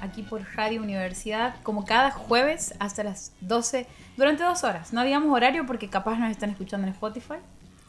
aquí 0.00 0.22
por 0.22 0.42
Radio 0.54 0.82
Universidad, 0.82 1.54
como 1.62 1.84
cada 1.84 2.10
jueves 2.10 2.74
hasta 2.78 3.04
las 3.04 3.32
12, 3.40 3.86
durante 4.16 4.42
dos 4.44 4.64
horas. 4.64 4.92
No 4.92 5.02
digamos 5.04 5.34
horario 5.34 5.66
porque 5.66 5.88
capaz 5.88 6.18
nos 6.18 6.30
están 6.30 6.50
escuchando 6.50 6.86
en 6.86 6.92
Spotify. 6.92 7.36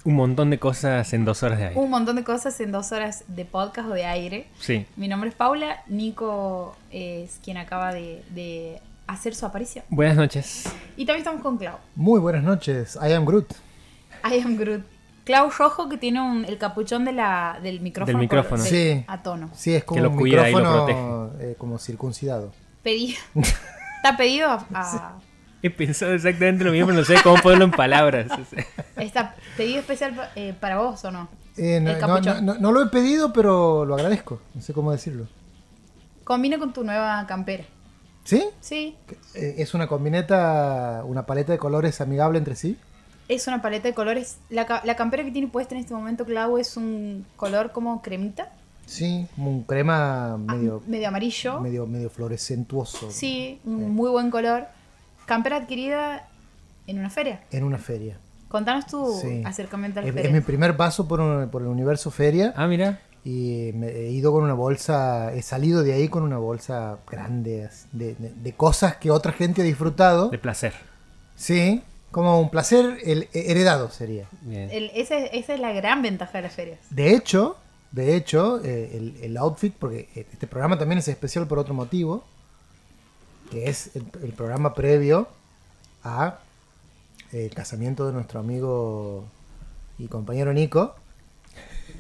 Un 0.06 0.16
montón 0.16 0.50
de 0.50 0.60
cosas 0.60 1.14
en 1.14 1.26
dos 1.26 1.44
horas 1.44 1.60
de 1.60 1.68
aire. 1.68 1.80
Un 1.80 1.90
montón 1.90 2.16
de 2.18 2.24
cosas 2.24 2.60
en 2.60 2.72
dos 2.72 2.92
horas 2.92 3.24
de 3.28 3.46
podcast 3.46 3.90
o 3.90 3.94
de 3.94 4.06
aire. 4.06 4.48
Sí. 4.60 4.86
Mi 4.98 5.08
nombre 5.08 5.30
es 5.30 5.36
Paula, 5.36 5.84
Nico 5.88 6.76
es 6.92 7.40
quien 7.44 7.58
acaba 7.58 7.94
de, 7.94 8.24
de 8.32 8.82
hacer 9.08 9.36
su 9.36 9.46
aparición. 9.46 9.86
Buenas 9.90 10.18
noches. 10.18 10.64
Y 10.98 11.06
también 11.06 11.20
estamos 11.20 11.42
con 11.42 11.58
Clau. 11.58 11.78
Muy 11.96 12.20
buenas 12.20 12.44
noches, 12.44 12.98
I 13.02 13.14
am 13.14 13.26
Groot. 13.26 13.54
I 14.30 14.40
am 14.40 14.58
Groot. 14.58 14.84
Clau 15.26 15.50
Rojo 15.50 15.88
que 15.90 15.98
tiene 15.98 16.22
un- 16.22 16.44
el 16.46 16.58
capuchón 16.58 17.06
de 17.06 17.14
la, 17.14 17.60
del 17.64 17.80
micrófono, 17.82 18.08
Del 18.18 18.18
micrófono. 18.24 18.62
por- 18.62 18.70
Sí. 18.72 19.06
a 19.08 19.22
tono. 19.24 19.50
Sí, 19.54 19.74
es 19.74 19.84
como 19.84 19.96
Que 19.98 20.02
lo 20.04 20.10
un 20.10 20.18
cuida 20.18 20.50
y 20.50 20.52
lo 20.52 20.58
micrófono 20.60 21.32
eh, 21.40 21.56
como 21.58 21.78
circuncidado. 21.80 22.52
Pedí. 22.84 23.16
Está 24.04 24.18
pedido 24.18 24.50
a, 24.50 24.66
a- 24.74 25.20
He 25.62 25.70
pensado 25.70 26.14
exactamente 26.14 26.66
lo 26.66 26.72
mismo, 26.74 26.88
pero 26.88 27.00
no 27.00 27.06
sé 27.06 27.16
cómo 27.24 27.42
ponerlo 27.42 27.64
en 27.66 27.72
palabras. 27.72 28.28
Está 28.98 29.34
pedido 29.56 29.80
especial 29.80 30.30
eh, 30.36 30.54
para 30.60 30.78
vos 30.78 31.04
o 31.06 31.12
no. 31.12 31.30
Eh, 31.56 31.80
no, 31.80 32.20
no- 32.20 32.42
no- 32.42 32.56
no 32.56 32.72
lo 32.74 32.82
he 32.84 32.88
pedido, 32.88 33.32
pero 33.32 33.86
lo 33.86 33.96
agradezco. 33.96 34.42
No 34.54 34.62
sé 34.62 34.74
cómo 34.74 34.92
decirlo. 34.92 35.28
Combina 36.26 36.58
con 36.60 36.74
tu 36.74 36.84
nueva 36.84 37.26
campera. 37.28 37.64
¿Sí? 38.26 38.44
Sí, 38.62 38.98
es 39.34 39.74
una 39.74 39.88
combineta, 39.88 41.04
una 41.06 41.26
paleta 41.26 41.52
de 41.54 41.58
colores 41.58 42.00
amigable 42.02 42.38
entre 42.40 42.56
sí. 42.56 42.78
Es 43.30 43.48
una 43.48 43.62
paleta 43.62 43.88
de 43.88 43.94
colores. 43.94 44.38
La, 44.50 44.66
ca- 44.66 44.82
la 44.86 44.96
campera 44.96 45.24
que 45.24 45.32
tiene 45.32 45.48
puesta 45.48 45.76
en 45.76 45.82
este 45.82 45.94
momento 45.94 46.26
Clau 46.26 46.58
es 46.58 46.78
un 46.78 47.26
color 47.36 47.72
como 47.72 48.02
cremita, 48.02 48.52
Sí, 48.86 49.28
como 49.36 49.50
un 49.50 49.64
crema 49.64 50.34
ah, 50.34 50.38
medio, 50.38 50.84
medio 50.88 51.08
amarillo. 51.08 51.60
medio, 51.62 51.88
medio 51.88 52.10
fluorescentuoso. 52.10 53.10
Sí, 53.12 53.60
un 53.66 53.92
muy 53.96 54.10
buen 54.10 54.30
color. 54.30 54.66
Campera 55.26 55.56
adquirida 55.58 56.28
en 56.88 57.00
una 57.00 57.10
feria. 57.10 57.42
En 57.52 57.64
una 57.64 57.78
feria. 57.78 58.18
Contanos 58.50 58.86
tu 58.88 59.18
Sí. 59.22 59.42
acercamiento 59.46 60.00
a 60.00 60.04
la 60.04 60.10
Es, 60.10 60.14
feria. 60.14 60.28
es 60.30 60.34
mi 60.36 60.42
primer 60.42 60.76
paso 60.76 61.08
por, 61.08 61.22
un- 61.22 61.50
por 61.50 61.62
el 61.62 61.70
universo 61.70 62.12
feria. 62.12 62.54
Ah, 62.58 62.68
mira. 62.68 63.00
Y 63.26 63.72
me 63.74 63.88
he 63.88 64.10
ido 64.12 64.34
con 64.34 64.44
una 64.44 64.54
bolsa, 64.54 65.34
he 65.34 65.42
salido 65.42 65.82
de 65.82 65.94
ahí 65.94 66.10
con 66.10 66.24
una 66.24 66.38
bolsa 66.38 66.98
grande 67.10 67.70
de- 67.94 68.16
de 68.16 68.52
cosas 68.54 68.98
que 68.98 69.10
otra 69.12 69.32
gente 69.32 69.62
ha 69.62 69.66
disfrutado. 69.66 70.28
De 70.30 70.38
placer. 70.38 70.74
Sí, 71.38 71.82
como 72.14 72.40
un 72.40 72.50
placer 72.50 73.00
el- 73.04 73.28
heredado 73.34 73.90
sería. 73.92 74.28
Bien. 74.42 74.70
El- 74.72 74.92
ese- 74.96 75.38
esa 75.38 75.54
es 75.54 75.60
la 75.60 75.74
gran 75.74 76.02
ventaja 76.02 76.38
de 76.38 76.44
las 76.44 76.54
ferias. 76.54 76.80
De 76.90 77.14
hecho, 77.14 77.58
de 77.92 78.16
hecho, 78.16 78.64
eh, 78.64 78.92
el, 78.96 79.18
el 79.22 79.38
outfit, 79.38 79.74
porque 79.78 80.08
este 80.16 80.48
programa 80.48 80.78
también 80.80 81.00
es 81.00 81.08
especial 81.10 81.46
por 81.48 81.60
otro 81.60 81.74
motivo, 81.74 82.24
que 83.52 83.70
es 83.70 83.96
el, 83.96 84.06
el 84.24 84.32
programa 84.34 84.74
previo 84.74 85.28
a 86.04 86.40
el 87.32 87.54
casamiento 87.54 88.08
de 88.08 88.14
nuestro 88.14 88.40
amigo 88.40 89.26
y 90.00 90.08
compañero 90.08 90.54
Nico. 90.54 90.96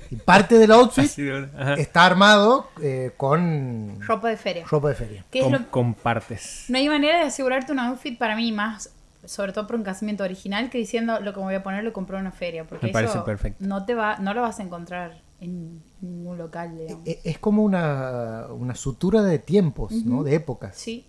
Y 0.09 0.15
parte 0.17 0.57
del 0.59 0.71
outfit 0.71 1.09
ajá. 1.57 1.73
está 1.75 2.05
armado 2.05 2.67
eh, 2.81 3.11
con 3.17 3.99
Ropa 4.01 4.29
de 4.29 4.37
feria. 4.37 4.65
ropa 4.69 4.89
de 4.89 4.95
feria. 4.95 5.25
¿Qué 5.31 5.39
es 5.41 5.51
lo- 5.51 5.69
Compartes. 5.71 6.65
No 6.69 6.77
hay 6.77 6.87
manera 6.87 7.17
de 7.19 7.25
asegurarte 7.25 7.71
un 7.71 7.79
outfit 7.79 8.17
para 8.17 8.35
mí 8.35 8.51
más, 8.51 8.89
sobre 9.25 9.53
todo 9.53 9.67
por 9.67 9.75
un 9.75 9.83
casamiento 9.83 10.23
original, 10.23 10.69
que 10.69 10.77
diciendo 10.77 11.19
lo 11.19 11.33
que 11.33 11.39
me 11.39 11.45
voy 11.45 11.55
a 11.55 11.63
poner 11.63 11.83
lo 11.83 11.93
compré 11.93 12.17
en 12.17 12.21
una 12.21 12.31
feria. 12.31 12.65
Porque 12.65 12.87
Me 12.87 12.91
parece 12.93 13.13
eso 13.13 13.25
perfecto. 13.25 13.63
No, 13.65 13.85
te 13.85 13.95
va, 13.95 14.17
no 14.17 14.33
lo 14.33 14.41
vas 14.41 14.59
a 14.59 14.63
encontrar 14.63 15.21
en 15.39 15.81
ningún 16.01 16.37
local, 16.37 16.77
digamos. 16.77 17.07
E- 17.07 17.19
Es 17.23 17.37
como 17.39 17.63
una, 17.63 18.47
una 18.51 18.75
sutura 18.75 19.21
de 19.21 19.39
tiempos, 19.39 19.91
¿no? 19.91 20.23
De 20.23 20.35
épocas. 20.35 20.75
Sí. 20.77 21.05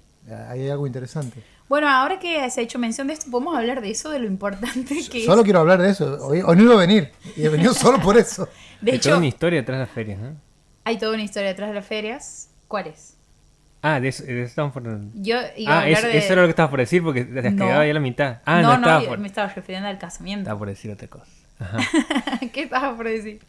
Ahí 0.49 0.63
hay 0.63 0.71
algo 0.71 0.87
interesante. 0.87 1.43
Bueno, 1.69 1.89
ahora 1.89 2.19
que 2.19 2.49
se 2.51 2.61
ha 2.61 2.65
hecho 2.65 2.79
mención 2.79 3.07
de 3.09 3.15
esto, 3.15 3.31
podemos 3.31 3.57
hablar 3.57 3.81
de 3.81 3.91
eso, 3.91 4.11
de 4.11 4.19
lo 4.19 4.27
importante 4.27 4.95
que 5.11 5.25
Solo 5.25 5.41
es. 5.41 5.45
quiero 5.45 5.61
hablar 5.61 5.81
de 5.83 5.91
eso. 5.91 6.19
Hoy, 6.27 6.41
hoy 6.43 6.57
no 6.57 6.63
iba 6.63 6.75
a 6.75 6.79
venir. 6.79 7.11
Y 7.37 7.45
he 7.45 7.49
venido 7.49 7.73
solo 7.75 8.01
por 8.01 8.17
eso. 8.19 8.49
De 8.81 8.93
Hay 8.93 8.99
toda 8.99 9.17
una 9.17 9.27
historia 9.27 9.61
detrás 9.61 9.79
de 9.79 9.85
las 9.87 9.91
ferias, 9.95 10.19
¿no? 10.21 10.37
hay 10.87 10.99
toda 10.99 11.15
una 11.15 11.23
historia 11.23 11.49
detrás 11.49 11.71
de 11.71 11.75
las 11.77 11.87
ferias. 11.87 12.51
¿Cuál 12.69 12.89
es? 12.89 13.14
Ah, 13.87 14.01
de 14.01 14.09
eso, 14.09 14.25
de 14.25 14.41
eso 14.41 14.49
estamos 14.49 14.73
por... 14.73 14.83
Yo 15.15 15.37
iba 15.59 15.73
a 15.75 15.79
Ah, 15.81 15.83
hablar 15.83 15.99
eso, 15.99 16.07
de... 16.07 16.17
eso 16.19 16.33
era 16.33 16.41
lo 16.43 16.49
que 16.49 16.51
estabas 16.53 16.71
por 16.71 16.79
decir 16.81 17.03
porque 17.03 17.25
te 17.25 17.39
has 17.47 17.53
No. 17.53 17.67
quedado 17.67 17.81
ahí 17.83 17.91
a 17.91 17.95
la 17.95 18.01
mitad. 18.01 18.39
Ah, 18.47 18.63
no, 18.63 18.69
no, 18.69 18.69
no, 18.69 18.75
estaba 18.87 19.03
yo 19.03 19.09
por... 19.11 19.19
me 19.19 19.27
estaba 19.29 19.49
refiriendo 19.49 19.89
al 19.89 19.99
casamiento. 19.99 20.43
Estaba 20.45 20.59
por 20.59 20.69
decir 20.69 20.91
otra 20.91 21.07
cosa. 21.09 21.27
Ajá. 21.59 21.79
¿Qué 22.53 22.63
estabas 22.63 22.95
por 22.97 23.07
decir? 23.09 23.41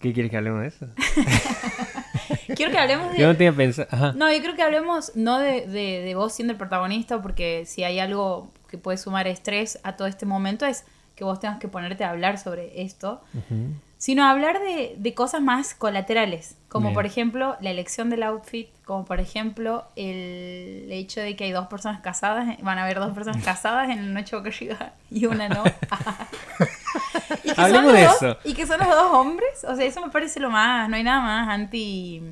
¿Qué 0.00 0.12
quieres 0.14 0.30
que 0.30 0.38
hablemos 0.38 0.62
de 0.62 0.68
eso? 0.68 0.86
Quiero 2.56 2.72
que 2.72 2.78
hablemos 2.78 3.12
de... 3.12 3.18
Yo 3.18 3.26
no 3.26 3.36
tenía 3.36 3.52
pensado... 3.52 3.88
Ajá. 3.90 4.12
No, 4.16 4.32
yo 4.32 4.40
creo 4.40 4.56
que 4.56 4.62
hablemos 4.62 5.12
no 5.14 5.38
de, 5.38 5.66
de, 5.66 6.00
de 6.02 6.14
vos 6.14 6.32
siendo 6.34 6.52
el 6.52 6.58
protagonista, 6.58 7.20
porque 7.20 7.64
si 7.66 7.84
hay 7.84 7.98
algo 7.98 8.50
que 8.68 8.78
puede 8.78 8.96
sumar 8.98 9.26
estrés 9.26 9.78
a 9.82 9.96
todo 9.96 10.08
este 10.08 10.24
momento 10.26 10.64
es 10.64 10.84
que 11.16 11.24
vos 11.24 11.38
tengas 11.40 11.58
que 11.58 11.68
ponerte 11.68 12.02
a 12.04 12.10
hablar 12.10 12.38
sobre 12.38 12.80
esto, 12.82 13.22
Ujú. 13.34 13.74
sino 13.98 14.24
hablar 14.24 14.58
de, 14.60 14.94
de 14.96 15.14
cosas 15.14 15.42
más 15.42 15.74
colaterales, 15.74 16.56
como 16.70 16.86
Bien. 16.86 16.94
por 16.94 17.04
ejemplo 17.04 17.56
la 17.60 17.70
elección 17.70 18.08
del 18.08 18.22
outfit, 18.22 18.68
como 18.86 19.04
por 19.04 19.20
ejemplo 19.20 19.84
el 19.96 20.86
hecho 20.90 21.20
de 21.20 21.36
que 21.36 21.44
hay 21.44 21.50
dos 21.52 21.66
personas 21.66 22.00
casadas, 22.00 22.56
van 22.62 22.78
a 22.78 22.84
haber 22.84 22.98
dos 23.00 23.12
personas 23.12 23.44
casadas 23.44 23.90
en 23.90 24.14
la 24.14 24.20
noche 24.20 24.34
boca 24.36 24.48
arriba 24.48 24.92
y 25.10 25.26
una 25.26 25.48
no. 25.48 25.64
y, 27.44 27.48
que 27.48 27.54
son 27.54 27.64
Hablemos 27.64 27.92
de 27.92 28.04
dos- 28.04 28.16
eso. 28.22 28.36
y 28.44 28.54
que 28.54 28.66
son 28.66 28.78
los 28.78 28.88
dos 28.88 29.12
hombres, 29.12 29.64
o 29.68 29.74
sea, 29.76 29.84
eso 29.84 30.00
me 30.00 30.10
parece 30.10 30.40
lo 30.40 30.50
más, 30.50 30.88
no 30.88 30.96
hay 30.96 31.02
nada 31.02 31.20
más 31.20 31.48
anti 31.48 32.22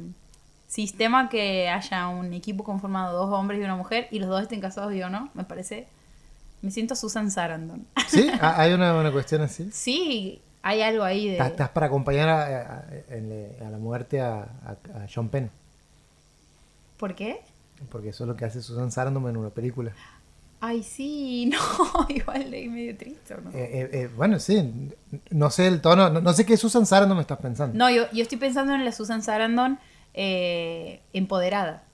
sistema 0.66 1.28
que 1.28 1.68
haya 1.68 2.08
un 2.08 2.32
equipo 2.34 2.62
conformado 2.62 3.12
de 3.12 3.18
dos 3.26 3.32
hombres 3.38 3.60
y 3.60 3.64
una 3.64 3.74
mujer 3.76 4.06
y 4.10 4.18
los 4.18 4.28
dos 4.28 4.42
estén 4.42 4.60
casados 4.60 4.92
y 4.92 4.98
yo 4.98 5.08
no, 5.10 5.30
me 5.34 5.44
parece, 5.44 5.88
me 6.62 6.70
siento 6.70 6.94
Susan 6.94 7.30
Sarandon. 7.30 7.86
¿Sí? 8.06 8.30
¿Ha- 8.40 8.60
¿Hay 8.60 8.72
una, 8.72 8.94
una 8.94 9.10
cuestión 9.10 9.42
así? 9.42 9.70
sí, 9.72 10.40
hay 10.62 10.82
algo 10.82 11.04
ahí 11.04 11.26
de... 11.26 11.32
Estás 11.32 11.50
estás 11.50 11.68
para 11.70 11.86
acompañar 11.86 12.28
a, 12.28 12.42
a- 12.42 12.84
en- 13.14 13.52
a 13.66 13.70
la 13.70 13.78
muerte 13.78 14.20
a, 14.20 14.48
Sean 15.08 15.28
Penn. 15.28 15.50
¿Por 16.96 17.14
qué? 17.14 17.40
Porque 17.90 18.08
eso 18.10 18.24
es 18.24 18.28
lo 18.28 18.36
que 18.36 18.44
hace 18.44 18.60
Susan 18.60 18.90
Sarandon 18.90 19.28
en 19.28 19.36
una 19.36 19.50
película. 19.50 19.92
Ay, 20.60 20.82
sí, 20.82 21.46
no, 21.52 21.58
igual 22.08 22.50
de 22.50 22.68
medio 22.68 22.96
triste, 22.96 23.34
¿o 23.34 23.40
¿no? 23.40 23.50
Eh, 23.50 23.54
eh, 23.72 23.90
eh, 23.92 24.10
bueno, 24.16 24.40
sí. 24.40 24.90
No 25.30 25.50
sé 25.50 25.68
el 25.68 25.80
tono. 25.80 26.10
No, 26.10 26.20
no 26.20 26.32
sé 26.32 26.44
qué 26.44 26.56
Susan 26.56 26.84
Sarandon 26.86 27.16
me 27.16 27.22
estás 27.22 27.38
pensando. 27.38 27.78
No, 27.78 27.88
yo, 27.90 28.10
yo 28.12 28.22
estoy 28.22 28.38
pensando 28.38 28.74
en 28.74 28.84
la 28.84 28.90
Susan 28.90 29.22
Sarandon 29.22 29.78
eh, 30.14 31.00
empoderada. 31.12 31.84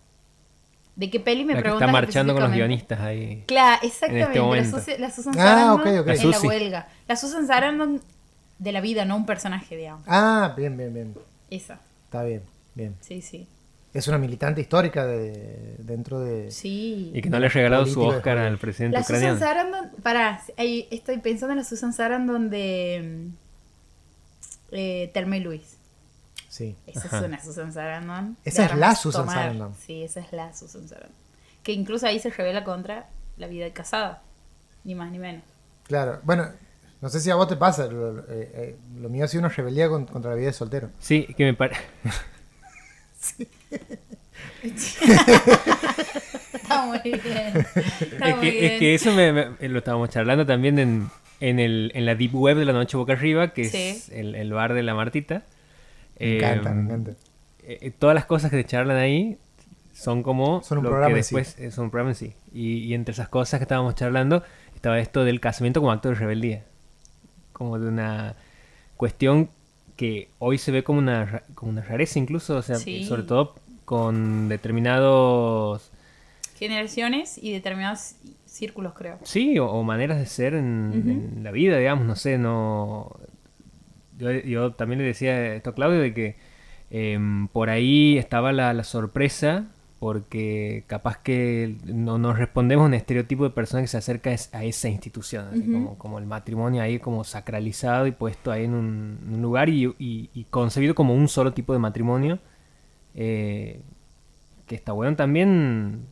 ¿De 0.97 1.11
qué 1.11 1.21
peli 1.21 1.45
me 1.45 1.53
La 1.55 1.59
que 1.59 1.63
preguntas 1.65 1.89
está 1.89 1.93
marchando 1.93 2.33
con 2.35 2.43
los 2.45 2.53
guionistas 2.53 3.01
ahí. 3.01 3.43
Claro, 3.47 3.81
exactamente. 3.83 4.29
este 4.29 4.39
la, 4.39 4.45
momento. 4.45 4.79
Susi- 4.79 4.97
la 4.99 5.11
Susan 5.11 5.35
Ah, 5.37 5.43
Sarandon 5.43 5.81
ok, 5.81 6.01
ok. 6.01 6.09
en 6.23 6.31
la 6.31 6.41
huelga. 6.41 6.89
La 7.09 7.17
Susan 7.17 7.47
Sarandon 7.47 8.01
de 8.59 8.73
la 8.73 8.81
vida, 8.81 9.05
no 9.05 9.17
un 9.17 9.27
personaje, 9.27 9.77
digamos. 9.77 10.05
Ah, 10.07 10.55
bien, 10.57 10.77
bien, 10.77 10.93
bien. 10.95 11.15
Esa, 11.51 11.81
Está 12.05 12.23
bien, 12.23 12.43
bien. 12.75 12.97
sí, 13.01 13.21
sí. 13.23 13.47
Es 13.93 14.09
una 14.09 14.19
militante 14.19 14.61
histórica 14.61 15.07
de, 15.07 15.77
dentro 15.79 16.19
de... 16.19 16.51
Sí. 16.51 17.13
Y 17.15 17.23
que 17.23 17.31
no 17.31 17.39
le 17.39 17.47
ha 17.47 17.49
regalado 17.49 17.87
su 17.87 18.03
Oscar 18.03 18.39
al 18.39 18.59
presidente 18.59 18.99
La 18.99 19.05
Susan 19.05 19.37
ucraniano. 19.37 19.39
Sarandon, 19.39 19.91
pará, 20.03 20.43
ahí 20.57 20.89
estoy 20.91 21.19
pensando 21.19 21.53
en 21.53 21.59
la 21.59 21.65
Susan 21.65 21.93
Sarandon 21.93 22.51
de 22.51 23.29
mm, 23.31 23.45
eh, 24.73 25.13
y 25.15 25.41
Luis. 25.41 25.77
Sí. 26.49 26.75
Esa 26.89 27.07
Ajá. 27.07 27.19
es 27.19 27.25
una 27.25 27.43
Susan 27.43 27.73
Sarandon. 27.73 28.37
Esa 28.45 28.67
es 28.67 28.75
la 28.75 28.97
Susan 28.97 29.23
tomar. 29.23 29.37
Sarandon. 29.37 29.75
Sí, 29.87 30.03
esa 30.03 30.21
es 30.21 30.33
la 30.33 30.53
Susan 30.53 30.89
Sarandon. 30.89 31.17
Que 31.63 31.73
incluso 31.73 32.09
ahí 32.09 32.19
se 32.19 32.31
revela 32.31 32.65
contra 32.65 33.07
la 33.37 33.47
vida 33.47 33.65
de 33.65 33.73
casada. 33.73 34.23
Ni 34.83 34.97
más 34.97 35.12
ni 35.12 35.21
menos. 35.21 35.45
Claro. 35.85 36.19
Bueno, 36.25 36.49
no 37.05 37.11
sé 37.11 37.21
si 37.21 37.29
a 37.31 37.35
vos 37.35 37.47
te 37.47 37.56
pasa. 37.56 37.87
Lo, 37.87 38.12
lo- 38.15 38.23
eh, 38.23 38.51
eh, 38.55 38.77
lo 38.99 39.11
mío 39.11 39.27
ha 39.27 39.29
sido 39.29 39.41
una 39.41 39.51
rebeldía 39.51 39.91
con- 39.91 40.06
contra 40.06 40.31
la 40.31 40.37
vida 40.39 40.47
de 40.47 40.53
soltero. 40.55 40.89
Sí, 40.99 41.27
que 41.37 41.45
me 41.45 41.53
parece... 41.53 41.83
Está 46.55 46.87
muy 46.87 46.99
bien. 47.03 47.67
Está 48.01 48.29
Es 48.31 48.37
muy 48.37 48.41
que, 48.45 48.51
bien. 48.51 48.65
es 48.73 48.79
que 48.79 48.95
eso 48.95 49.12
me, 49.12 49.33
me- 49.33 49.69
lo 49.69 49.79
estábamos 49.79 50.09
charlando 50.11 50.47
también 50.47 50.79
en, 50.79 51.09
en, 51.41 51.59
el, 51.61 51.93
en 51.95 52.06
la 52.06 52.15
Deep 52.15 52.35
Web 52.35 52.56
de 52.56 52.65
la 52.65 52.73
Noche 52.73 52.97
Boca 52.97 53.12
Arriba, 53.12 53.53
que 53.53 53.65
Sí. 53.67 53.77
es 53.77 54.09
el, 54.09 54.35
el 54.35 54.53
bar 54.53 54.73
de 54.75 54.83
la 54.83 54.95
Martita. 54.95 55.43
Me 56.19 56.37
encanta, 56.39 56.71
Eh, 56.71 56.75
me 56.75 56.81
encanta. 56.83 57.12
eh, 57.65 57.93
todas 57.99 58.15
las 58.15 58.25
cosas 58.25 58.50
que 58.50 58.57
te 58.57 58.65
charlan 58.65 58.97
ahí 58.97 59.37
son 59.93 60.23
como 60.23 60.62
Son 60.62 60.79
un 60.79 60.85
lo 60.85 60.91
programa 60.91 61.12
que 61.15 61.19
en 61.21 61.25
sí. 61.25 61.37
eh, 61.59 61.71
son 61.71 61.85
un 61.85 61.91
programa 61.91 62.11
en 62.12 62.17
sí. 62.17 62.35
Y, 62.53 62.79
y 62.79 62.95
entre 62.95 63.12
esas 63.12 63.29
cosas 63.29 63.59
que 63.59 63.65
estábamos 63.65 63.95
charlando 63.95 64.43
estaba 64.75 64.99
esto 64.99 65.25
del 65.25 65.41
casamiento 65.41 65.81
como 65.81 65.93
acto 65.93 66.09
de 66.09 66.15
rebeldía. 66.15 66.65
Como 67.55 67.79
de 67.79 67.89
una 67.89 68.35
cuestión 68.99 69.49
que 69.97 70.29
hoy 70.41 70.59
se 70.59 70.71
ve 70.73 70.85
como 70.85 70.99
una, 70.99 71.43
como 71.55 71.71
una 71.73 71.81
rareza 71.83 72.19
incluso, 72.19 72.56
o 72.59 72.62
sea, 72.62 72.77
Sí. 72.77 73.06
sobre 73.06 73.23
todo 73.23 73.55
con 73.87 74.49
determinados, 74.51 75.91
Generaciones 76.59 77.39
y 77.43 77.53
determinados 77.53 78.17
círculos, 78.47 78.93
creo. 78.95 79.19
sí, 79.25 79.59
o, 79.59 79.67
o 79.67 79.83
maneras 79.83 80.19
de 80.19 80.27
ser 80.27 80.55
en, 80.55 80.93
en 81.37 81.43
la 81.45 81.51
vida, 81.51 81.79
digamos, 81.79 82.05
no 82.06 82.15
sé, 82.17 82.37
no... 82.39 83.11
Yo, 84.19 84.31
yo 84.33 84.73
también 84.73 85.00
le 85.00 85.07
decía 85.07 85.55
esto 85.55 85.71
a 85.71 85.75
Claudio 85.75 86.00
de 86.00 86.12
que 86.15 86.55
Em, 86.91 87.49
por 87.49 87.71
ahí 87.71 88.19
estaba 88.19 88.53
la, 88.53 88.73
la 88.73 88.85
sorpresa, 88.85 89.65
porque 90.05 90.85
capaz 90.87 91.17
que 91.23 91.77
no 91.87 92.19
nos 92.19 92.39
respondemos 92.39 92.83
a 92.83 92.87
un 92.89 92.93
estereotipo 92.93 93.45
de 93.45 93.51
persona 93.51 93.81
que 93.81 93.89
se 93.89 93.97
acerca 93.97 94.29
a 94.53 94.62
esa 94.65 94.89
institución, 94.91 95.47
así 95.49 95.62
como, 95.73 95.97
como 95.97 96.19
el 96.19 96.27
matrimonio 96.27 96.83
ahí 96.83 96.99
como 96.99 97.25
sacralizado 97.25 98.06
y 98.06 98.12
puesto 98.12 98.53
ahí 98.53 98.65
en 98.67 98.75
un, 98.75 99.19
en 99.27 99.35
un 99.37 99.41
lugar 99.41 99.71
y, 99.71 99.87
y- 99.99 100.29
y 100.35 100.45
concebido 100.51 100.95
como 100.95 101.15
un 101.15 101.27
solo 101.27 101.55
tipo 101.55 101.73
de 101.73 101.79
matrimonio, 101.79 102.39
eh, 103.15 103.81
que 104.67 104.75
está 104.75 104.93
bueno 104.93 105.17
también 105.17 106.03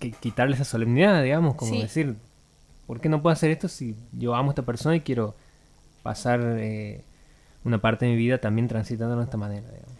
que 0.00 0.10
quitarle 0.10 0.56
esa 0.56 0.64
solemnidad, 0.64 1.22
digamos, 1.22 1.54
como 1.54 1.70
Sí. 1.74 1.82
decir, 1.82 2.16
¿por 2.88 3.00
qué 3.00 3.08
no 3.08 3.22
puedo 3.22 3.32
hacer 3.32 3.52
esto 3.52 3.68
si 3.68 3.94
yo 4.10 4.34
amo 4.34 4.50
a 4.50 4.52
esta 4.52 4.62
persona 4.62 4.96
y 4.96 5.00
quiero 5.00 5.36
pasar 6.02 6.40
eh, 6.58 7.04
una 7.62 7.78
parte 7.80 8.06
de 8.06 8.10
mi 8.10 8.16
vida 8.18 8.38
también 8.38 8.66
transitando 8.66 9.16
de 9.16 9.22
esta 9.22 9.36
manera? 9.36 9.68
digamos? 9.68 9.94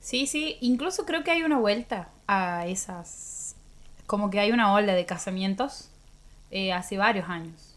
Sí, 0.00 0.26
sí, 0.26 0.56
incluso 0.62 1.04
creo 1.04 1.22
que 1.22 1.30
hay 1.32 1.42
una 1.42 1.58
vuelta 1.58 2.08
a 2.28 2.66
esas, 2.66 3.56
como 4.06 4.30
que 4.30 4.38
hay 4.38 4.52
una 4.52 4.72
ola 4.72 4.94
de 4.94 5.06
casamientos 5.06 5.90
eh, 6.52 6.72
hace 6.72 6.96
varios 6.96 7.28
años. 7.28 7.74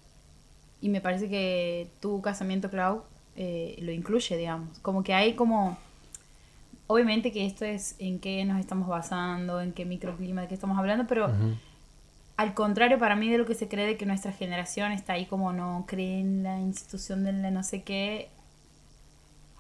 Y 0.82 0.90
me 0.90 1.02
parece 1.02 1.30
que 1.30 1.90
tu 2.00 2.22
casamiento, 2.22 2.70
Clau, 2.70 3.04
eh, 3.36 3.78
lo 3.82 3.92
incluye, 3.92 4.38
digamos. 4.38 4.80
Como 4.80 5.04
que 5.04 5.14
hay 5.14 5.34
como, 5.34 5.78
obviamente 6.88 7.32
que 7.32 7.46
esto 7.46 7.66
es 7.66 7.96
en 7.98 8.20
qué 8.20 8.44
nos 8.46 8.60
estamos 8.60 8.88
basando, 8.88 9.62
en 9.62 9.74
qué 9.74 9.86
microclima 9.86 10.42
de 10.42 10.48
qué 10.48 10.54
estamos 10.54 10.78
hablando, 10.78 11.08
pero 11.08 11.32
al 12.36 12.54
contrario 12.54 12.98
para 12.98 13.16
mí 13.16 13.30
de 13.30 13.38
lo 13.38 13.46
que 13.46 13.56
se 13.56 13.68
cree 13.68 13.86
de 13.86 13.98
que 13.98 14.06
nuestra 14.06 14.32
generación 14.32 14.92
está 14.92 15.14
ahí 15.14 15.26
como 15.28 15.54
no 15.54 15.86
cree 15.88 16.20
en 16.20 16.44
la 16.44 16.60
institución 16.60 17.24
de 17.24 17.34
la 17.34 17.52
no 17.52 17.64
sé 17.64 17.84
qué, 17.84 18.30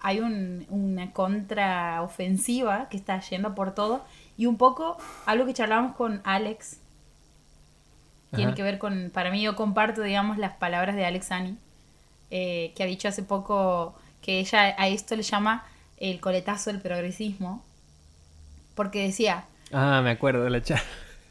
hay 0.01 0.19
un- 0.19 0.65
una 0.69 1.11
contraofensiva 1.13 2.89
que 2.89 2.97
está 2.97 3.19
yendo 3.21 3.53
por 3.55 3.73
todo 3.73 4.03
y 4.37 4.45
un 4.45 4.57
poco 4.57 4.97
algo 5.25 5.45
que 5.45 5.53
charlábamos 5.53 5.95
con 5.95 6.21
Alex 6.23 6.77
tiene 8.31 8.45
Ajá. 8.51 8.55
que 8.55 8.63
ver 8.63 8.77
con, 8.79 9.11
para 9.13 9.29
mí 9.31 9.41
yo 9.41 9.55
comparto 9.55 10.01
digamos 10.01 10.37
las 10.37 10.53
palabras 10.55 10.95
de 10.95 11.05
Alex 11.05 11.31
Ani 11.31 11.57
eh, 12.29 12.71
que 12.75 12.83
ha 12.83 12.85
dicho 12.85 13.07
hace 13.07 13.23
poco 13.23 13.93
que 14.21 14.39
ella 14.39 14.73
a 14.77 14.87
esto 14.87 15.15
le 15.15 15.23
llama 15.23 15.65
el 15.97 16.19
coletazo 16.21 16.71
del 16.71 16.81
progresismo 16.81 17.63
porque 18.75 19.03
decía 19.03 19.45
Ah, 19.73 20.01
me 20.03 20.11
acuerdo 20.11 20.43
de 20.43 20.49
la 20.49 20.61
charla. 20.61 20.83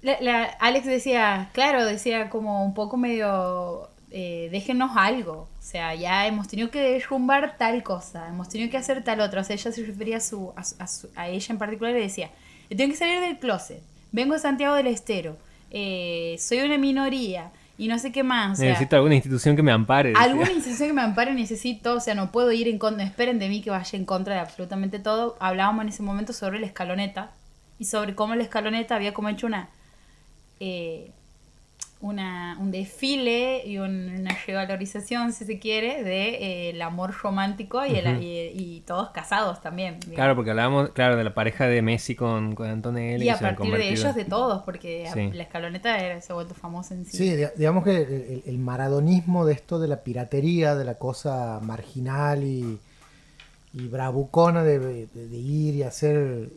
la- 0.02 0.20
la- 0.20 0.44
Alex 0.60 0.86
decía, 0.86 1.50
claro, 1.52 1.84
decía 1.84 2.30
como 2.30 2.64
un 2.64 2.72
poco 2.74 2.96
medio, 2.96 3.88
eh, 4.10 4.48
déjenos 4.50 4.92
algo. 4.96 5.48
O 5.58 5.62
sea, 5.62 5.94
ya 5.94 6.26
hemos 6.26 6.48
tenido 6.48 6.70
que 6.70 6.80
derrumbar 6.80 7.56
tal 7.58 7.82
cosa, 7.82 8.28
hemos 8.28 8.48
tenido 8.48 8.70
que 8.70 8.76
hacer 8.76 9.02
tal 9.04 9.20
otra. 9.20 9.40
O 9.40 9.44
sea, 9.44 9.54
ella 9.54 9.70
se 9.72 9.84
refería 9.84 10.16
a, 10.16 10.20
su, 10.20 10.52
a, 10.56 10.64
su- 10.64 10.74
a 10.78 10.86
su- 10.86 11.08
a 11.16 11.28
ella 11.28 11.46
en 11.50 11.58
particular 11.58 11.96
y 11.96 12.00
decía, 12.00 12.30
"Yo 12.68 12.76
tengo 12.76 12.90
que 12.92 12.98
salir 12.98 13.20
del 13.20 13.38
closet, 13.38 13.82
vengo 14.12 14.34
de 14.34 14.40
Santiago 14.40 14.74
del 14.74 14.88
Estero, 14.88 15.36
eh, 15.70 16.36
soy 16.40 16.58
una 16.60 16.76
minoría 16.78 17.50
y 17.78 17.88
no 17.88 17.98
sé 17.98 18.10
qué 18.12 18.22
más. 18.22 18.58
O 18.58 18.60
sea, 18.60 18.68
Necesito 18.70 18.96
alguna 18.96 19.14
institución 19.14 19.54
que 19.56 19.62
me 19.62 19.72
ampare. 19.72 20.10
decía. 20.10 20.24
alguna 20.24 20.50
institución 20.50 20.88
que 20.88 20.92
me 20.94 21.02
ampare 21.02 21.32
necesito, 21.32 21.94
o 21.94 22.00
sea, 22.00 22.14
no 22.14 22.30
puedo 22.32 22.50
ir 22.52 22.68
en 22.68 22.78
contra, 22.78 23.04
esperen 23.04 23.38
de 23.38 23.48
mí 23.48 23.62
que 23.62 23.70
vaya 23.70 23.96
en 23.98 24.04
contra 24.04 24.34
de 24.34 24.40
absolutamente 24.40 24.98
todo. 24.98 25.36
Hablábamos 25.40 25.82
en 25.84 25.88
ese 25.90 26.02
momento 26.02 26.32
sobre 26.32 26.58
la 26.60 26.66
escaloneta 26.66 27.30
y 27.78 27.84
sobre 27.86 28.14
cómo 28.14 28.34
la 28.34 28.42
escaloneta 28.42 28.96
había 28.96 29.14
como 29.14 29.28
hecho 29.30 29.46
una, 29.46 29.70
eh, 30.58 31.12
una 32.02 32.56
un 32.58 32.70
desfile 32.70 33.62
y 33.66 33.76
un- 33.76 34.08
una 34.20 34.34
revalorización, 34.46 35.34
si 35.34 35.44
se 35.44 35.58
quiere, 35.58 36.02
de 36.02 36.28
eh, 36.28 36.70
el 36.70 36.80
amor 36.80 37.12
romántico 37.14 37.84
y, 37.84 37.94
el- 37.94 38.22
y, 38.22 38.52
y 38.54 38.80
todos 38.86 39.10
casados 39.10 39.60
también. 39.60 39.94
digamos. 40.00 40.14
Claro, 40.16 40.34
porque 40.34 40.50
hablábamos, 40.50 40.88
claro, 40.90 41.16
de 41.16 41.24
la 41.24 41.34
pareja 41.34 41.66
de 41.66 41.82
Messi 41.82 42.14
con, 42.14 42.54
con 42.54 42.68
Antonelli. 42.70 43.26
y 43.26 43.28
a 43.28 43.38
partir 43.38 43.72
de 43.76 43.90
ellos 43.90 44.14
de 44.14 44.24
todos, 44.24 44.62
porque 44.62 45.08
Sí. 45.12 45.30
la 45.32 45.42
escaloneta 45.42 45.98
era- 45.98 46.20
se 46.22 46.32
ha 46.32 46.34
vuelto 46.34 46.54
famosa 46.54 46.94
en 46.94 47.04
sí. 47.04 47.18
Sí, 47.18 47.36
di- 47.36 47.44
digamos 47.56 47.84
que 47.84 48.42
el, 48.46 48.58
maradonismo 48.58 49.44
de 49.44 49.52
esto 49.52 49.78
de 49.78 49.88
la 49.88 49.96
piratería, 50.02 50.74
de 50.74 50.84
la 50.86 50.94
cosa 50.94 51.60
marginal 51.62 52.44
y, 52.44 52.78
y 53.74 53.88
bravucona 53.88 54.64
de, 54.64 54.78
de- 54.78 55.06
de 55.06 55.36
ir 55.36 55.74
y 55.74 55.82
hacer, 55.82 56.48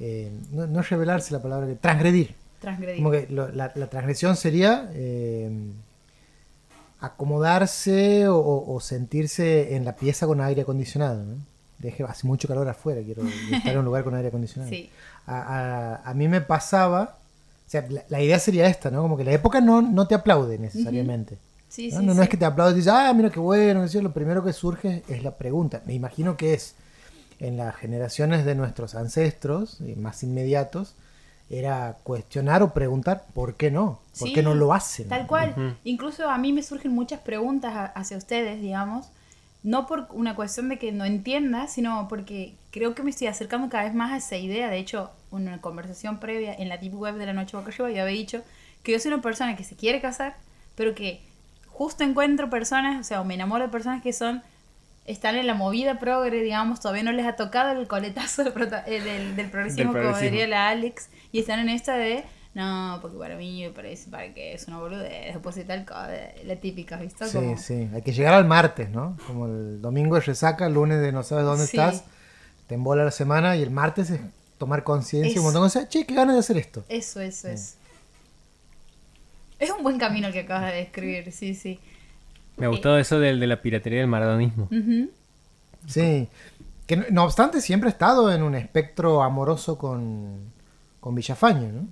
eh, 0.00 0.32
no, 0.50 0.66
no 0.66 0.80
revelarse 0.82 1.32
la 1.34 1.42
palabra, 1.42 1.66
que 1.66 1.74
transgredir. 1.74 2.34
Transgredir. 2.62 2.96
Como 2.96 3.10
que 3.10 3.26
lo- 3.28 3.48
la, 3.52 3.70
la 3.74 3.86
transgresión 3.88 4.36
sería 4.36 4.88
eh, 4.94 5.50
acomodarse 7.00 8.28
o, 8.28 8.78
sentirse 8.80 9.74
en 9.74 9.84
la 9.84 9.96
pieza 9.96 10.26
con 10.26 10.40
aire 10.40 10.62
acondicionado. 10.62 11.22
¿no? 11.24 11.34
Deje, 11.78 12.04
hace 12.04 12.26
mucho 12.26 12.46
calor 12.46 12.68
afuera, 12.68 13.00
quiero 13.02 13.22
estar 13.52 13.72
en 13.72 13.78
un 13.78 13.84
lugar 13.84 14.04
con 14.04 14.14
aire 14.14 14.28
acondicionado. 14.28 14.70
Sí. 14.70 14.88
A, 15.26 15.40
a- 16.04 16.10
a 16.10 16.14
mí 16.14 16.28
me 16.28 16.40
pasaba, 16.40 17.16
o 17.66 17.70
sea, 17.70 17.84
la, 17.88 18.04
la 18.08 18.20
idea 18.20 18.38
sería 18.38 18.66
esta, 18.68 18.90
¿no? 18.90 19.02
Como 19.02 19.16
que 19.16 19.24
la 19.24 19.32
época 19.32 19.60
no, 19.60 19.82
no 19.82 20.06
te 20.06 20.14
aplaude 20.14 20.58
necesariamente. 20.58 21.38
Sí, 21.68 21.90
¿no? 21.90 22.00
sí, 22.00 22.06
No, 22.06 22.14
no 22.14 22.20
sí. 22.20 22.24
es 22.24 22.28
que 22.28 22.36
te 22.36 22.44
aplaude 22.44 22.72
y 22.72 22.76
dices, 22.76 22.92
ah, 22.94 23.12
mira 23.14 23.30
qué 23.30 23.40
bueno, 23.40 23.84
lo 23.92 24.12
primero 24.12 24.44
que 24.44 24.52
surge 24.52 25.02
es 25.08 25.24
la 25.24 25.32
pregunta. 25.32 25.82
Me 25.86 25.94
imagino 25.94 26.36
que 26.36 26.54
es 26.54 26.74
en 27.40 27.56
las 27.56 27.74
generaciones 27.74 28.44
de 28.44 28.54
nuestros 28.54 28.94
ancestros 28.94 29.78
más 29.96 30.22
inmediatos, 30.22 30.94
era 31.52 31.98
cuestionar 32.02 32.62
o 32.62 32.72
preguntar 32.72 33.24
por 33.34 33.54
qué 33.56 33.70
no, 33.70 34.00
por 34.18 34.28
Sí, 34.28 34.32
qué 34.34 34.42
no 34.42 34.54
lo 34.54 34.72
hacen. 34.72 35.08
Tal 35.08 35.26
cual. 35.26 35.76
Incluso 35.84 36.28
a 36.30 36.38
mí 36.38 36.52
me 36.52 36.62
surgen 36.62 36.92
muchas 36.92 37.20
preguntas 37.20 37.74
a- 37.74 37.84
hacia 37.86 38.16
ustedes, 38.16 38.60
digamos. 38.60 39.06
No 39.62 39.86
por 39.86 40.08
una 40.12 40.34
cuestión 40.34 40.68
de 40.70 40.78
que 40.78 40.90
no 40.92 41.04
entienda, 41.04 41.68
sino 41.68 42.08
porque 42.08 42.54
creo 42.70 42.94
que 42.94 43.02
me 43.02 43.10
estoy 43.10 43.26
acercando 43.26 43.68
cada 43.68 43.84
vez 43.84 43.94
más 43.94 44.12
a 44.12 44.16
esa 44.16 44.36
idea. 44.36 44.70
De 44.70 44.78
hecho, 44.78 45.10
una 45.30 45.60
conversación 45.60 46.18
previa 46.18 46.54
en 46.54 46.68
la 46.70 46.78
deep 46.78 46.94
web 46.94 47.16
de 47.16 47.26
la 47.26 47.32
noche 47.34 47.56
boca 47.56 47.68
arriba, 47.68 47.90
yo 47.90 48.02
había 48.02 48.16
dicho 48.18 48.42
que 48.82 48.92
yo 48.92 48.98
soy 48.98 49.12
una 49.12 49.22
persona 49.22 49.54
que 49.54 49.62
se 49.62 49.76
quiere 49.76 50.00
casar, 50.00 50.36
pero 50.74 50.94
que 50.94 51.20
justo 51.68 52.02
encuentro 52.02 52.48
personas, 52.50 52.98
o 53.00 53.04
sea, 53.04 53.20
o 53.20 53.24
me 53.24 53.34
enamoro 53.34 53.64
de 53.64 53.70
personas 53.70 54.02
que 54.02 54.12
son 54.12 54.42
están 55.04 55.34
en 55.36 55.46
la 55.46 55.54
movida 55.54 55.98
progre, 55.98 56.42
digamos, 56.42 56.80
todavía 56.80 57.02
no 57.02 57.12
les 57.12 57.26
ha 57.26 57.34
tocado 57.36 57.78
el 57.80 57.88
coletazo 57.88 58.44
del, 58.44 58.52
prota- 58.52 58.84
eh, 58.86 59.00
del, 59.00 59.34
del 59.36 59.50
progresismo, 59.50 59.90
como 59.92 60.02
progresismo. 60.02 60.30
diría 60.30 60.46
la 60.46 60.68
Alex, 60.68 61.08
y 61.32 61.40
están 61.40 61.58
en 61.58 61.68
esta 61.70 61.96
de, 61.96 62.24
no, 62.54 62.98
porque 63.02 63.18
para 63.18 63.36
mí 63.36 63.62
me 63.64 63.70
parece, 63.70 64.10
para 64.10 64.32
que 64.32 64.54
es 64.54 64.68
una 64.68 64.78
boludez, 64.78 65.32
después 65.34 65.56
de 65.56 65.64
tal 65.64 65.86
la 66.44 66.56
típica, 66.56 66.96
¿viste? 66.98 67.26
Sí, 67.26 67.36
Como- 67.36 67.56
sí, 67.58 67.88
hay 67.92 68.02
que 68.02 68.12
llegar 68.12 68.34
al 68.34 68.44
martes, 68.44 68.90
¿no? 68.90 69.16
Como 69.26 69.46
el 69.46 69.80
domingo 69.82 70.16
es 70.16 70.26
resaca, 70.26 70.66
el 70.66 70.74
lunes 70.74 71.00
de 71.00 71.10
no 71.12 71.22
sabes 71.22 71.44
dónde 71.44 71.66
Sí. 71.66 71.76
estás, 71.76 72.04
te 72.68 72.74
embola 72.76 73.04
la 73.04 73.10
semana 73.10 73.56
y 73.56 73.62
el 73.62 73.70
martes 73.70 74.10
es 74.10 74.20
tomar 74.58 74.84
conciencia 74.84 75.34
y 75.34 75.38
un 75.38 75.44
montón 75.44 75.62
de 75.62 75.66
cosas. 75.66 75.88
Che, 75.88 76.06
qué 76.06 76.14
ganas 76.14 76.34
de 76.36 76.40
hacer 76.40 76.56
esto. 76.58 76.84
Eso, 76.88 77.20
eso, 77.20 77.48
eso. 77.48 77.74
Es 79.58 79.70
un 79.70 79.82
buen 79.82 79.98
camino 79.98 80.26
el 80.28 80.32
que 80.32 80.40
acabas 80.40 80.70
de 80.72 80.78
describir, 80.78 81.30
sí, 81.32 81.54
sí. 81.54 81.78
Me 82.56 82.66
ha 82.66 82.68
gustado 82.68 82.98
eso 82.98 83.18
del, 83.18 83.40
de 83.40 83.46
la 83.46 83.60
piratería 83.62 84.00
del 84.00 84.08
maradonismo. 84.08 84.68
Sí. 85.86 86.28
Que 86.86 86.96
no, 86.96 87.04
no 87.10 87.24
obstante, 87.24 87.60
siempre 87.60 87.88
ha 87.88 87.92
estado 87.92 88.32
en 88.32 88.42
un 88.42 88.54
espectro 88.54 89.22
amoroso 89.22 89.78
con, 89.78 90.52
con 91.00 91.14
Villafañe, 91.14 91.68
¿no? 91.72 91.86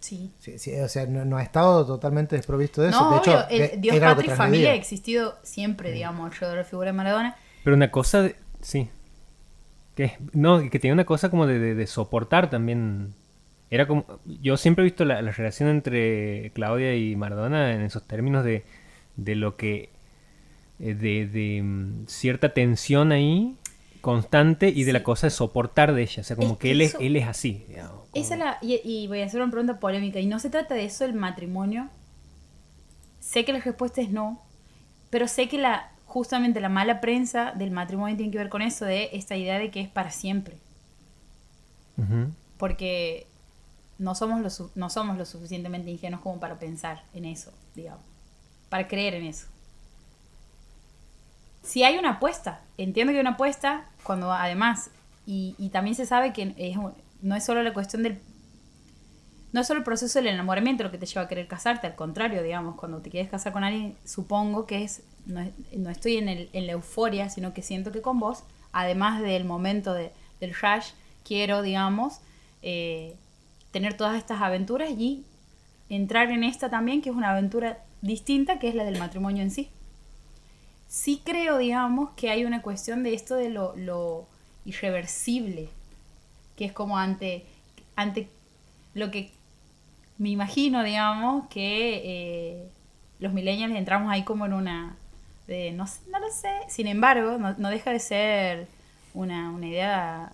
Sí. 0.00 0.32
Sí, 0.40 0.58
sí, 0.58 0.74
o 0.80 0.88
sea, 0.88 1.06
no, 1.06 1.24
no 1.24 1.36
ha 1.36 1.42
estado 1.42 1.86
totalmente 1.86 2.34
desprovisto 2.34 2.82
de 2.82 2.88
eso. 2.90 3.00
No, 3.00 3.10
de 3.12 3.16
hecho, 3.18 3.48
el 3.50 3.58
de- 3.58 3.76
Dios, 3.78 3.98
patria 4.00 4.32
y 4.32 4.36
familia 4.36 4.70
ha 4.70 4.74
existido 4.74 5.38
siempre, 5.42 5.92
digamos, 5.92 6.24
alrededor 6.32 6.56
de 6.56 6.62
la 6.62 6.68
figura 6.68 6.86
de 6.88 6.92
Maradona. 6.92 7.36
Pero 7.62 7.76
una 7.76 7.90
cosa 7.90 8.22
de... 8.22 8.34
Sí. 8.60 8.88
Que, 9.94 10.16
no, 10.32 10.68
que 10.70 10.78
tenía 10.80 10.94
una 10.94 11.04
cosa 11.04 11.30
como 11.30 11.46
de, 11.46 11.58
de- 11.60 11.74
de 11.76 11.86
soportar 11.86 12.50
también. 12.50 13.14
Era 13.70 13.86
como... 13.86 14.04
Yo 14.40 14.56
siempre 14.56 14.82
he 14.82 14.86
visto 14.86 15.04
la, 15.04 15.22
la 15.22 15.30
relación 15.30 15.68
entre 15.68 16.50
Claudia 16.52 16.96
y 16.96 17.14
Maradona 17.14 17.72
en 17.72 17.82
esos 17.82 18.02
términos 18.04 18.44
de, 18.44 18.64
de 19.16 19.34
lo 19.36 19.56
que... 19.56 19.90
eh, 20.80 20.94
De, 20.94 21.26
de, 21.26 21.62
mm, 21.62 22.06
cierta 22.08 22.52
tensión 22.54 23.12
ahí 23.12 23.56
constante 24.00 24.68
y 24.68 24.82
de 24.84 24.92
la 24.92 25.02
cosa 25.04 25.28
de 25.28 25.30
soportar 25.30 25.94
de 25.94 26.02
ella. 26.02 26.22
O 26.22 26.24
sea, 26.24 26.36
como 26.36 26.52
Es 26.52 26.58
que 26.58 26.62
que 26.68 26.70
él 26.72 26.80
es, 26.80 26.96
él 27.00 27.16
es 27.16 27.26
así. 27.28 27.64
digamos, 27.68 27.92
como- 27.92 28.06
Esa 28.14 28.34
es 28.34 28.40
la, 28.40 28.58
y, 28.60 28.80
y 28.84 29.06
voy 29.06 29.20
a 29.22 29.26
hacer 29.26 29.40
una 29.40 29.50
pregunta 29.50 29.78
polémica. 29.78 30.18
Y 30.20 30.26
no 30.26 30.38
se 30.40 30.50
trata 30.50 30.74
de 30.74 30.84
eso 30.84 31.04
el 31.04 31.14
matrimonio. 31.14 31.88
Sé 33.20 33.44
que 33.44 33.52
la 33.52 33.60
respuesta 33.60 34.00
es 34.00 34.10
no. 34.10 34.42
Pero 35.10 35.28
sé 35.28 35.48
que 35.48 35.58
la 35.58 35.90
justamente 36.06 36.60
la 36.60 36.68
mala 36.68 37.00
prensa 37.00 37.52
del 37.52 37.70
matrimonio 37.70 38.16
tiene 38.16 38.30
que 38.32 38.38
ver 38.38 38.48
con 38.50 38.60
eso, 38.60 38.84
de 38.84 39.08
esta 39.12 39.36
idea 39.36 39.58
de 39.58 39.70
que 39.70 39.80
es 39.80 39.88
para 39.88 40.10
siempre. 40.10 40.56
Porque 42.58 43.26
no 43.98 44.14
somos 44.14 44.40
lo, 44.40 44.70
no 44.74 44.90
somos 44.90 45.16
lo 45.16 45.24
suficientemente 45.24 45.90
ingenuos 45.90 46.22
como 46.22 46.40
para 46.40 46.58
pensar 46.58 47.02
en 47.14 47.24
eso, 47.24 47.52
digamos. 47.74 48.04
Para 48.72 48.88
creer 48.88 49.12
en 49.12 49.24
eso. 49.24 49.48
Si 51.62 51.84
hay 51.84 51.98
una 51.98 52.12
apuesta, 52.12 52.62
entiendo 52.78 53.12
que 53.12 53.18
hay 53.18 53.20
una 53.20 53.32
apuesta, 53.32 53.84
cuando 54.02 54.32
además, 54.32 54.88
y, 55.26 55.68
también 55.74 55.94
se 55.94 56.06
sabe 56.06 56.32
que 56.32 56.54
es 56.56 56.78
no 57.20 57.36
es 57.36 57.44
solo 57.44 57.62
la 57.62 57.74
cuestión 57.74 58.02
del... 58.02 58.18
No 59.52 59.60
es 59.60 59.66
solo 59.66 59.80
el 59.80 59.84
proceso 59.84 60.18
del 60.18 60.28
enamoramiento 60.28 60.84
lo 60.84 60.90
que 60.90 60.96
te 60.96 61.04
lleva 61.04 61.20
a 61.20 61.28
querer 61.28 61.48
casarte, 61.48 61.86
al 61.86 61.96
contrario, 61.96 62.42
digamos, 62.42 62.76
cuando 62.76 63.02
te 63.02 63.10
quieres 63.10 63.28
casar 63.30 63.52
con 63.52 63.62
alguien, 63.62 63.94
supongo 64.06 64.64
que 64.64 64.84
es, 64.84 65.02
no, 65.26 65.40
es- 65.40 65.52
no 65.76 65.90
estoy 65.90 66.16
en, 66.16 66.30
el, 66.30 66.48
en 66.54 66.66
la 66.66 66.72
euforia, 66.72 67.28
sino 67.28 67.52
que 67.52 67.60
siento 67.60 67.92
que 67.92 68.00
con 68.00 68.18
vos, 68.20 68.42
además 68.72 69.20
del 69.20 69.44
momento 69.44 69.92
de 69.92 70.12
del 70.40 70.54
Rush, 70.54 70.92
quiero, 71.24 71.60
digamos, 71.60 72.20
eh, 72.62 73.16
tener 73.70 73.98
todas 73.98 74.16
estas 74.16 74.40
aventuras 74.40 74.88
y 74.90 75.26
entrar 75.96 76.30
en 76.30 76.42
esta 76.42 76.70
también, 76.70 77.02
que 77.02 77.10
es 77.10 77.16
una 77.16 77.30
aventura 77.30 77.78
distinta, 78.00 78.58
que 78.58 78.68
es 78.68 78.74
la 78.74 78.84
del 78.84 78.98
matrimonio 78.98 79.42
en 79.42 79.50
sí. 79.50 79.68
Sí 80.88 81.20
creo, 81.22 81.58
digamos, 81.58 82.10
que 82.16 82.30
hay 82.30 82.44
una 82.44 82.62
cuestión 82.62 83.02
de 83.02 83.14
esto 83.14 83.34
de 83.36 83.50
lo, 83.50 84.26
irreversible, 84.64 85.68
que 86.56 86.64
es 86.64 86.72
como 86.72 86.96
ante, 86.96 87.44
ante 87.94 88.28
lo 88.94 89.10
que 89.10 89.32
me 90.18 90.30
imagino, 90.30 90.82
digamos, 90.82 91.46
que 91.48 92.02
eh, 92.04 92.68
los 93.18 93.32
millennials 93.32 93.74
entramos 93.74 94.10
ahí 94.10 94.24
como 94.24 94.46
en 94.46 94.54
una... 94.54 94.96
De, 95.46 95.72
no, 95.72 95.84
no 96.10 96.18
lo 96.20 96.30
sé, 96.30 96.52
sin 96.68 96.86
embargo, 96.86 97.36
no, 97.36 97.54
no 97.58 97.68
deja 97.68 97.90
de 97.90 97.98
ser 97.98 98.68
una, 99.12 99.50
una 99.50 99.66
idea 99.66 100.32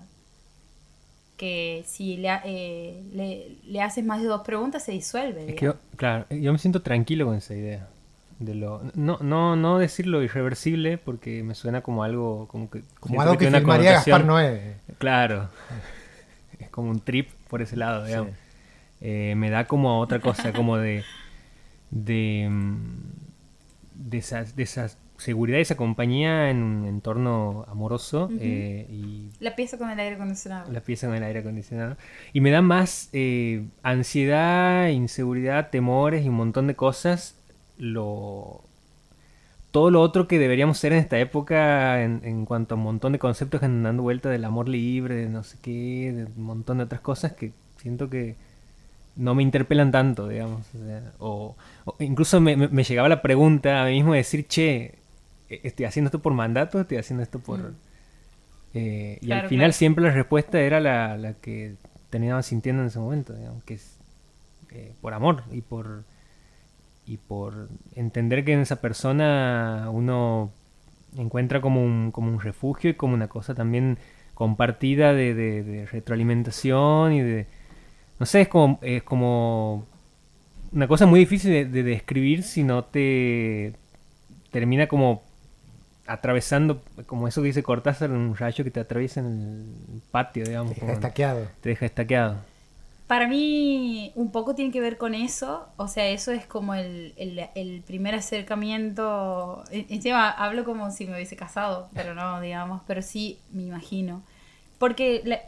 que 1.38 1.84
si 1.86 2.18
le, 2.18 2.28
ha- 2.28 2.42
eh, 2.44 3.02
le, 3.14 3.56
le 3.64 3.80
haces 3.80 4.04
más 4.04 4.20
de 4.20 4.26
dos 4.28 4.42
preguntas 4.42 4.84
se 4.84 4.92
disuelve. 4.92 5.40
Es 5.40 5.46
que 5.54 5.60
digamos. 5.62 5.80
yo, 5.92 5.96
claro, 5.96 6.26
yo 6.28 6.52
me 6.52 6.58
siento 6.58 6.82
tranquilo 6.82 7.24
con 7.24 7.36
esa 7.36 7.54
idea. 7.54 7.88
De 8.38 8.54
lo, 8.54 8.82
no, 8.94 9.18
no, 9.20 9.56
no 9.56 9.78
decirlo 9.78 10.22
irreversible 10.22 10.96
porque 10.98 11.42
me 11.42 11.54
suena 11.56 11.80
como 11.80 12.04
algo 12.04 12.46
como 12.48 12.70
que 12.70 12.82
Como 13.00 13.20
algo 13.22 13.36
que, 13.38 13.50
filmaría 13.50 13.92
Gaspar 13.94 14.24
Noé. 14.26 14.74
Claro. 14.98 15.48
Es 16.60 16.68
como 16.70 16.90
un 16.90 17.00
trip 17.00 17.30
por 17.48 17.62
ese 17.62 17.76
lado, 17.76 18.04
digamos. 18.04 18.32
Sí. 18.32 18.36
Eh, 19.00 19.34
me 19.36 19.48
da 19.48 19.64
como 19.66 19.90
a 19.90 19.98
otra 19.98 20.20
cosa, 20.20 20.52
como 20.52 20.76
de. 20.76 21.04
de. 21.90 22.48
mm, 22.50 22.84
de 23.94 24.18
esa, 24.18 24.42
de 24.44 24.62
esa 24.64 24.88
seguridad 25.18 25.58
y 25.58 25.62
esa 25.62 25.76
compañía 25.76 26.48
en 26.50 26.62
un 26.62 26.86
entorno 26.86 27.64
amoroso 27.68 28.30
eh, 28.40 28.86
y 28.90 29.30
La 29.40 29.54
pieza 29.56 29.76
con 29.76 29.90
el 29.90 29.98
aire 30.00 30.14
acondicionado. 30.16 30.72
la 30.72 30.80
pieza 30.80 31.06
con 31.08 31.16
el 31.16 31.22
aire 31.24 31.40
acondicionado. 31.40 31.96
Y 32.32 32.40
me 32.40 32.50
da 32.50 32.62
más 32.62 33.10
eh, 33.12 33.66
ansiedad, 33.82 34.88
inseguridad, 34.88 35.70
temores 35.70 36.24
y 36.24 36.28
un 36.28 36.36
montón 36.36 36.66
de 36.68 36.74
cosas. 36.76 37.34
Lo. 37.78 38.62
Todo 39.70 39.90
lo 39.90 40.00
otro 40.00 40.26
que 40.28 40.38
deberíamos 40.38 40.78
ser 40.78 40.92
en 40.94 40.98
esta 41.00 41.18
época 41.18 42.02
en, 42.02 42.22
en 42.24 42.46
cuanto 42.46 42.74
a 42.74 42.78
un 42.78 42.84
montón 42.84 43.12
de 43.12 43.18
conceptos 43.18 43.60
que 43.60 43.66
andan 43.66 43.82
dando 43.82 44.02
vuelta 44.02 44.30
del 44.30 44.44
amor 44.46 44.66
libre, 44.68 45.14
de 45.14 45.28
no 45.28 45.44
sé 45.44 45.58
qué, 45.60 46.12
de 46.14 46.24
un 46.24 46.42
montón 46.44 46.78
de 46.78 46.84
otras 46.84 47.02
cosas 47.02 47.32
que 47.34 47.52
siento 47.76 48.08
que 48.08 48.36
no 49.16 49.34
me 49.34 49.42
interpelan 49.42 49.92
tanto, 49.92 50.28
digamos. 50.28 50.62
o 50.74 50.84
sea, 50.86 51.02
o, 51.18 51.56
o 51.84 51.96
incluso 52.00 52.40
me, 52.40 52.56
me- 52.56 52.84
llegaba 52.84 53.08
la 53.10 53.22
pregunta 53.22 53.82
a 53.82 53.86
mí 53.86 53.92
mismo 53.92 54.12
de 54.12 54.18
decir, 54.18 54.46
che, 54.48 54.97
¿estoy 55.48 55.86
haciendo 55.86 56.08
esto 56.08 56.20
por 56.22 56.34
mandato? 56.34 56.80
¿Estoy 56.80 56.98
haciendo 56.98 57.22
esto 57.22 57.40
por...? 57.40 57.60
Mm. 57.60 57.76
Eh, 58.74 59.18
y 59.22 59.30
Claro, 59.30 59.40
al 59.40 59.42
final 59.44 59.72
claro. 59.72 59.72
siempre 59.72 60.04
la 60.04 60.10
respuesta 60.12 60.60
era 60.60 60.80
la, 60.80 61.16
la 61.16 61.34
que 61.34 61.76
terminaba 62.10 62.42
sintiendo 62.42 62.82
en 62.82 62.88
ese 62.88 62.98
momento, 62.98 63.34
digamos, 63.34 63.64
que 63.64 63.74
es 63.74 63.96
eh, 64.72 64.94
por 65.00 65.14
amor 65.14 65.44
y 65.52 65.62
por 65.62 66.04
y 67.06 67.16
por 67.16 67.68
entender 67.94 68.44
que 68.44 68.52
en 68.52 68.60
esa 68.60 68.80
persona 68.80 69.88
uno 69.90 70.50
encuentra 71.16 71.60
como 71.60 71.84
un, 71.84 72.12
como 72.12 72.30
un 72.32 72.40
refugio 72.40 72.90
y 72.90 72.94
como 72.94 73.14
una 73.14 73.28
cosa 73.28 73.54
también 73.54 73.98
compartida 74.34 75.12
de, 75.14 75.34
de- 75.34 75.62
de 75.64 75.86
retroalimentación 75.86 77.12
y 77.14 77.22
de 77.22 77.46
no 78.20 78.26
sé 78.26 78.42
es 78.42 78.48
como 78.48 78.78
es 78.82 79.02
como 79.04 79.86
una 80.72 80.88
cosa 80.88 81.06
muy 81.06 81.20
difícil 81.20 81.52
de, 81.52 81.64
de 81.66 81.82
describir 81.84 82.42
si 82.44 82.64
no 82.64 82.84
te 82.84 83.74
termina 84.52 84.88
como 84.88 85.22
atravesando 86.08 86.82
como 87.06 87.28
eso 87.28 87.40
que 87.42 87.46
dice 87.48 87.62
Cortázar 87.62 88.10
un 88.10 88.36
rayo 88.36 88.64
que 88.64 88.70
te 88.70 88.80
atraviesa 88.80 89.20
en 89.20 89.26
el 89.94 90.00
patio 90.10 90.44
digamos 90.44 90.74
Te 90.74 90.80
deja 90.80 90.92
estaqueado. 90.94 91.46
te 91.60 91.68
deja 91.68 91.86
estaqueado 91.86 92.36
Para 93.06 93.26
mí, 93.28 94.12
un 94.16 94.30
poco 94.32 94.54
tiene 94.54 94.70
que 94.70 94.80
ver 94.82 94.98
con 94.98 95.14
eso. 95.14 95.66
O 95.78 95.88
sea, 95.88 96.06
eso 96.08 96.30
es 96.30 96.44
como 96.44 96.74
el, 96.74 97.14
el, 97.16 97.40
el 97.54 97.80
primer 97.86 98.14
acercamiento. 98.14 99.64
En- 99.70 99.86
Encima 99.88 100.30
hablo 100.30 100.64
como 100.64 100.90
si 100.90 101.06
me 101.06 101.14
hubiese 101.14 101.34
casado, 101.36 101.88
pero 101.94 102.14
no, 102.14 102.40
digamos. 102.40 102.82
Pero 102.86 103.00
sí, 103.00 103.38
me 103.52 103.62
imagino. 103.62 104.22
Porque 104.78 105.22
la- 105.24 105.40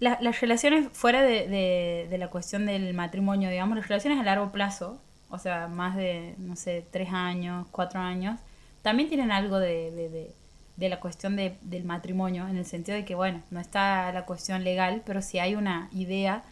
la- 0.00 0.18
las 0.20 0.40
relaciones, 0.40 0.88
fuera 0.92 1.22
de, 1.22 1.46
de- 1.48 2.06
de 2.10 2.18
la 2.18 2.28
cuestión 2.28 2.66
del 2.66 2.92
matrimonio, 2.94 3.48
digamos, 3.50 3.76
las 3.76 3.86
relaciones 3.88 4.18
a 4.18 4.24
largo 4.24 4.50
plazo, 4.50 4.98
o 5.30 5.38
sea, 5.38 5.68
más 5.68 5.96
de, 5.96 6.34
no 6.38 6.56
sé, 6.56 6.84
tres 6.90 7.10
años, 7.12 7.66
cuatro 7.70 8.00
años, 8.00 8.38
también 8.82 9.08
tienen 9.08 9.30
algo 9.32 9.58
de, 9.58 9.90
de- 9.92 10.08
de- 10.08 10.34
de 10.76 10.88
la 10.88 11.00
cuestión 11.00 11.36
de- 11.36 11.56
del 11.62 11.84
matrimonio, 11.84 12.48
en 12.48 12.56
el 12.56 12.64
sentido 12.64 12.96
de 12.96 13.04
que, 13.04 13.14
bueno, 13.14 13.42
no 13.50 13.60
está 13.60 14.10
la 14.12 14.24
cuestión 14.24 14.64
legal, 14.64 15.02
pero 15.06 15.22
sí 15.22 15.38
hay 15.38 15.54
una 15.54 15.88
idea 15.92 16.42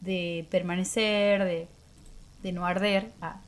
de 0.00 0.46
permanecer, 0.50 1.44
de, 1.44 1.68
de 2.42 2.52
no 2.52 2.66
arder. 2.66 3.10
ah. 3.20 3.40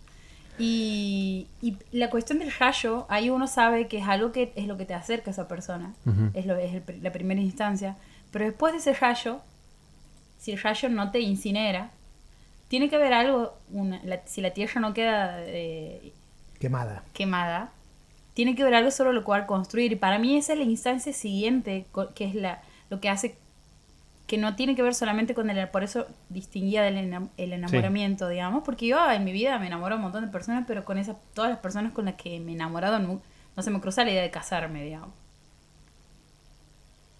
Y, 0.58 1.46
y 1.62 1.76
la 1.90 2.10
cuestión 2.10 2.38
del 2.38 2.52
rayo, 2.52 3.06
ahí 3.08 3.30
uno 3.30 3.46
sabe 3.46 3.88
que 3.88 3.98
es 3.98 4.06
algo 4.06 4.30
que 4.30 4.52
es 4.56 4.66
lo 4.66 4.76
que 4.76 4.84
te 4.84 4.92
acerca 4.94 5.30
a 5.30 5.32
esa 5.32 5.48
persona, 5.48 5.94
es, 6.34 6.44
lo, 6.44 6.54
es 6.56 6.74
el 6.74 7.02
la 7.02 7.12
primera 7.12 7.40
instancia, 7.40 7.96
pero 8.30 8.44
después 8.44 8.72
de 8.74 8.78
ese 8.80 8.92
rayo, 8.92 9.40
si 10.38 10.52
el 10.52 10.60
rayo 10.60 10.88
no 10.90 11.10
te 11.12 11.20
incinera, 11.20 11.90
tiene 12.68 12.90
que 12.90 12.96
haber 12.96 13.14
algo, 13.14 13.56
una- 13.72 14.00
la- 14.04 14.20
si 14.26 14.42
la 14.42 14.50
tierra 14.50 14.80
no 14.82 14.92
queda 14.92 15.38
eh, 15.46 16.12
Quemada. 16.58 17.04
quemada, 17.14 17.70
tiene 18.34 18.54
que 18.54 18.62
haber 18.62 18.74
algo 18.74 18.90
sobre 18.90 19.12
lo 19.12 19.24
cual 19.24 19.46
construir. 19.46 19.92
Y 19.92 19.96
para 19.96 20.18
mí 20.18 20.36
esa 20.36 20.52
es 20.52 20.58
la 20.58 20.64
instancia 20.64 21.12
siguiente, 21.12 21.86
que 22.14 22.24
es 22.24 22.34
la, 22.34 22.62
lo 22.88 23.00
que 23.00 23.08
hace 23.08 23.36
que 24.26 24.38
no 24.38 24.54
tiene 24.54 24.76
que 24.76 24.82
ver 24.82 24.94
solamente 24.94 25.34
con 25.34 25.50
el... 25.50 25.68
Por 25.70 25.82
eso 25.82 26.06
distinguía 26.28 26.82
del 26.82 26.98
enam- 26.98 27.30
el 27.36 27.52
enamoramiento, 27.52 28.28
digamos, 28.28 28.62
porque 28.62 28.86
yo 28.86 29.10
en 29.10 29.24
mi 29.24 29.32
vida 29.32 29.58
me 29.58 29.66
enamoro 29.66 29.96
de 29.96 29.96
un 29.96 30.02
montón 30.02 30.24
de 30.24 30.30
personas, 30.30 30.64
pero 30.68 30.84
con 30.84 30.98
esas, 30.98 31.16
todas 31.34 31.50
las 31.50 31.58
personas 31.58 31.92
con 31.92 32.04
las 32.04 32.14
que 32.14 32.38
me 32.38 32.52
he 32.52 32.54
enamorado 32.54 33.00
no, 33.00 33.20
no 33.56 33.62
se 33.64 33.70
me 33.72 33.80
cruza 33.80 34.04
la 34.04 34.12
idea 34.12 34.22
de 34.22 34.30
casarme, 34.30 34.84
digamos. 34.84 35.10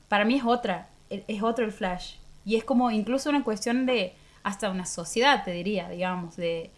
Para 0.09 0.25
mí 0.25 0.37
es 0.37 0.45
otra, 0.45 0.87
es 1.11 1.43
otro 1.43 1.65
el 1.65 1.73
flash. 1.73 2.15
Y 2.45 2.55
es 2.55 2.63
como 2.63 2.93
incluso 2.93 3.29
una 3.29 3.43
cuestión 3.43 3.87
de 3.87 4.15
hasta 4.45 4.71
una 4.71 4.87
sociedad, 4.87 5.43
te 5.45 5.51
diría, 5.51 5.89
digamos, 5.89 6.37
de 6.37 6.71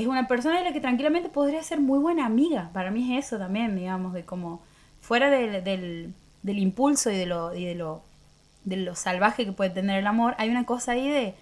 es 0.00 0.06
una 0.06 0.28
persona 0.28 0.58
de 0.58 0.64
la 0.64 0.72
que 0.72 0.80
tranquilamente 0.80 1.28
podría 1.28 1.62
ser 1.62 1.80
muy 1.80 1.98
buena 1.98 2.26
amiga. 2.26 2.70
Para 2.72 2.90
mí 2.90 3.12
es 3.16 3.26
eso 3.26 3.38
también, 3.38 3.74
digamos, 3.76 4.12
de 4.12 4.24
como 4.24 4.60
fuera 5.00 5.30
del, 5.30 5.64
del, 5.64 6.12
del 6.42 6.58
impulso 6.58 7.10
y 7.10 7.16
de 7.16 7.26
lo, 7.26 7.54
y 7.54 7.64
de 7.64 7.74
lo 7.74 8.02
de 8.64 8.76
lo 8.76 8.94
salvaje 8.96 9.44
que 9.46 9.52
puede 9.52 9.70
tener 9.70 10.00
el 10.00 10.06
amor, 10.08 10.34
hay 10.38 10.50
una 10.50 10.64
cosa 10.66 10.92
ahí 10.92 11.08
de 11.08 11.34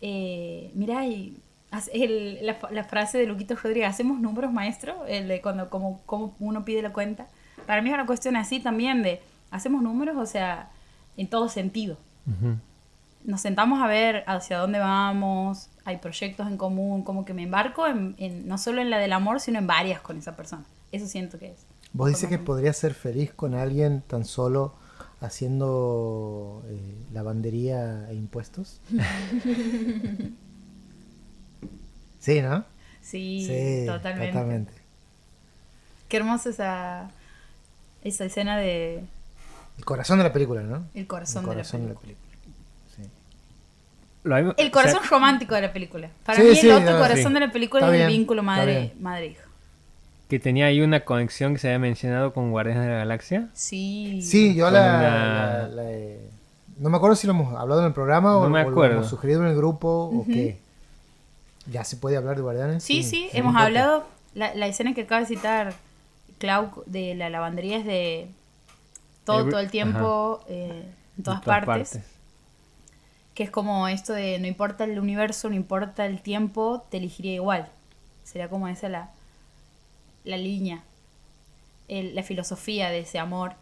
eh, 0.00 0.70
mira 0.74 1.04
y 1.06 1.36
el- 1.92 2.38
la, 2.46 2.56
la 2.70 2.84
frase 2.84 3.18
de 3.18 3.26
Luquito 3.26 3.54
Rodríguez, 3.54 3.90
hacemos 3.90 4.18
números 4.20 4.52
maestro, 4.52 5.04
el 5.06 5.28
de 5.28 5.42
cuando 5.42 5.68
como, 5.68 6.00
como 6.06 6.34
uno 6.40 6.64
pide 6.64 6.80
la 6.82 6.92
cuenta. 6.92 7.26
Para 7.66 7.82
mí 7.82 7.90
es 7.90 7.94
una 7.94 8.06
cuestión 8.06 8.36
así 8.36 8.60
también 8.60 9.02
de 9.02 9.20
hacemos 9.50 9.82
números, 9.82 10.16
o 10.16 10.24
sea, 10.26 10.70
en 11.16 11.28
todo 11.28 11.48
sentido 11.48 11.96
nos 13.24 13.40
sentamos 13.40 13.82
a 13.82 13.86
ver 13.86 14.22
hacia 14.26 14.58
dónde 14.58 14.78
vamos, 14.78 15.68
hay 15.88 15.96
proyectos 15.96 16.46
en 16.46 16.56
común, 16.58 17.02
como 17.02 17.24
que 17.24 17.32
me 17.34 17.42
embarco 17.44 17.86
en, 17.86 18.14
en- 18.18 18.46
no 18.46 18.58
solo 18.58 18.80
en 18.82 18.90
la 18.90 18.98
del 18.98 19.12
amor, 19.12 19.40
sino 19.40 19.58
en 19.58 19.66
varias 19.66 20.00
con 20.00 20.18
esa 20.18 20.36
persona. 20.36 20.64
Eso 20.92 21.06
siento 21.06 21.38
que 21.38 21.52
es. 21.52 21.58
Vos 21.92 22.08
dices 22.10 22.28
que 22.28 22.36
Como- 22.36 22.46
podrías 22.46 22.76
ser 22.76 22.92
feliz 22.94 23.32
con 23.32 23.54
alguien 23.54 24.02
tan 24.02 24.24
solo 24.24 24.74
haciendo 25.20 26.62
eh, 26.68 26.78
lavandería 27.12 28.08
e 28.10 28.14
impuestos. 28.14 28.80
sí, 32.20 32.42
¿no? 32.42 32.64
Sí, 33.02 33.44
Sí, 33.46 33.86
totalmente. 33.86 34.32
totalmente. 34.32 34.72
Qué 36.08 36.16
hermosa 36.18 36.50
esa, 36.50 37.10
esa 38.02 38.24
escena 38.26 38.58
de 38.58 39.04
El 39.78 39.84
corazón 39.84 40.18
de 40.18 40.24
la 40.24 40.32
película, 40.32 40.62
¿no? 40.62 40.84
el 40.94 41.06
corazón, 41.06 41.44
El 41.44 41.48
de, 41.50 41.54
corazón 41.54 41.80
la 41.82 41.86
de 41.88 41.94
la 41.94 42.00
película. 42.00 42.27
Sí. 44.36 44.42
Lo 44.44 44.54
El 44.56 44.68
o 44.68 44.70
corazón 44.70 45.00
sea, 45.00 45.10
romántico 45.10 45.54
de 45.54 45.62
la 45.62 45.72
película. 45.72 46.08
Para 46.24 46.38
Sí, 46.40 46.44
mí 46.48 46.56
sí, 46.56 46.68
el 46.68 46.76
otro 46.76 46.92
no, 46.92 46.98
corazón 46.98 47.28
sí. 47.28 47.34
de 47.34 47.40
la 47.40 47.52
película 47.52 47.84
Está 47.84 47.96
es 47.96 48.02
el 48.02 48.08
vínculo 48.08 48.42
madre, 48.42 48.92
madre-hijo. 49.00 49.42
que 50.28 50.38
tenía 50.38 50.66
ahí 50.66 50.80
una 50.80 51.00
conexión 51.04 51.54
que 51.54 51.58
se 51.60 51.68
había 51.68 51.78
mencionado 51.78 52.32
con 52.34 52.50
Guardianes 52.50 52.84
de 52.84 52.90
la 52.90 52.98
Galaxia. 52.98 53.48
Sí. 53.54 54.20
Sí, 54.22 54.54
yo 54.54 54.70
la, 54.70 54.80
una- 54.80 55.02
la- 55.02 55.68
la 55.68 55.90
he- 55.90 56.20
No 56.78 56.90
me 56.90 56.96
acuerdo 56.98 57.16
si 57.16 57.26
lo 57.26 57.32
hemos 57.32 57.58
hablado 57.58 57.80
en 57.80 57.86
el 57.88 57.92
programa 57.92 58.36
o, 58.36 58.44
No 58.44 58.50
me 58.50 58.60
o 58.60 58.64
lo 58.64 58.70
acuerdo. 58.70 58.94
hemos 58.96 59.08
sugerido 59.08 59.42
en 59.42 59.48
el 59.48 59.56
grupo 59.56 59.88
o 60.14 60.24
qué. 60.26 60.58
¿Ya 61.70 61.84
se 61.84 61.96
puede 61.96 62.16
hablar 62.16 62.36
de 62.36 62.42
Guardianes? 62.42 62.82
Sí, 62.84 63.02
sí, 63.02 63.28
no 63.32 63.38
hemos 63.40 63.56
hablado. 63.56 64.06
La, 64.34 64.54
la 64.54 64.66
escena 64.68 64.94
que 64.94 65.02
acaba 65.02 65.20
de 65.22 65.26
citar 65.26 65.74
Clau 66.38 66.84
de 66.86 67.14
la 67.14 67.30
lavandería 67.30 67.78
es 67.78 67.84
de 67.84 68.28
todo, 69.24 69.40
Every- 69.40 69.50
todo 69.50 69.60
el 69.60 69.70
tiempo, 69.70 70.40
eh, 70.48 70.84
en 71.16 71.24
todas, 71.24 71.42
partes, 71.42 71.98
Que 73.38 73.44
es 73.44 73.50
como 73.50 73.86
esto 73.86 74.12
de 74.14 74.40
no 74.40 74.48
importa 74.48 74.82
el 74.82 74.98
universo, 74.98 75.48
no 75.48 75.54
importa 75.54 76.04
el 76.06 76.20
tiempo, 76.22 76.84
te 76.90 76.96
elegiría 76.96 77.34
igual. 77.34 77.68
Sería 78.24 78.48
como 78.48 78.66
esa 78.66 78.88
la, 78.88 79.10
la 80.24 80.36
línea, 80.36 80.82
el- 81.86 82.16
la 82.16 82.24
filosofía 82.24 82.90
de 82.90 82.98
ese 82.98 83.20
amor. 83.20 83.52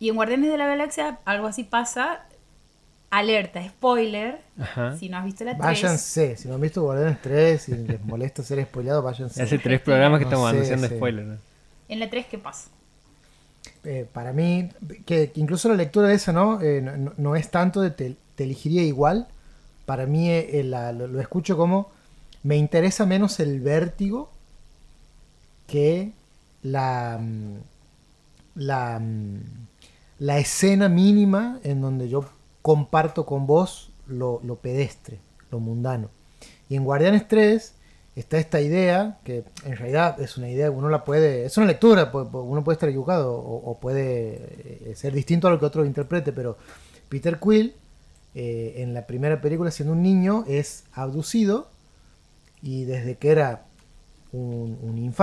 Y 0.00 0.08
en 0.08 0.16
Guardianes 0.16 0.50
de 0.50 0.58
la 0.58 0.66
Galaxia 0.66 1.20
algo 1.24 1.46
así 1.46 1.62
pasa. 1.62 2.22
Alerta, 3.08 3.62
spoiler. 3.68 4.40
Ajá. 4.60 4.96
Si 4.98 5.08
no 5.08 5.18
has 5.18 5.24
visto 5.24 5.44
la 5.44 5.52
3. 5.52 5.60
Váyanse, 5.64 6.36
si 6.36 6.48
no 6.48 6.56
han 6.56 6.60
visto 6.60 6.82
Guardianes 6.82 7.22
3 7.22 7.68
y 7.68 7.74
les 7.76 8.04
molesta 8.04 8.42
ser 8.42 8.60
spoileado, 8.64 9.02
váyanse. 9.02 9.40
Hace 9.40 9.58
tres 9.60 9.80
programas 9.82 10.18
que 10.18 10.24
No 10.24 10.30
estamos 10.30 10.50
sé, 10.50 10.56
anunciando 10.56 10.88
sí. 10.88 10.96
spoilers. 10.96 11.28
¿no? 11.28 11.36
En 11.88 12.00
la 12.00 12.10
3, 12.10 12.26
¿qué 12.26 12.38
pasa? 12.38 12.68
Eh, 13.84 14.04
para 14.12 14.32
mí, 14.32 14.68
que, 15.06 15.30
que 15.30 15.40
incluso 15.40 15.68
la 15.68 15.76
lectura 15.76 16.08
de 16.08 16.14
esa, 16.16 16.32
¿no? 16.32 16.60
Eh, 16.60 16.80
no, 16.82 16.96
no- 16.96 17.12
no 17.16 17.36
es 17.36 17.48
tanto 17.52 17.80
de 17.80 17.90
te, 17.92 18.16
te 18.36 18.44
elegiría 18.44 18.82
igual. 18.82 19.26
Para 19.86 20.06
mí 20.06 20.30
eh, 20.30 20.62
la- 20.64 20.92
lo, 20.92 21.20
escucho 21.20 21.56
como 21.56 21.90
me 22.42 22.56
interesa 22.56 23.06
menos 23.06 23.40
el 23.40 23.60
vértigo 23.60 24.30
que 25.66 26.12
la, 26.62 27.18
mm, 27.20 27.58
mm, 28.54 29.38
la 30.18 30.38
escena 30.38 30.88
mínima 30.88 31.60
en 31.64 31.80
donde 31.80 32.08
yo 32.08 32.24
comparto 32.62 33.26
con 33.26 33.46
vos 33.46 33.90
lo, 34.06 34.40
pedestre, 34.62 35.18
lo 35.50 35.60
mundano. 35.60 36.08
Y 36.68 36.76
en 36.76 36.84
Guardianes 36.84 37.28
3 37.28 37.74
está 38.16 38.38
esta 38.38 38.60
idea, 38.60 39.18
que 39.24 39.44
en 39.64 39.76
realidad 39.76 40.20
es 40.20 40.36
una 40.36 40.48
idea 40.48 40.66
que 40.66 40.76
uno 40.76 40.88
la 40.88 41.04
puede, 41.04 41.44
es 41.44 41.56
una 41.58 41.66
lectura, 41.66 42.10
uno 42.12 42.64
puede 42.64 42.74
estar 42.74 42.88
equivocado 42.88 43.34
o, 43.36 43.70
o 43.70 43.78
puede 43.78 44.90
eh, 44.90 44.94
ser 44.96 45.12
distinto 45.12 45.48
a 45.48 45.50
lo 45.50 45.58
que 45.60 45.66
otro 45.66 45.84
interprete, 45.84 46.32
pero 46.32 46.56
Peter 47.08 47.38
Quill 47.38 47.74
eh, 48.38 48.82
en 48.82 48.92
la 48.92 49.06
primera 49.06 49.40
película 49.40 49.70
siendo 49.70 49.94
un 49.94 50.02
niño 50.02 50.44
es 50.46 50.84
abducido 50.92 51.70
y 52.60 52.84
desde 52.84 53.16
que 53.16 53.30
era 53.30 53.64
un, 54.30 54.78
un 54.82 55.14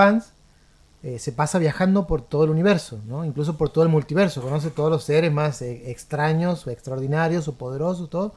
eh, 1.03 1.19
se 1.19 1.31
pasa 1.31 1.59
viajando 1.59 2.07
por 2.07 2.23
todo 2.23 2.45
el 2.45 2.49
universo, 2.49 2.99
¿no? 3.05 3.23
incluso 3.23 3.55
por 3.55 3.69
todo 3.69 3.83
el 3.83 3.91
multiverso, 3.91 4.41
conoce 4.41 4.71
todos 4.71 4.89
los 4.89 5.03
seres 5.03 5.31
más 5.31 5.61
eh, 5.61 5.91
extraños 5.91 6.65
o 6.65 6.71
extraordinarios 6.71 7.47
o 7.47 7.53
poderosos, 7.53 8.09
todo. 8.09 8.33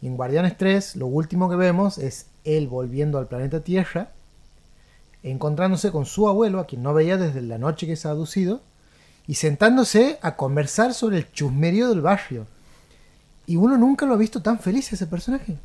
Y 0.00 0.06
en 0.06 0.16
Guardianes 0.16 0.56
3 0.56 0.96
lo 0.96 1.08
último 1.08 1.50
que 1.50 1.56
vemos 1.56 1.98
es 1.98 2.28
él 2.44 2.68
volviendo 2.68 3.18
al 3.18 3.26
planeta 3.26 3.60
Tierra, 3.60 4.12
encontrándose 5.22 5.90
con 5.92 6.06
su 6.06 6.26
abuelo, 6.26 6.58
a 6.58 6.66
quien 6.66 6.82
no 6.82 6.94
veía 6.94 7.18
desde 7.18 7.42
la 7.42 7.58
noche 7.58 7.86
que 7.86 7.96
se 7.96 8.08
ha 8.08 8.12
abducido, 8.12 8.62
y 9.26 9.34
sentándose 9.34 10.18
a 10.22 10.36
conversar 10.36 10.94
sobre 10.94 11.18
el 11.18 11.30
chusmerío 11.32 11.90
del 11.90 12.00
barrio. 12.00 12.46
Y 13.46 13.56
uno 13.56 13.76
nunca 13.76 14.06
lo 14.06 14.14
ha 14.14 14.18
visto 14.18 14.42
tan 14.42 14.58
feliz 14.58 14.92
ese 14.92 15.06
personaje. 15.06 15.56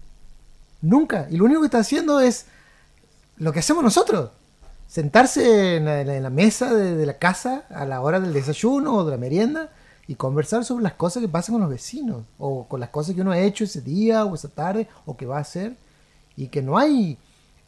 Nunca. 0.82 1.28
Y 1.30 1.38
lo 1.38 1.46
único 1.46 1.62
que 1.62 1.68
está 1.68 1.80
haciendo 1.80 2.20
es 2.20 2.46
lo 3.38 3.52
que 3.52 3.60
hacemos 3.60 3.84
nosotros. 3.84 4.30
Sentarse 4.88 5.78
en 5.78 6.24
la, 6.24 6.30
mesa 6.30 6.74
de, 6.74 6.96
de 6.96 7.06
la 7.06 7.18
casa 7.18 7.64
a 7.70 7.86
la 7.86 8.02
hora 8.02 8.20
del 8.20 8.34
desayuno 8.34 8.96
o 8.96 9.06
de 9.06 9.12
la 9.12 9.18
merienda 9.18 9.70
y 10.12 10.16
conversar 10.16 10.66
sobre 10.66 10.84
las 10.84 10.94
cosas 10.94 11.22
que 11.22 11.30
pasan 11.30 11.54
con 11.54 11.62
los 11.62 11.70
vecinos 11.70 12.24
o 12.38 12.66
con 12.68 12.82
las 12.82 12.90
cosas 12.90 13.16
que 13.16 13.22
uno 13.22 13.32
ha 13.32 13.40
hecho 13.40 13.64
ese 13.64 13.80
día 13.80 14.26
o 14.26 14.36
esa 14.36 14.50
tarde 14.50 14.90
o 15.06 15.16
que 15.16 15.26
va 15.26 15.38
a 15.38 15.42
hacer 15.42 15.78
y 16.36 16.48
que 16.48 16.62
no 16.62 16.78
hay 16.78 17.18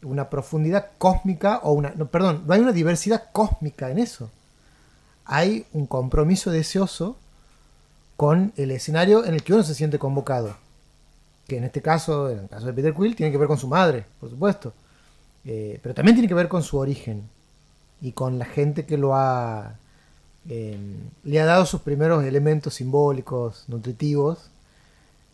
una 0.02 0.28
profundidad 0.28 0.90
cósmica 0.98 1.60
o 1.62 1.72
una 1.72 1.94
no, 1.96 2.06
perdón 2.06 2.44
no 2.46 2.52
hay 2.52 2.60
una 2.60 2.72
diversidad 2.72 3.30
cósmica 3.32 3.90
en 3.90 3.98
eso 3.98 4.30
hay 5.24 5.64
un 5.72 5.86
compromiso 5.86 6.50
deseoso 6.50 7.16
con 8.16 8.52
el 8.56 8.70
escenario 8.70 9.24
en 9.24 9.34
el 9.34 9.42
que 9.42 9.54
uno 9.54 9.62
se 9.62 9.74
siente 9.74 9.98
convocado 9.98 10.56
que 11.48 11.58
en 11.58 11.64
este 11.64 11.82
caso 11.82 12.30
en 12.30 12.38
el 12.40 12.48
caso 12.48 12.66
de 12.66 12.72
Peter 12.72 12.94
Quill 12.94 13.16
tiene 13.16 13.32
que 13.32 13.38
ver 13.38 13.48
con 13.48 13.58
su 13.58 13.68
madre 13.68 14.06
por 14.20 14.30
supuesto 14.30 14.72
Eh, 15.46 15.78
pero 15.82 15.94
también 15.94 16.16
tiene 16.16 16.28
que 16.28 16.34
ver 16.34 16.48
con 16.48 16.62
su 16.62 16.78
origen 16.78 17.28
y 18.00 18.12
con 18.12 18.38
la 18.38 18.46
gente 18.46 18.86
que 18.86 18.96
lo 18.96 19.14
ha 19.14 19.74
eh, 20.48 20.78
le 21.24 21.40
ha 21.40 21.44
dado 21.46 21.66
sus 21.66 21.80
primeros 21.82 22.24
elementos 22.24 22.74
simbólicos, 22.74 23.64
nutritivos. 23.68 24.50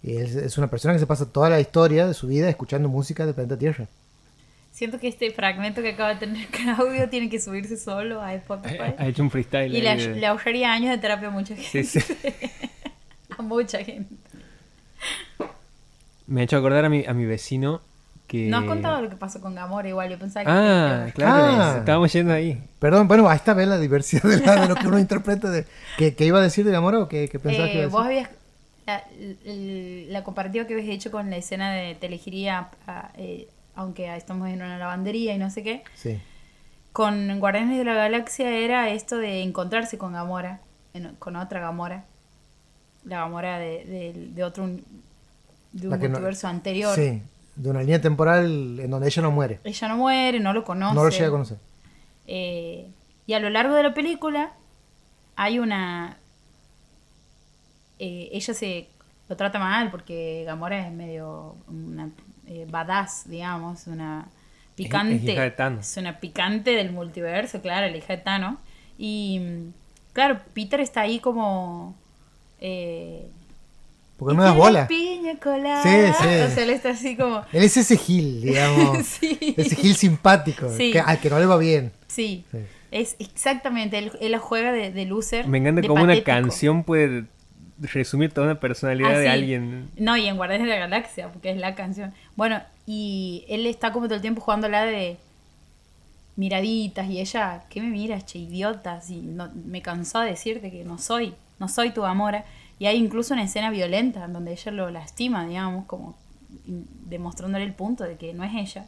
Y 0.02 0.16
es, 0.16 0.34
es 0.34 0.58
una 0.58 0.68
persona 0.68 0.94
que 0.94 1.00
se 1.00 1.06
pasa 1.06 1.26
toda 1.26 1.50
la 1.50 1.60
historia 1.60 2.06
de 2.06 2.14
su 2.14 2.26
vida 2.26 2.48
escuchando 2.48 2.88
música 2.88 3.26
de 3.26 3.34
planeta 3.34 3.58
Tierra. 3.58 3.88
Siento 4.80 4.98
que 4.98 5.08
este 5.08 5.30
fragmento 5.30 5.82
que 5.82 5.90
acaba 5.90 6.14
de 6.14 6.20
tener 6.20 6.46
Claudio 6.50 7.06
tiene 7.10 7.28
que 7.28 7.38
subirse 7.38 7.76
solo 7.76 8.22
a 8.22 8.32
Spotify. 8.32 8.94
Ha 8.96 9.06
hecho 9.08 9.22
un 9.22 9.30
freestyle. 9.30 9.74
Y 9.76 9.82
le, 9.82 10.26
ahorraría 10.26 10.72
años 10.72 10.88
de 10.90 10.96
terapia 10.96 11.28
a 11.28 11.30
mucha 11.30 11.54
gente. 11.54 11.84
Sí, 11.84 12.00
sí. 12.00 12.14
A 13.38 13.42
mucha 13.42 13.84
gente. 13.84 14.14
Me 16.26 16.40
ha 16.40 16.44
hecho 16.44 16.56
acordar 16.56 16.84
a 16.86 16.88
mi, 16.88 17.04
a 17.04 17.12
mi 17.12 17.26
vecino 17.26 17.82
que... 18.26 18.46
No 18.48 18.56
has 18.56 18.64
contado 18.64 19.02
lo 19.02 19.10
que 19.10 19.16
pasó 19.16 19.40
con 19.42 19.54
Gamora 19.54 19.86
igual, 19.86 20.08
yo 20.08 20.18
pensaba 20.18 20.44
que... 20.46 20.50
Ah, 20.50 21.02
que- 21.06 21.12
claro. 21.12 21.62
Ah. 21.62 21.74
Estábamos 21.80 22.10
yendo 22.12 22.32
ahí. 22.32 22.58
Perdón, 22.78 23.06
bueno, 23.06 23.28
ahí 23.28 23.36
está, 23.36 23.52
ve 23.52 23.66
la 23.66 23.78
diversidad 23.78 24.22
de, 24.22 24.38
la- 24.40 24.62
de 24.62 24.68
lo 24.68 24.76
que 24.76 24.86
uno 24.86 24.98
interpreta. 24.98 25.50
De, 25.50 25.66
¿qué, 25.98 26.14
qué 26.14 26.24
iba 26.24 26.38
a 26.38 26.42
decir 26.42 26.64
de 26.64 26.72
Gamora 26.72 27.00
o 27.00 27.06
qué, 27.08 27.28
qué 27.28 27.38
pensabas 27.38 27.70
que 27.70 27.82
Eh, 27.82 27.82
iba 27.82 27.86
a 27.86 27.90
vos 27.90 28.08
decir? 28.08 28.26
habías... 28.26 28.40
La, 28.86 29.04
la 30.12 30.24
comparativa 30.24 30.66
que 30.66 30.72
habías 30.74 30.88
hecho 30.88 31.10
con 31.10 31.28
la 31.28 31.36
escena 31.36 31.70
de 31.72 31.94
te 31.96 32.06
elegiría, 32.06 32.68
a- 32.86 33.10
eh, 33.18 33.46
aunque 33.80 34.14
estamos 34.16 34.48
en 34.48 34.56
una 34.62 34.78
lavandería 34.78 35.34
y 35.34 35.38
no 35.38 35.50
sé 35.50 35.62
qué, 35.62 35.82
Sí, 35.94 36.18
con 36.92 37.38
Guardianes 37.40 37.78
de 37.78 37.84
la 37.84 37.94
Galaxia 37.94 38.50
era 38.56 38.90
esto 38.90 39.16
de 39.18 39.42
encontrarse 39.42 39.96
con 39.98 40.12
Gamora, 40.12 40.60
en- 40.94 41.14
con 41.18 41.36
otra 41.36 41.60
Gamora, 41.60 42.04
la 43.04 43.18
Gamora 43.20 43.58
de, 43.58 43.84
de- 43.84 44.28
de 44.34 44.44
otro 44.44 44.64
un- 44.64 44.84
de 45.72 45.88
un 45.88 46.12
no- 46.12 46.48
anterior. 46.48 46.94
sí, 46.96 47.22
de 47.56 47.70
una 47.70 47.80
línea 47.80 48.00
temporal 48.00 48.78
en 48.80 48.90
donde 48.90 49.06
ella 49.08 49.22
no 49.22 49.30
muere. 49.30 49.60
Ella 49.64 49.88
no 49.88 49.96
muere, 49.96 50.40
no 50.40 50.52
lo 50.52 50.64
conoce. 50.64 50.94
No 50.94 51.04
lo 51.04 51.10
llega 51.10 51.28
a 51.28 51.30
conocer. 51.30 51.58
Eh, 52.26 52.88
y 53.26 53.32
a 53.34 53.38
lo 53.40 53.50
largo 53.50 53.74
de 53.74 53.82
la 53.82 53.94
película 53.94 54.52
hay 55.36 55.58
una... 55.58 56.16
eh, 57.98 58.28
ella 58.32 58.54
se 58.54 58.88
lo 59.28 59.36
trata 59.36 59.58
mal 59.58 59.90
porque 59.90 60.42
Gamora 60.46 60.86
es 60.86 60.92
medio 60.92 61.56
una 61.68 62.10
eh, 62.50 62.66
badass, 62.68 63.22
digamos, 63.30 63.86
una 63.86 64.26
picante. 64.74 65.14
es 65.16 65.24
hija 65.24 65.42
de 65.42 65.50
Thanos. 65.52 65.88
Es 65.90 65.96
una 65.96 66.18
picante 66.20 66.72
del 66.72 66.90
multiverso, 66.92 67.62
claro, 67.62 67.88
la 67.88 67.96
hija 67.96 68.16
de 68.16 68.22
Thanos. 68.22 68.56
Y 68.98 69.38
mm, 69.40 69.72
claro, 70.12 70.40
Peter 70.52 70.80
está 70.80 71.02
ahí 71.02 71.20
como... 71.20 71.94
Eh, 72.60 73.26
Porque 74.18 74.34
"Y 74.34 74.36
no 74.36 74.42
me 74.42 74.48
das 74.48 74.56
bola. 74.56 74.86
Piña 74.88 75.36
colada. 75.36 75.82
Sí, 75.82 75.88
sí. 76.22 76.24
O 76.44 76.48
sea, 76.54 76.62
él 76.64 76.70
está 76.70 76.90
así 76.90 77.16
como... 77.16 77.42
Él 77.52 77.62
es 77.62 77.76
ese 77.76 77.96
Gil, 77.96 78.42
digamos. 78.42 78.98
Sí. 79.06 79.54
Ese 79.56 79.76
Gil 79.76 79.94
simpático, 79.96 80.68
Sí. 80.76 80.92
que, 80.92 81.00
al 81.00 81.18
que 81.20 81.30
no 81.30 81.38
le 81.38 81.46
va 81.46 81.56
bien. 81.56 81.92
Sí, 82.08 82.44
Sí. 82.50 82.58
es 82.90 83.16
exactamente, 83.20 83.96
él, 83.98 84.12
él 84.20 84.32
la 84.32 84.38
juega 84.40 84.72
de, 84.72 84.90
de 84.92 85.06
loser. 85.06 85.46
Me 85.46 85.58
encanta 85.58 85.86
cómo 85.86 86.02
una 86.02 86.20
canción 86.24 86.82
puede 86.84 87.24
resumir 87.80 88.30
toda 88.30 88.46
una 88.48 88.60
personalidad 88.60 89.12
Ah, 89.12 89.18
de 89.18 89.24
sí. 89.24 89.30
alguien. 89.30 89.88
No, 89.96 90.14
y 90.16 90.26
en 90.26 90.36
Guardianes 90.36 90.66
de 90.66 90.74
la 90.74 90.80
Galaxia, 90.80 91.28
porque 91.32 91.50
es 91.50 91.56
la 91.56 91.74
canción. 91.74 92.12
Bueno, 92.40 92.62
y 92.86 93.44
él 93.50 93.66
está 93.66 93.92
como 93.92 94.06
todo 94.06 94.14
el 94.14 94.22
tiempo 94.22 94.40
jugando 94.40 94.66
la 94.66 94.86
de 94.86 95.18
miraditas 96.36 97.06
y 97.10 97.20
ella, 97.20 97.64
¿qué 97.68 97.82
me 97.82 97.88
miras, 97.88 98.24
che, 98.24 98.38
idiota? 98.38 99.02
Si 99.02 99.20
no, 99.20 99.50
me 99.66 99.82
cansó 99.82 100.20
de 100.20 100.30
decirte 100.30 100.70
que 100.70 100.82
no 100.82 100.96
soy, 100.96 101.34
no 101.58 101.68
soy 101.68 101.90
tu 101.90 102.02
amora. 102.02 102.46
Y 102.78 102.86
hay 102.86 102.96
incluso 102.96 103.34
una 103.34 103.42
escena 103.42 103.68
violenta 103.68 104.24
en 104.24 104.32
donde 104.32 104.52
ella 104.52 104.72
lo 104.72 104.90
lastima, 104.90 105.46
digamos, 105.46 105.84
como 105.84 106.16
demostrándole 106.48 107.66
el 107.66 107.74
punto 107.74 108.04
de 108.04 108.16
que 108.16 108.32
no 108.32 108.42
es 108.42 108.54
ella. 108.54 108.86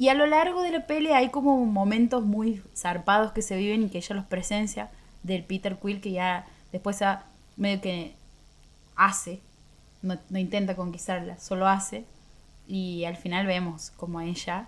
Y 0.00 0.08
a 0.08 0.14
lo 0.14 0.26
largo 0.26 0.62
de 0.62 0.72
la 0.72 0.84
pelea 0.88 1.18
hay 1.18 1.28
como 1.28 1.64
momentos 1.64 2.24
muy 2.24 2.60
zarpados 2.76 3.30
que 3.30 3.42
se 3.42 3.56
viven 3.56 3.84
y 3.84 3.88
que 3.88 3.98
ella 3.98 4.16
los 4.16 4.24
presencia 4.24 4.90
del 5.22 5.44
Peter 5.44 5.78
Quill 5.80 6.00
que 6.00 6.10
ya 6.10 6.44
después 6.72 6.98
medio 7.56 7.80
que 7.80 8.16
hace, 8.96 9.38
no, 10.02 10.18
no 10.28 10.38
intenta 10.40 10.74
conquistarla, 10.74 11.38
solo 11.38 11.68
hace. 11.68 12.04
Y 12.74 13.04
al 13.04 13.18
final 13.18 13.46
vemos 13.46 13.90
como 13.98 14.22
ella 14.22 14.66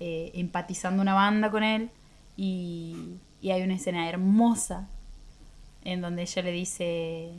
eh, 0.00 0.32
empatizando 0.34 1.00
una 1.00 1.14
banda 1.14 1.52
con 1.52 1.62
él 1.62 1.88
y, 2.36 3.14
y 3.40 3.52
hay 3.52 3.62
una 3.62 3.74
escena 3.74 4.08
hermosa 4.08 4.88
en 5.84 6.00
donde 6.00 6.22
ella 6.22 6.42
le 6.42 6.50
dice... 6.50 7.30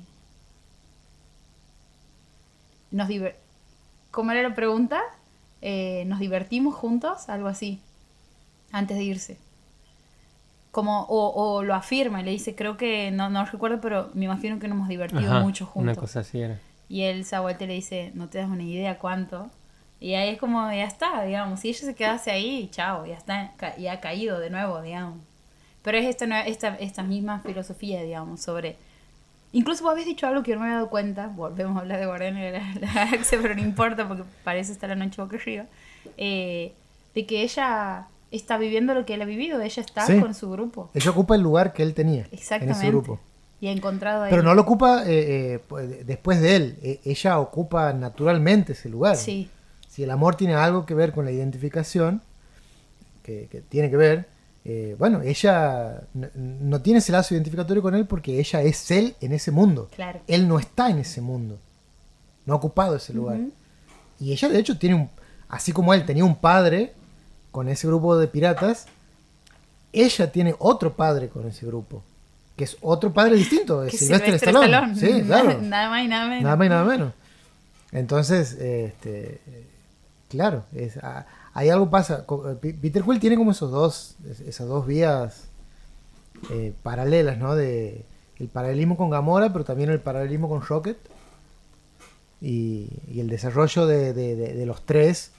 Nos 2.91 3.09
diver- 3.09 3.35
¿Cómo 4.09 4.31
era 4.31 4.41
la 4.47 4.55
pregunta? 4.55 5.01
Eh, 5.61 6.05
¿Nos 6.07 6.19
divertimos 6.19 6.75
juntos? 6.75 7.27
Algo 7.27 7.49
así. 7.49 7.81
Antes 8.71 8.95
de 8.95 9.03
irse. 9.03 9.37
Como, 10.71 11.01
o, 11.09 11.57
o 11.57 11.61
lo 11.63 11.75
afirma 11.75 12.21
y 12.21 12.23
le 12.23 12.31
dice, 12.31 12.55
creo 12.55 12.77
que, 12.77 13.11
no, 13.11 13.29
no 13.29 13.43
recuerdo, 13.43 13.81
pero 13.81 14.11
me 14.13 14.23
imagino 14.25 14.59
que 14.59 14.69
nos 14.69 14.77
hemos 14.77 14.87
divertido 14.87 15.29
Ajá, 15.33 15.41
mucho 15.41 15.65
juntos. 15.65 15.91
Una 15.91 15.99
cosa 15.99 16.21
así 16.21 16.39
era. 16.39 16.57
Y 16.87 17.01
él 17.01 17.25
y 17.27 17.65
le 17.67 17.73
dice, 17.73 18.11
no 18.15 18.29
te 18.29 18.37
das 18.37 18.49
una 18.49 18.63
idea 18.63 18.97
cuánto. 18.97 19.51
Y 20.01 20.13
ahí 20.13 20.29
es 20.29 20.37
como, 20.37 20.61
ya 20.71 20.85
está, 20.85 21.23
digamos. 21.23 21.59
Si 21.59 21.69
ella 21.69 21.79
se 21.79 21.95
quedase 21.95 22.31
ahí, 22.31 22.69
chao, 22.71 23.05
ya 23.05 23.15
está, 23.15 23.53
ya 23.77 23.93
ha 23.93 23.99
caído 23.99 24.39
de 24.39 24.49
nuevo, 24.49 24.81
digamos. 24.81 25.17
Pero 25.81 25.97
es 25.97 26.05
esta, 26.05 26.41
esta, 26.41 26.75
esta 26.75 27.03
misma 27.03 27.39
filosofía, 27.41 28.01
digamos, 28.03 28.41
sobre... 28.41 28.77
Incluso 29.51 29.83
vos 29.83 29.93
habías 29.93 30.05
dicho 30.05 30.27
algo 30.27 30.43
que 30.43 30.51
yo 30.51 30.55
no 30.55 30.61
me 30.61 30.67
había 30.67 30.77
dado 30.77 30.89
cuenta, 30.89 31.27
volvemos 31.27 31.75
a 31.77 31.79
hablar 31.81 31.99
de 31.99 32.05
Guardianes 32.05 32.53
de 32.53 32.59
la, 32.59 32.87
la 32.87 32.93
Galaxia, 33.05 33.39
pero 33.41 33.55
no 33.55 33.61
importa 33.61 34.07
porque 34.07 34.23
parece 34.43 34.71
estar 34.71 34.89
la 34.89 34.95
noche 34.95 35.19
boca 35.21 35.37
arriba, 35.37 35.65
eh, 36.17 36.71
de 37.15 37.25
que 37.25 37.41
ella 37.41 38.07
está 38.29 38.59
viviendo 38.59 38.93
lo 38.93 39.05
que 39.07 39.15
él 39.15 39.21
ha 39.23 39.25
vivido, 39.25 39.59
ella 39.59 39.81
está 39.81 40.05
Sí. 40.05 40.19
con 40.19 40.35
su 40.35 40.51
grupo. 40.51 40.91
Ella 40.93 41.09
ocupa 41.09 41.33
el 41.35 41.41
lugar 41.41 41.73
que 41.73 41.81
él 41.81 41.95
tenía 41.95 42.21
en 42.25 42.29
Exactamente. 42.31 42.77
ese 42.79 42.89
grupo. 42.89 43.19
Y 43.59 43.67
ha 43.67 43.71
encontrado 43.71 44.23
ahí. 44.23 44.29
Pero 44.29 44.43
no 44.43 44.53
lo 44.53 44.61
ocupa 44.61 45.03
eh, 45.07 45.53
eh, 45.55 45.59
pues, 45.67 46.05
después 46.05 46.39
de 46.41 46.55
él. 46.55 46.77
E- 46.83 46.99
ella 47.05 47.39
ocupa 47.39 47.91
naturalmente 47.91 48.73
ese 48.73 48.87
lugar. 48.87 49.15
Sí, 49.17 49.49
Si 49.99 50.03
el 50.03 50.11
amor 50.11 50.35
tiene 50.35 50.55
algo 50.55 50.85
que 50.85 50.93
ver 50.93 51.11
con 51.11 51.25
la 51.25 51.31
identificación, 51.31 52.21
que, 53.21 53.49
que 53.51 53.59
tiene 53.59 53.89
que 53.89 53.97
ver, 53.97 54.29
eh, 54.63 54.95
bueno, 54.97 55.21
ella 55.21 56.03
no 56.13 56.81
tiene 56.81 56.99
ese 56.99 57.11
lazo 57.11 57.33
identificatorio 57.33 57.83
con 57.83 57.93
él 57.95 58.05
porque 58.05 58.39
ella 58.39 58.61
es 58.61 58.91
él 58.91 59.17
en 59.19 59.33
ese 59.33 59.51
mundo. 59.51 59.89
claro. 59.93 60.21
Él 60.25 60.47
no 60.47 60.57
está 60.57 60.89
en 60.89 60.99
ese 60.99 61.19
mundo. 61.19 61.59
No 62.45 62.53
ha 62.53 62.55
ocupado 62.55 62.95
ese 62.95 63.13
lugar. 63.13 63.41
Y 64.21 64.31
ella, 64.31 64.47
de 64.47 64.59
hecho, 64.59 64.77
tiene 64.77 64.95
un. 64.95 65.09
Así 65.49 65.73
como 65.73 65.93
él 65.93 66.05
tenía 66.05 66.23
un 66.23 66.37
padre 66.37 66.93
con 67.51 67.67
ese 67.67 67.85
grupo 67.85 68.17
de 68.17 68.29
piratas, 68.29 68.85
ella 69.91 70.31
tiene 70.31 70.55
otro 70.59 70.93
padre 70.93 71.27
con 71.27 71.45
ese 71.45 71.65
grupo. 71.65 72.03
Que 72.55 72.63
es 72.63 72.77
otro 72.79 73.11
padre 73.11 73.35
distinto, 73.35 73.83
es 73.83 73.97
Silvestre 73.99 74.39
Sylvester 74.39 74.55
Stallone. 74.55 74.93
Stallone. 74.93 75.19
Sí, 75.19 75.27
claro. 75.27 75.61
Nada 75.61 75.89
más 75.89 76.05
y 76.05 76.07
nada 76.07 76.29
menos. 76.29 76.43
Nada 76.43 76.55
más 76.55 76.65
y 76.65 76.69
nada 76.69 76.83
menos. 76.85 77.13
Entonces, 77.91 78.53
este, 78.53 79.41
claro, 80.29 80.63
es, 80.73 80.97
hay 81.53 81.69
algo 81.69 81.89
pasa. 81.89 82.25
eh, 82.63 82.73
Peter 82.81 83.03
Quill 83.03 83.19
tiene 83.19 83.35
como 83.35 83.51
esos 83.51 83.71
dos, 83.71 84.15
es- 84.29 84.39
esas 84.41 84.67
dos 84.67 84.85
vías 84.87 85.45
eh, 86.51 86.73
paralelas, 86.83 87.37
¿no? 87.37 87.55
De 87.55 88.05
el 88.37 88.47
paralelismo 88.47 88.95
con 88.95 89.09
Gamora, 89.09 89.51
pero 89.51 89.65
también 89.65 89.89
el 89.89 89.99
paralelismo 89.99 90.47
con 90.47 90.61
Rocket. 90.61 90.97
Y, 92.41 92.87
y 93.11 93.19
el 93.19 93.27
desarrollo 93.27 93.85
de, 93.85 94.13
de- 94.13 94.35
de- 94.37 94.53
de 94.53 94.65
los 94.65 94.85
tres 94.85 95.31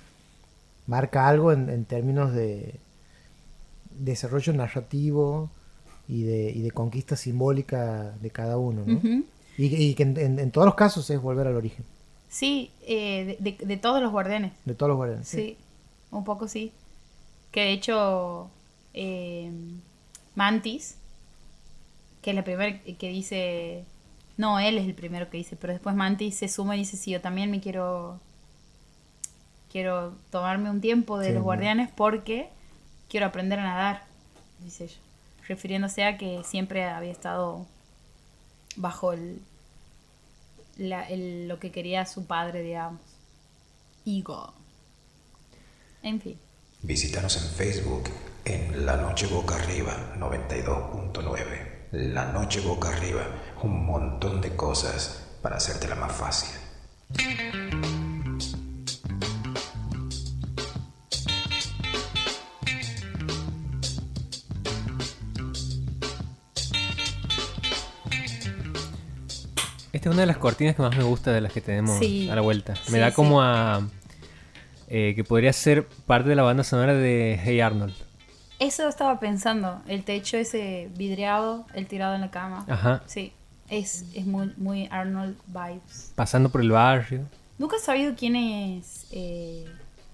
marca 0.87 1.29
algo 1.29 1.51
en, 1.53 1.71
en 1.71 1.85
términos 1.87 2.35
de 2.35 2.75
desarrollo 3.99 4.53
narrativo 4.53 5.51
y 6.09 6.25
de, 6.25 6.51
y 6.51 6.61
conquista 6.73 7.17
simbólica 7.17 8.13
de 8.21 8.31
cada 8.31 8.59
uno, 8.59 8.83
¿no? 8.87 9.01
Y, 9.57 9.67
y 9.67 9.95
que 9.95 10.03
en, 10.03 10.17
en- 10.19 10.39
en 10.39 10.51
todos 10.51 10.67
los 10.67 10.75
casos 10.75 11.09
es 11.11 11.21
volver 11.21 11.47
al 11.47 11.57
origen 11.57 11.85
Sí, 12.31 12.71
eh, 12.87 13.37
de, 13.41 13.53
de- 13.57 13.67
de 13.67 13.77
todos 13.77 14.01
los 14.01 14.11
guardianes. 14.13 14.53
de 14.65 14.75
todos 14.75 14.89
los 14.89 14.97
guardianes. 14.97 15.29
Sí, 15.29 15.59
un 16.11 16.25
poco 16.25 16.49
sí. 16.49 16.73
Que 17.51 17.61
de 17.63 17.73
hecho, 17.73 18.49
eh, 18.95 19.51
Mantis, 20.37 20.97
que 22.23 22.31
es 22.31 22.37
la 22.37 22.45
primera 22.45 22.79
que 22.81 23.09
dice. 23.09 23.85
No, 24.37 24.59
él 24.61 24.79
es 24.79 24.87
el 24.87 24.95
primero 24.95 25.29
que 25.29 25.37
dice, 25.37 25.57
pero 25.57 25.73
después 25.75 25.95
Mantis 25.95 26.37
se 26.37 26.49
suma 26.49 26.77
y 26.77 26.81
dice: 26.81 26.97
Sí, 26.97 27.11
yo 27.11 27.21
también 27.21 27.51
me 27.51 27.61
quiero. 27.61 28.19
Quiero 29.71 30.15
tomarme 30.31 30.71
un 30.71 30.81
tiempo 30.81 31.19
de 31.19 31.27
Sí, 31.29 31.33
los 31.33 31.41
¿no? 31.41 31.45
guardianes 31.45 31.91
porque 31.95 32.49
quiero 33.09 33.27
aprender 33.27 33.59
a 33.59 33.65
nadar, 33.65 34.05
dice 34.65 34.85
ella. 34.85 34.97
Refiriéndose 35.47 36.05
a 36.05 36.17
que 36.17 36.43
siempre 36.45 36.85
había 36.85 37.11
estado 37.13 37.67
bajo 38.77 39.13
el, 39.13 39.41
la- 40.81 41.09
el- 41.09 41.47
lo 41.47 41.59
que 41.61 41.71
quería 41.71 42.05
su 42.07 42.27
padre, 42.27 42.63
digamos. 42.63 43.01
Ego. 44.07 44.55
En 46.03 46.21
fin. 46.21 46.39
Visítanos 46.83 47.37
en 47.37 47.51
Facebook 47.51 48.05
en 48.45 48.87
La 48.87 48.97
Noche 48.97 49.27
Boca 49.27 49.57
Arriba 49.57 50.15
92.9. 50.19 51.89
La 51.93 52.33
Noche 52.33 52.61
Boca 52.61 52.89
Arriba, 52.89 53.23
un 53.63 53.85
montón 53.85 54.41
de 54.41 54.57
cosas 54.57 55.27
para 55.43 55.57
hacértela 55.57 55.97
más 55.97 56.13
fácil. 56.13 56.51
Esta 70.01 70.09
es 70.09 70.15
una 70.15 70.23
de 70.23 70.27
las 70.29 70.39
cortinas 70.39 70.75
que 70.75 70.81
más 70.81 70.97
me 70.97 71.05
gusta 71.05 71.31
de 71.31 71.43
las 71.43 71.53
que 71.53 71.61
tenemos 71.61 71.99
Sí. 71.99 72.27
a 72.31 72.35
la 72.35 72.41
vuelta. 72.41 72.73
Me 72.87 72.93
Sí, 72.93 72.99
da 72.99 73.11
sí. 73.11 73.15
como 73.17 73.43
a... 73.43 73.87
eh, 74.89 75.13
que 75.15 75.25
podría 75.25 75.53
ser 75.53 75.87
parte 76.07 76.31
de 76.31 76.37
la 76.37 76.43
banda 76.43 76.65
sonora 76.65 76.95
de 76.95 77.39
Hey 77.45 77.61
Arnold. 77.61 77.95
Eso 78.59 78.89
estaba 78.89 79.21
pensando, 79.21 79.83
el 79.87 80.03
techo 80.05 80.39
ese 80.39 80.89
vidriado, 80.97 81.67
el 81.75 81.87
tirado 81.87 82.15
en 82.15 82.23
la 82.23 82.31
cama. 82.31 82.65
Ajá. 82.67 83.03
Sí, 83.05 83.35
es, 83.69 84.07
es 84.15 84.25
muy, 84.25 84.55
muy 84.57 84.89
Arnold 84.91 85.37
vibes. 85.49 86.13
Pasando 86.15 86.49
por 86.49 86.63
el 86.63 86.71
barrio. 86.71 87.27
Nunca 87.59 87.77
he 87.77 87.81
sabido 87.81 88.15
quién 88.17 88.37
es. 88.37 89.07
Eh, 89.11 89.67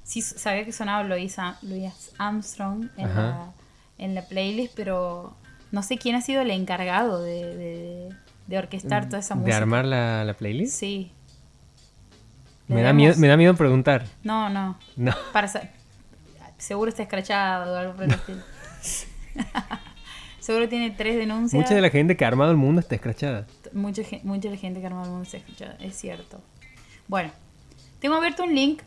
sí, 0.03 0.20
sabía 0.20 0.64
que 0.64 0.72
sonaba 0.72 1.05
Louis, 1.05 1.37
Armstrong 2.18 2.88
en 2.96 3.14
la, 3.14 3.53
en 3.99 4.16
la 4.16 4.22
playlist, 4.22 4.75
pero 4.75 5.37
no 5.70 5.85
sé 5.85 5.96
quién 5.96 6.16
ha 6.16 6.22
sido 6.22 6.42
el 6.42 6.51
encargado 6.51 7.22
de, 7.22 7.57
de, 7.57 8.09
de 8.47 8.59
orquestar 8.59 9.07
toda 9.07 9.19
esa 9.19 9.35
Mm, 9.35 9.39
De 9.39 9.43
música. 9.43 9.57
armar 9.59 9.85
la, 9.85 10.25
la 10.25 10.35
playlist. 10.35 10.79
Sí. 10.79 11.11
Me 12.69 12.83
da, 12.83 12.93
miedo, 12.93 13.15
me 13.19 13.29
da 13.29 13.37
miedo 13.37 13.55
preguntar. 13.55 14.05
No, 14.25 14.49
no. 14.49 14.77
No. 14.97 15.13
Para 15.33 15.49
Seguro 16.59 16.89
está 16.89 17.03
escrachado 17.05 17.73
o 17.73 17.77
algo 17.77 17.93
por 17.95 18.05
el 18.05 18.11
estilo. 18.13 18.43
Seguro 20.41 20.69
tiene 20.69 20.91
tres 20.91 21.17
denuncias. 21.17 21.61
Mucha 21.61 21.75
de 21.75 21.81
la 21.81 21.91
gente 21.91 22.17
que 22.17 22.25
ha 22.25 22.29
armado 22.29 22.51
el 22.53 22.57
mundo 22.57 22.81
está 22.81 22.95
escrachada. 22.95 23.47
mucha, 23.73 24.03
mucha 24.23 24.49
de 24.49 24.55
la 24.55 24.61
gente 24.61 24.81
que 24.81 24.87
arma 24.87 25.03
el 25.03 25.09
mundo 25.11 25.25
está 25.25 25.37
escuchada, 25.39 25.77
es 25.81 25.97
cierto. 25.97 26.41
Bueno, 27.09 27.31
tengo 28.01 28.15
abierto 28.15 28.45
un 28.45 28.55
link 28.55 28.81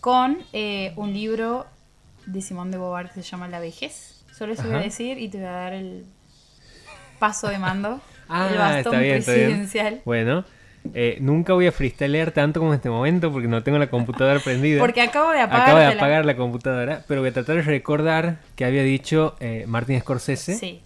con 0.00 0.38
eh, 0.52 0.92
un 0.96 1.12
libro 1.12 1.66
de 2.26 2.40
Simón 2.40 2.70
de 2.70 2.78
Beauvoir 2.78 3.10
que 3.10 3.22
se 3.22 3.28
llama 3.28 3.48
La 3.48 3.58
vejez. 3.60 4.24
Solo 4.36 4.52
eso 4.52 4.62
voy 4.64 4.76
a 4.76 4.78
decir 4.78 5.18
y 5.18 5.28
te 5.28 5.38
voy 5.38 5.46
a 5.46 5.50
dar 5.52 5.72
el 5.74 6.06
paso 7.20 7.46
de 7.48 7.58
mando. 7.58 8.00
el 8.24 8.26
Ah, 8.28 8.48
bastón 8.56 8.78
está 8.94 8.98
bien, 8.98 9.16
está 9.18 9.32
bien. 9.34 9.46
presidencial. 9.46 10.00
Bueno, 10.04 10.44
eh, 10.94 11.18
nunca 11.20 11.52
voy 11.52 11.66
a 11.66 11.72
freestylear 11.72 12.30
tanto 12.32 12.58
como 12.58 12.72
en 12.72 12.76
este 12.78 12.88
momento 12.90 13.30
porque 13.30 13.46
no 13.46 13.62
tengo 13.62 13.78
la 13.78 13.88
computadora 13.88 14.40
prendida. 14.44 14.80
Porque 14.80 15.02
acabo 15.02 15.30
de 15.30 15.40
apagar. 15.40 15.62
Acabo 15.62 15.78
de 15.78 15.86
apagar 15.86 16.24
la 16.26 16.36
computadora, 16.36 17.04
pero 17.06 17.20
voy 17.20 17.30
a 17.30 17.32
tratar 17.32 17.56
de 17.56 17.62
recordar 17.62 18.38
que 18.56 18.64
había 18.64 18.82
dicho 18.82 19.36
eh, 19.40 19.64
Martin 19.68 20.00
Scorsese 20.00 20.54
Sí, 20.54 20.80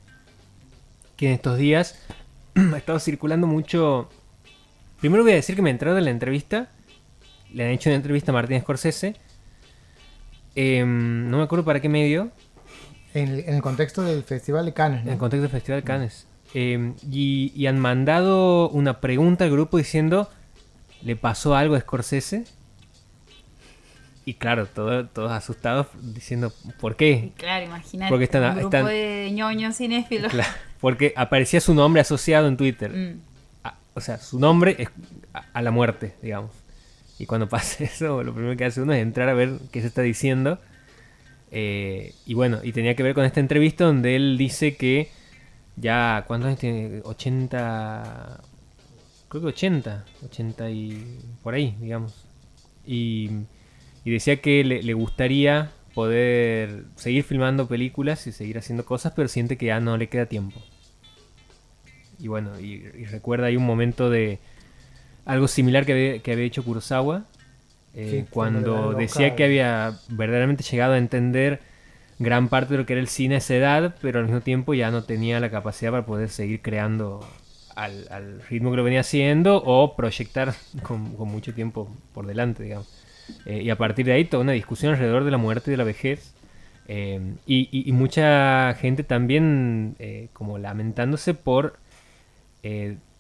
que 1.17 1.29
en 1.29 1.33
estos 1.35 1.57
días 1.57 1.99
ha 2.55 2.77
estado 2.77 2.99
circulando 2.99 3.47
mucho. 3.47 4.11
Primero 5.01 5.23
voy 5.23 5.33
a 5.33 5.37
decir 5.37 5.55
que 5.55 5.63
me 5.63 5.71
entrado 5.71 5.97
de 5.97 6.03
la 6.03 6.11
entrevista. 6.11 6.69
Le 7.53 7.65
han 7.65 7.71
hecho 7.71 7.89
una 7.91 7.97
entrevista 7.97 8.33
a 8.33 8.35
Martin 8.35 8.61
Scorsese. 8.61 9.15
Em, 10.57 11.29
no 11.31 11.39
me 11.39 11.45
acuerdo 11.45 11.65
para 11.65 11.81
qué 11.81 11.89
medio. 11.89 12.31
En 13.15 13.29
el, 13.29 13.41
en 13.41 13.55
el 13.55 13.63
contexto 13.63 14.03
del 14.03 14.23
Festival 14.25 14.67
de 14.67 14.73
Cannes, 14.75 15.03
En 15.07 15.13
el 15.13 15.19
contexto 15.19 15.43
del 15.43 15.51
Festival 15.51 15.81
de 15.81 15.85
Cannes. 15.87 16.27
Eh, 16.53 16.93
y, 17.11 17.53
y 17.55 17.67
han 17.67 17.79
mandado 17.81 18.69
una 18.69 19.01
pregunta 19.01 19.45
al 19.45 19.51
grupo 19.51 19.79
diciendo, 19.79 20.29
¿le 21.03 21.17
pasó 21.17 21.55
algo 21.57 21.75
a 21.77 21.81
Scorsese? 21.81 22.45
Y 24.27 24.35
claro, 24.35 24.67
todo- 24.67 25.07
todos 25.07 25.31
asustados 25.33 25.89
diciendo, 26.01 26.53
¿por 26.81 26.97
qué? 26.97 27.33
claro, 27.37 27.67
imagínate. 27.67 28.11
Porque 28.11 28.25
están- 28.25 28.43
un 28.45 28.51
grupo 28.61 28.67
están- 28.69 28.87
de 28.87 29.31
ñoños 29.33 29.77
cinéfilos. 29.77 30.33
Claro, 30.33 30.51
porque 30.81 31.13
aparecía 31.17 31.61
su 31.61 31.75
nombre 31.75 32.01
asociado 32.01 32.49
en 32.49 32.57
Twitter. 32.57 32.91
Mm, 32.91 33.21
A- 33.65 33.75
o 33.95 34.01
sea, 34.01 34.19
su 34.19 34.39
nombre 34.39 34.77
es 34.79 34.89
a, 35.35 35.45
a 35.53 35.63
la 35.63 35.71
muerte, 35.71 36.15
digamos. 36.23 36.51
Y 37.19 37.27
cuando 37.27 37.49
pasa 37.51 37.85
eso, 37.85 38.23
lo 38.23 38.33
primero 38.35 38.57
que 38.57 38.65
hace 38.65 38.81
uno 38.81 38.93
es 38.93 39.03
entrar 39.03 39.29
a 39.29 39.35
ver 39.35 39.59
qué 39.71 39.81
se 39.83 39.87
está 39.89 40.03
diciendo. 40.03 40.59
Eh, 41.57 42.13
y 42.27 42.35
bueno, 42.35 42.59
y 42.65 42.73
tenía 42.73 42.97
que 42.97 43.05
ver 43.05 43.15
con 43.15 43.25
esta 43.25 43.39
entrevista 43.39 43.85
donde 43.85 44.17
él 44.17 44.37
dice 44.37 44.77
que 44.77 45.09
ya, 45.77 46.25
¿cuántos 46.27 46.49
años 46.49 46.59
tiene? 46.59 47.01
80, 47.05 48.41
creo 49.29 49.41
que 49.41 49.49
80, 49.49 50.05
80 50.25 50.71
y 50.71 51.19
por 51.45 51.55
ahí, 51.55 51.77
digamos. 51.81 52.27
Y, 52.85 53.31
decía 54.05 54.41
que 54.41 54.65
le, 54.65 54.95
gustaría 54.95 55.71
poder 55.95 56.87
seguir 56.97 57.23
filmando 57.23 57.69
películas 57.69 58.27
y 58.27 58.33
seguir 58.33 58.59
haciendo 58.59 58.85
cosas, 58.85 59.13
pero 59.15 59.29
siente 59.29 59.57
que 59.57 59.67
ya 59.67 59.79
no 59.79 59.97
le 59.97 60.09
queda 60.09 60.27
tiempo. 60.27 60.61
Y 62.19 62.27
bueno, 62.27 62.59
y, 62.59 62.81
recuerda 63.05 63.47
ahí 63.47 63.57
un 63.57 63.65
momento 63.65 64.11
de 64.11 64.41
algo 65.25 65.47
similar 65.47 65.87
que 65.87 65.93
había, 65.93 66.19
que 66.19 66.33
había 66.33 66.47
hecho 66.47 66.65
Kurosawa, 66.65 67.27
eh, 67.95 68.25
cuando 68.31 68.95
decía 68.95 69.35
que 69.37 69.45
había 69.45 70.01
verdaderamente 70.09 70.63
llegado 70.65 70.95
a 70.95 70.99
entender 70.99 71.61
gran 72.19 72.49
parte 72.49 72.75
de 72.75 72.79
lo 72.79 72.87
que 72.87 72.95
era 72.95 73.01
el 73.03 73.09
cine 73.09 73.37
a 73.37 73.39
esa 73.39 73.55
edad, 73.57 73.97
pero 74.01 74.19
al 74.21 74.27
mismo 74.27 74.41
tiempo 74.41 74.75
ya 74.75 74.91
no 74.91 75.05
tenía 75.05 75.41
la 75.41 75.51
capacidad 75.51 75.91
para 75.93 76.07
poder 76.07 76.29
seguir 76.29 76.63
creando 76.63 77.27
al, 77.77 78.07
al 78.11 78.41
ritmo 78.43 78.71
que 78.71 78.77
lo 78.77 78.85
venía 78.85 79.01
haciendo 79.01 79.63
o 79.65 79.97
proyectar 79.97 80.55
con, 80.83 81.15
con 81.17 81.29
mucho 81.29 81.55
tiempo 81.55 81.89
por 82.13 82.27
delante, 82.27 82.63
digamos. 82.63 82.89
Eh, 83.47 83.63
y 83.63 83.71
a 83.71 83.77
partir 83.79 84.07
de 84.07 84.13
ahí 84.13 84.25
toda 84.25 84.43
una 84.43 84.53
discusión 84.53 84.93
alrededor 84.95 85.25
de 85.25 85.31
la 85.31 85.39
muerte 85.39 85.71
y 85.71 85.73
de 85.73 85.77
la 85.79 85.85
vejez. 85.85 86.35
eh, 86.89 87.21
y, 87.47 87.69
y- 87.73 87.89
y 87.89 87.93
mucha 87.93 88.75
gente 88.75 89.05
también 89.05 89.97
como 90.35 90.59
lamentándose 90.59 91.35
por 91.35 91.79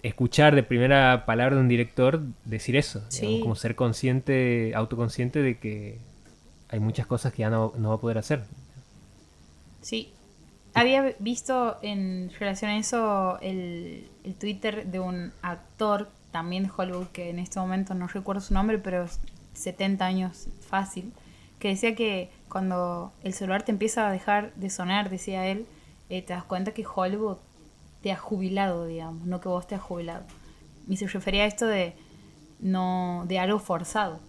escuchar 0.04 0.54
de 0.54 0.62
primera 0.62 1.24
palabra 1.26 1.56
de 1.56 1.62
un 1.62 1.68
director 1.68 2.20
decir 2.44 2.76
eso. 2.76 3.02
Sí. 3.08 3.22
digamos, 3.22 3.42
como 3.42 3.56
ser 3.56 3.74
consciente, 3.74 4.72
autoconsciente 4.74 5.40
de 5.40 5.58
que 5.58 5.98
hay 6.68 6.78
muchas 6.78 7.06
cosas 7.06 7.32
que 7.32 7.40
ya 7.40 7.50
no, 7.50 7.72
no 7.78 7.88
va 7.88 7.94
a 7.96 8.00
poder 8.00 8.18
hacer. 8.18 8.44
sí. 9.80 10.12
había 10.74 11.14
visto 11.18 11.78
en 11.82 12.30
relación 12.38 12.70
a 12.70 12.78
eso 12.78 13.38
el, 13.40 14.08
el 14.24 14.34
Twitter 14.34 14.86
de 14.86 15.00
un 15.00 15.32
actor 15.40 16.08
también 16.32 16.64
de 16.64 16.70
Hollywood 16.76 17.06
que 17.08 17.30
en 17.30 17.38
este 17.38 17.58
momento 17.60 17.94
no 17.94 18.06
recuerdo 18.08 18.40
su 18.42 18.54
nombre, 18.54 18.78
pero 18.78 19.06
70 19.54 20.04
años 20.04 20.48
fácil, 20.68 21.12
que 21.58 21.68
decía 21.68 21.94
que 21.94 22.28
cuando 22.50 23.12
el 23.22 23.32
celular 23.32 23.62
te 23.62 23.72
empieza 23.72 24.08
a 24.08 24.12
dejar 24.12 24.52
de 24.54 24.68
sonar, 24.68 25.10
decía 25.10 25.46
él, 25.46 25.64
eh, 26.10 26.22
te 26.22 26.34
das 26.34 26.44
cuenta 26.44 26.72
que 26.72 26.84
Hollywood 26.84 27.38
te 28.04 28.12
ha 28.12 28.18
jubilado, 28.18 28.86
digamos, 28.86 29.26
no 29.26 29.42
que 29.42 29.50
vos 29.50 29.66
te 29.68 29.76
has 29.76 29.82
jubilado. 29.82 30.24
Y 30.88 30.98
se 30.98 31.08
refería 31.08 31.44
a 31.44 31.48
esto 31.48 31.66
de 31.66 31.96
no 32.60 33.24
de 33.28 33.40
algo 33.40 33.60
forzado, 33.60 34.20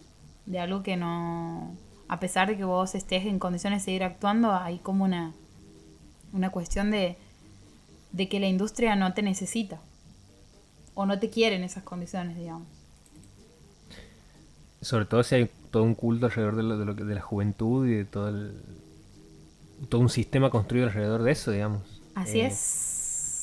de 0.47 0.59
algo 0.59 0.83
que 0.83 0.97
no 0.97 1.75
a 2.09 2.19
pesar 2.21 2.49
de 2.49 2.57
que 2.57 2.65
vos 2.65 2.95
estés 2.95 3.25
en 3.27 3.39
condiciones 3.39 3.81
de 3.83 3.85
seguir 3.87 4.03
actuando, 4.05 4.53
hay 4.53 4.79
como 4.79 5.05
una 5.05 5.33
una 6.33 6.49
cuestión 6.51 6.91
de 6.91 7.17
de 8.13 8.29
que 8.29 8.39
la 8.41 8.47
industria 8.47 8.95
no 8.95 9.13
te 9.13 9.21
necesita 9.23 9.79
o 10.95 11.05
no 11.05 11.19
te 11.19 11.29
quiere 11.29 11.55
en 11.57 11.63
esas 11.63 11.83
condiciones, 11.83 12.37
digamos. 12.37 12.67
Sobre 14.81 15.05
todo 15.05 15.21
si 15.23 15.35
hay 15.35 15.51
todo 15.71 15.83
un 15.83 15.95
culto 15.95 16.27
alrededor 16.27 16.55
de, 16.55 16.63
lo, 16.63 16.77
de, 16.77 16.85
lo 16.85 16.95
que- 16.95 17.03
de 17.03 17.15
la 17.15 17.21
juventud 17.21 17.87
y 17.87 17.95
de 17.95 18.05
todo 18.05 18.29
el, 18.29 18.53
todo 19.89 20.01
un 20.01 20.09
sistema 20.09 20.49
construido 20.49 20.87
alrededor 20.87 21.23
de 21.23 21.31
eso, 21.31 21.51
digamos. 21.51 22.01
Así 22.15 22.39
Eh, 22.39 22.41
es. 22.41 22.94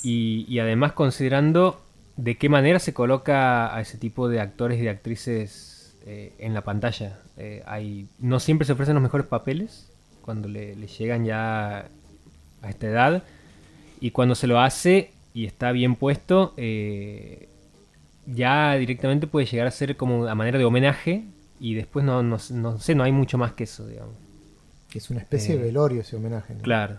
Y, 0.02 0.44
y 0.48 0.58
además 0.58 0.92
considerando 0.92 1.80
de 2.16 2.36
qué 2.36 2.48
manera 2.48 2.78
se 2.78 2.92
coloca 2.92 3.74
a 3.74 3.80
ese 3.80 3.98
tipo 3.98 4.28
de 4.28 4.40
actores 4.40 4.78
y 4.78 4.82
de 4.82 4.90
actrices 4.90 5.94
eh, 6.06 6.32
en 6.38 6.54
la 6.54 6.62
pantalla. 6.62 7.18
Eh, 7.36 7.62
hay, 7.66 8.06
no 8.18 8.40
siempre 8.40 8.66
se 8.66 8.72
ofrecen 8.72 8.94
los 8.94 9.02
mejores 9.02 9.26
papeles 9.26 9.88
cuando 10.22 10.48
le, 10.48 10.76
le 10.76 10.86
llegan 10.86 11.24
ya 11.24 11.86
a 12.62 12.68
esta 12.68 12.86
edad. 12.86 13.22
Y 14.00 14.10
cuando 14.10 14.34
se 14.34 14.46
lo 14.46 14.60
hace 14.60 15.10
y 15.34 15.46
está 15.46 15.72
bien 15.72 15.94
puesto, 15.96 16.52
eh, 16.56 17.48
ya 18.26 18.74
directamente 18.74 19.26
puede 19.26 19.46
llegar 19.46 19.66
a 19.66 19.70
ser 19.70 19.96
como 19.96 20.26
a 20.26 20.34
manera 20.34 20.58
de 20.58 20.64
homenaje. 20.64 21.24
Y 21.60 21.74
después 21.74 22.04
no, 22.04 22.22
no, 22.24 22.38
no 22.50 22.78
sé, 22.80 22.94
no 22.96 23.04
hay 23.04 23.12
mucho 23.12 23.38
más 23.38 23.52
que 23.52 23.64
eso, 23.64 23.86
digamos. 23.86 24.14
Que 24.90 24.98
es 24.98 25.08
una 25.10 25.20
especie 25.20 25.54
Eh, 25.54 25.58
de 25.58 25.64
velorio 25.64 26.00
ese 26.00 26.16
homenaje. 26.16 26.54
¿no? 26.54 26.62
Claro. 26.62 26.98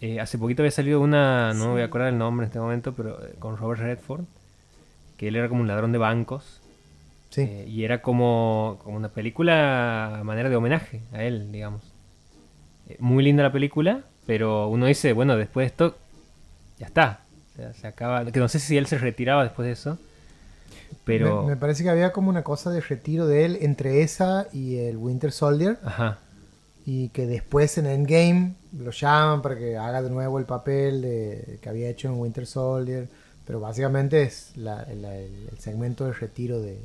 Eh, 0.00 0.20
hace 0.20 0.36
poquito 0.38 0.62
había 0.62 0.70
salido 0.70 1.00
una, 1.00 1.54
no 1.54 1.66
me 1.66 1.72
voy 1.72 1.82
a 1.82 1.86
acordar 1.86 2.08
el 2.08 2.18
nombre 2.18 2.44
en 2.44 2.48
este 2.48 2.58
momento, 2.58 2.92
pero 2.94 3.24
eh, 3.24 3.34
con 3.38 3.56
Robert 3.56 3.80
Redford, 3.80 4.24
que 5.16 5.28
él 5.28 5.36
era 5.36 5.48
como 5.48 5.62
un 5.62 5.68
ladrón 5.68 5.92
de 5.92 5.98
bancos. 5.98 6.60
Sí. 7.30 7.42
eh, 7.42 7.64
y 7.66 7.84
era 7.84 8.02
como, 8.02 8.78
como 8.84 8.96
una 8.96 9.08
película 9.08 10.20
a 10.20 10.24
manera 10.24 10.48
de 10.48 10.56
homenaje 10.56 11.00
a 11.12 11.22
él, 11.22 11.50
digamos. 11.50 11.82
Eh, 12.88 12.96
muy 13.00 13.24
linda 13.24 13.42
la 13.42 13.52
película, 13.52 14.02
pero 14.26 14.68
uno 14.68 14.86
dice, 14.86 15.12
bueno, 15.12 15.36
después 15.36 15.64
de 15.64 15.66
esto, 15.68 15.96
ya 16.78 16.86
está. 16.86 17.20
O 17.52 17.56
sea, 17.56 17.72
se 17.72 17.86
acaba. 17.86 18.24
Que 18.24 18.38
no 18.38 18.48
sé 18.48 18.58
si 18.58 18.76
él 18.76 18.86
se 18.86 18.98
retiraba 18.98 19.42
después 19.42 19.66
de 19.66 19.72
eso. 19.72 19.98
Pero. 21.04 21.42
Me, 21.42 21.50
me 21.50 21.56
parece 21.56 21.82
que 21.82 21.90
había 21.90 22.12
como 22.12 22.28
una 22.28 22.42
cosa 22.42 22.70
de 22.70 22.80
retiro 22.80 23.26
de 23.26 23.44
él 23.44 23.58
entre 23.60 24.02
esa 24.02 24.46
y 24.52 24.76
el 24.78 24.96
Winter 24.96 25.32
Soldier. 25.32 25.78
Ajá. 25.84 26.18
Y 26.86 27.08
que 27.08 27.26
después 27.26 27.76
en 27.78 27.86
Endgame 27.86 28.54
lo 28.78 28.92
llaman 28.92 29.42
para 29.42 29.58
que 29.58 29.76
haga 29.76 30.02
de 30.02 30.08
nuevo 30.10 30.38
el 30.38 30.44
papel 30.44 31.02
de, 31.02 31.58
que 31.60 31.68
había 31.68 31.88
hecho 31.90 32.08
en 32.08 32.14
Winter 32.20 32.46
Soldier. 32.46 33.08
Pero 33.44 33.60
básicamente 33.60 34.22
es 34.22 34.52
la- 34.56 34.82
el, 34.84 35.04
segmento 35.58 36.06
de 36.06 36.12
retiro 36.12 36.60
de, 36.60 36.78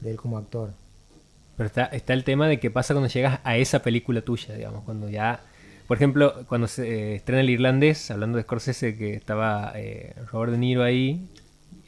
de 0.00 0.10
él 0.10 0.16
como 0.16 0.36
actor. 0.38 0.72
Pero 1.56 1.66
está, 1.66 1.84
está 1.86 2.12
el 2.12 2.24
tema 2.24 2.48
de 2.48 2.60
qué 2.60 2.70
pasa 2.70 2.94
cuando 2.94 3.08
llegas 3.08 3.40
a 3.44 3.56
esa 3.56 3.80
película 3.80 4.20
tuya, 4.22 4.54
digamos, 4.54 4.84
cuando 4.84 5.08
ya... 5.08 5.40
Por 5.86 5.98
ejemplo, 5.98 6.46
cuando 6.48 6.66
se 6.66 6.88
eh, 6.88 7.14
estrena 7.16 7.42
el 7.42 7.50
irlandés, 7.50 8.10
hablando 8.10 8.36
de 8.38 8.44
Scorsese, 8.44 8.96
que 8.96 9.14
estaba 9.14 9.72
eh, 9.74 10.14
Robert 10.32 10.52
De 10.52 10.58
Niro 10.58 10.82
ahí, 10.82 11.28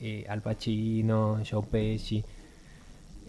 eh, 0.01 0.27
Al 0.29 0.43
Pacino, 0.43 1.41
Joe 1.51 1.65
Pesci, 1.71 2.23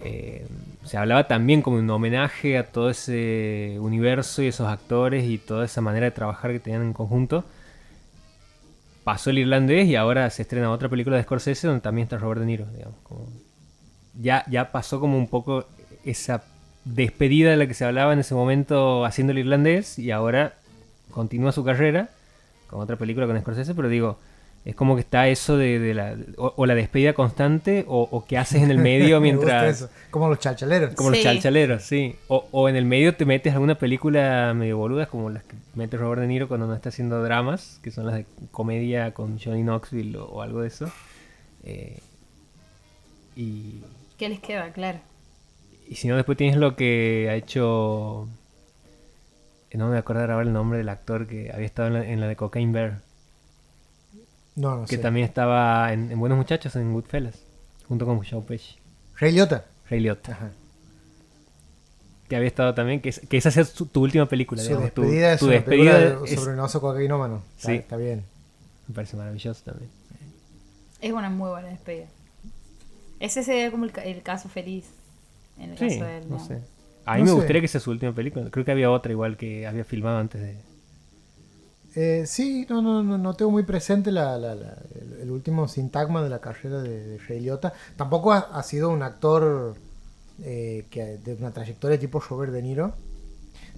eh, 0.01 0.45
se 0.85 0.97
hablaba 0.97 1.27
también 1.27 1.61
como 1.61 1.77
un 1.77 1.89
homenaje 1.89 2.57
a 2.57 2.67
todo 2.71 2.89
ese 2.89 3.77
universo 3.79 4.41
y 4.41 4.47
esos 4.47 4.67
actores 4.67 5.25
y 5.25 5.37
toda 5.37 5.65
esa 5.65 5.81
manera 5.81 6.05
de 6.05 6.11
trabajar 6.11 6.51
que 6.51 6.59
tenían 6.59 6.83
en 6.83 6.93
conjunto. 6.93 7.43
Pasó 9.03 9.29
el 9.29 9.39
irlandés 9.39 9.87
y 9.87 9.95
ahora 9.95 10.29
se 10.29 10.41
estrena 10.41 10.71
otra 10.71 10.89
película 10.89 11.17
de 11.17 11.23
Scorsese 11.23 11.67
donde 11.67 11.81
también 11.81 12.03
está 12.03 12.17
Robert 12.17 12.41
De 12.41 12.45
Niro, 12.45 12.65
ya, 14.19 14.43
ya 14.49 14.71
pasó 14.71 14.99
como 14.99 15.17
un 15.17 15.27
poco 15.27 15.65
esa 16.03 16.43
despedida 16.85 17.51
de 17.51 17.57
la 17.57 17.67
que 17.67 17.73
se 17.73 17.85
hablaba 17.85 18.13
en 18.13 18.19
ese 18.19 18.33
momento 18.33 19.05
haciendo 19.05 19.31
el 19.31 19.39
irlandés 19.39 19.99
y 19.99 20.11
ahora 20.11 20.55
continúa 21.11 21.51
su 21.51 21.63
carrera 21.63 22.09
con 22.67 22.79
otra 22.79 22.95
película 22.95 23.27
con 23.27 23.39
Scorsese, 23.39 23.75
pero 23.75 23.89
digo, 23.89 24.19
es 24.65 24.75
como 24.75 24.95
que 24.95 25.01
está 25.01 25.27
eso 25.29 25.55
de, 25.57 25.79
de 25.79 25.93
la, 25.93 26.15
o, 26.37 26.53
o 26.57 26.65
la 26.65 26.75
despedida 26.75 27.13
constante 27.13 27.85
o, 27.87 28.07
o 28.11 28.25
qué 28.25 28.37
haces 28.37 28.61
en 28.63 28.69
el 28.71 28.79
medio 28.79 29.21
Me 29.21 29.33
gusta 29.33 29.45
mientras... 29.47 29.75
eso. 29.77 29.89
Como 30.11 30.27
los 30.27 30.39
chalchaleros. 30.39 30.93
Como 30.95 31.09
los 31.11 31.21
chalchaleros, 31.21 31.83
sí. 31.83 32.15
O, 32.27 32.47
o 32.51 32.67
en 32.67 32.75
el 32.75 32.83
medio 32.85 33.15
te 33.15 33.25
metes 33.25 33.53
alguna 33.53 33.75
película 33.75 34.53
medio 34.53 34.77
boludas 34.77 35.07
como 35.07 35.29
las 35.29 35.43
que 35.43 35.55
mete 35.75 35.95
Robert 35.97 36.21
De 36.21 36.27
Niro 36.27 36.47
cuando 36.49 36.67
no 36.67 36.73
está 36.73 36.89
haciendo 36.89 37.23
dramas, 37.23 37.79
que 37.81 37.91
son 37.91 38.07
las 38.07 38.15
de 38.15 38.25
comedia 38.51 39.13
con 39.13 39.39
Johnny 39.39 39.63
Knoxville 39.63 40.17
o, 40.17 40.25
o 40.25 40.41
algo 40.41 40.61
de 40.61 40.67
eso. 40.67 40.91
Eh, 41.63 41.99
y, 43.35 43.81
¿Qué 44.17 44.29
les 44.29 44.39
queda? 44.39 44.71
Claro. 44.73 44.99
y 45.87 45.95
si 45.95 46.07
no, 46.07 46.15
después 46.15 46.37
tienes 46.37 46.57
lo 46.57 46.75
que 46.75 47.27
ha 47.29 47.35
hecho. 47.35 48.27
eh, 49.69 49.77
No 49.77 49.85
me 49.85 49.91
voy 49.91 49.97
a 49.97 49.99
acordar 50.01 50.31
ahora 50.31 50.45
el 50.45 50.53
nombre 50.53 50.77
del 50.79 50.89
actor 50.89 51.27
que 51.27 51.51
había 51.53 51.65
estado 51.67 51.87
en 51.89 51.93
la, 51.93 52.05
en 52.05 52.19
la 52.19 52.27
de 52.27 52.35
Cocaine 52.35 52.71
Bear. 52.73 53.01
No, 54.57 54.75
no 54.77 54.85
que 54.85 54.97
sé. 54.97 55.01
también 55.01 55.25
estaba 55.25 55.93
en, 55.93 56.11
en 56.11 56.19
Buenos 56.19 56.37
Muchachos, 56.37 56.75
en 56.75 56.91
Goodfellas. 56.91 57.35
Junto 57.87 58.05
con 58.05 58.21
Joe 58.23 58.41
Pesci. 58.41 58.75
Ray 59.17 59.31
Liotta. 59.31 59.63
Ray 59.89 60.01
Liotta. 60.01 60.33
Ajá. 60.33 60.51
Que 62.27 62.35
había 62.35 62.47
estado 62.47 62.73
también. 62.73 62.99
Que, 63.01 63.09
es- 63.09 63.21
que 63.21 63.37
esa 63.37 63.51
sea 63.51 63.63
su- 63.63 63.85
tu 63.85 64.01
última 64.03 64.25
película. 64.25 64.61
Su 64.61 64.67
digamos, 64.69 64.93
tu- 64.93 65.01
despedida 65.03 65.33
es 65.33 65.39
tu 65.39 65.45
una 65.45 65.53
despedida 65.55 65.93
película 65.93 66.19
de- 66.21 66.33
es- 66.33 66.39
sobre 66.39 66.53
un 66.53 66.59
oso 66.59 66.81
cocainómano. 66.81 67.41
Sí. 67.57 67.73
está 67.75 67.95
bien. 67.95 68.23
Me 68.87 68.95
parece 68.95 69.15
maravilloso 69.15 69.61
también. 69.63 69.89
Es 70.99 71.11
una 71.13 71.29
muy 71.29 71.49
buena 71.49 71.69
despedida. 71.69 72.07
Ese 73.19 73.43
sería 73.43 73.71
como 73.71 73.85
el, 73.85 73.91
ca- 73.91 74.03
el 74.03 74.21
caso 74.23 74.49
feliz. 74.49 74.85
En 75.59 75.71
el 75.71 75.77
Sí, 75.77 75.87
caso 75.89 76.05
de 76.05 76.17
él. 76.17 76.29
no 76.29 76.37
¿no? 76.37 76.45
sé. 76.45 76.59
A 77.05 77.13
mí 77.15 77.19
No 77.19 77.25
me 77.25 77.29
sé. 77.31 77.35
gustaría 77.35 77.61
que 77.61 77.67
sea 77.67 77.79
su 77.81 77.91
última 77.91 78.11
película. 78.13 78.49
Creo 78.51 78.65
que 78.65 78.71
había 78.71 78.91
otra 78.91 79.11
igual 79.11 79.37
que 79.37 79.65
había 79.67 79.83
filmado 79.85 80.17
antes 80.17 80.41
de. 80.41 80.57
Eh, 81.99 82.25
sí, 82.27 82.67
no, 82.69 82.79
no, 82.81 83.01
no, 83.01 83.17
no 83.17 83.33
tengo 83.33 83.49
muy 83.49 83.63
presente 83.63 84.11
la, 84.11 84.37
la- 84.37 84.53
la- 84.53 84.77
el, 84.93 85.19
el 85.23 85.31
último 85.31 85.67
sintagma 85.67 86.21
de 86.21 86.29
la 86.29 86.39
carrera 86.39 86.79
de, 86.81 87.07
de 87.07 87.17
Ray 87.17 87.39
Liotta. 87.39 87.73
Tampoco 87.95 88.31
ha, 88.33 88.37
ha 88.53 88.61
sido 88.61 88.89
un 88.91 89.01
actor 89.01 89.75
eh, 90.43 90.85
que 90.91 91.17
de 91.17 91.33
una 91.33 91.51
trayectoria 91.51 91.97
tipo 91.99 92.19
Robert 92.19 92.53
De 92.53 92.61
Niro. 92.61 92.93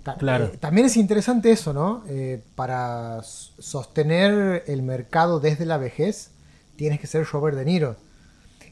Ta- 0.04 0.16
Claro. 0.18 0.46
eh, 0.48 0.58
también 0.60 0.88
es 0.88 0.98
interesante 0.98 1.50
eso, 1.52 1.72
¿no? 1.72 2.04
Eh, 2.10 2.42
para 2.56 3.22
sostener 3.24 4.64
el 4.68 4.82
mercado 4.82 5.40
desde 5.40 5.66
la 5.66 5.78
vejez, 5.78 6.32
tienes 6.76 7.00
que 7.00 7.08
ser 7.08 7.26
Robert 7.26 7.56
De 7.58 7.64
Niro. 7.64 7.96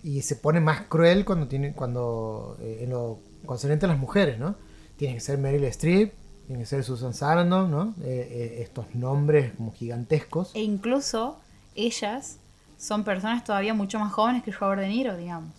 Y 0.04 0.24
se 0.24 0.36
pone 0.36 0.60
más 0.60 0.82
cruel 0.90 1.24
cuando 1.24 1.48
tiene, 1.48 1.72
cuando 1.74 2.58
eh, 2.62 2.80
en 2.84 2.90
lo 2.90 3.20
concerniente 3.46 3.86
a 3.86 3.90
las 3.90 3.98
mujeres, 3.98 4.40
¿no? 4.40 4.56
Tienes 4.98 5.16
que 5.16 5.22
ser 5.22 5.38
Meryl 5.38 5.64
Streep, 5.66 6.14
tiene 6.48 6.62
que 6.62 6.66
ser 6.66 6.84
Susan 6.86 7.14
Sarandon, 7.14 7.70
¿no? 7.70 7.94
Eh, 8.02 8.28
eh, 8.32 8.62
estos 8.62 8.96
nombres 8.96 9.52
como 9.56 9.74
gigantescos. 9.74 10.56
E 10.56 10.62
incluso 10.62 11.38
ellas 11.76 12.38
son 12.78 13.04
personas 13.04 13.44
todavía 13.44 13.74
mucho 13.74 14.00
más 14.00 14.14
jóvenes 14.14 14.44
que 14.44 14.52
Robert 14.52 14.82
De 14.82 14.88
Niro, 14.88 15.18
digamos, 15.18 15.54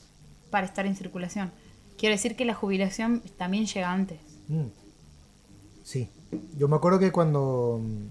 para 0.50 0.66
estar 0.66 0.86
en 0.86 0.96
circulación. 0.96 1.52
Quiero 1.98 2.14
decir 2.14 2.36
que 2.36 2.46
la 2.46 2.54
jubilación 2.54 3.22
también 3.36 3.66
llega 3.66 3.92
antes. 3.92 4.18
Mm. 4.48 4.68
Sí. 5.84 6.08
Yo 6.56 6.68
me 6.68 6.76
acuerdo 6.76 6.98
que 6.98 7.12
cuando 7.12 7.80
mm, 7.82 8.06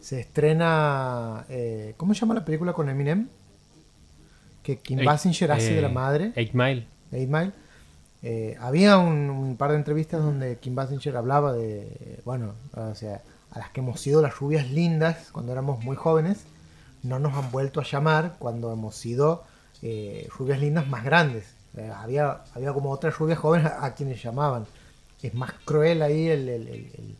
se 0.00 0.20
estrena. 0.20 1.44
eh, 1.48 1.94
¿Cómo 1.96 2.14
se 2.14 2.20
llama 2.20 2.34
la 2.34 2.44
película 2.44 2.72
con 2.72 2.88
Eminem? 2.88 3.28
Que 4.62 4.78
Kim 4.78 5.04
Basinger 5.04 5.50
hace 5.50 5.74
de 5.74 5.82
la 5.82 5.88
madre. 5.88 6.32
Eight 6.36 6.52
Mile. 6.52 6.86
Eight 7.10 7.28
Mile. 7.28 7.52
Eh, 8.22 8.56
había 8.60 8.98
un, 8.98 9.56
par 9.58 9.70
de 9.72 9.76
entrevistas 9.78 10.22
donde 10.22 10.56
Kim 10.58 10.74
Basinger 10.74 11.16
hablaba 11.16 11.52
de, 11.52 12.20
bueno, 12.24 12.54
o 12.74 12.94
sea, 12.94 13.20
a 13.50 13.58
las 13.58 13.70
que 13.70 13.80
hemos 13.80 14.00
sido 14.00 14.22
las 14.22 14.38
rubias 14.38 14.70
lindas 14.70 15.28
cuando 15.32 15.52
éramos 15.52 15.82
muy 15.84 15.96
jóvenes, 15.96 16.44
no 17.02 17.18
nos 17.18 17.34
han 17.34 17.50
vuelto 17.50 17.80
a 17.80 17.84
llamar 17.84 18.36
cuando 18.38 18.72
hemos 18.72 18.94
sido 18.96 19.44
eh, 19.82 20.28
rubias 20.38 20.60
lindas 20.60 20.86
más 20.88 21.04
grandes. 21.04 21.44
Eh, 21.76 21.90
había, 21.94 22.42
había 22.54 22.72
como 22.72 22.90
otras 22.90 23.18
rubias 23.18 23.38
jóvenes 23.38 23.66
a, 23.78 23.94
quienes 23.94 24.22
llamaban. 24.22 24.66
Es 25.22 25.34
más 25.34 25.52
cruel 25.64 26.02
ahí 26.02 26.28
el- 26.28 27.12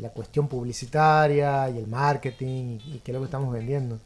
la 0.00 0.10
cuestión 0.10 0.48
publicitaria 0.48 1.68
y 1.70 1.78
el 1.78 1.86
marketing 1.86 2.78
y, 2.86 2.96
y 2.96 3.00
qué 3.04 3.10
es 3.10 3.14
lo 3.14 3.20
que 3.20 3.26
estamos 3.26 3.52
vendiendo. 3.52 3.98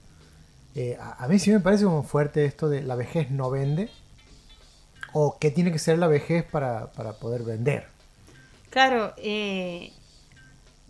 Eh, 0.75 0.97
a, 1.01 1.25
a 1.25 1.29
mí 1.29 1.39
sí 1.39 1.51
me 1.51 1.61
parece 1.61 1.85
como 1.85 2.03
fuerte 2.03 2.45
esto 2.45 2.69
de 2.69 2.83
la 2.83 2.95
vejez 2.95 3.31
no 3.31 3.51
vende. 3.51 3.91
O 5.21 5.37
qué 5.41 5.51
tiene 5.51 5.73
que 5.73 5.81
ser 5.81 5.99
la 5.99 6.07
vejez 6.07 6.45
para, 6.45 6.93
para 6.93 7.15
poder 7.15 7.43
vender. 7.43 7.87
Claro, 8.71 9.15
eh, 9.17 9.91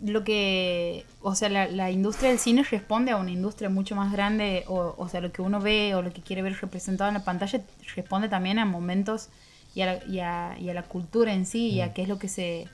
lo 0.03 0.23
que, 0.23 1.03
o 1.21 1.33
sea, 1.33 1.49
la, 1.49 1.67
la 1.67 1.89
industria 1.89 2.29
del 2.29 2.37
cine 2.37 2.61
responde 2.63 3.09
a 3.09 3.17
una 3.17 3.31
industria 3.31 3.69
mucho 3.69 3.95
más 3.95 4.11
grande, 4.11 4.65
o, 4.67 4.93
o 4.95 5.09
sea, 5.09 5.19
lo 5.19 5.31
que 5.31 5.41
uno 5.41 5.59
ve 5.59 5.95
o 5.95 6.03
lo 6.03 6.13
que 6.13 6.21
quiere 6.21 6.43
ver 6.43 6.53
representado 6.61 7.07
en 7.07 7.15
la 7.15 7.23
pantalla 7.23 7.59
responde 7.95 8.29
también 8.29 8.59
a 8.59 8.65
momentos 8.65 9.29
y 9.73 9.81
a 9.81 9.85
la, 9.87 10.05
y 10.05 10.19
a, 10.19 10.55
y 10.59 10.69
a 10.69 10.75
la 10.75 10.83
cultura 10.83 11.33
en 11.33 11.47
sí, 11.47 11.69
y 11.69 11.81
a 11.81 11.93
qué 11.95 12.03
es 12.03 12.07
lo 12.07 12.19
que 12.19 12.27
se 12.27 12.67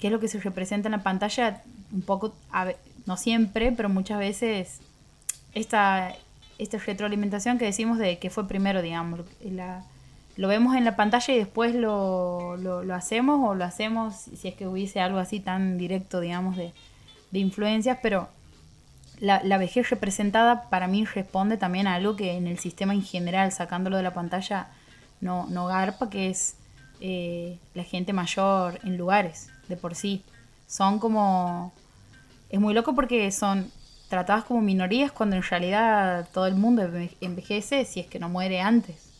qué 0.00 0.08
es 0.08 0.12
lo 0.12 0.18
que 0.18 0.26
se 0.28 0.40
representa 0.40 0.88
en 0.88 0.92
la 0.92 1.02
pantalla, 1.04 1.62
un 1.92 2.02
poco, 2.02 2.34
a 2.50 2.72
no 3.06 3.16
siempre, 3.16 3.70
pero 3.70 3.88
muchas 3.88 4.18
veces 4.18 4.80
esta, 5.54 6.12
esta 6.58 6.78
retroalimentación 6.78 7.56
que 7.56 7.66
decimos 7.66 7.98
de 7.98 8.18
que 8.18 8.30
fue 8.30 8.48
primero, 8.48 8.82
digamos, 8.82 9.20
la- 9.44 9.84
lo 10.36 10.48
vemos 10.48 10.74
en 10.76 10.84
la 10.84 10.96
pantalla 10.96 11.32
y 11.34 11.38
después 11.38 11.74
lo, 11.74 12.56
lo, 12.56 12.94
hacemos 12.94 13.48
o 13.48 13.54
lo 13.54 13.64
hacemos 13.64 14.14
si 14.14 14.48
es 14.48 14.54
que 14.54 14.66
hubiese 14.66 15.00
algo 15.00 15.18
así 15.18 15.40
tan 15.40 15.78
directo, 15.78 16.20
digamos, 16.20 16.56
de, 16.56 16.72
de 17.30 17.38
influencias, 17.38 17.98
pero 18.02 18.28
la, 19.20 19.42
la 19.44 19.58
vejez 19.58 19.90
representada 19.90 20.68
para 20.70 20.88
mí 20.88 21.04
responde 21.04 21.56
también 21.56 21.86
a 21.86 21.94
algo 21.94 22.16
que 22.16 22.32
en 22.32 22.46
el 22.48 22.58
sistema 22.58 22.94
en 22.94 23.02
general, 23.02 23.52
sacándolo 23.52 23.96
de 23.96 24.02
la 24.02 24.12
pantalla, 24.12 24.68
no, 25.20 25.46
no 25.46 25.66
garpa, 25.66 26.10
que 26.10 26.30
es 26.30 26.56
eh, 27.00 27.58
la 27.74 27.84
gente 27.84 28.12
mayor 28.12 28.80
en 28.82 28.96
lugares, 28.96 29.50
de 29.68 29.76
por 29.76 29.94
sí. 29.94 30.24
Son 30.66 30.98
como... 30.98 31.72
Es 32.50 32.60
muy 32.60 32.74
loco 32.74 32.94
porque 32.94 33.30
son 33.30 33.70
tratadas 34.08 34.44
como 34.44 34.60
minorías 34.60 35.12
cuando 35.12 35.36
en 35.36 35.42
realidad 35.42 36.28
todo 36.32 36.46
el 36.46 36.54
mundo 36.56 36.82
enve- 36.82 37.16
envejece 37.20 37.84
si 37.84 38.00
es 38.00 38.06
que 38.06 38.18
no 38.18 38.28
muere 38.28 38.60
antes. 38.60 39.13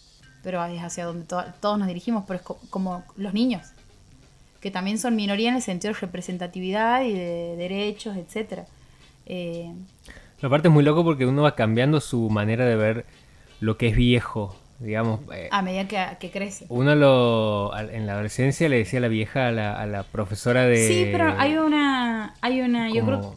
Pero 0.44 0.64
es 0.66 0.80
hacia 0.83 1.07
donde 1.07 1.24
to- 1.24 1.44
todos 1.61 1.78
nos 1.78 1.88
dirigimos, 1.88 2.24
pero 2.26 2.38
es 2.38 2.44
co- 2.44 2.59
como 2.70 3.02
los 3.16 3.33
niños, 3.35 3.62
que 4.61 4.70
también 4.70 4.98
son 4.98 5.16
minoría 5.16 5.48
en 5.48 5.57
el 5.57 5.62
sentido 5.62 5.92
de 5.94 6.00
representatividad 6.00 7.02
y 7.02 7.12
de 7.12 7.57
derechos, 7.57 8.16
etcétera. 8.16 8.66
Eh, 9.26 9.72
La 10.40 10.48
parte 10.50 10.68
es 10.68 10.74
muy 10.74 10.85
loco 10.85 11.02
porque 11.02 11.26
uno 11.26 11.42
va 11.42 11.54
cambiando 11.54 12.00
su 12.00 12.28
manera 12.30 12.64
de 12.66 12.76
ver 12.76 13.07
lo 13.61 13.78
que 13.78 13.88
es 13.88 13.96
viejo, 13.96 14.54
digamos. 14.80 15.20
eh, 15.33 15.48
a 15.50 15.62
medida 15.62 15.88
que, 15.88 16.18
que 16.18 16.30
crece. 16.30 16.66
Uno 16.68 16.94
lo, 16.94 17.76
en 17.78 18.07
la 18.07 18.12
adolescencia 18.14 18.68
le 18.68 18.76
decía 18.78 18.98
a 18.98 19.02
la 19.02 19.09
vieja, 19.09 19.48
a 19.48 19.50
la, 19.52 19.80
a 19.80 19.87
la 19.87 20.02
profesora 20.02 20.66
de... 20.66 20.76
Sí, 20.76 21.09
pero 21.11 21.35
hay 21.38 21.57
una, 21.57 22.35
hay 22.42 22.61
una, 22.61 22.90
yo 22.90 23.04
creo, 23.07 23.35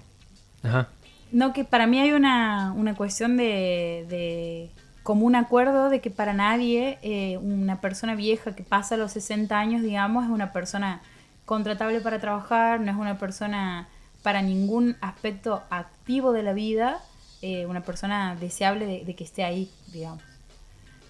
Ajá. 0.64 0.90
no 1.32 1.54
que 1.54 1.64
para 1.64 1.88
mí 1.88 2.00
hay 2.00 2.12
una, 2.12 2.74
una 2.76 2.96
cuestión 2.96 3.38
de, 3.38 4.06
de 4.10 4.70
como 5.08 5.26
un 5.26 5.38
acuerdo 5.38 5.90
de 5.90 6.02
que 6.02 6.12
para 6.12 6.34
nadie 6.34 7.00
eh, 7.02 7.38
una 7.38 7.80
persona 7.80 8.14
vieja 8.14 8.54
que 8.58 8.64
pasa 8.64 8.98
los 8.98 9.14
60 9.14 9.58
años, 9.58 9.82
digamos, 9.82 10.26
es 10.26 10.30
una 10.30 10.52
persona 10.52 11.00
contratable 11.46 12.02
para 12.02 12.20
trabajar, 12.20 12.82
no 12.82 12.92
es 12.92 12.98
una 12.98 13.18
persona 13.18 13.88
para 14.22 14.42
ningún 14.42 14.98
aspecto 15.00 15.64
activo 15.70 16.34
de 16.34 16.44
la 16.44 16.52
vida, 16.52 17.00
eh, 17.42 17.66
una 17.68 17.86
persona 17.86 18.36
deseable 18.36 18.86
de, 19.06 19.16
que 19.16 19.24
esté 19.24 19.46
ahí, 19.46 19.72
digamos. 19.94 20.22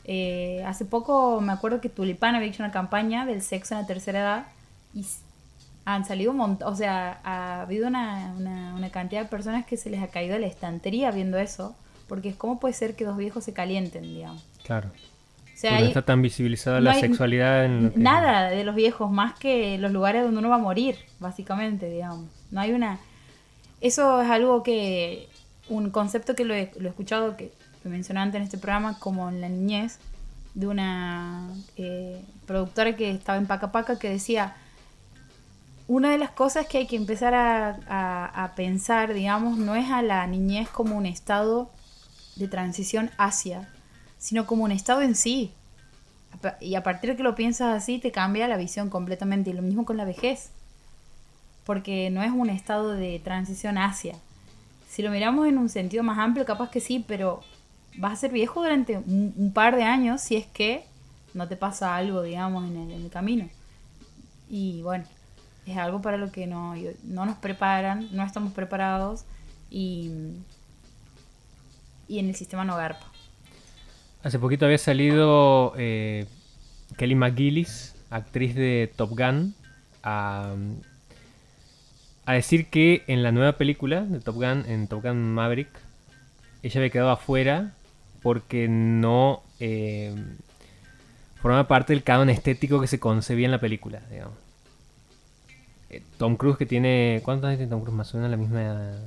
Eh, 0.04 0.64
hace 0.68 0.86
poco 0.86 1.42
me 1.42 1.52
acuerdo 1.52 1.82
que 1.82 1.90
Tulipán 1.90 2.36
había 2.36 2.50
hecho 2.50 2.62
una 2.62 2.72
campaña 2.72 3.26
del 3.26 3.42
sexo 3.42 3.74
en 3.74 3.82
la 3.82 3.88
tercera 3.88 4.20
edad 4.20 4.46
y 4.94 5.08
han 5.86 6.06
salido 6.06 6.30
un 6.30 6.38
montón, 6.38 6.72
o 6.72 6.76
sea, 6.76 7.20
ha 7.24 7.62
habido 7.62 7.88
una, 7.88 8.32
una, 8.38 8.76
una 8.76 8.92
cantidad 8.92 9.24
de 9.24 9.28
personas 9.28 9.66
que 9.66 9.76
se 9.76 9.90
les 9.90 10.04
ha 10.04 10.10
caído 10.10 10.38
la 10.38 10.46
estantería 10.46 11.10
viendo 11.10 11.40
eso, 11.40 11.76
porque 12.08 12.30
es 12.30 12.36
cómo 12.36 12.60
puede 12.60 12.74
ser 12.74 12.96
que 12.96 13.04
dos 13.06 13.18
viejos 13.18 13.44
se 13.44 13.54
calienten, 13.54 14.04
digamos. 14.04 14.44
Claro. 14.64 14.90
O 14.90 15.60
sea, 15.60 15.80
no 15.80 15.86
está 15.88 16.04
tan 16.04 16.22
visibilizada 16.22 16.78
no 16.78 16.84
la 16.86 16.94
sexualidad 16.94 17.66
en 17.66 17.86
lo 17.86 17.94
que- 17.94 18.00
nada 18.00 18.50
de 18.50 18.64
los 18.64 18.76
viejos, 18.76 19.10
más 19.12 19.34
que 19.40 19.78
los 19.80 19.92
lugares 19.92 20.24
donde 20.24 20.38
uno 20.40 20.50
va 20.50 20.56
a 20.56 20.60
morir, 20.60 20.96
básicamente, 21.20 21.90
digamos. 21.90 22.26
No 22.52 22.62
hay 22.62 22.72
una... 22.74 23.00
Eso 23.82 24.22
es 24.22 24.30
algo 24.30 24.62
que... 24.64 25.28
Un 25.70 25.90
concepto 25.90 26.34
que 26.36 26.46
lo 26.46 26.54
he, 26.54 26.72
lo 26.80 26.86
he 26.88 26.90
escuchado, 26.90 27.36
que 27.36 27.52
lo 27.84 27.90
mencioné 27.92 28.22
antes 28.22 28.38
en 28.38 28.44
este 28.44 28.58
programa, 28.58 28.98
como 29.00 29.28
en 29.30 29.42
la 29.42 29.50
niñez, 29.50 30.00
de 30.54 30.66
una 30.68 31.50
eh, 31.76 32.22
productora 32.46 32.96
que 32.96 33.12
estaba 33.12 33.38
en 33.38 33.48
Paca 33.48 33.72
Paca 33.72 34.00
que 34.00 34.10
decía, 34.10 34.56
una 35.88 36.12
de 36.12 36.18
las 36.18 36.32
cosas 36.32 36.68
que 36.68 36.78
hay 36.80 36.88
que 36.88 36.96
empezar 36.96 37.34
a, 37.34 37.78
a- 37.90 38.44
a 38.46 38.56
pensar, 38.56 39.14
digamos, 39.14 39.58
no 39.58 39.76
es 39.76 39.90
a 39.90 40.02
la 40.02 40.26
niñez 40.28 40.70
como 40.70 40.98
un 40.98 41.06
estado 41.06 41.70
de 42.38 42.48
transición 42.48 43.12
hacia, 43.18 43.68
sino 44.18 44.46
como 44.46 44.64
un 44.64 44.72
estado 44.72 45.02
en 45.02 45.16
sí. 45.16 45.52
Y 46.62 46.76
a 46.76 46.84
partir 46.84 47.12
de 47.12 47.16
que 47.16 47.24
lo 47.24 47.36
piensas 47.36 47.76
así, 47.76 48.00
te 48.00 48.12
cambia 48.12 48.48
la 48.48 48.58
visión 48.58 48.90
completamente. 48.90 49.50
Y 49.50 49.54
lo 49.54 49.62
mismo 49.62 49.86
con 49.86 49.98
la 49.98 50.06
vejez. 50.06 50.50
Porque 51.66 52.10
no 52.10 52.24
es 52.24 52.32
un 52.32 52.50
estado 52.50 52.94
de 52.94 53.20
transición 53.20 53.78
hacia. 53.78 54.16
Si 54.90 55.02
lo 55.02 55.12
miramos 55.12 55.48
en 55.48 55.58
un 55.58 55.70
sentido 55.70 56.04
más 56.04 56.18
amplio, 56.18 56.46
capaz 56.46 56.70
que 56.70 56.80
sí, 56.80 57.04
pero 57.06 57.42
vas 57.98 58.14
a 58.14 58.16
ser 58.16 58.32
viejo 58.32 58.62
durante 58.62 58.98
un, 58.98 59.52
par 59.54 59.76
de 59.76 59.84
años 59.84 60.22
si 60.22 60.36
es 60.36 60.46
que 60.46 60.86
no 61.34 61.48
te 61.48 61.56
pasa 61.56 61.96
algo, 61.96 62.22
digamos, 62.22 62.70
en 62.70 62.78
el, 62.78 62.92
en 62.92 63.02
el 63.04 63.10
camino. 63.10 63.50
Y 64.50 64.82
bueno, 64.82 65.04
es 65.66 65.78
algo 65.78 66.02
para 66.02 66.18
lo 66.18 66.32
que 66.32 66.48
no, 66.48 66.76
no 67.04 67.26
nos 67.26 67.38
preparan, 67.38 68.08
no 68.12 68.24
estamos 68.24 68.54
preparados 68.54 69.26
y, 69.70 70.12
y 72.08 72.20
en 72.20 72.30
el 72.30 72.36
sistema 72.36 72.64
no 72.66 72.76
garpa. 72.76 73.06
Hace 74.24 74.40
poquito 74.40 74.66
había 74.66 74.78
salido 74.78 75.74
eh, 75.78 76.26
Kelly 76.98 77.16
McGillis, 77.16 77.96
actriz 78.10 78.56
de 78.56 78.92
Top 78.96 79.12
Gun, 79.12 79.56
a, 80.04 80.56
decir 82.28 82.68
que 82.68 83.04
en 83.08 83.24
la 83.24 83.32
nueva 83.32 83.54
película 83.54 84.02
de 84.02 84.20
Top 84.20 84.36
Gun, 84.36 84.66
en 84.68 84.88
Top 84.88 85.04
Gun 85.04 85.34
Maverick, 85.34 85.70
ella 86.64 86.80
había 86.80 86.90
quedado 86.90 87.12
afuera 87.12 87.74
porque 88.22 88.68
no 88.68 89.44
eh, 89.60 90.14
formaba 91.42 91.68
parte 91.68 91.94
del 91.94 92.04
canon 92.04 92.30
estético 92.30 92.82
que 92.82 92.88
se 92.88 93.00
concebía 93.00 93.46
en 93.46 93.52
la 93.52 93.60
película, 93.60 94.02
digamos. 94.12 94.36
Eh, 95.90 96.04
Tom 96.18 96.36
Cruise 96.36 96.58
que 96.58 96.66
tiene... 96.66 97.22
¿Cuántos 97.24 97.48
años 97.48 97.60
tiene 97.60 97.70
Tom 97.70 97.82
Cruise? 97.82 97.96
Más 97.96 98.14
o 98.14 98.18
menos 98.18 98.32
la 98.32 98.38
misma... 98.38 98.98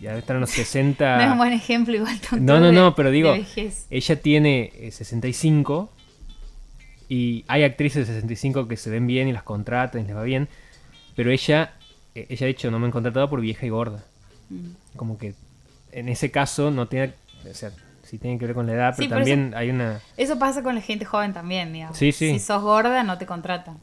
Ya 0.00 0.10
debe 0.10 0.20
estar 0.20 0.36
en 0.36 0.40
los 0.40 0.50
60... 0.62 1.16
No 1.16 1.22
es 1.24 1.30
un 1.30 1.38
buen 1.38 1.52
ejemplo 1.52 1.94
igual. 1.94 2.18
No, 2.40 2.60
no, 2.60 2.66
de- 2.66 2.72
no, 2.72 2.94
pero 2.94 3.10
digo, 3.10 3.32
de 3.32 3.72
ella 3.90 4.20
tiene 4.20 4.72
eh, 4.74 4.90
65 4.90 5.90
y 7.08 7.44
hay 7.48 7.62
actrices 7.64 8.06
de 8.06 8.14
65 8.14 8.66
que 8.68 8.76
se 8.76 8.90
ven 8.90 9.06
bien 9.06 9.28
y 9.28 9.32
las 9.32 9.42
contratan 9.42 10.02
y 10.02 10.06
les 10.06 10.16
va 10.16 10.22
bien, 10.22 10.48
pero 11.14 11.30
ella, 11.30 11.74
eh, 12.14 12.26
ella 12.28 12.44
ha 12.46 12.48
dicho, 12.48 12.70
no 12.70 12.78
me 12.78 12.86
han 12.86 12.92
contratado 12.92 13.28
por 13.30 13.40
vieja 13.40 13.64
y 13.64 13.68
gorda. 13.68 14.04
Mm. 14.50 14.70
Como 14.96 15.18
que 15.18 15.34
en 15.92 16.08
ese 16.08 16.30
caso 16.30 16.70
no 16.70 16.88
tiene, 16.88 17.12
o 17.48 17.54
sea, 17.54 17.70
sí 18.02 18.18
tiene 18.18 18.38
que 18.38 18.46
ver 18.46 18.54
con 18.54 18.66
la 18.66 18.72
edad, 18.74 18.94
pero 18.96 19.04
Sí, 19.04 19.08
pero 19.08 19.20
también 19.20 19.54
hay 19.56 19.70
una... 19.70 20.00
Eso 20.16 20.38
pasa 20.38 20.62
con 20.62 20.74
la 20.74 20.80
gente 20.80 21.04
joven 21.04 21.32
también, 21.32 21.72
digamos. 21.72 21.96
Sí, 21.96 22.12
sí. 22.12 22.32
Si 22.32 22.38
sos 22.40 22.60
gorda, 22.62 23.02
no 23.04 23.18
te 23.18 23.26
contratan. 23.26 23.78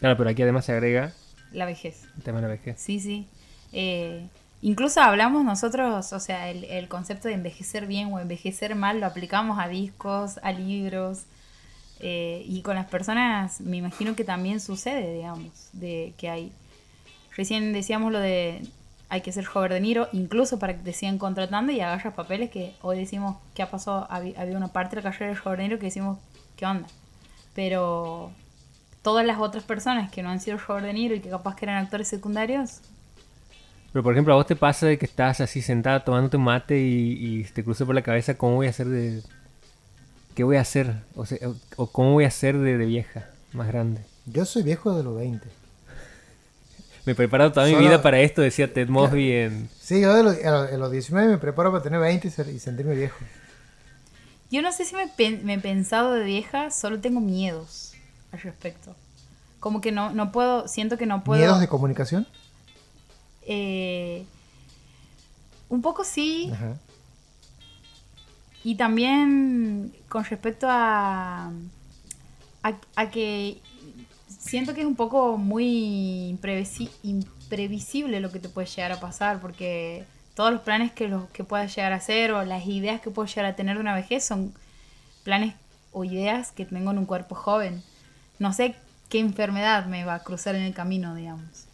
Claro, 0.00 0.16
pero 0.16 0.30
aquí 0.30 0.42
además 0.42 0.64
se 0.64 0.72
agrega 0.72 1.12
La 1.52 1.66
vejez. 1.66 2.04
el 2.16 2.22
tema 2.22 2.38
de 2.38 2.42
la 2.42 2.48
vejez. 2.48 2.76
Sí, 2.80 3.00
sí. 3.00 3.26
Eh, 3.72 4.26
incluso 4.62 5.00
hablamos 5.00 5.44
nosotros, 5.44 6.12
o 6.12 6.20
sea, 6.20 6.50
el, 6.50 6.88
concepto 6.88 7.28
de 7.28 7.34
envejecer 7.34 7.86
bien 7.86 8.12
o 8.12 8.18
envejecer 8.20 8.74
mal 8.74 9.00
lo 9.00 9.06
aplicamos 9.06 9.58
a 9.58 9.68
discos, 9.68 10.38
a 10.42 10.52
libros. 10.52 11.24
eh, 12.00 12.44
y 12.46 12.62
con 12.62 12.76
las 12.76 12.86
personas 12.86 13.60
me 13.60 13.78
imagino 13.78 14.14
que 14.16 14.24
también 14.24 14.60
sucede, 14.60 15.14
digamos, 15.14 15.70
de 15.72 16.14
que 16.18 16.30
hay... 16.30 16.52
Recién 17.36 17.72
decíamos 17.72 18.12
lo 18.12 18.20
de 18.20 18.62
hay 19.08 19.20
que 19.20 19.32
ser 19.32 19.44
Robert 19.44 19.72
De 19.72 19.80
Niro, 19.80 20.08
incluso 20.12 20.58
para 20.58 20.76
que 20.76 20.82
te 20.82 20.92
sigan 20.92 21.18
contratando 21.18 21.72
y 21.72 21.80
agarras 21.80 22.14
papeles 22.14 22.50
que 22.50 22.74
hoy 22.82 22.98
decimos 22.98 23.36
que 23.54 23.62
ha 23.62 23.70
pasado, 23.70 24.06
había, 24.10 24.56
una 24.56 24.68
parte 24.68 24.96
de 24.96 25.02
la 25.02 25.10
carrera 25.10 25.32
de 25.32 25.38
Robert 25.38 25.58
De 25.58 25.68
Niro 25.68 25.78
que 25.78 25.86
decimos, 25.86 26.18
¿qué 26.56 26.66
onda? 26.66 26.88
Pero 27.54 28.32
todas 29.02 29.24
las 29.24 29.38
otras 29.38 29.64
personas 29.64 30.10
que 30.10 30.22
no 30.22 30.30
han 30.30 30.40
sido 30.40 30.58
Robert 30.58 30.86
De 30.86 30.92
Niro 30.92 31.14
y 31.14 31.20
que 31.20 31.30
capaz 31.30 31.54
que 31.54 31.66
eran 31.66 31.84
actores 31.84 32.08
secundarios, 32.08 32.80
Pero 33.96 34.02
por 34.04 34.12
ejemplo, 34.12 34.34
a 34.34 34.36
vos 34.36 34.46
te 34.46 34.56
pasa 34.56 34.84
de 34.84 34.98
que 34.98 35.06
estás 35.06 35.40
así 35.40 35.62
sentada 35.62 36.04
tomándote 36.04 36.36
un 36.36 36.44
mate 36.44 36.78
y, 36.78 37.38
y 37.40 37.44
te 37.44 37.64
cruza 37.64 37.86
por 37.86 37.94
la 37.94 38.02
cabeza 38.02 38.36
cómo 38.36 38.56
voy 38.56 38.66
a 38.66 38.68
hacer 38.68 38.88
de... 38.88 39.22
¿Qué 40.34 40.44
voy 40.44 40.58
a 40.58 40.60
hacer? 40.60 40.96
O, 41.14 41.24
sea, 41.24 41.38
o- 41.48 41.56
o 41.76 41.86
cómo 41.86 42.12
voy 42.12 42.24
a 42.24 42.28
hacer 42.28 42.58
de, 42.58 42.76
de 42.76 42.84
vieja, 42.84 43.30
más 43.54 43.68
grande. 43.68 44.02
Yo 44.26 44.44
soy 44.44 44.64
viejo 44.64 44.94
de 44.94 45.02
los 45.02 45.16
20. 45.16 45.48
Me 47.06 47.12
he 47.12 47.14
preparado 47.14 47.52
toda 47.52 47.64
mi 47.68 47.74
vida 47.74 48.02
para 48.02 48.20
esto, 48.20 48.42
decía 48.42 48.70
Ted 48.70 48.86
Mosby 48.90 49.32
en... 49.32 49.70
Sí, 49.80 50.02
yo 50.02 50.12
de 50.14 50.22
los, 50.24 50.44
a 50.44 50.50
los- 50.50 50.72
a 50.72 50.76
los 50.76 50.90
19 50.90 51.28
me 51.30 51.38
preparo 51.38 51.70
para 51.70 51.82
tener 51.82 51.98
20 51.98 52.28
y, 52.28 52.30
ser- 52.30 52.50
y 52.50 52.58
sentirme 52.58 52.94
viejo. 52.96 53.16
Yo 54.50 54.60
no 54.60 54.72
sé 54.72 54.84
si 54.84 54.94
me, 54.94 55.08
pen- 55.08 55.40
me 55.42 55.54
he 55.54 55.58
pensado 55.58 56.12
de 56.12 56.22
vieja, 56.22 56.70
solo 56.70 57.00
tengo 57.00 57.20
miedos 57.22 57.94
al 58.30 58.40
respecto. 58.42 58.94
Como 59.58 59.80
que 59.80 59.90
no, 59.90 60.12
no 60.12 60.32
puedo, 60.32 60.68
siento 60.68 60.98
que 60.98 61.06
no 61.06 61.24
puedo... 61.24 61.40
¿Miedos 61.40 61.60
de 61.60 61.68
comunicación? 61.68 62.26
Eh, 63.46 64.24
un 65.68 65.82
poco 65.82 66.04
sí, 66.04 66.50
Ajá. 66.52 66.76
y 68.64 68.74
también 68.76 69.92
con 70.08 70.24
respecto 70.24 70.66
a, 70.68 71.50
a, 72.62 72.72
a 72.96 73.10
que 73.10 73.58
siento 74.28 74.74
que 74.74 74.80
es 74.82 74.86
un 74.86 74.96
poco 74.96 75.36
muy 75.36 76.30
imprevisi- 76.32 76.90
imprevisible 77.02 78.20
lo 78.20 78.30
que 78.30 78.38
te 78.38 78.48
puede 78.48 78.68
llegar 78.68 78.92
a 78.92 79.00
pasar, 79.00 79.40
porque 79.40 80.04
todos 80.34 80.52
los 80.52 80.62
planes 80.62 80.92
que, 80.92 81.08
los, 81.08 81.28
que 81.30 81.44
puedas 81.44 81.74
llegar 81.74 81.92
a 81.92 81.96
hacer 81.96 82.32
o 82.32 82.44
las 82.44 82.66
ideas 82.66 83.00
que 83.00 83.10
puedo 83.10 83.26
llegar 83.26 83.46
a 83.46 83.56
tener 83.56 83.76
de 83.76 83.80
una 83.80 83.94
vejez 83.94 84.24
son 84.24 84.52
planes 85.24 85.54
o 85.92 86.04
ideas 86.04 86.52
que 86.52 86.64
tengo 86.64 86.90
en 86.90 86.98
un 86.98 87.06
cuerpo 87.06 87.34
joven. 87.34 87.82
No 88.38 88.52
sé 88.52 88.76
qué 89.08 89.18
enfermedad 89.18 89.86
me 89.86 90.04
va 90.04 90.16
a 90.16 90.22
cruzar 90.22 90.54
en 90.54 90.62
el 90.62 90.74
camino, 90.74 91.14
digamos. 91.14 91.65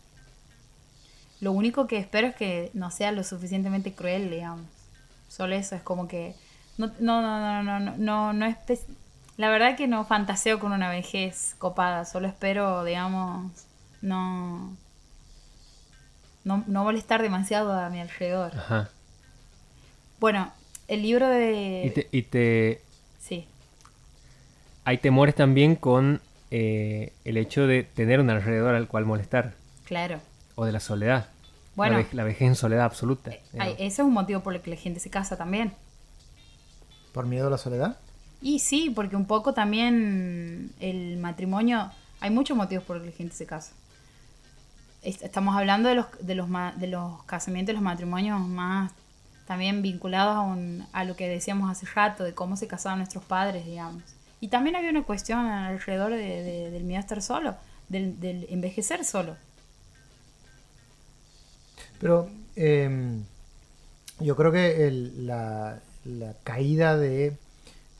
Lo 1.43 1.53
único 1.53 1.87
que 1.89 1.99
espero 1.99 2.29
es 2.29 2.37
que 2.37 2.71
no 2.73 2.91
sea 2.91 3.13
lo 3.13 3.23
suficientemente 3.25 3.93
cruel, 3.93 4.31
digamos. 4.31 4.65
Solo 5.29 5.55
eso, 5.55 5.75
es 5.75 5.83
como 5.83 6.09
que... 6.09 6.35
No, 6.79 6.87
no, 7.01 7.21
no, 7.21 7.63
no, 7.63 7.81
no, 7.81 7.97
no, 7.99 8.33
no, 8.33 8.47
espe- 8.47 8.79
La 9.37 9.51
verdad 9.51 9.77
que 9.77 9.89
no 9.89 10.05
fantaseo 10.07 10.59
con 10.61 10.73
una 10.73 10.89
vejez 10.89 11.55
copada, 11.59 12.05
solo 12.05 12.29
espero, 12.29 12.85
digamos, 12.85 13.53
no... 14.01 14.77
No, 16.45 16.65
no 16.67 16.85
molestar 16.85 17.23
demasiado 17.23 17.73
a 17.73 17.91
mi 17.91 18.01
alrededor. 18.01 18.53
Ajá. 18.57 18.89
Bueno, 20.21 20.53
el 20.89 21.03
libro 21.03 21.29
de... 21.29 21.83
Y 21.87 21.91
te, 21.91 22.09
y 22.13 22.23
te- 22.23 22.81
Sí, 23.21 23.47
hay 24.85 24.99
temores 24.99 25.35
también 25.35 25.77
con 25.77 26.21
eh, 26.51 27.13
el 27.25 27.37
hecho 27.37 27.67
de 27.67 27.83
tener 27.85 28.21
un 28.21 28.31
alrededor 28.31 28.75
al 28.75 28.89
cual 28.89 29.07
molestar. 29.07 29.55
claro. 29.85 30.21
O 30.55 30.65
de 30.67 30.73
la 30.73 30.81
soledad. 30.81 31.29
Bueno. 31.75 31.97
La, 31.97 32.03
vej- 32.05 32.13
la 32.13 32.25
vejez 32.25 32.43
en 32.49 32.55
soledad 32.55 32.85
absoluta. 32.85 33.31
Ay, 33.31 33.39
digamos. 33.53 33.75
ese 33.77 33.87
es 33.87 33.99
un 34.01 34.13
motivo 34.13 34.41
por 34.41 34.55
el 34.55 34.61
que 34.61 34.71
la 34.71 34.77
gente 34.77 35.01
se 35.01 35.11
casa 35.11 35.37
también. 35.37 35.73
¿Por 37.13 37.27
miedo 37.27 37.47
a 37.47 37.51
la 37.51 37.59
soledad? 37.59 37.97
Y 38.41 38.59
sí, 38.59 38.91
porque 38.91 39.17
un 39.17 39.27
poco 39.27 39.55
también 39.55 40.73
el 40.81 41.17
matrimonio, 41.19 41.91
hay 42.21 42.31
muchos 42.31 42.57
motivos 42.57 42.85
por 42.85 42.97
los 42.97 43.05
que 43.05 43.11
la 43.11 43.17
gente 43.17 43.35
se 43.35 43.47
casa. 43.47 43.73
Est- 45.03 45.23
Estamos 45.23 45.57
hablando 45.57 45.89
de 45.89 45.95
los, 45.97 46.07
de 46.21 46.35
los, 46.35 46.49
de 46.77 46.87
los 46.87 47.23
casamientos, 47.25 47.75
los 47.75 47.83
matrimonios 47.83 48.41
más 48.41 48.91
también 49.47 49.83
vinculados 49.83 50.37
a, 50.37 50.41
un- 50.41 50.87
a 50.93 51.05
lo 51.05 51.17
que 51.17 51.29
decíamos 51.29 51.71
hace 51.71 51.87
rato, 51.87 52.25
de 52.25 52.35
cómo 52.35 52.57
se 52.57 52.67
casaban 52.67 52.99
nuestros 52.99 53.25
padres, 53.25 53.67
digamos. 53.67 54.03
Y 54.41 54.49
también 54.49 54.77
había 54.77 54.91
una 54.91 55.03
cuestión 55.05 55.41
alrededor 55.47 56.11
de- 56.13 56.43
de- 56.43 56.71
del 56.71 56.85
miedo 56.85 56.99
a 56.99 57.03
estar 57.03 57.23
solo, 57.23 57.55
del, 57.89 58.19
del 58.21 58.47
envejecer 58.51 59.05
solo. 59.05 59.37
Pero 62.03 62.29
eh, 62.57 63.19
yo 64.21 64.37
creo 64.37 64.53
que 64.53 64.87
el- 64.87 65.27
la, 65.27 65.81
la 66.05 66.35
caída 66.45 66.99
de 66.99 67.33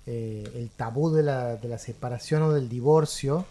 eh, 0.07 0.51
el 0.55 0.69
tabú 0.77 1.11
de 1.11 1.23
la, 1.23 1.57
de 1.57 1.69
la 1.69 1.79
separación 1.79 2.43
o 2.43 2.53
del 2.53 2.69
divorcio 2.69 3.47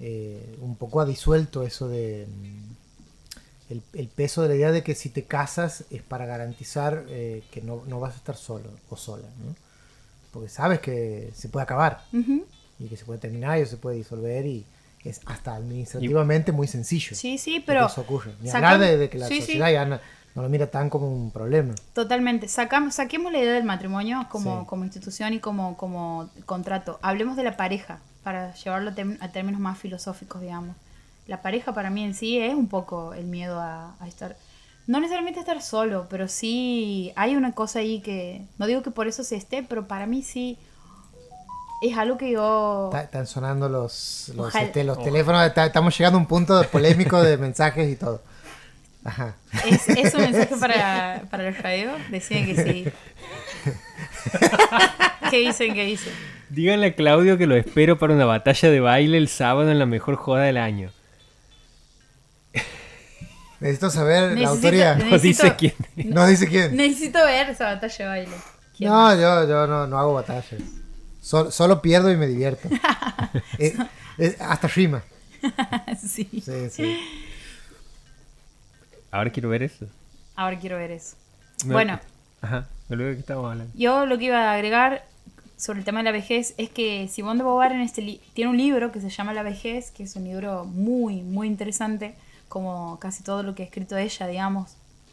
eh, 0.00 0.56
un 0.60 0.74
poco 0.76 1.00
ha 1.00 1.06
disuelto 1.06 1.62
eso 1.62 1.88
de 1.88 2.26
mm, 2.26 3.72
el, 3.72 3.82
el 3.94 4.08
peso 4.08 4.42
de 4.42 4.48
la 4.48 4.54
idea 4.56 4.72
de 4.72 4.82
que 4.82 4.94
si 4.96 5.10
te 5.10 5.22
casas 5.24 5.84
es 5.90 6.02
para 6.02 6.26
garantizar 6.26 7.04
eh, 7.08 7.42
que 7.52 7.62
no, 7.62 7.82
no 7.86 8.00
vas 8.00 8.14
a 8.14 8.16
estar 8.16 8.36
solo 8.36 8.68
o 8.88 8.96
sola, 8.96 9.28
¿no? 9.44 9.54
Porque 10.32 10.48
sabes 10.48 10.80
que 10.80 11.30
se 11.36 11.48
puede 11.48 11.64
acabar 11.64 12.04
y 12.80 12.86
que 12.88 12.96
se 12.96 13.04
puede 13.04 13.18
terminar 13.20 13.60
y 13.60 13.66
se 13.66 13.76
puede 13.76 13.96
disolver 13.96 14.46
y 14.46 14.64
es 15.04 15.20
hasta 15.26 15.54
administrativamente 15.54 16.52
muy 16.52 16.66
sencillo. 16.66 17.14
Sí, 17.16 17.38
sí, 17.38 17.54
de 17.54 17.60
que 17.60 17.66
pero... 17.66 17.86
eso 17.86 18.00
ocurre. 18.02 18.32
Ni 18.40 18.48
sacam- 18.50 18.54
hablar 18.56 18.78
de, 18.80 18.96
de 18.98 19.08
que 19.10 19.18
la 19.18 19.26
Sí, 19.28 19.36
sí. 19.36 19.40
sociedad 19.42 19.70
ya 19.72 19.84
no, 19.86 19.98
no 20.34 20.42
lo 20.42 20.48
mira 20.48 20.66
tan 20.70 20.90
como 20.90 21.10
un 21.10 21.30
problema. 21.30 21.74
Totalmente. 21.94 22.48
Sacamos, 22.48 22.94
saquemos 22.94 23.32
la 23.32 23.38
idea 23.38 23.52
del 23.54 23.64
matrimonio 23.64 24.26
como, 24.30 24.60
Sí. 24.60 24.66
como 24.66 24.84
institución 24.84 25.32
y 25.32 25.38
como, 25.40 25.76
como 25.76 26.28
contrato. 26.46 26.98
Hablemos 27.02 27.36
de 27.36 27.44
la 27.44 27.56
pareja, 27.56 27.98
para 28.22 28.52
llevarlo 28.54 28.90
a, 28.90 29.24
a 29.24 29.28
términos 29.32 29.60
más 29.60 29.78
filosóficos, 29.78 30.40
digamos. 30.42 30.76
La 31.26 31.42
pareja 31.42 31.72
para 31.72 31.90
mí 31.90 32.04
en 32.04 32.14
sí 32.14 32.38
es 32.38 32.54
un 32.54 32.68
poco 32.68 33.14
el 33.14 33.24
miedo 33.24 33.58
a, 33.60 33.94
a 34.00 34.08
estar... 34.08 34.36
No 34.86 34.98
necesariamente 34.98 35.38
estar 35.38 35.62
solo, 35.62 36.06
pero 36.10 36.26
sí 36.26 37.12
hay 37.14 37.36
una 37.36 37.52
cosa 37.52 37.78
ahí 37.78 38.00
que... 38.00 38.42
No 38.58 38.66
digo 38.66 38.82
que 38.82 38.90
por 38.90 39.06
eso 39.06 39.22
se 39.22 39.36
esté, 39.36 39.62
pero 39.62 39.86
para 39.86 40.06
mí 40.06 40.22
sí 40.22 40.58
es 41.80 41.96
algo 41.96 42.16
que 42.18 42.30
yo... 42.32 42.86
Está- 42.92 43.02
están 43.04 43.26
sonando 43.26 43.68
los, 43.68 44.30
los, 44.36 44.48
Ojalá. 44.48 44.64
este, 44.66 44.84
los 44.84 45.02
teléfonos, 45.02 45.46
está- 45.46 45.66
estamos 45.66 45.96
llegando 45.96 46.18
a 46.18 46.20
un 46.20 46.26
punto 46.26 46.62
polémico 46.70 47.22
de 47.22 47.36
mensajes 47.38 47.90
y 47.90 47.96
todo. 47.96 48.22
Ajá. 49.04 49.34
¿Es, 49.66 49.88
es 49.88 50.12
un 50.14 50.20
mensaje 50.22 50.54
para, 50.60 51.22
para 51.30 51.48
el 51.48 51.54
radio? 51.56 51.92
Decían 52.10 52.44
que 52.46 52.62
sí. 52.62 52.84
¿Qué 55.30 55.38
dicen? 55.38 55.74
¿Qué 55.74 55.84
dicen? 55.84 56.12
Díganle 56.50 56.88
a 56.88 56.94
Claudio 56.94 57.38
que 57.38 57.46
lo 57.46 57.56
espero 57.56 57.98
para 57.98 58.12
una 58.14 58.24
batalla 58.26 58.70
de 58.70 58.80
baile 58.80 59.16
el 59.16 59.28
sábado 59.28 59.70
en 59.70 59.78
la 59.78 59.86
mejor 59.86 60.16
joda 60.16 60.42
del 60.42 60.56
año. 60.58 60.90
Necesito 63.60 63.90
saber 63.90 64.38
la 64.38 64.48
autoría. 64.48 64.94
No 64.96 65.18
dice 65.18 65.54
quién. 65.56 65.74
No 65.96 66.26
dice 66.26 66.48
quién. 66.48 66.74
Necesito 66.76 67.22
ver 67.24 67.50
esa 67.50 67.64
batalla 67.74 67.96
de 68.04 68.08
baile. 68.10 68.32
¿Quién? 68.76 68.90
No, 68.90 69.14
yo, 69.14 69.46
yo 69.48 69.66
no, 69.66 69.86
no 69.86 69.98
hago 69.98 70.14
batallas. 70.14 70.60
Sol- 71.20 71.52
solo 71.52 71.80
pierdo 71.82 72.10
y 72.12 72.16
me 72.16 72.26
divierto. 72.26 72.68
Eh, 73.58 73.76
eh, 74.18 74.36
hasta 74.40 74.66
rima. 74.68 75.02
sí. 76.00 76.28
Sí, 76.44 76.70
sí. 76.70 76.98
Ahora 79.10 79.30
quiero 79.30 79.48
ver 79.48 79.62
eso. 79.62 79.86
Ahora 80.36 80.58
quiero 80.58 80.76
ver 80.78 80.90
eso. 80.92 81.16
Me- 81.66 81.74
Bueno, 81.74 82.00
Ajá. 82.42 82.66
De 82.88 82.96
qué 82.96 83.10
estábamos 83.20 83.52
hablando. 83.52 83.72
yo 83.76 84.06
lo 84.06 84.18
que 84.18 84.24
iba 84.24 84.50
a 84.50 84.54
agregar 84.54 85.04
sobre 85.56 85.78
el 85.80 85.84
tema 85.84 86.00
de 86.00 86.04
la 86.04 86.12
vejez 86.12 86.54
es 86.56 86.70
que 86.70 87.06
Simone 87.08 87.38
de 87.38 87.44
Beauvoir 87.44 87.72
en 87.72 87.82
este 87.82 88.02
li- 88.02 88.20
tiene 88.34 88.50
un 88.50 88.56
libro 88.56 88.90
que 88.90 89.00
se 89.00 89.10
llama 89.10 89.32
La 89.34 89.42
vejez, 89.42 89.90
que 89.90 90.02
es 90.04 90.16
un 90.16 90.24
libro 90.24 90.64
muy, 90.64 91.22
muy 91.22 91.46
interesante, 91.46 92.14
como 92.48 92.98
casi 92.98 93.22
todo 93.22 93.42
lo 93.42 93.54
que 93.54 93.62
ha 93.62 93.66
escrito 93.66 93.96
ella, 93.96 94.26
digamos, 94.26 94.72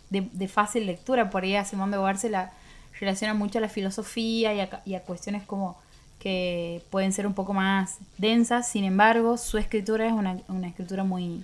de, 0.10 0.28
de 0.32 0.47
fácil 0.47 0.86
lectura. 0.88 1.30
Por 1.30 1.43
ahí 1.43 1.55
a 1.55 1.66
Simone 1.66 1.91
de 1.91 1.97
Beauvoir 1.97 2.18
se 2.18 2.30
la 2.30 2.51
relaciona 2.99 3.34
mucho 3.36 3.60
a 3.60 3.62
la 3.62 3.70
filosofía 3.70 4.53
y 4.55 4.62
a, 4.62 4.70
ca- 4.70 4.82
y 4.86 4.95
a 4.95 5.01
cuestiones 5.03 5.43
como 5.43 5.78
que 6.20 6.82
pueden 6.89 7.13
ser 7.13 7.28
un 7.28 7.34
poco 7.34 7.53
más 7.53 7.99
densas. 8.18 8.68
Sin 8.68 8.84
embargo, 8.84 9.38
su 9.38 9.57
escritura 9.57 10.07
es 10.07 10.13
una, 10.13 10.39
una 10.47 10.68
escritura 10.68 11.03
muy, 11.03 11.43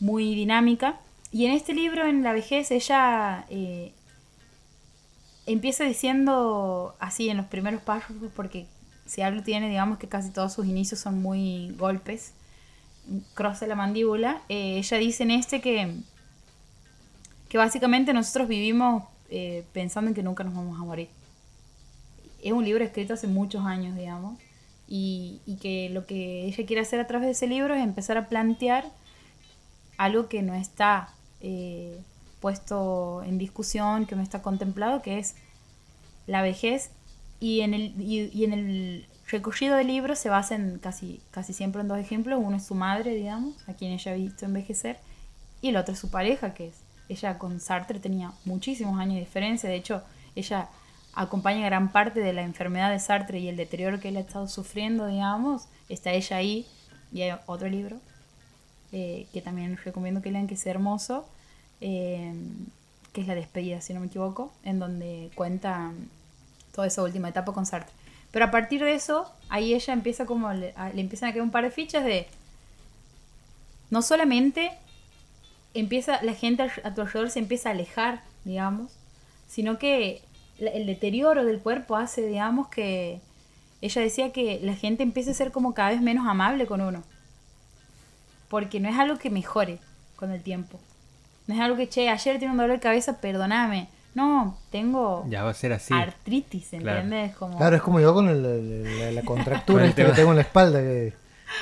muy 0.00 0.34
dinámica. 0.34 0.98
Y 1.32 1.46
en 1.46 1.52
este 1.52 1.74
libro, 1.74 2.06
en 2.06 2.22
la 2.22 2.32
vejez, 2.32 2.70
ella 2.70 3.44
eh, 3.50 3.92
empieza 5.46 5.84
diciendo 5.84 6.94
así 6.98 7.28
en 7.28 7.36
los 7.36 7.46
primeros 7.46 7.82
párrafos, 7.82 8.16
porque 8.34 8.66
si 9.06 9.22
algo 9.22 9.42
tiene, 9.42 9.68
digamos 9.68 9.98
que 9.98 10.08
casi 10.08 10.30
todos 10.30 10.52
sus 10.52 10.66
inicios 10.66 11.00
son 11.00 11.22
muy 11.22 11.72
golpes, 11.78 12.32
cross 13.34 13.60
de 13.60 13.68
la 13.68 13.76
mandíbula. 13.76 14.42
eh, 14.48 14.78
ella 14.78 14.98
dice 14.98 15.22
en 15.22 15.30
este 15.30 15.60
que, 15.60 15.94
que 17.48 17.58
básicamente 17.58 18.12
nosotros 18.12 18.48
vivimos 18.48 19.04
eh, 19.30 19.64
pensando 19.72 20.08
en 20.08 20.14
que 20.14 20.22
nunca 20.22 20.42
nos 20.44 20.54
vamos 20.54 20.80
a 20.80 20.84
morir. 20.84 21.08
Es 22.46 22.52
un 22.52 22.64
libro 22.64 22.84
escrito 22.84 23.14
hace 23.14 23.26
muchos 23.26 23.64
años, 23.64 23.96
digamos, 23.96 24.38
y, 24.86 25.40
y 25.46 25.56
que 25.56 25.90
lo 25.90 26.06
que 26.06 26.44
ella 26.44 26.64
quiere 26.64 26.82
hacer 26.82 27.00
a 27.00 27.06
través 27.06 27.26
de 27.26 27.32
ese 27.32 27.46
libro 27.46 27.74
es 27.74 27.82
empezar 27.82 28.16
a 28.16 28.28
plantear 28.28 28.84
algo 29.96 30.28
que 30.28 30.42
no 30.42 30.54
está 30.54 31.08
eh, 31.40 31.98
puesto 32.40 33.22
en 33.24 33.38
discusión, 33.38 34.06
que 34.06 34.14
no 34.14 34.22
está 34.22 34.42
contemplado, 34.42 35.02
que 35.02 35.18
es 35.18 35.34
la 36.26 36.42
vejez. 36.42 36.90
Y 37.40 37.62
en 37.62 37.74
el, 37.74 38.00
y, 38.00 38.30
y 38.32 38.44
en 38.44 38.52
el 38.52 39.06
recorrido 39.28 39.76
del 39.76 39.88
libro 39.88 40.14
se 40.14 40.28
basa 40.28 40.54
en 40.54 40.78
casi, 40.78 41.20
casi 41.32 41.52
siempre 41.52 41.80
en 41.80 41.88
dos 41.88 41.98
ejemplos. 41.98 42.40
Uno 42.42 42.56
es 42.56 42.64
su 42.64 42.74
madre, 42.74 43.14
digamos, 43.14 43.56
a 43.68 43.74
quien 43.74 43.92
ella 43.92 44.12
ha 44.12 44.14
visto 44.14 44.44
envejecer, 44.44 44.98
y 45.62 45.70
el 45.70 45.76
otro 45.76 45.94
es 45.94 45.98
su 45.98 46.10
pareja, 46.10 46.54
que 46.54 46.68
es 46.68 46.74
ella 47.08 47.38
con 47.38 47.60
Sartre 47.60 48.00
tenía 48.00 48.32
muchísimos 48.44 48.98
años 48.98 49.14
de 49.14 49.20
diferencia. 49.20 49.68
De 49.68 49.76
hecho, 49.76 50.02
ella 50.34 50.68
acompaña 51.16 51.66
gran 51.66 51.90
parte 51.90 52.20
de 52.20 52.32
la 52.32 52.42
enfermedad 52.42 52.90
de 52.90 53.00
Sartre 53.00 53.40
y 53.40 53.48
el 53.48 53.56
deterioro 53.56 53.98
que 53.98 54.10
él 54.10 54.18
ha 54.18 54.20
estado 54.20 54.46
sufriendo, 54.46 55.06
digamos. 55.06 55.66
Está 55.88 56.12
ella 56.12 56.36
ahí, 56.36 56.66
y 57.12 57.22
hay 57.22 57.36
otro 57.46 57.68
libro 57.68 57.98
eh, 58.92 59.26
que 59.32 59.40
también 59.40 59.78
recomiendo 59.82 60.22
que 60.22 60.30
lean, 60.30 60.46
que 60.46 60.54
es 60.54 60.66
hermoso, 60.66 61.26
eh, 61.80 62.32
que 63.12 63.22
es 63.22 63.26
La 63.26 63.34
despedida, 63.34 63.80
si 63.80 63.94
no 63.94 64.00
me 64.00 64.06
equivoco, 64.06 64.52
en 64.62 64.78
donde 64.78 65.30
cuenta 65.34 65.92
toda 66.74 66.86
esa 66.86 67.02
última 67.02 67.30
etapa 67.30 67.52
con 67.52 67.64
Sartre. 67.64 67.92
Pero 68.30 68.44
a 68.44 68.50
partir 68.50 68.84
de 68.84 68.94
eso, 68.94 69.32
ahí 69.48 69.72
ella 69.72 69.94
empieza 69.94 70.26
como, 70.26 70.52
le, 70.52 70.74
empiezan 70.94 71.30
a 71.30 71.32
caer 71.32 71.42
un 71.42 71.50
par 71.50 71.64
de 71.64 71.70
fichas 71.70 72.04
de, 72.04 72.26
no 73.88 74.02
solamente 74.02 74.72
empieza 75.72 76.22
la 76.22 76.34
gente 76.34 76.62
a 76.62 76.94
tu 76.94 77.00
alrededor 77.00 77.30
se 77.30 77.38
empieza 77.38 77.70
a 77.70 77.72
alejar, 77.72 78.22
digamos, 78.44 78.92
sino 79.48 79.78
que 79.78 80.22
el 80.58 80.86
deterioro 80.86 81.44
del 81.44 81.60
cuerpo 81.60 81.96
hace, 81.96 82.26
digamos, 82.26 82.68
que 82.68 83.20
ella 83.82 84.02
decía 84.02 84.32
que 84.32 84.58
la 84.62 84.74
gente 84.74 85.02
empieza 85.02 85.30
a 85.30 85.34
ser 85.34 85.52
como 85.52 85.74
cada 85.74 85.90
vez 85.90 86.00
menos 86.00 86.26
amable 86.26 86.66
con 86.66 86.80
uno 86.80 87.02
porque 88.48 88.80
no 88.80 88.88
es 88.88 88.96
algo 88.96 89.18
que 89.18 89.30
mejore 89.30 89.78
con 90.14 90.30
el 90.30 90.42
tiempo. 90.42 90.78
No 91.46 91.54
es 91.54 91.60
algo 91.60 91.76
que, 91.76 91.88
che, 91.88 92.08
ayer 92.08 92.38
tengo 92.38 92.52
un 92.52 92.58
dolor 92.58 92.76
de 92.76 92.80
cabeza, 92.80 93.20
perdóname. 93.20 93.88
No, 94.14 94.56
tengo 94.70 95.26
Ya 95.28 95.42
va 95.44 95.50
a 95.50 95.54
ser 95.54 95.72
así. 95.72 95.92
artritis, 95.92 96.68
Claro. 96.70 97.00
¿entiendes? 97.00 97.36
Como... 97.36 97.58
Claro, 97.58 97.76
es 97.76 97.82
como 97.82 98.00
yo 98.00 98.14
con 98.14 98.28
el- 98.28 98.44
el- 98.44 98.98
la, 98.98 99.10
la 99.12 99.22
contractura 99.22 99.78
Con 99.78 99.82
el 99.84 99.90
esta 99.90 100.06
que 100.06 100.12
tengo 100.12 100.30
en 100.30 100.36
la 100.36 100.42
espalda. 100.42 100.80
Que 100.80 101.12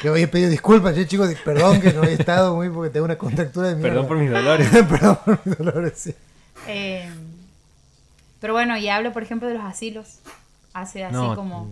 que 0.00 0.08
hoy 0.08 0.22
he 0.22 0.28
pedido 0.28 0.48
disculpas, 0.48 0.96
yo 0.96 1.04
chicos, 1.04 1.28
perdón 1.44 1.78
que 1.80 1.92
no 1.92 2.04
he 2.04 2.14
estado 2.14 2.54
muy 2.54 2.70
porque 2.70 2.90
tengo 2.90 3.04
una 3.04 3.18
contractura 3.18 3.68
de 3.68 3.74
mierda. 3.74 3.90
Perdón 3.90 4.08
por 4.08 4.16
mis 4.18 4.30
dolores. 4.30 4.68
Perdón 4.88 5.18
por 5.24 5.40
mis 5.44 5.58
dolores, 5.58 5.92
sí. 5.96 6.14
Eh, 6.66 7.10
pero 8.44 8.52
bueno, 8.52 8.76
y 8.76 8.90
hablo, 8.90 9.10
por 9.14 9.22
ejemplo, 9.22 9.48
de 9.48 9.54
los 9.54 9.64
asilos. 9.64 10.18
Hace 10.74 11.02
así 11.02 11.14
No, 11.14 11.34
como. 11.34 11.70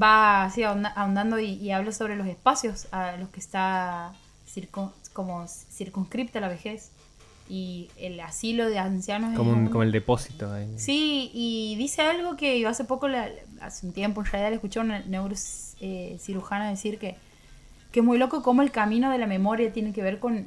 Va 0.00 0.44
así 0.44 0.62
ahonda- 0.62 0.92
ahondando 0.94 1.38
y, 1.40 1.52
y 1.54 1.70
hablo 1.70 1.90
sobre 1.90 2.16
los 2.16 2.26
espacios 2.26 2.86
a 2.92 3.16
los 3.16 3.30
que 3.30 3.40
está 3.40 4.12
circun- 4.46 4.92
como 5.14 5.46
circunscripta 5.48 6.38
la 6.38 6.48
vejez. 6.48 6.90
Y 7.48 7.88
el 7.96 8.20
asilo 8.20 8.68
de 8.68 8.78
ancianos 8.78 9.34
Como, 9.34 9.52
un- 9.52 9.58
un- 9.60 9.68
como 9.68 9.84
el 9.84 9.92
depósito. 9.92 10.52
ahí. 10.52 10.68
Sí, 10.76 11.30
y 11.32 11.76
dice 11.78 12.02
algo 12.02 12.36
que 12.36 12.60
yo 12.60 12.68
hace 12.68 12.84
poco, 12.84 13.08
la- 13.08 13.30
hace 13.62 13.86
un 13.86 13.94
tiempo 13.94 14.20
en 14.20 14.26
realidad, 14.26 14.50
le 14.50 14.56
escuché 14.56 14.80
a 14.80 14.82
una 14.82 14.98
neurocirujana 15.00 16.68
decir 16.68 16.98
que, 16.98 17.16
que 17.90 18.00
es 18.00 18.04
muy 18.04 18.18
loco 18.18 18.42
cómo 18.42 18.60
el 18.60 18.70
camino 18.72 19.10
de 19.10 19.16
la 19.16 19.26
memoria 19.26 19.72
tiene 19.72 19.94
que 19.94 20.02
ver 20.02 20.18
con 20.18 20.46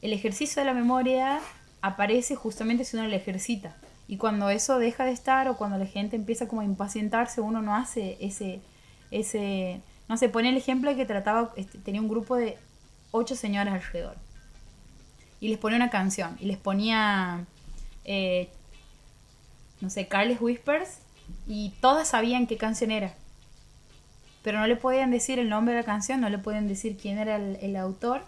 el 0.00 0.12
ejercicio 0.14 0.62
de 0.62 0.66
la 0.66 0.72
memoria 0.74 1.40
aparece 1.82 2.34
justamente 2.34 2.84
si 2.86 2.96
uno 2.96 3.06
la 3.08 3.16
ejercita. 3.16 3.76
Y 4.06 4.18
cuando 4.18 4.50
eso 4.50 4.78
deja 4.78 5.04
de 5.04 5.12
estar 5.12 5.48
o 5.48 5.56
cuando 5.56 5.78
la 5.78 5.86
gente 5.86 6.16
empieza 6.16 6.46
como 6.46 6.60
a 6.60 6.64
impacientarse, 6.64 7.40
uno 7.40 7.62
no 7.62 7.74
hace 7.74 8.18
ese, 8.20 8.60
ese, 9.10 9.80
no 10.08 10.16
sé, 10.16 10.28
pone 10.28 10.50
el 10.50 10.56
ejemplo 10.56 10.90
de 10.90 10.96
que 10.96 11.06
trataba, 11.06 11.52
este, 11.56 11.78
tenía 11.78 12.00
un 12.00 12.08
grupo 12.08 12.36
de 12.36 12.58
ocho 13.10 13.34
señoras 13.34 13.74
alrededor. 13.74 14.16
Y 15.40 15.48
les 15.48 15.58
ponía 15.58 15.76
una 15.76 15.90
canción. 15.90 16.36
Y 16.40 16.46
les 16.46 16.58
ponía, 16.58 17.44
eh, 18.04 18.48
no 19.80 19.90
sé, 19.90 20.06
Carles 20.06 20.40
Whispers. 20.40 20.98
Y 21.46 21.72
todas 21.80 22.08
sabían 22.08 22.46
qué 22.46 22.56
canción 22.56 22.90
era. 22.90 23.14
Pero 24.42 24.58
no 24.58 24.66
le 24.66 24.76
podían 24.76 25.10
decir 25.10 25.38
el 25.38 25.48
nombre 25.48 25.74
de 25.74 25.80
la 25.80 25.86
canción, 25.86 26.20
no 26.20 26.28
le 26.28 26.38
podían 26.38 26.68
decir 26.68 26.98
quién 26.98 27.18
era 27.18 27.36
el, 27.36 27.56
el 27.62 27.76
autor. 27.76 28.22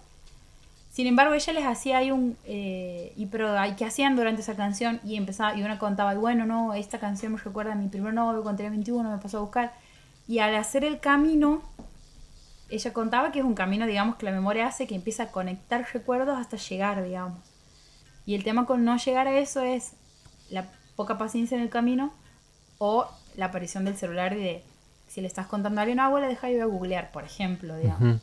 Sin 0.97 1.07
embargo, 1.07 1.35
ella 1.35 1.53
les 1.53 1.67
hacía 1.67 1.99
ahí 1.99 2.11
un... 2.11 2.39
eh, 2.47 3.13
y 3.17 3.27
pero 3.27 3.55
¿qué 3.77 3.85
hacían 3.85 4.17
durante 4.17 4.41
esa 4.41 4.57
canción? 4.57 4.99
Y 5.05 5.17
empezaba, 5.17 5.55
y 5.55 5.63
una 5.63 5.79
contaba, 5.79 6.15
bueno, 6.15 6.47
no, 6.47 6.73
esta 6.73 6.99
canción 6.99 7.33
me 7.33 7.39
recuerda 7.39 7.73
a 7.73 7.75
mi 7.75 7.89
primer 7.89 8.15
novio 8.15 8.43
cuando 8.43 8.57
tenía 8.57 8.71
21, 8.71 9.11
me 9.11 9.19
pasó 9.19 9.37
a 9.37 9.41
buscar. 9.43 9.75
Y 10.27 10.39
al 10.39 10.57
hacer 10.57 10.85
el 10.85 10.99
camino, 10.99 11.61
ella 12.71 12.95
contaba 12.95 13.31
que 13.31 13.41
es 13.41 13.45
un 13.45 13.55
camino, 13.55 13.87
digamos, 13.87 14.17
que 14.17 14.25
la 14.25 14.33
memoria 14.33 14.69
hace 14.69 14.87
que 14.87 14.95
empieza 14.95 15.25
a 15.25 15.31
conectar 15.33 15.87
recuerdos 15.93 16.39
hasta 16.39 16.57
llegar, 16.57 17.05
digamos. 17.05 17.41
Y 18.25 18.35
el 18.35 18.43
tema 18.43 18.65
con 18.65 18.83
no 18.87 18.97
llegar 18.97 19.29
a 19.29 19.39
eso 19.39 19.61
es 19.61 19.93
la 20.49 20.65
poca 20.97 21.19
paciencia 21.19 21.59
en 21.59 21.63
el 21.63 21.69
camino 21.69 22.11
o 22.79 23.07
la 23.37 23.45
aparición 23.45 23.85
del 23.85 23.99
celular 23.99 24.33
y 24.33 24.43
de 24.43 24.65
si 25.09 25.21
le 25.21 25.27
estás 25.27 25.47
contando 25.47 25.79
a 25.79 25.83
alguien, 25.83 25.99
no, 25.99 26.05
abuela, 26.05 26.27
deja 26.27 26.49
yo 26.49 26.63
a 26.63 26.67
googlear, 26.67 27.13
por 27.13 27.25
ejemplo, 27.25 27.77
digamos. 27.77 28.23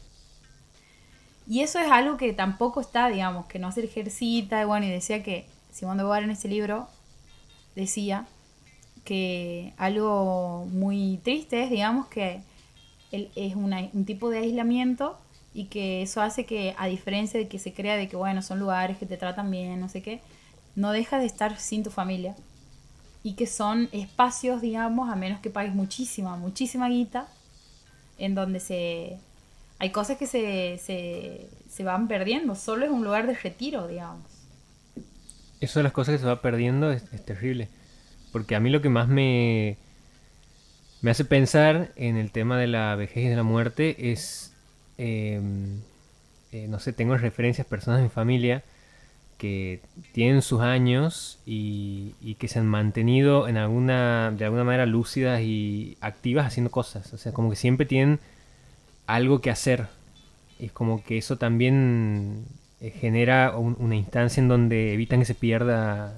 Y 1.48 1.62
eso 1.62 1.80
es 1.80 1.92
algo 1.92 2.18
que 2.18 2.32
tampoco 2.34 2.82
está, 2.82 3.10
digamos, 3.10 3.46
que 3.48 3.60
no 3.60 3.72
se 3.72 3.84
ejercita. 3.84 4.62
Y 4.62 4.66
bueno, 4.66 4.86
y 4.86 4.90
decía 4.90 5.24
que 5.24 5.46
Simón 5.72 5.98
de 5.98 6.04
Beauvoir 6.04 6.24
en 6.24 6.32
ese 6.32 6.48
libro 6.48 6.88
decía 7.76 8.28
que 9.04 9.74
algo 9.78 10.66
muy 10.72 11.20
triste 11.24 11.64
es, 11.64 11.70
digamos, 11.70 12.08
que 12.08 12.42
él 13.12 13.30
es 13.36 13.56
un 13.56 14.06
tipo 14.06 14.30
de 14.30 14.40
aislamiento 14.40 15.18
y 15.54 15.66
que 15.66 16.02
eso 16.02 16.22
hace 16.22 16.46
que, 16.46 16.74
a 16.78 16.88
diferencia 16.88 17.40
de 17.40 17.48
que 17.48 17.60
se 17.60 17.74
crea 17.74 17.96
de 17.96 18.08
que, 18.08 18.16
bueno, 18.16 18.42
son 18.42 18.60
lugares 18.60 18.98
que 18.98 19.06
te 19.06 19.18
tratan 19.18 19.52
bien, 19.52 19.80
no 19.80 19.90
sé 19.90 20.02
qué, 20.02 20.22
no 20.76 20.92
dejas 20.92 21.20
de 21.20 21.28
estar 21.28 21.60
sin 21.60 21.84
tu 21.84 21.92
familia. 21.92 22.36
Y 23.22 23.34
que 23.34 23.48
son 23.48 23.88
espacios, 23.92 24.62
digamos, 24.62 25.10
a 25.10 25.16
menos 25.16 25.40
que 25.40 25.50
pagues 25.50 25.74
muchísima, 25.74 26.36
muchísima 26.36 26.90
guita, 26.90 27.28
en 28.18 28.36
donde 28.36 28.60
se 28.60 29.20
hay 29.84 29.90
cosas 29.90 30.18
que 30.18 30.28
se, 30.28 30.78
se, 30.82 31.50
se 31.70 31.84
van 31.84 32.08
perdiendo. 32.08 32.56
Solo 32.56 32.86
es 32.86 32.92
un 32.92 33.04
lugar 33.04 33.28
de 33.28 33.34
retiro, 33.34 33.86
digamos. 33.86 34.24
Eso 35.60 35.80
de 35.80 35.84
las 35.84 35.92
cosas 35.92 36.14
que 36.16 36.20
se 36.20 36.26
va 36.26 36.42
perdiendo 36.42 36.90
es, 36.90 37.04
terrible. 37.26 37.68
Porque 38.32 38.56
a 38.56 38.62
mí 38.62 38.70
lo 38.70 38.82
que 38.82 38.88
más 38.88 39.10
me, 39.10 39.76
me 41.02 41.12
hace 41.12 41.26
pensar 41.26 41.92
en 41.98 42.16
el 42.16 42.32
tema 42.32 42.58
de 42.58 42.68
la 42.68 42.96
vejez 42.96 43.26
y 43.26 43.28
de 43.28 43.36
la 43.36 43.44
muerte 43.44 44.14
es, 44.14 44.54
eh, 44.98 45.42
eh, 46.54 46.68
no 46.70 46.80
sé, 46.80 46.94
tengo 46.94 47.18
referencias, 47.18 47.68
personas 47.68 48.00
de 48.00 48.04
mi 48.04 48.10
familia 48.10 48.64
que 49.38 49.82
tienen 50.14 50.42
sus 50.44 50.62
años 50.62 51.40
y, 51.46 52.16
y 52.22 52.36
que 52.36 52.48
se 52.48 52.60
han 52.60 52.68
mantenido 52.68 53.50
en 53.50 53.58
alguna, 53.58 54.32
de 54.32 54.46
alguna 54.46 54.64
manera 54.64 54.86
lúcidas 54.86 55.42
y 55.42 55.98
activas 56.00 56.48
haciendo 56.48 56.72
cosas. 56.72 57.12
O 57.12 57.18
sea, 57.18 57.34
como 57.34 57.50
que 57.50 57.58
siempre 57.58 57.86
tienen 57.86 58.22
algo 59.08 59.42
que 59.42 59.50
hacer. 59.52 59.88
Es 60.60 60.72
como 60.72 61.04
que 61.04 61.18
eso 61.18 61.38
también 61.38 62.46
eh, 62.82 62.92
genera 62.92 63.58
un- 63.58 63.76
una 63.80 63.96
instancia 63.96 64.42
en 64.42 64.48
donde 64.48 64.94
evitan 64.94 65.20
que 65.20 65.26
se 65.26 65.36
pierda 65.36 66.14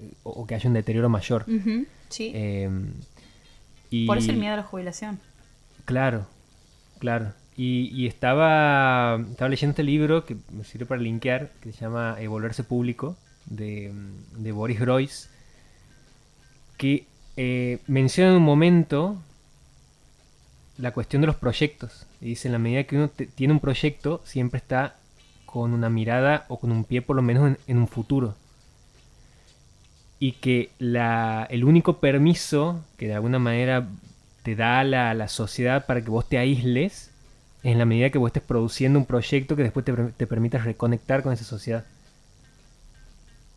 eh, 0.00 0.10
o, 0.22 0.30
o 0.30 0.46
que 0.46 0.54
haya 0.54 0.68
un 0.68 0.74
deterioro 0.74 1.08
mayor. 1.08 1.44
Ujú, 1.48 1.86
Sí. 2.10 2.30
Eh, 2.34 2.68
y, 3.90 4.06
Por 4.06 4.18
eso 4.18 4.30
el 4.30 4.36
miedo 4.38 4.54
a 4.54 4.58
la 4.58 4.62
jubilación. 4.62 5.18
Claro, 5.84 6.26
claro. 6.98 7.32
Y, 7.56 7.90
y 7.94 8.06
estaba, 8.06 9.20
estaba 9.30 9.48
leyendo 9.48 9.70
este 9.70 9.82
libro 9.84 10.24
que 10.24 10.36
me 10.52 10.64
sirve 10.64 10.86
para 10.86 11.00
linkear, 11.00 11.50
que 11.60 11.72
se 11.72 11.80
llama 11.82 12.16
eh, 12.18 12.26
Volverse 12.28 12.64
Público, 12.64 13.16
de, 13.46 13.92
de 14.36 14.52
Boris 14.52 14.80
Groys, 14.80 15.28
que 16.76 17.06
eh, 17.36 17.78
menciona 17.86 18.30
en 18.30 18.36
un 18.38 18.42
momento 18.42 19.20
la 20.78 20.92
cuestión 20.92 21.20
de 21.22 21.26
los 21.26 21.36
proyectos. 21.36 22.06
Y 22.20 22.26
dice, 22.26 22.48
en 22.48 22.52
la 22.52 22.58
medida 22.58 22.84
que 22.84 22.96
uno 22.96 23.08
te- 23.08 23.26
tiene 23.26 23.52
un 23.52 23.60
proyecto, 23.60 24.20
siempre 24.24 24.58
está 24.58 24.96
con 25.46 25.72
una 25.72 25.88
mirada 25.88 26.46
o 26.48 26.58
con 26.58 26.72
un 26.72 26.84
pie 26.84 27.00
por 27.02 27.14
lo 27.16 27.22
menos 27.22 27.46
en, 27.48 27.58
en 27.66 27.78
un 27.78 27.88
futuro. 27.88 28.34
Y 30.18 30.32
que 30.32 30.70
la, 30.78 31.46
el 31.50 31.64
único 31.64 31.98
permiso 31.98 32.82
que 32.96 33.06
de 33.08 33.14
alguna 33.14 33.38
manera 33.38 33.86
te 34.42 34.56
da 34.56 34.82
la, 34.84 35.12
la 35.14 35.28
sociedad 35.28 35.86
para 35.86 36.00
que 36.02 36.10
vos 36.10 36.28
te 36.28 36.38
aísles 36.38 37.10
es 37.62 37.72
en 37.72 37.78
la 37.78 37.84
medida 37.84 38.10
que 38.10 38.18
vos 38.18 38.28
estés 38.28 38.42
produciendo 38.42 38.98
un 38.98 39.06
proyecto 39.06 39.56
que 39.56 39.62
después 39.62 39.84
te, 39.84 39.92
te 39.92 40.26
permita 40.26 40.58
reconectar 40.58 41.22
con 41.22 41.32
esa 41.32 41.44
sociedad. 41.44 41.84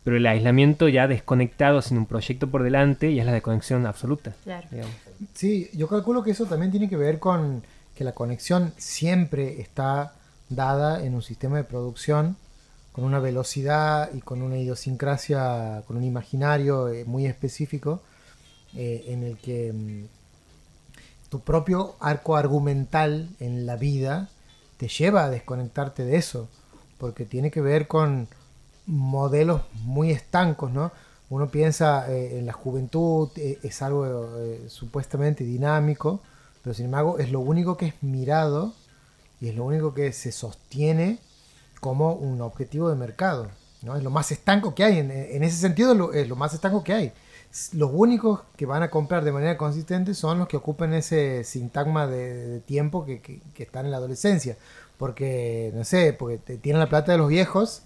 Pero 0.04 0.16
el 0.18 0.26
aislamiento 0.26 0.88
ya 0.88 1.08
desconectado 1.08 1.82
sin 1.82 1.98
un 1.98 2.06
proyecto 2.06 2.48
por 2.48 2.64
delante 2.64 3.14
ya 3.14 3.22
es 3.24 3.26
la 3.26 3.34
desconexión 3.34 3.86
absoluta. 3.86 4.34
Claro. 4.44 4.68
digamos. 4.72 4.94
Sí, 5.34 5.70
yo 5.74 5.88
calculo 5.88 6.24
que 6.24 6.32
eso 6.32 6.46
también 6.46 6.72
tiene 6.72 6.90
que 6.90 6.98
ver 6.98 7.20
con 7.20 7.64
que 7.96 8.04
la 8.04 8.14
conexión 8.14 8.74
siempre 8.78 9.60
está 9.60 10.14
dada 10.50 11.04
en 11.04 11.16
un 11.16 11.22
sistema 11.22 11.58
de 11.58 11.64
producción 11.64 12.38
con 12.98 13.06
una 13.06 13.20
velocidad 13.20 14.10
y 14.14 14.22
con 14.22 14.42
una 14.42 14.58
idiosincrasia, 14.58 15.84
con 15.86 15.98
un 15.98 16.04
imaginario 16.04 16.90
eh, 16.90 17.06
muy 17.06 17.28
específico 17.28 18.02
eh, 18.76 19.06
en 19.10 19.24
el 19.24 19.38
que 19.38 19.72
mm, 19.72 20.06
tu 21.30 21.42
propio 21.42 21.96
arco 22.00 22.36
argumental 22.38 23.30
en 23.40 23.68
la 23.68 23.76
vida 23.76 24.30
te 24.78 24.88
lleva 24.88 25.26
a 25.26 25.30
desconectarte 25.30 26.06
de 26.06 26.18
eso, 26.18 26.50
porque 26.98 27.26
tiene 27.26 27.52
que 27.52 27.62
ver 27.62 27.88
con 27.88 28.28
modelos 28.88 29.62
muy 29.84 30.10
estancos, 30.10 30.72
¿no? 30.72 30.92
Uno 31.30 31.50
piensa 31.50 32.10
eh, 32.12 32.40
en 32.40 32.46
la 32.46 32.54
juventud, 32.54 33.30
eh, 33.36 33.60
es 33.64 33.82
algo 33.82 34.06
eh, 34.40 34.66
supuestamente 34.70 35.44
dinámico, 35.44 36.22
pero 36.64 36.74
sin 36.74 36.86
embargo 36.86 37.20
es 37.20 37.32
lo 37.32 37.40
único 37.42 37.76
que 37.78 37.88
es 37.88 37.94
mirado 38.02 38.74
y 39.42 39.50
es 39.50 39.56
lo 39.56 39.66
único 39.66 39.94
que 39.94 40.14
se 40.14 40.32
sostiene 40.32 41.20
como 41.82 42.14
un 42.14 42.42
objetivo 42.42 42.90
de 42.90 42.96
mercado. 42.96 43.50
¿no? 43.84 43.96
Es 43.96 44.04
lo 44.04 44.10
más 44.10 44.32
estanco 44.32 44.76
que 44.76 44.84
hay, 44.84 45.00
en, 45.00 45.12
ese 45.44 45.58
sentido 45.58 46.14
es 46.14 46.28
lo 46.28 46.36
más 46.36 46.54
estanco 46.54 46.84
que 46.84 46.94
hay. 46.94 47.14
Los 47.74 47.92
únicos 47.94 48.42
que 48.56 48.66
van 48.66 48.84
a 48.84 48.90
comprar 48.90 49.24
de 49.24 49.32
manera 49.32 49.58
consistente 49.58 50.14
son 50.14 50.40
los 50.40 50.48
que 50.48 50.58
ocupen 50.58 50.94
ese 50.94 51.44
sintagma 51.44 52.06
de, 52.08 52.60
tiempo 52.62 53.06
que, 53.06 53.22
que- 53.22 53.42
están 53.64 53.86
en 53.86 53.92
la 53.92 53.98
adolescencia. 53.98 54.58
Porque, 54.98 55.72
no 55.76 55.84
sé, 55.84 56.14
porque 56.14 56.38
tienen 56.58 56.80
la 56.80 56.90
plata 56.90 57.12
de 57.12 57.18
los 57.20 57.30
viejos 57.30 57.84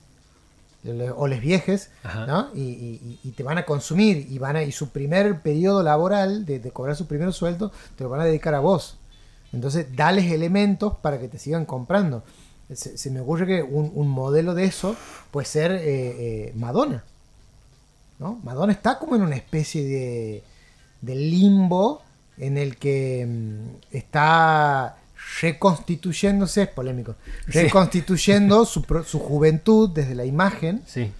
o 1.15 1.27
les 1.27 1.41
viejes. 1.41 1.91
¿no? 2.27 2.49
Y, 2.55 2.61
y- 2.61 3.19
y- 3.23 3.29
y 3.29 3.31
te 3.31 3.43
van 3.43 3.57
a 3.57 3.65
consumir 3.65 4.27
y 4.29 4.39
van 4.39 4.55
a, 4.55 4.63
y 4.63 4.71
su 4.71 4.89
primer 4.89 5.41
periodo 5.41 5.83
laboral 5.83 6.45
de, 6.45 6.59
de 6.59 6.71
cobrar 6.71 6.95
su 6.95 7.05
primer 7.07 7.31
sueldo 7.33 7.71
te 7.95 8.03
lo 8.03 8.09
van 8.09 8.21
a 8.21 8.25
dedicar 8.25 8.55
a 8.55 8.59
vos. 8.59 8.97
Entonces, 9.53 9.95
dales 9.95 10.31
elementos 10.31 10.95
para 11.01 11.19
que 11.19 11.27
te 11.27 11.37
sigan 11.37 11.65
comprando. 11.65 12.23
Se, 12.73 12.97
se 12.97 13.11
me 13.11 13.19
ocurre 13.19 13.45
que 13.45 13.61
un, 13.63 13.91
un 13.93 14.07
modelo 14.07 14.53
de 14.55 14.63
eso 14.63 14.95
puede 15.29 15.45
ser 15.45 15.71
eh, 15.73 15.81
eh, 15.83 16.53
Madonna. 16.55 17.03
¿no? 18.19 18.39
Madonna 18.43 18.71
está 18.71 18.97
como 18.99 19.15
en 19.15 19.23
una 19.23 19.35
especie 19.35 19.83
de, 19.83 20.43
de 21.01 21.15
limbo 21.15 22.01
en 22.37 22.57
el 22.57 22.77
que 22.77 23.25
mm, 23.27 23.95
está 23.97 24.95
reconstituyéndose, 25.39 26.63
es 26.63 26.67
polémico, 26.69 27.15
Sí. 27.49 27.59
reconstituyendo 27.61 28.65
su, 28.65 28.83
su 29.05 29.19
juventud 29.19 29.89
desde 29.89 30.15
la 30.15 30.25
imagen. 30.25 30.81
Sí. 30.85 31.11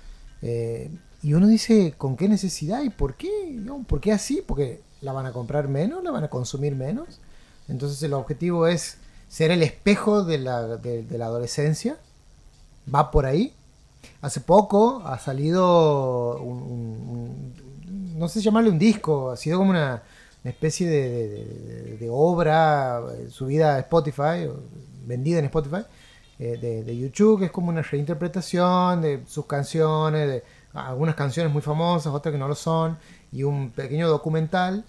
eh, 0.44 0.90
y 1.24 1.34
uno 1.36 1.48
dice, 1.48 1.94
¿con 2.00 2.18
qué 2.18 2.28
necesidad 2.28 2.82
y 2.82 2.90
por 2.90 3.14
qué? 3.14 3.30
¿No? 3.54 3.84
¿Por 3.84 4.02
qué 4.02 4.12
así? 4.12 4.44
Porque 4.46 4.82
la 5.02 5.12
van 5.14 5.28
a 5.28 5.32
comprar 5.32 5.68
menos, 5.68 6.04
la 6.04 6.10
van 6.10 6.24
a 6.24 6.30
consumir 6.30 6.76
menos. 6.76 7.20
Entonces 7.68 8.02
el 8.02 8.14
objetivo 8.14 8.66
es 8.66 8.98
ser 9.30 9.52
el 9.52 9.62
espejo 9.62 10.24
de 10.24 10.40
la, 10.40 10.78
de- 10.78 11.04
de 11.04 11.18
la 11.20 11.26
adolescencia. 11.28 11.98
Va 12.94 13.12
por 13.12 13.28
ahí. 13.28 13.54
Hace 14.22 14.42
poco 14.42 15.04
ha 15.06 15.20
salido 15.20 16.42
un, 16.42 16.58
un- 16.58 17.54
un- 17.88 18.20
no 18.20 18.28
sé 18.28 18.42
llamarle 18.42 18.72
un 18.72 18.80
disco, 18.80 19.30
ha 19.30 19.38
sido 19.38 19.60
como 19.60 19.70
una, 19.70 20.02
una 20.44 20.52
especie 20.52 20.88
de, 20.90 22.08
obra 22.12 23.02
eh, 23.14 23.30
subida 23.30 23.76
a 23.76 23.80
Spotify, 23.80 24.50
vendida 25.06 25.40
en 25.40 25.46
Spotify, 25.46 25.84
eh, 26.40 26.58
de, 26.86 26.98
YouTube, 26.98 27.40
que 27.40 27.46
es 27.46 27.52
como 27.52 27.70
una 27.70 27.82
reinterpretación 27.84 29.02
de 29.02 29.24
sus 29.28 29.46
canciones, 29.46 30.28
de 30.28 30.44
algunas 30.74 31.16
canciones 31.16 31.52
muy 31.54 31.62
famosas, 31.62 32.14
otras 32.14 32.32
que 32.34 32.40
no 32.40 32.48
lo 32.48 32.56
son, 32.56 32.98
y 33.32 33.44
un 33.44 33.72
pequeño 33.72 34.08
documental 34.10 34.84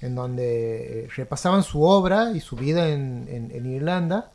en 0.00 0.14
donde 0.14 1.04
eh, 1.04 1.08
repasaban 1.16 1.62
su 1.62 1.82
obra 1.82 2.32
y 2.32 2.40
su 2.40 2.56
vida 2.56 2.88
en, 2.88 3.26
en- 3.28 3.50
en 3.52 3.66
Irlanda. 3.74 4.30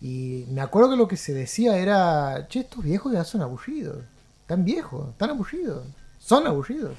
Y 0.00 0.46
me 0.50 0.60
acuerdo 0.60 0.90
que 0.90 0.96
lo 0.96 1.08
que 1.08 1.16
se 1.16 1.32
decía 1.32 1.78
era, 1.78 2.46
che, 2.48 2.60
estos 2.60 2.82
viejos 2.84 3.12
ya 3.12 3.24
son 3.24 3.40
aburridos, 3.40 3.98
tan 4.46 4.64
viejos, 4.64 5.16
tan 5.16 5.30
aburridos, 5.30 5.84
son 6.18 6.46
aburridos. 6.46 6.96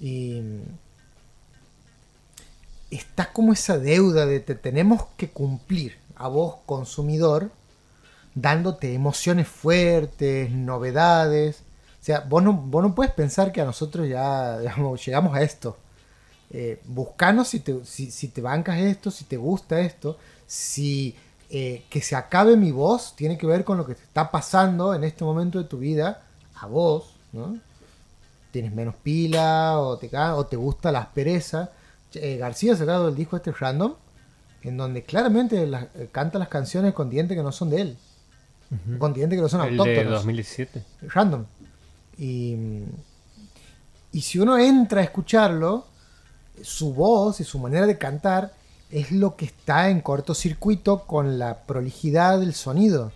Y 0.00 0.42
está 2.96 3.32
como 3.32 3.52
esa 3.52 3.78
deuda 3.78 4.26
de 4.26 4.40
te 4.40 4.54
tenemos 4.54 5.04
que 5.16 5.30
cumplir 5.30 5.96
a 6.16 6.28
vos, 6.28 6.56
consumidor, 6.66 7.50
dándote 8.34 8.94
emociones 8.94 9.48
fuertes, 9.48 10.50
novedades. 10.50 11.62
O 12.00 12.04
sea, 12.04 12.20
vos 12.20 12.42
no, 12.42 12.52
vos 12.52 12.82
no 12.82 12.94
puedes 12.94 13.12
pensar 13.12 13.52
que 13.52 13.60
a 13.60 13.64
nosotros 13.64 14.08
ya 14.08 14.58
digamos, 14.60 15.04
llegamos 15.04 15.34
a 15.34 15.42
esto. 15.42 15.76
Eh, 16.50 16.80
buscanos 16.84 17.48
si 17.48 17.60
te, 17.60 17.82
si, 17.84 18.28
te 18.28 18.42
bancas 18.42 18.78
esto, 18.78 19.10
si 19.10 19.24
te 19.24 19.38
gusta 19.38 19.80
esto, 19.80 20.18
si 20.46 21.16
eh, 21.48 21.84
que 21.88 22.02
se 22.02 22.14
acabe 22.14 22.56
mi 22.56 22.72
voz 22.72 23.16
tiene 23.16 23.38
que 23.38 23.46
ver 23.46 23.64
con 23.64 23.78
lo 23.78 23.86
que 23.86 23.94
te 23.94 24.02
está 24.02 24.30
pasando 24.30 24.94
en 24.94 25.04
este 25.04 25.24
momento 25.24 25.58
de 25.58 25.64
tu 25.64 25.78
vida 25.78 26.22
a 26.56 26.66
vos, 26.66 27.14
¿no? 27.32 27.56
Tienes 28.50 28.74
menos 28.74 28.94
pila 28.96 29.78
o 29.78 29.96
te, 29.96 30.10
o 30.14 30.44
te 30.44 30.56
gusta 30.56 30.92
la 30.92 31.00
aspereza. 31.00 31.70
Eh, 32.14 32.36
García 32.38 32.72
ha 32.74 32.76
sacado 32.76 33.08
el 33.08 33.14
disco 33.14 33.36
este 33.36 33.52
random, 33.52 33.94
en 34.62 34.76
donde 34.76 35.02
claramente 35.04 35.66
la- 35.66 35.88
eh, 35.94 36.08
canta 36.12 36.38
las 36.38 36.48
canciones 36.48 36.92
con 36.94 37.10
dientes 37.10 37.36
que 37.36 37.42
no 37.42 37.52
son 37.52 37.70
de 37.70 37.80
él, 37.80 37.96
con 38.98 39.12
dientes 39.12 39.36
que 39.36 39.42
no 39.42 39.48
son 39.48 39.60
El 39.62 39.76
de 39.76 39.82
autóctonos2017. 39.82 40.82
random. 41.08 41.44
Y, 42.18 42.56
y 44.12 44.20
si 44.20 44.38
uno 44.38 44.58
entra 44.58 45.00
a 45.00 45.04
escucharlo, 45.04 45.86
su 46.62 46.92
voz 46.94 47.40
y 47.40 47.44
su 47.44 47.58
manera 47.58 47.86
de 47.86 47.96
cantar 47.98 48.52
es 48.90 49.10
lo 49.10 49.36
que 49.36 49.46
está 49.46 49.88
en 49.88 50.00
cortocircuito 50.02 51.04
con 51.06 51.38
la 51.38 51.62
prolijidad 51.62 52.38
del 52.38 52.52
sonido. 52.54 53.10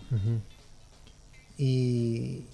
Y, 1.57 2.45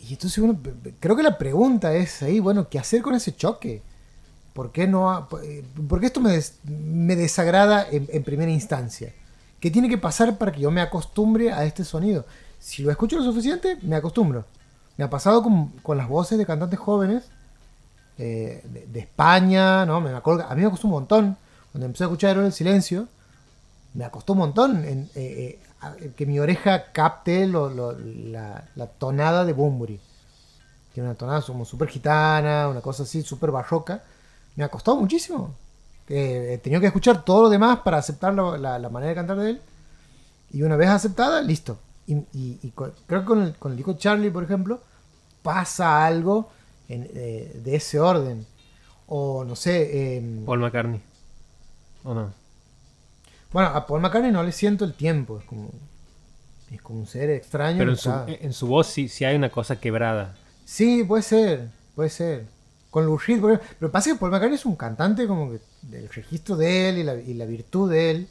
y 0.00 0.10
entonces 0.12 0.42
pe- 0.82 0.94
creo 1.00 1.16
que 1.16 1.22
la 1.22 1.38
pregunta 1.38 1.94
es 1.94 2.22
ahí, 2.22 2.40
bueno, 2.40 2.68
¿qué 2.68 2.78
hacer 2.78 3.02
con 3.02 3.14
ese 3.14 3.34
choque? 3.34 3.82
¿Por 4.54 4.72
qué, 4.72 4.86
no, 4.86 5.10
ha- 5.10 5.28
po- 5.28 5.40
eh, 5.40 5.64
esto 6.02 6.20
me, 6.20 6.40
me 6.64 7.16
desagrada 7.16 7.86
en, 7.90 8.22
primera 8.22 8.50
instancia? 8.50 9.12
¿Qué 9.60 9.70
tiene 9.70 9.88
que 9.88 9.98
pasar 9.98 10.38
para 10.38 10.52
que 10.52 10.60
yo 10.60 10.70
me 10.70 10.80
acostumbre 10.80 11.52
a 11.52 11.64
este 11.64 11.84
sonido? 11.84 12.24
Si 12.60 12.82
lo 12.82 12.90
escucho 12.90 13.16
lo 13.16 13.24
suficiente, 13.24 13.78
me 13.82 13.96
acostumbro. 13.96 14.44
Me 14.96 15.04
ha 15.04 15.10
pasado 15.10 15.42
con, 15.42 15.68
con 15.82 15.98
las 15.98 16.08
voces 16.08 16.38
de 16.38 16.46
cantantes 16.46 16.78
jóvenes 16.78 17.24
eh, 18.18 18.62
de, 18.64 19.00
España, 19.00 19.84
¿no? 19.86 20.00
Me 20.00 20.10
acuerdo, 20.10 20.44
a 20.48 20.54
mí 20.54 20.62
me 20.62 20.70
costó 20.70 20.86
un 20.86 20.92
montón. 20.94 21.36
Cuando 21.72 21.86
empecé 21.86 22.04
a 22.04 22.06
escuchar 22.06 22.38
del 22.40 22.52
Silencio, 22.52 23.08
me 23.94 24.08
costó 24.10 24.34
un 24.34 24.40
montón 24.40 24.82
eh, 24.86 25.58
que 26.16 26.26
mi 26.26 26.38
oreja 26.38 26.92
capte 26.92 27.46
la 27.48 28.86
tonada 28.98 29.44
de 29.44 29.52
Bumburi. 29.52 30.00
Tiene 30.92 31.08
una 31.08 31.18
tonada 31.18 31.42
como 31.42 31.64
súper 31.64 31.88
gitana, 31.88 32.68
una 32.68 32.80
cosa 32.80 33.02
así, 33.02 33.22
súper 33.22 33.50
barroca. 33.50 34.02
Me 34.56 34.64
ha 34.64 34.68
costado 34.68 34.96
muchísimo. 34.96 35.54
Eh, 36.08 36.52
he 36.54 36.58
tenido 36.58 36.80
que 36.80 36.86
escuchar 36.88 37.24
todo 37.24 37.42
lo 37.44 37.48
demás 37.48 37.80
para 37.80 37.96
aceptar 37.98 38.34
la, 38.34 38.78
la 38.78 38.88
manera 38.88 39.10
de 39.10 39.14
cantar 39.14 39.38
de 39.38 39.50
él. 39.50 39.60
Y 40.52 40.62
una 40.62 40.76
vez 40.76 40.88
aceptada, 40.88 41.40
listo. 41.42 41.78
Y, 42.06 42.14
y- 42.32 42.72
creo 43.06 43.20
que 43.20 43.24
con 43.26 43.42
el, 43.42 43.54
con 43.56 43.72
el 43.72 43.76
disco 43.76 43.94
Charlie, 43.94 44.30
por 44.30 44.44
ejemplo, 44.44 44.80
pasa 45.42 46.04
algo 46.04 46.50
en- 46.88 47.08
eh, 47.14 47.60
de 47.64 47.76
ese 47.76 47.98
orden. 47.98 48.46
O 49.06 49.44
no 49.44 49.56
sé, 49.56 50.16
em, 50.18 50.44
Paul 50.44 50.60
McCartney. 50.60 51.00
¿O 52.04 52.14
no? 52.14 52.32
bueno, 53.52 53.68
a 53.70 53.86
Paul 53.86 54.00
McCartney 54.00 54.30
no 54.32 54.42
le 54.42 54.52
siento 54.52 54.84
el 54.84 54.94
tiempo. 54.94 55.38
Es 55.38 55.44
como, 55.46 55.70
es 56.70 56.82
como 56.82 57.00
un 57.00 57.06
ser 57.06 57.30
extraño. 57.30 57.78
Pero 57.78 57.92
en 57.92 57.96
su, 57.96 58.10
en 58.26 58.52
su 58.52 58.66
voz 58.66 58.86
sí, 58.88 59.08
sí 59.08 59.24
hay 59.24 59.36
una 59.36 59.50
cosa 59.50 59.76
quebrada. 59.80 60.34
Sí, 60.64 61.04
puede 61.04 61.22
ser, 61.22 61.68
puede 61.94 62.10
ser. 62.10 62.46
Con 62.94 63.06
Lou 63.06 63.18
Reed, 63.18 63.40
por 63.40 63.50
ejemplo. 63.50 63.74
Pero 63.80 63.90
pasa 63.90 64.10
que 64.12 64.16
Paul 64.16 64.30
McCartney 64.30 64.54
es 64.54 64.64
un 64.64 64.76
cantante 64.76 65.26
como 65.26 65.50
que 65.50 65.58
del 65.82 66.08
registro 66.10 66.54
de 66.56 66.88
él 66.90 66.98
y 66.98 67.02
la, 67.02 67.14
y 67.16 67.34
la 67.34 67.44
virtud 67.44 67.90
de 67.90 68.10
él 68.12 68.28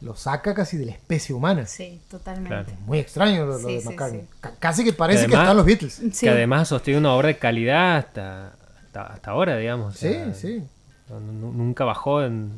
lo 0.00 0.16
saca 0.16 0.54
casi 0.54 0.78
de 0.78 0.86
la 0.86 0.92
especie 0.92 1.34
humana. 1.34 1.66
Sí, 1.66 2.00
totalmente. 2.10 2.48
Claro. 2.48 2.68
Muy 2.86 2.98
extraño 3.00 3.44
lo, 3.44 3.58
lo 3.58 3.68
Sí, 3.68 3.74
de 3.74 3.80
sí, 3.82 3.86
McCartney. 3.88 4.20
sí. 4.22 4.28
Ca- 4.40 4.54
Casi 4.58 4.82
que 4.82 4.94
parece 4.94 5.24
Que 5.24 5.28
que 5.28 5.34
además- 5.36 5.44
están 5.44 5.56
los 5.58 5.66
Beatles. 5.66 5.92
Sí. 6.14 6.26
Que 6.26 6.30
además 6.30 6.68
sostiene 6.68 6.98
una 7.00 7.12
obra 7.12 7.28
de 7.28 7.36
calidad 7.36 7.96
hasta, 7.98 8.46
hasta, 8.86 9.02
hasta 9.12 9.30
ahora, 9.30 9.58
digamos. 9.58 9.94
o 9.94 9.98
Sí, 9.98 10.08
sea, 10.08 10.32
sí. 10.32 10.62
nunca 11.10 11.84
bajó 11.84 12.22
en... 12.24 12.50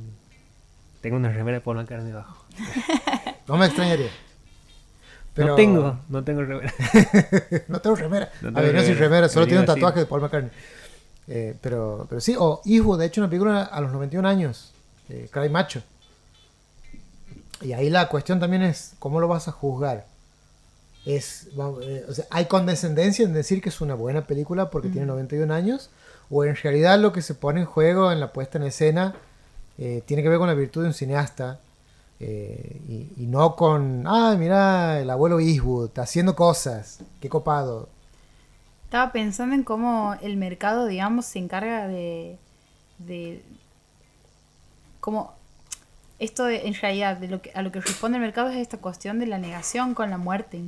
Tengo 1.00 1.16
una 1.16 1.32
remera 1.32 1.56
de 1.58 1.60
Paul 1.62 1.78
McCartney 1.78 2.12
abajo. 2.12 2.44
No 3.48 3.56
me 3.56 3.66
extrañaría. 3.66 4.10
Pero- 5.34 5.48
No 5.48 5.54
tengo, 5.56 5.98
no 6.10 6.22
tengo 6.22 6.42
remera. 6.42 6.72
no 7.68 7.80
tengo 7.80 7.96
remera. 7.96 8.30
No 8.42 8.48
a 8.50 8.52
tengo 8.52 8.60
ver, 8.66 8.74
no 8.74 8.80
sin 8.82 8.88
remera. 8.90 9.00
remera, 9.08 9.28
solo 9.28 9.46
tiene 9.46 9.60
un 9.64 9.70
a 9.70 9.74
tatuaje 9.74 9.98
de 10.00 10.06
Paul 10.06 10.20
McCartney. 10.20 10.50
Eh, 11.28 11.54
pero, 11.60 12.06
pero 12.08 12.20
sí, 12.20 12.34
o 12.38 12.62
Eastwood, 12.64 12.98
de 12.98 13.06
hecho, 13.06 13.20
una 13.20 13.28
película 13.28 13.64
a 13.64 13.80
los 13.80 13.92
91 13.92 14.26
años, 14.26 14.72
eh, 15.08 15.28
Cry 15.30 15.48
Macho. 15.48 15.82
Y 17.60 17.72
ahí 17.72 17.90
la 17.90 18.08
cuestión 18.08 18.40
también 18.40 18.62
es, 18.62 18.92
¿cómo 18.98 19.20
lo 19.20 19.28
vas 19.28 19.48
a 19.48 19.52
juzgar? 19.52 20.06
Es, 21.04 21.48
vamos, 21.54 21.84
eh, 21.84 22.04
o 22.08 22.12
sea, 22.14 22.26
¿Hay 22.30 22.46
condescendencia 22.46 23.24
en 23.24 23.32
decir 23.32 23.60
que 23.60 23.68
es 23.68 23.80
una 23.80 23.94
buena 23.94 24.26
película 24.26 24.70
porque 24.70 24.88
tiene 24.88 25.06
91 25.06 25.52
años? 25.52 25.90
¿O 26.30 26.44
en 26.44 26.56
realidad 26.56 26.98
lo 26.98 27.12
que 27.12 27.22
se 27.22 27.34
pone 27.34 27.60
en 27.60 27.66
juego 27.66 28.12
en 28.12 28.20
la 28.20 28.32
puesta 28.32 28.58
en 28.58 28.64
escena 28.64 29.14
eh, 29.78 30.02
tiene 30.06 30.22
que 30.22 30.28
ver 30.28 30.38
con 30.38 30.48
la 30.48 30.54
virtud 30.54 30.82
de 30.82 30.88
un 30.88 30.94
cineasta? 30.94 31.60
eh, 32.20 32.80
y, 32.88 33.22
y 33.22 33.26
no 33.26 33.54
con, 33.54 34.04
ay, 34.06 34.36
mira, 34.38 35.00
el 35.00 35.10
abuelo 35.10 35.38
Eastwood 35.40 35.90
haciendo 35.98 36.34
cosas, 36.34 36.98
qué 37.20 37.28
copado. 37.28 37.88
Estaba 38.88 39.12
pensando 39.12 39.54
en 39.54 39.64
cómo 39.64 40.14
el 40.22 40.38
mercado, 40.38 40.86
digamos, 40.86 41.26
se 41.26 41.38
encarga 41.38 41.86
de. 41.86 42.38
de 42.98 43.42
como 45.00 45.32
esto 46.18 46.44
de- 46.46 46.66
en 46.66 46.74
realidad 46.74 47.18
de 47.18 47.28
lo 47.28 47.40
que, 47.42 47.52
a 47.54 47.60
lo 47.62 47.70
que 47.70 47.80
responde 47.80 48.16
el 48.16 48.22
mercado 48.22 48.48
es 48.48 48.56
esta 48.56 48.78
cuestión 48.78 49.18
de 49.20 49.26
la 49.26 49.38
negación 49.38 49.94
con 49.94 50.08
la 50.10 50.16
muerte. 50.18 50.60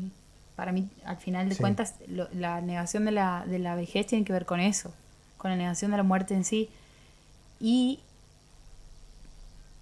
Para 0.54 0.70
mí, 0.70 0.88
al 1.06 1.16
final 1.16 1.48
de 1.48 1.54
Sí. 1.54 1.60
cuentas, 1.62 1.94
lo- 2.08 2.28
la 2.32 2.60
negación 2.60 3.06
de 3.06 3.12
la, 3.12 3.44
de 3.46 3.58
la 3.58 3.74
vejez 3.74 4.06
tiene 4.06 4.24
que 4.26 4.32
ver 4.34 4.44
con 4.44 4.60
eso, 4.60 4.92
con 5.38 5.50
la 5.50 5.56
negación 5.56 5.90
de 5.90 5.96
la 5.96 6.02
muerte 6.02 6.34
en 6.34 6.44
sí. 6.44 6.68
Y 7.58 8.00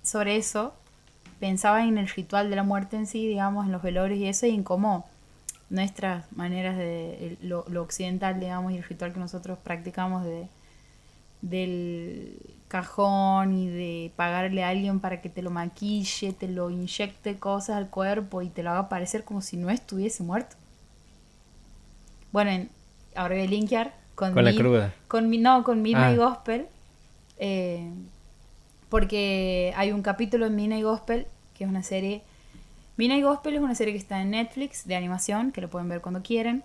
sobre 0.04 0.36
eso, 0.36 0.72
pensaba 1.40 1.84
en 1.84 1.98
el 1.98 2.08
ritual 2.08 2.48
de 2.50 2.56
la 2.56 2.62
muerte 2.62 2.96
en 2.96 3.06
sí, 3.08 3.26
digamos, 3.26 3.66
en 3.66 3.72
los 3.72 3.82
velorios 3.82 4.18
y 4.20 4.26
eso, 4.28 4.46
y 4.46 4.54
en 4.54 4.62
cómo 4.62 5.06
nuestras 5.70 6.24
maneras 6.32 6.76
de 6.76 7.36
lo, 7.42 7.64
lo 7.68 7.82
occidental, 7.82 8.40
digamos, 8.40 8.72
y 8.72 8.76
el 8.78 8.84
ritual 8.84 9.12
que 9.12 9.20
nosotros 9.20 9.58
practicamos 9.62 10.24
de 10.24 10.46
del 11.40 12.36
cajón 12.66 13.52
y 13.56 13.68
de 13.68 14.12
pagarle 14.16 14.64
a 14.64 14.70
alguien 14.70 14.98
para 15.00 15.20
que 15.22 15.28
te 15.28 15.40
lo 15.40 15.50
maquille, 15.50 16.32
te 16.32 16.48
lo 16.48 16.68
inyecte 16.70 17.38
cosas 17.38 17.76
al 17.76 17.88
cuerpo 17.90 18.42
y 18.42 18.48
te 18.48 18.62
lo 18.62 18.70
haga 18.70 18.88
parecer 18.88 19.24
como 19.24 19.40
si 19.40 19.56
no 19.56 19.70
estuviese 19.70 20.22
muerto. 20.24 20.56
Bueno, 22.32 22.50
en, 22.50 22.70
ahora 23.14 23.36
voy 23.36 23.44
a 23.44 23.48
linkear 23.48 23.94
con, 24.14 24.32
Con 24.34 24.44
la 24.44 24.52
cruda. 24.54 24.94
Con, 25.06 25.30
mi- 25.30 25.38
no, 25.38 25.62
con 25.64 25.80
Midnight 25.82 26.18
Ah. 26.18 26.24
Gospel. 26.28 26.66
eh, 27.38 27.88
porque 28.88 29.72
hay 29.76 29.92
un 29.92 30.02
capítulo 30.02 30.46
en 30.46 30.56
Midnight 30.56 30.82
Gospel, 30.82 31.26
que 31.56 31.64
es 31.64 31.70
una 31.70 31.82
serie. 31.82 32.22
Midnight 32.98 33.22
Gospel 33.22 33.54
es 33.54 33.60
una 33.60 33.76
serie 33.76 33.94
que 33.94 34.00
está 34.00 34.20
en 34.20 34.30
Netflix 34.32 34.84
de 34.84 34.96
animación, 34.96 35.52
que 35.52 35.60
lo 35.60 35.70
pueden 35.70 35.88
ver 35.88 36.00
cuando 36.00 36.20
quieren, 36.20 36.64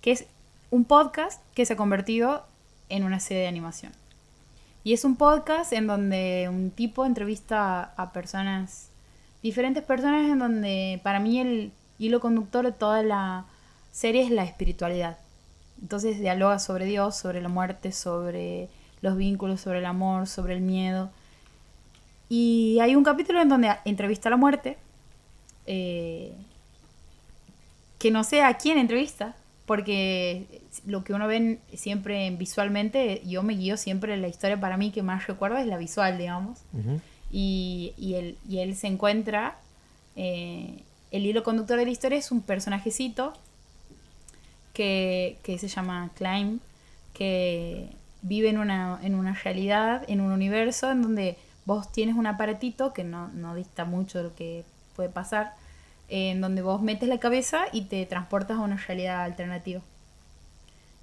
que 0.00 0.12
es 0.12 0.26
un 0.70 0.84
podcast 0.84 1.42
que 1.54 1.66
se 1.66 1.72
ha 1.72 1.76
convertido 1.76 2.46
en 2.88 3.02
una 3.02 3.18
serie 3.18 3.42
de 3.42 3.48
animación. 3.48 3.90
Y 4.84 4.92
es 4.92 5.04
un 5.04 5.16
podcast 5.16 5.72
en 5.72 5.88
donde 5.88 6.48
un 6.48 6.70
tipo 6.70 7.04
entrevista 7.04 7.94
a, 7.96 8.12
personas, 8.12 8.90
diferentes 9.42 9.82
personas, 9.82 10.30
en 10.30 10.38
donde 10.38 11.00
para 11.02 11.18
mí 11.18 11.40
el 11.40 11.72
hilo 11.98 12.20
conductor 12.20 12.64
de 12.64 12.70
toda 12.70 13.02
la 13.02 13.46
serie 13.90 14.22
es 14.22 14.30
la 14.30 14.44
espiritualidad. 14.44 15.18
Entonces 15.80 16.20
dialoga 16.20 16.60
sobre 16.60 16.84
Dios, 16.84 17.16
sobre 17.16 17.42
la 17.42 17.48
muerte, 17.48 17.90
sobre 17.90 18.68
los 19.00 19.16
vínculos, 19.16 19.60
sobre 19.60 19.80
el 19.80 19.86
amor, 19.86 20.28
sobre 20.28 20.54
el 20.54 20.60
miedo. 20.60 21.10
Y 22.28 22.78
hay 22.80 22.94
un 22.94 23.02
capítulo 23.02 23.42
en 23.42 23.48
donde 23.48 23.74
entrevista 23.84 24.28
a 24.28 24.30
la 24.30 24.36
muerte. 24.36 24.78
Eh, 25.66 26.32
que 27.98 28.10
no 28.10 28.24
sé 28.24 28.42
a 28.42 28.54
quién 28.54 28.78
entrevista, 28.78 29.34
porque 29.66 30.46
lo 30.86 31.04
que 31.04 31.14
uno 31.14 31.26
ve 31.26 31.58
siempre 31.74 32.30
visualmente, 32.30 33.22
yo 33.26 33.42
me 33.42 33.54
guío 33.54 33.76
siempre 33.76 34.16
la 34.16 34.28
historia 34.28 34.58
para 34.58 34.76
mí 34.76 34.90
que 34.90 35.02
más 35.02 35.26
recuerdo 35.26 35.58
es 35.58 35.66
la 35.66 35.78
visual, 35.78 36.18
digamos. 36.18 36.58
Y, 37.30 37.92
y 37.96 38.14
él, 38.14 38.36
y 38.48 38.58
él 38.58 38.74
se 38.76 38.88
encuentra, 38.88 39.56
eh, 40.16 40.82
el 41.10 41.26
hilo 41.26 41.42
conductor 41.42 41.78
de 41.78 41.84
la 41.84 41.90
historia 41.90 42.18
es 42.18 42.32
un 42.32 42.42
personajecito 42.42 43.34
que, 44.72 45.38
que 45.42 45.58
se 45.58 45.68
llama 45.68 46.10
Klein, 46.14 46.60
que 47.14 47.88
vive 48.22 48.48
en 48.48 48.58
una, 48.58 48.98
en 49.02 49.14
una 49.14 49.34
realidad, 49.34 50.04
en 50.08 50.20
un 50.20 50.32
universo 50.32 50.90
en 50.90 51.02
donde 51.02 51.36
vos 51.64 51.92
tienes 51.92 52.16
un 52.16 52.26
aparatito 52.26 52.92
que 52.92 53.04
no, 53.04 53.28
no 53.28 53.54
dista 53.54 53.84
mucho 53.84 54.18
de 54.18 54.24
lo 54.24 54.34
que 54.34 54.64
puede 54.94 55.08
pasar, 55.08 55.54
en 56.08 56.40
donde 56.40 56.62
vos 56.62 56.82
metes 56.82 57.08
la 57.08 57.18
cabeza 57.18 57.64
y 57.72 57.82
te 57.82 58.04
transportas 58.06 58.58
a 58.58 58.60
una 58.60 58.76
realidad 58.76 59.22
alternativa. 59.22 59.80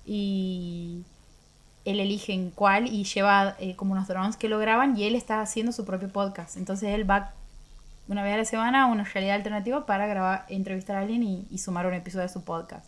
Y 0.05 1.03
él 1.85 1.99
elige 1.99 2.33
en 2.33 2.51
cuál 2.51 2.87
y 2.87 3.03
lleva 3.03 3.55
eh, 3.59 3.75
como 3.75 3.93
unos 3.93 4.07
drones 4.07 4.37
que 4.37 4.49
lo 4.49 4.59
graban 4.59 4.97
y 4.97 5.05
él 5.05 5.15
está 5.15 5.41
haciendo 5.41 5.71
su 5.71 5.85
propio 5.85 6.09
podcast. 6.09 6.57
Entonces 6.57 6.89
él 6.89 7.09
va 7.09 7.33
una 8.09 8.23
vez 8.23 8.33
a 8.33 8.37
la 8.37 8.45
semana 8.45 8.83
a 8.83 8.85
una 8.87 9.03
realidad 9.03 9.35
alternativa 9.35 9.85
para 9.85 10.07
grabar, 10.07 10.45
entrevistar 10.49 10.95
a 10.97 11.01
alguien 11.01 11.23
y, 11.23 11.57
sumar 11.59 11.85
un 11.85 11.93
episodio 11.93 12.23
de 12.23 12.33
su 12.33 12.43
podcast. 12.43 12.85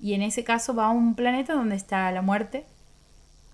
Y 0.00 0.14
en 0.14 0.22
ese 0.22 0.42
caso 0.42 0.74
va 0.74 0.86
a 0.86 0.90
un 0.90 1.14
planeta 1.14 1.52
donde 1.52 1.76
está 1.76 2.10
la 2.12 2.22
muerte. 2.22 2.64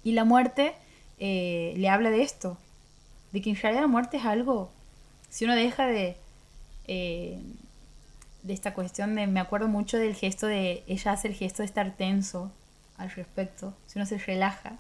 Y 0.05 0.13
la 0.13 0.25
muerte 0.25 0.75
eh, 1.19 1.75
le 1.77 1.89
habla 1.89 2.11
de 2.11 2.23
esto. 2.23 2.57
De 3.33 3.43
que 3.43 3.51
en 3.51 3.57
realidad 3.57 3.83
la 3.83 3.89
muerte 3.89 4.19
es 4.19 4.25
algo. 4.25 4.71
Si 5.29 5.45
uno 5.45 5.57
deja 5.57 5.87
de. 5.87 6.17
Eh, 6.89 7.39
de 8.43 8.53
esta 8.55 8.75
cuestión 8.75 9.15
de. 9.15 9.27
Me 9.27 9.41
acuerdo 9.41 9.69
mucho 9.69 9.99
del 9.99 10.15
gesto 10.15 10.47
de. 10.47 10.83
Ella 10.87 11.13
hace 11.13 11.29
el 11.29 11.35
gesto 11.35 11.63
de 11.63 11.67
estar 11.67 11.97
tenso 11.97 12.51
al 12.97 13.11
respecto. 13.11 13.75
Si 13.87 13.99
uno 13.99 14.07
se 14.07 14.19
relaja. 14.19 14.73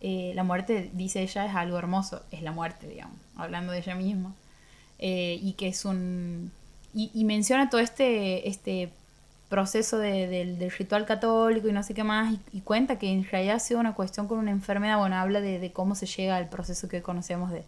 eh, 0.00 0.32
la 0.34 0.44
muerte, 0.44 0.90
dice 0.94 1.22
ella, 1.22 1.46
es 1.46 1.54
algo 1.54 1.78
hermoso. 1.78 2.22
Es 2.32 2.42
la 2.42 2.52
muerte, 2.52 2.88
digamos. 2.88 3.16
Hablando 3.36 3.72
de 3.72 3.78
ella 3.78 3.94
misma. 3.94 4.34
Eh, 4.98 5.38
y 5.42 5.54
que 5.54 5.68
es 5.68 5.84
un. 5.84 6.52
Y, 6.94 7.24
menciona 7.24 7.70
todo 7.70 7.80
este. 7.80 8.48
este 8.48 8.90
proceso 9.48 9.98
de- 9.98 10.28
del, 10.28 10.70
ritual 10.70 11.04
católico 11.04 11.68
y 11.68 11.72
no 11.72 11.82
sé 11.82 11.92
qué 11.92 12.04
más, 12.04 12.34
y, 12.54 12.60
cuenta 12.62 12.98
que 12.98 13.12
en 13.12 13.22
realidad 13.24 13.56
ha 13.56 13.60
sido 13.60 13.80
una 13.80 13.94
cuestión 13.94 14.26
con 14.26 14.38
una 14.38 14.50
enfermedad, 14.50 14.96
bueno, 14.98 15.16
habla 15.16 15.42
de, 15.42 15.70
cómo 15.74 15.94
se 15.94 16.06
llega 16.06 16.36
al 16.36 16.48
proceso 16.48 16.88
que 16.88 17.02
conocemos 17.02 17.50
de, 17.50 17.62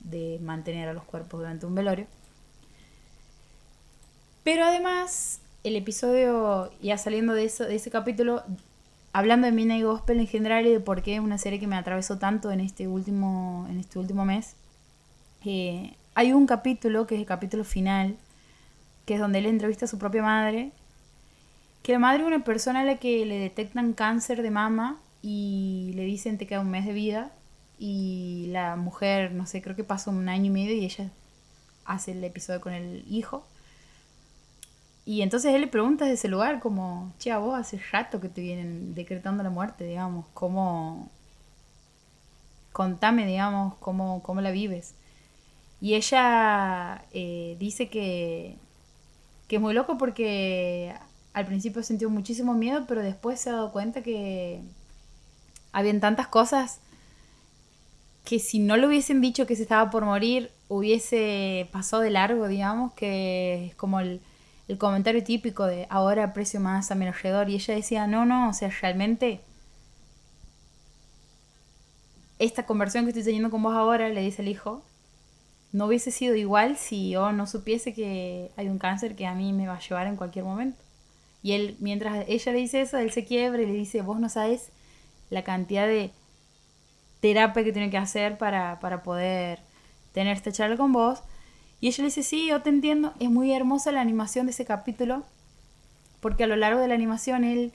de 0.00 0.38
mantener 0.40 0.88
a 0.88 0.94
los 0.94 1.04
cuerpos 1.04 1.40
durante 1.40 1.66
un 1.66 1.74
velorio. 1.74 2.06
Pero 4.48 4.64
además, 4.64 5.42
el 5.62 5.76
episodio, 5.76 6.70
ya 6.80 6.96
saliendo 6.96 7.34
de, 7.34 7.44
eso, 7.44 7.64
de 7.64 7.74
ese 7.74 7.90
capítulo, 7.90 8.42
hablando 9.12 9.44
de 9.44 9.52
Midnight 9.52 9.84
Gospel 9.84 10.20
en 10.20 10.26
general 10.26 10.66
y 10.66 10.70
de 10.70 10.80
por 10.80 11.02
qué 11.02 11.16
es 11.16 11.20
una 11.20 11.36
serie 11.36 11.60
que 11.60 11.66
me 11.66 11.76
atravesó 11.76 12.16
tanto 12.16 12.50
en 12.50 12.60
este 12.60 12.88
último, 12.88 13.66
en 13.68 13.78
este 13.78 13.98
último 13.98 14.24
mes, 14.24 14.56
eh, 15.44 15.92
hay 16.14 16.32
un 16.32 16.46
capítulo 16.46 17.06
que 17.06 17.16
es 17.16 17.20
el 17.20 17.26
capítulo 17.26 17.62
final, 17.62 18.16
que 19.04 19.16
es 19.16 19.20
donde 19.20 19.40
él 19.40 19.44
entrevista 19.44 19.84
a 19.84 19.88
su 19.88 19.98
propia 19.98 20.22
madre 20.22 20.72
que 21.82 21.92
la 21.92 21.98
madre 21.98 22.22
es 22.22 22.26
una 22.26 22.42
persona 22.42 22.80
a 22.80 22.84
la 22.84 22.96
que 22.96 23.26
le 23.26 23.38
detectan 23.38 23.92
cáncer 23.92 24.40
de 24.40 24.50
mama 24.50 24.98
y 25.20 25.92
le 25.94 26.04
dicen 26.04 26.38
te 26.38 26.46
queda 26.46 26.60
un 26.60 26.70
mes 26.70 26.86
de 26.86 26.94
vida 26.94 27.32
y 27.78 28.46
la 28.48 28.76
mujer, 28.76 29.32
no 29.32 29.44
sé, 29.44 29.60
creo 29.60 29.76
que 29.76 29.84
pasa 29.84 30.10
un 30.10 30.26
año 30.30 30.46
y 30.46 30.50
medio 30.50 30.74
y 30.74 30.86
ella 30.86 31.10
hace 31.84 32.12
el 32.12 32.24
episodio 32.24 32.62
con 32.62 32.72
el 32.72 33.04
hijo. 33.10 33.44
Y 35.08 35.22
entonces 35.22 35.54
él 35.54 35.62
le 35.62 35.68
pregunta 35.68 36.04
desde 36.04 36.16
ese 36.16 36.28
lugar 36.28 36.60
como, 36.60 37.14
che, 37.18 37.32
a 37.32 37.38
vos 37.38 37.58
hace 37.58 37.80
rato 37.92 38.20
que 38.20 38.28
te 38.28 38.42
vienen 38.42 38.94
decretando 38.94 39.42
la 39.42 39.48
muerte, 39.48 39.84
digamos, 39.84 40.26
¿cómo... 40.34 41.08
Contame, 42.72 43.26
digamos, 43.26 43.74
cómo, 43.76 44.22
cómo 44.22 44.42
la 44.42 44.50
vives. 44.50 44.92
Y 45.80 45.94
ella 45.94 47.06
eh, 47.14 47.56
dice 47.58 47.88
que, 47.88 48.58
que 49.48 49.56
es 49.56 49.62
muy 49.62 49.72
loco 49.72 49.96
porque 49.96 50.94
al 51.32 51.46
principio 51.46 51.82
sintió 51.82 52.10
muchísimo 52.10 52.52
miedo, 52.52 52.84
pero 52.86 53.02
después 53.02 53.40
se 53.40 53.48
ha 53.48 53.54
dado 53.54 53.72
cuenta 53.72 54.02
que 54.02 54.60
habían 55.72 56.00
tantas 56.00 56.28
cosas 56.28 56.80
que 58.26 58.38
si 58.40 58.58
no 58.58 58.76
le 58.76 58.86
hubiesen 58.86 59.22
dicho 59.22 59.46
que 59.46 59.56
se 59.56 59.62
estaba 59.62 59.90
por 59.90 60.04
morir, 60.04 60.50
hubiese 60.68 61.66
pasado 61.72 62.02
de 62.02 62.10
largo, 62.10 62.46
digamos, 62.46 62.92
que 62.92 63.68
es 63.68 63.74
como 63.74 64.00
el, 64.00 64.20
el 64.68 64.78
comentario 64.78 65.24
típico 65.24 65.66
de 65.66 65.86
ahora 65.90 66.24
aprecio 66.24 66.60
más 66.60 66.90
a 66.90 66.94
mi 66.94 67.06
alrededor. 67.06 67.48
Y 67.48 67.56
ella 67.56 67.74
decía, 67.74 68.06
no, 68.06 68.26
no, 68.26 68.50
o 68.50 68.52
sea, 68.52 68.70
realmente 68.80 69.40
esta 72.38 72.66
conversión 72.66 73.04
que 73.04 73.10
estoy 73.10 73.24
teniendo 73.24 73.50
con 73.50 73.62
vos 73.62 73.74
ahora, 73.74 74.08
le 74.10 74.20
dice 74.20 74.42
el 74.42 74.48
hijo, 74.48 74.82
no 75.72 75.86
hubiese 75.86 76.10
sido 76.10 76.34
igual 76.34 76.76
si 76.76 77.10
yo 77.10 77.32
no 77.32 77.46
supiese 77.46 77.94
que 77.94 78.50
hay 78.56 78.68
un 78.68 78.78
cáncer 78.78 79.16
que 79.16 79.26
a 79.26 79.34
mí 79.34 79.52
me 79.52 79.66
va 79.66 79.74
a 79.74 79.80
llevar 79.80 80.06
en 80.06 80.16
cualquier 80.16 80.44
momento. 80.44 80.78
Y 81.42 81.52
él, 81.52 81.76
mientras 81.80 82.24
ella 82.28 82.52
le 82.52 82.58
dice 82.58 82.80
eso, 82.80 82.98
él 82.98 83.10
se 83.10 83.24
quiebra 83.24 83.62
y 83.62 83.66
le 83.66 83.72
dice, 83.72 84.02
vos 84.02 84.20
no 84.20 84.28
sabes 84.28 84.70
la 85.30 85.44
cantidad 85.44 85.86
de 85.86 86.10
terapia 87.20 87.64
que 87.64 87.72
tiene 87.72 87.90
que 87.90 87.98
hacer 87.98 88.38
para, 88.38 88.78
para 88.80 89.02
poder 89.02 89.60
tener 90.12 90.36
esta 90.36 90.52
charla 90.52 90.76
con 90.76 90.92
vos. 90.92 91.22
Y 91.80 91.88
ella 91.88 92.02
le 92.02 92.08
dice, 92.08 92.22
sí, 92.22 92.48
yo 92.48 92.62
te 92.62 92.70
entiendo. 92.70 93.12
Es 93.20 93.30
muy 93.30 93.52
hermosa 93.52 93.92
la 93.92 94.00
animación 94.00 94.46
de 94.46 94.52
ese 94.52 94.64
capítulo, 94.64 95.22
porque 96.20 96.44
a 96.44 96.46
lo 96.46 96.56
largo 96.56 96.80
de 96.80 96.88
la 96.88 96.94
animación 96.94 97.44
él, 97.44 97.72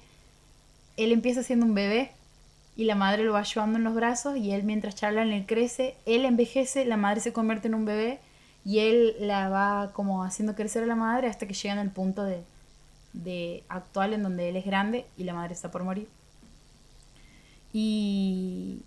él 0.97 1.11
empieza 1.11 1.43
siendo 1.43 1.65
un 1.65 1.73
bebé 1.73 2.11
y 2.75 2.85
la 2.85 2.95
madre 2.95 3.23
lo 3.23 3.33
va 3.33 3.43
llevando 3.43 3.77
en 3.77 3.83
los 3.83 3.93
brazos 3.93 4.37
y 4.37 4.51
él 4.51 4.63
mientras 4.63 4.95
charlan 4.95 5.31
él 5.31 5.45
crece, 5.45 5.95
él 6.05 6.25
envejece, 6.25 6.85
la 6.85 6.97
madre 6.97 7.21
se 7.21 7.33
convierte 7.33 7.67
en 7.67 7.75
un 7.75 7.85
bebé 7.85 8.19
y 8.65 8.79
él 8.79 9.15
la 9.19 9.49
va 9.49 9.91
como 9.93 10.23
haciendo 10.23 10.55
crecer 10.55 10.83
a 10.83 10.87
la 10.87 10.95
madre 10.95 11.27
hasta 11.27 11.47
que 11.47 11.53
llegan 11.53 11.77
al 11.77 11.91
punto 11.91 12.23
de, 12.23 12.43
de 13.13 13.63
actual 13.69 14.13
en 14.13 14.23
donde 14.23 14.49
él 14.49 14.55
es 14.55 14.65
grande 14.65 15.05
y 15.17 15.23
la 15.23 15.33
madre 15.33 15.53
está 15.53 15.71
por 15.71 15.83
morir. 15.83 16.07
Y, 17.71 18.81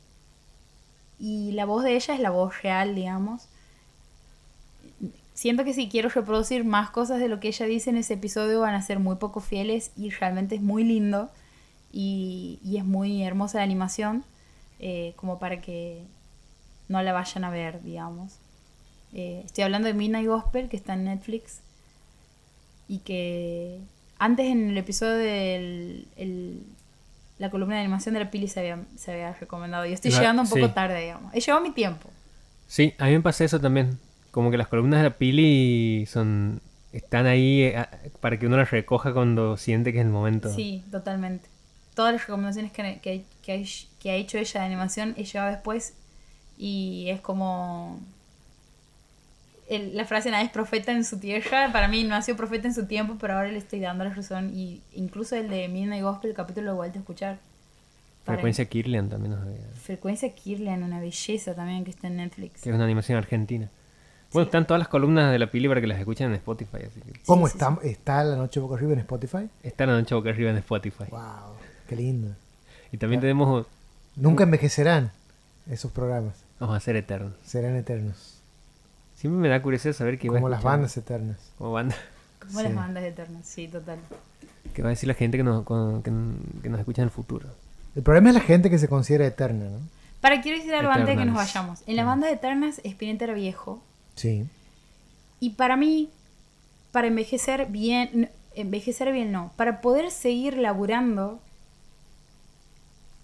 y 1.19 1.53
la 1.53 1.64
voz 1.64 1.85
de 1.85 1.97
ella 1.97 2.14
es 2.14 2.21
la 2.21 2.31
voz 2.31 2.62
real, 2.62 2.95
digamos. 2.95 3.49
Siento 5.37 5.64
que 5.64 5.74
si 5.74 5.91
quiero 5.91 6.09
reproducir 6.09 6.64
más 6.64 6.89
cosas 6.89 7.20
de 7.20 7.28
lo 7.28 7.41
que 7.41 7.49
ella 7.49 7.66
dice 7.66 7.91
en 7.91 7.99
ese 7.99 8.14
episodio 8.14 8.61
van 8.61 8.74
a 8.74 8.80
ser 8.80 8.99
muy 8.99 9.16
poco 9.16 9.41
fieles 9.41 9.93
y 9.95 10.09
realmente 10.09 10.55
es 10.55 10.62
muy 10.62 10.82
lindo 10.82 11.30
y, 11.93 12.59
y 12.64 12.78
es 12.78 12.87
muy 12.87 13.22
hermosa 13.22 13.59
la 13.59 13.64
animación 13.64 14.24
eh, 14.80 15.12
como 15.16 15.39
para 15.39 15.61
que 15.61 16.05
no 16.89 17.03
la 17.03 17.12
vayan 17.12 17.45
a 17.45 17.51
ver, 17.51 17.82
digamos. 17.82 18.39
Eh, 19.12 19.43
estoy 19.45 19.64
hablando 19.64 19.89
de 19.89 19.93
Midnight 19.93 20.26
Gospel 20.26 20.70
que 20.70 20.76
está 20.78 20.95
en 20.95 21.05
Netflix 21.05 21.61
y 22.89 23.01
que 23.01 23.78
antes 24.18 24.47
en 24.47 24.70
el 24.70 24.78
episodio 24.78 25.16
de 25.16 26.07
la 27.39 27.51
columna 27.51 27.74
de 27.74 27.82
animación 27.82 28.14
de 28.14 28.20
la 28.20 28.30
Pili 28.30 28.49
se 28.49 28.61
había, 28.61 28.78
se 28.97 29.12
había 29.12 29.34
recomendado. 29.34 29.84
Yo 29.84 29.93
estoy 29.93 30.12
llegando 30.12 30.41
un 30.41 30.49
poco 30.49 30.66
sí. 30.66 30.72
tarde, 30.72 30.99
digamos. 30.99 31.34
He 31.34 31.41
llevado 31.41 31.62
mi 31.62 31.72
tiempo. 31.72 32.09
Sí, 32.66 32.95
a 32.97 33.05
mí 33.05 33.12
me 33.12 33.20
pasa 33.20 33.45
eso 33.45 33.61
también. 33.61 33.99
Como 34.37 34.51
que 34.51 34.59
las 34.59 34.68
columnas 34.68 35.01
de 35.01 35.05
la 35.09 35.16
Pili 35.16 36.05
son 36.07 36.61
están 36.93 37.24
ahí 37.26 37.62
eh, 37.62 37.87
para 38.20 38.39
que 38.39 38.47
uno 38.47 38.59
las 38.59 38.70
recoja 38.70 39.14
cuando 39.14 39.57
siente 39.57 39.93
que 39.95 40.01
es 40.01 40.05
el 40.05 40.11
momento. 40.12 40.53
Sí, 40.53 40.84
totalmente. 40.91 41.49
Todas 41.95 42.12
las 42.12 42.20
recomendaciones 42.26 42.70
que, 42.70 42.99
que, 43.01 43.24
que 43.43 43.53
ha- 43.55 43.99
que 43.99 44.11
ha 44.11 44.14
hecho 44.14 44.37
ella 44.37 44.61
de 44.61 44.66
animación 44.66 45.14
he 45.16 45.24
llevado 45.24 45.51
después 45.53 45.95
y 46.59 47.07
es 47.09 47.22
como... 47.22 47.99
el- 49.70 49.97
la 49.97 50.05
frase 50.05 50.30
nadie 50.30 50.45
es 50.47 50.53
profeta 50.53 50.93
en 50.93 51.05
su 51.07 51.18
tierra, 51.18 51.70
para 51.72 51.89
mí 51.89 52.05
no 52.05 52.14
ha 52.14 52.20
sido 52.20 52.37
profeta 52.37 52.68
en 52.68 52.74
su 52.74 52.84
tiempo, 52.87 53.16
pero 53.18 53.34
ahora 53.39 53.51
le 53.51 53.57
estoy 53.59 53.80
dando 53.80 54.05
la 54.05 54.11
razón 54.12 54.53
y 54.55 54.82
incluso 54.95 55.34
el 55.34 55.49
de 55.49 55.68
Midnight 55.68 56.03
Gospel, 56.03 56.30
el 56.30 56.37
capítulo 56.37 56.66
lo 56.72 56.76
vuelto 56.76 56.99
a 56.99 57.01
escuchar. 57.01 57.39
Frecuencia 58.26 58.64
Kirlian 58.66 59.09
también 59.09 59.32
nos 59.34 59.43
había- 59.43 59.57
Frecuencia 59.82 60.34
Kirlian, 60.34 60.82
una 60.82 61.01
belleza 61.01 61.55
también 61.55 61.84
que 61.84 61.91
está 61.91 62.09
en 62.09 62.16
Netflix. 62.16 62.61
que 62.62 62.68
es 62.68 62.74
una 62.74 62.84
animación 62.84 63.16
argentina. 63.16 63.70
Bueno, 64.33 64.47
están 64.47 64.66
todas 64.66 64.79
las 64.79 64.89
columnas 64.89 65.31
de 65.33 65.39
la 65.39 65.47
Pili 65.51 65.68
para 65.68 65.81
que 65.81 65.87
las 65.87 65.99
escuchen 65.99 66.27
en 66.29 66.35
Spotify, 66.35 66.79
así 66.91 67.01
que 67.01 67.20
¿Cómo 67.27 67.47
sí, 67.49 67.53
está, 67.55 67.79
está 67.83 68.24
la 68.24 68.37
noche 68.37 68.61
boca 68.61 68.74
arriba 68.74 68.93
en 68.93 68.99
Spotify? 69.01 69.49
está 69.62 69.87
la 69.87 69.93
noche 69.99 70.14
boca 70.14 70.31
arriba 70.31 70.51
en 70.51 70.57
Spotify. 70.59 71.05
Wow, 71.11 71.20
qué 71.89 71.97
lindo. 71.97 72.35
Y 72.93 72.99
también 72.99 73.20
tenemos 73.20 73.66
Nunca 74.16 74.45
envejecerán 74.45 75.11
esos 75.70 75.91
programas. 75.93 76.35
vamos 76.59 76.77
a 76.77 76.81
ser 76.81 76.97
eternos. 76.97 77.33
Serán 77.45 77.77
eternos. 77.77 78.35
Siempre 79.16 79.41
me 79.41 79.49
da 79.49 79.62
curiosidad 79.62 79.95
saber 79.95 80.18
qué 80.18 80.29
va 80.29 80.37
a 80.37 80.41
Como 80.41 80.49
las 80.51 80.62
bandas 80.62 80.97
eternas. 80.97 81.39
como 81.59 81.72
banda. 81.72 81.97
Como 82.41 82.59
Sí. 82.61 82.64
las 82.64 82.74
bandas 82.74 83.05
eternas, 83.05 83.47
sí, 83.47 83.68
total. 83.68 83.99
¿Qué 84.74 84.83
va 84.83 84.89
a 84.89 84.91
decir 84.91 85.07
la 85.09 85.14
gente 85.14 85.37
que 85.39 85.43
nos, 85.45 85.64
que, 85.64 86.11
que 86.62 86.68
nos 86.68 86.79
escucha 86.81 87.03
en 87.03 87.07
el 87.09 87.11
futuro? 87.11 87.49
El 87.95 88.03
problema 88.03 88.29
es 88.29 88.35
la 88.35 88.41
gente 88.43 88.68
que 88.68 88.79
se 88.79 88.89
considera 88.89 89.27
eterna, 89.27 89.64
¿no? 89.70 89.79
Para, 90.20 90.41
quiero 90.43 90.59
decir 90.59 90.74
algo 90.74 90.91
antes 90.91 91.09
de 91.09 91.16
que 91.16 91.24
nos 91.24 91.35
vayamos. 91.37 91.83
En 91.87 91.97
la 91.97 92.05
Mm. 92.05 92.07
banda 92.07 92.27
de 92.27 92.33
Eternas, 92.35 92.81
Spinetta 92.85 93.24
era 93.24 93.35
viejo. 93.35 93.81
Sí. 94.17 94.45
Y 95.39 95.51
para 95.51 95.77
mí, 95.77 96.11
para 96.93 97.07
envejecer 97.07 97.67
bien, 97.67 98.31
envejecer 98.55 99.12
bien 99.12 99.31
no, 99.31 99.53
para 99.57 99.81
poder 99.81 100.11
seguir 100.11 100.57
laburando 100.57 101.39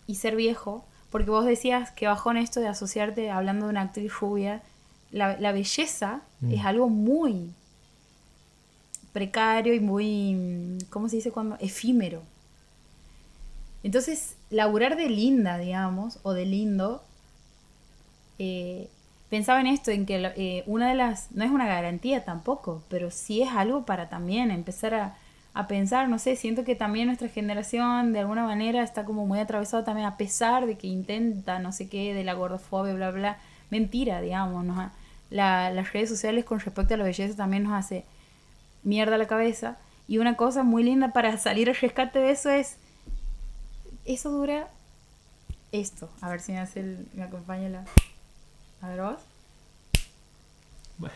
y 0.07 0.14
ser 0.16 0.36
viejo, 0.36 0.84
porque 1.11 1.30
vos 1.30 1.45
decías 1.45 1.90
que 1.90 2.07
bajó 2.07 2.30
en 2.30 2.36
esto 2.36 2.61
de 2.61 2.68
asociarte 2.68 3.30
hablando 3.30 3.66
de 3.66 3.70
una 3.70 3.82
actriz 3.82 4.12
rubia, 4.20 4.62
la, 5.11 5.36
la 5.38 5.53
belleza 5.53 6.22
Mm. 6.43 6.53
es 6.55 6.64
algo 6.64 6.88
muy 6.88 7.53
precario 9.12 9.74
y 9.74 9.80
muy, 9.80 10.78
¿cómo 10.90 11.09
se 11.09 11.16
dice 11.16 11.30
cuando? 11.30 11.57
Efímero. 11.61 12.22
Entonces, 13.84 14.34
laburar 14.51 14.97
de 14.97 15.09
linda, 15.09 15.59
digamos, 15.59 16.18
o 16.22 16.32
de 16.32 16.47
lindo, 16.47 17.03
eh, 18.38 18.88
pensaba 19.32 19.60
en 19.62 19.66
esto, 19.66 19.90
en 19.90 20.04
que 20.04 20.16
eh, 20.36 20.62
una 20.66 20.90
de 20.90 20.94
las, 20.94 21.32
no 21.32 21.42
es 21.42 21.50
una 21.50 21.66
garantía 21.66 22.22
tampoco, 22.22 22.82
pero 22.90 23.10
sí 23.10 23.40
es 23.40 23.48
algo 23.48 23.86
para 23.86 24.10
también 24.10 24.50
empezar 24.50 24.92
a, 24.92 25.14
a 25.54 25.66
pensar, 25.68 26.10
no 26.10 26.18
sé, 26.18 26.36
siento 26.36 26.64
que 26.64 26.74
también 26.74 27.06
nuestra 27.06 27.28
generación 27.28 28.12
de 28.12 28.18
alguna 28.18 28.44
manera 28.44 28.82
está 28.82 29.06
como 29.06 29.26
muy 29.26 29.38
atravesada 29.38 29.84
también 29.84 30.06
a 30.06 30.18
pesar 30.18 30.66
de 30.66 30.76
que 30.76 30.86
intenta 30.86 31.60
no 31.60 31.72
sé 31.72 31.88
qué, 31.88 32.12
de 32.12 32.24
la 32.24 32.34
gordofobia, 32.34 32.92
bla, 32.92 33.10
bla, 33.10 33.38
mentira, 33.70 34.20
digamos, 34.20 34.66
nos 34.66 34.78
ha- 34.78 34.92
la- 35.30 35.70
las 35.70 35.94
redes 35.94 36.10
sociales 36.10 36.44
con 36.44 36.60
respecto 36.60 36.92
a 36.92 36.98
la 36.98 37.04
belleza 37.04 37.34
también 37.34 37.62
nos 37.62 37.72
hace 37.72 38.04
mierda 38.82 39.16
la 39.16 39.26
cabeza. 39.28 39.78
Y 40.08 40.18
una 40.18 40.36
cosa 40.36 40.62
muy 40.62 40.82
linda 40.82 41.14
para 41.14 41.38
salir 41.38 41.70
al 41.70 41.76
rescate 41.76 42.18
de 42.18 42.32
eso 42.32 42.50
es, 42.50 42.76
eso 44.04 44.30
dura 44.30 44.68
esto. 45.72 46.10
A 46.20 46.28
ver 46.28 46.40
si 46.40 46.52
me 46.52 46.58
hace 46.58 46.80
el, 46.80 47.06
me 47.14 47.22
acompaña 47.22 47.70
la... 47.70 47.84
A 48.82 48.88
ver 48.88 49.00
vos. 49.00 49.16
Bueno. 50.98 51.14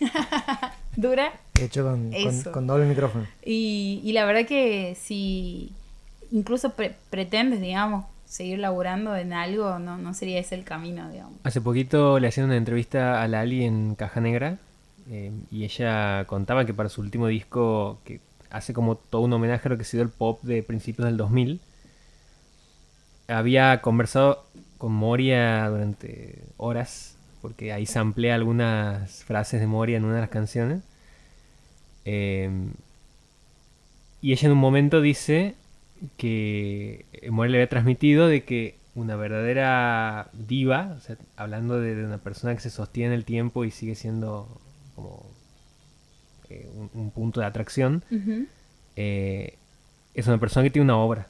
dura 0.96 1.32
Hecho 1.60 1.84
con, 1.84 2.10
con, 2.52 2.66
doble 2.66 2.86
micrófono. 2.86 3.26
y, 3.44 4.00
y 4.02 4.12
la 4.12 4.24
verdad 4.24 4.46
que 4.46 4.96
si 5.00 5.72
incluso 6.32 6.70
pre- 6.70 6.96
pretendes, 7.10 7.60
digamos, 7.60 8.06
seguir 8.24 8.58
laburando 8.60 9.14
en 9.16 9.32
algo, 9.34 9.78
no, 9.78 9.98
no 9.98 10.14
sería 10.14 10.38
ese 10.38 10.54
el 10.54 10.64
camino, 10.64 11.10
digamos. 11.10 11.34
Hace 11.44 11.60
poquito 11.60 12.18
le 12.18 12.28
hacían 12.28 12.46
una 12.46 12.56
entrevista 12.56 13.22
a 13.22 13.28
Lali 13.28 13.64
en 13.64 13.94
Caja 13.94 14.20
Negra 14.20 14.56
eh, 15.10 15.32
y 15.50 15.64
ella 15.64 16.24
contaba 16.26 16.64
que 16.64 16.72
para 16.72 16.88
su 16.88 17.00
último 17.02 17.26
disco, 17.26 17.98
que 18.04 18.20
hace 18.50 18.72
como 18.72 18.94
todo 18.96 19.22
un 19.22 19.32
homenaje 19.32 19.68
a 19.68 19.70
lo 19.70 19.76
que 19.76 19.82
ha 19.82 19.86
sido 19.86 20.02
el 20.02 20.08
pop 20.08 20.40
de 20.42 20.62
principios 20.62 21.06
del 21.06 21.16
2000, 21.18 21.60
había 23.28 23.80
conversado 23.82 24.44
con 24.80 24.92
Moria 24.92 25.68
durante 25.68 26.42
horas, 26.56 27.18
porque 27.42 27.70
ahí 27.72 27.84
samplea 27.84 28.34
algunas 28.34 29.24
frases 29.24 29.60
de 29.60 29.66
Moria 29.66 29.98
en 29.98 30.04
una 30.06 30.14
de 30.14 30.20
las 30.22 30.30
canciones. 30.30 30.82
Eh, 32.06 32.50
y 34.22 34.32
ella 34.32 34.46
en 34.46 34.52
un 34.52 34.58
momento 34.58 35.02
dice 35.02 35.54
que 36.16 37.04
Moria 37.30 37.52
le 37.52 37.58
había 37.58 37.68
transmitido 37.68 38.26
de 38.26 38.44
que 38.44 38.74
una 38.94 39.16
verdadera 39.16 40.30
diva, 40.32 40.94
o 40.96 41.00
sea, 41.00 41.16
hablando 41.36 41.78
de, 41.78 41.94
de 41.94 42.06
una 42.06 42.16
persona 42.16 42.54
que 42.54 42.62
se 42.62 42.70
sostiene 42.70 43.12
en 43.12 43.18
el 43.18 43.26
tiempo 43.26 43.66
y 43.66 43.70
sigue 43.70 43.94
siendo 43.94 44.48
como 44.96 45.26
eh, 46.48 46.66
un, 46.74 46.90
un 46.94 47.10
punto 47.10 47.40
de 47.40 47.46
atracción, 47.46 48.02
eh, 48.96 49.58
es 50.14 50.26
una 50.26 50.38
persona 50.38 50.64
que 50.64 50.70
tiene 50.70 50.84
una 50.84 50.96
obra. 50.96 51.28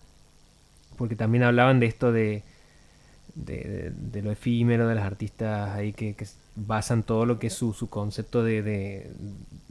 Porque 0.96 1.16
también 1.16 1.42
hablaban 1.42 1.80
de 1.80 1.86
esto 1.86 2.12
de, 2.12 2.44
de, 3.34 3.92
de- 3.94 4.22
lo 4.22 4.30
efímero, 4.32 4.88
de 4.88 4.94
las 4.94 5.04
artistas 5.04 5.70
ahí 5.76 5.92
que, 5.92 6.14
basan 6.56 7.04
todo 7.04 7.24
lo 7.26 7.38
que 7.38 7.46
es 7.46 7.54
su, 7.54 7.72
su 7.72 7.88
concepto 7.88 8.42
de, 8.42 9.10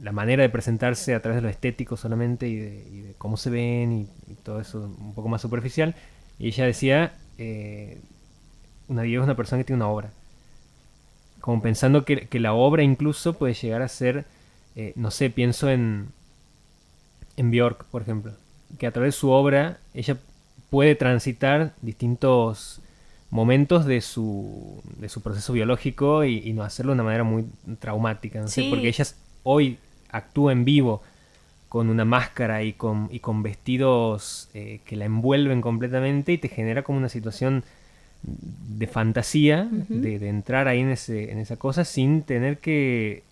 la 0.00 0.12
manera 0.12 0.42
de 0.42 0.48
presentarse 0.48 1.14
a 1.14 1.20
través 1.22 1.36
de 1.36 1.42
lo 1.42 1.48
estético 1.48 1.96
solamente 1.96 2.48
y 2.48 2.56
de, 2.56 2.84
y 2.92 3.00
de 3.02 3.14
cómo 3.18 3.36
se 3.36 3.50
ven 3.50 3.92
y, 3.92 4.32
y 4.32 4.34
todo 4.42 4.60
eso 4.60 4.80
un 4.80 5.14
poco 5.14 5.28
más 5.28 5.42
superficial. 5.42 5.94
Y 6.38 6.48
ella 6.48 6.64
decía, 6.66 7.12
eh, 7.38 8.00
una 8.88 9.02
diva 9.02 9.22
es 9.22 9.24
una 9.26 9.36
persona 9.36 9.60
que 9.60 9.66
tiene 9.66 9.82
una 9.82 9.90
obra. 9.92 10.10
Como 11.40 11.62
pensando 11.62 12.04
que, 12.04 12.26
que 12.28 12.38
la 12.40 12.52
obra 12.52 12.82
incluso 12.82 13.34
puede 13.34 13.54
llegar 13.54 13.80
a 13.82 13.88
ser, 13.88 14.26
eh, 14.76 14.92
no 14.96 15.10
sé, 15.10 15.30
pienso 15.30 15.70
en, 15.70 16.08
en 17.36 17.50
Bjork, 17.50 17.84
por 17.86 18.02
ejemplo, 18.02 18.32
que 18.78 18.86
a 18.86 18.92
través 18.92 19.14
de 19.14 19.20
su 19.20 19.30
obra 19.30 19.78
ella 19.94 20.16
puede 20.68 20.94
transitar 20.94 21.72
distintos 21.82 22.80
momentos 23.30 23.84
de 23.86 24.00
su, 24.00 24.82
de 24.98 25.08
su 25.08 25.20
proceso 25.22 25.52
biológico 25.52 26.24
y, 26.24 26.38
y 26.38 26.52
no 26.52 26.62
hacerlo 26.64 26.90
de 26.92 26.94
una 26.94 27.04
manera 27.04 27.24
muy 27.24 27.44
traumática, 27.78 28.40
no 28.40 28.48
sé, 28.48 28.62
Sí. 28.62 28.68
porque 28.70 28.88
ella 28.88 29.02
s- 29.02 29.14
hoy 29.44 29.78
actúa 30.10 30.52
en 30.52 30.64
vivo 30.64 31.02
con 31.68 31.88
una 31.88 32.04
máscara 32.04 32.64
y 32.64 32.72
con, 32.72 33.08
y 33.12 33.20
con 33.20 33.42
vestidos 33.44 34.48
eh, 34.54 34.80
que 34.84 34.96
la 34.96 35.04
envuelven 35.04 35.60
completamente 35.60 36.32
y 36.32 36.38
te 36.38 36.48
genera 36.48 36.82
como 36.82 36.98
una 36.98 37.08
situación 37.08 37.62
de 38.22 38.86
fantasía, 38.86 39.68
de 39.70 40.28
entrar 40.28 40.68
ahí 40.68 40.80
en, 40.80 40.90
ese, 40.90 41.30
en 41.32 41.38
esa 41.38 41.56
cosa 41.56 41.84
sin 41.84 42.22
tener 42.22 42.58
que 42.58 43.22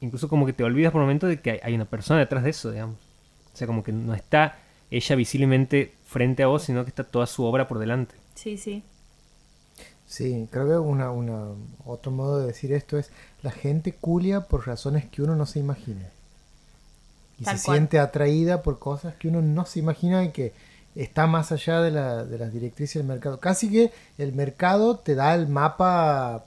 incluso 0.00 0.28
como 0.28 0.44
que 0.46 0.52
te 0.52 0.62
olvidas 0.62 0.92
por 0.92 1.00
un 1.00 1.06
momento 1.06 1.26
de 1.26 1.40
que 1.40 1.52
hay, 1.52 1.58
hay 1.62 1.74
una 1.74 1.86
persona 1.86 2.20
detrás 2.20 2.44
de 2.44 2.50
eso, 2.50 2.70
digamos. 2.70 2.96
O 3.52 3.56
sea, 3.56 3.66
como 3.66 3.82
que 3.82 3.90
no 3.92 4.14
está 4.14 4.58
ella 4.90 5.16
visiblemente 5.16 5.92
frente 6.06 6.42
a 6.42 6.46
vos, 6.48 6.62
sino 6.64 6.84
que 6.84 6.90
está 6.90 7.02
toda 7.04 7.26
su 7.26 7.42
obra 7.44 7.66
por 7.66 7.78
delante. 7.78 8.14
Sí, 8.34 8.56
sí. 8.58 8.82
Sí, 10.06 10.46
creo 10.50 10.68
que 10.68 10.76
una, 10.76 11.10
una, 11.10 11.46
otro 11.86 12.12
modo 12.12 12.38
de 12.40 12.46
decir 12.46 12.72
esto 12.72 12.98
es 12.98 13.10
la 13.42 13.50
gente 13.50 13.92
culia 13.92 14.42
por 14.42 14.66
razones 14.66 15.06
que 15.06 15.22
uno 15.22 15.34
no 15.34 15.46
se 15.46 15.58
imagina. 15.58 16.08
Y 17.40 17.44
Tal 17.44 17.58
se 17.58 17.64
cual. 17.64 17.78
siente 17.78 17.98
atraída 17.98 18.62
por 18.62 18.78
cosas 18.78 19.14
que 19.16 19.28
uno 19.28 19.42
no 19.42 19.66
se 19.66 19.80
imagina 19.80 20.22
y 20.24 20.30
que 20.30 20.52
está 20.94 21.26
más 21.26 21.50
allá 21.50 21.80
de, 21.80 21.90
la, 21.90 22.24
de 22.24 22.38
las 22.38 22.52
directrices 22.52 23.00
del 23.00 23.06
mercado. 23.08 23.40
Casi 23.40 23.68
que 23.70 23.90
el 24.18 24.32
mercado 24.32 24.96
te 24.98 25.14
da 25.16 25.34
el 25.34 25.48
mapa 25.48 26.44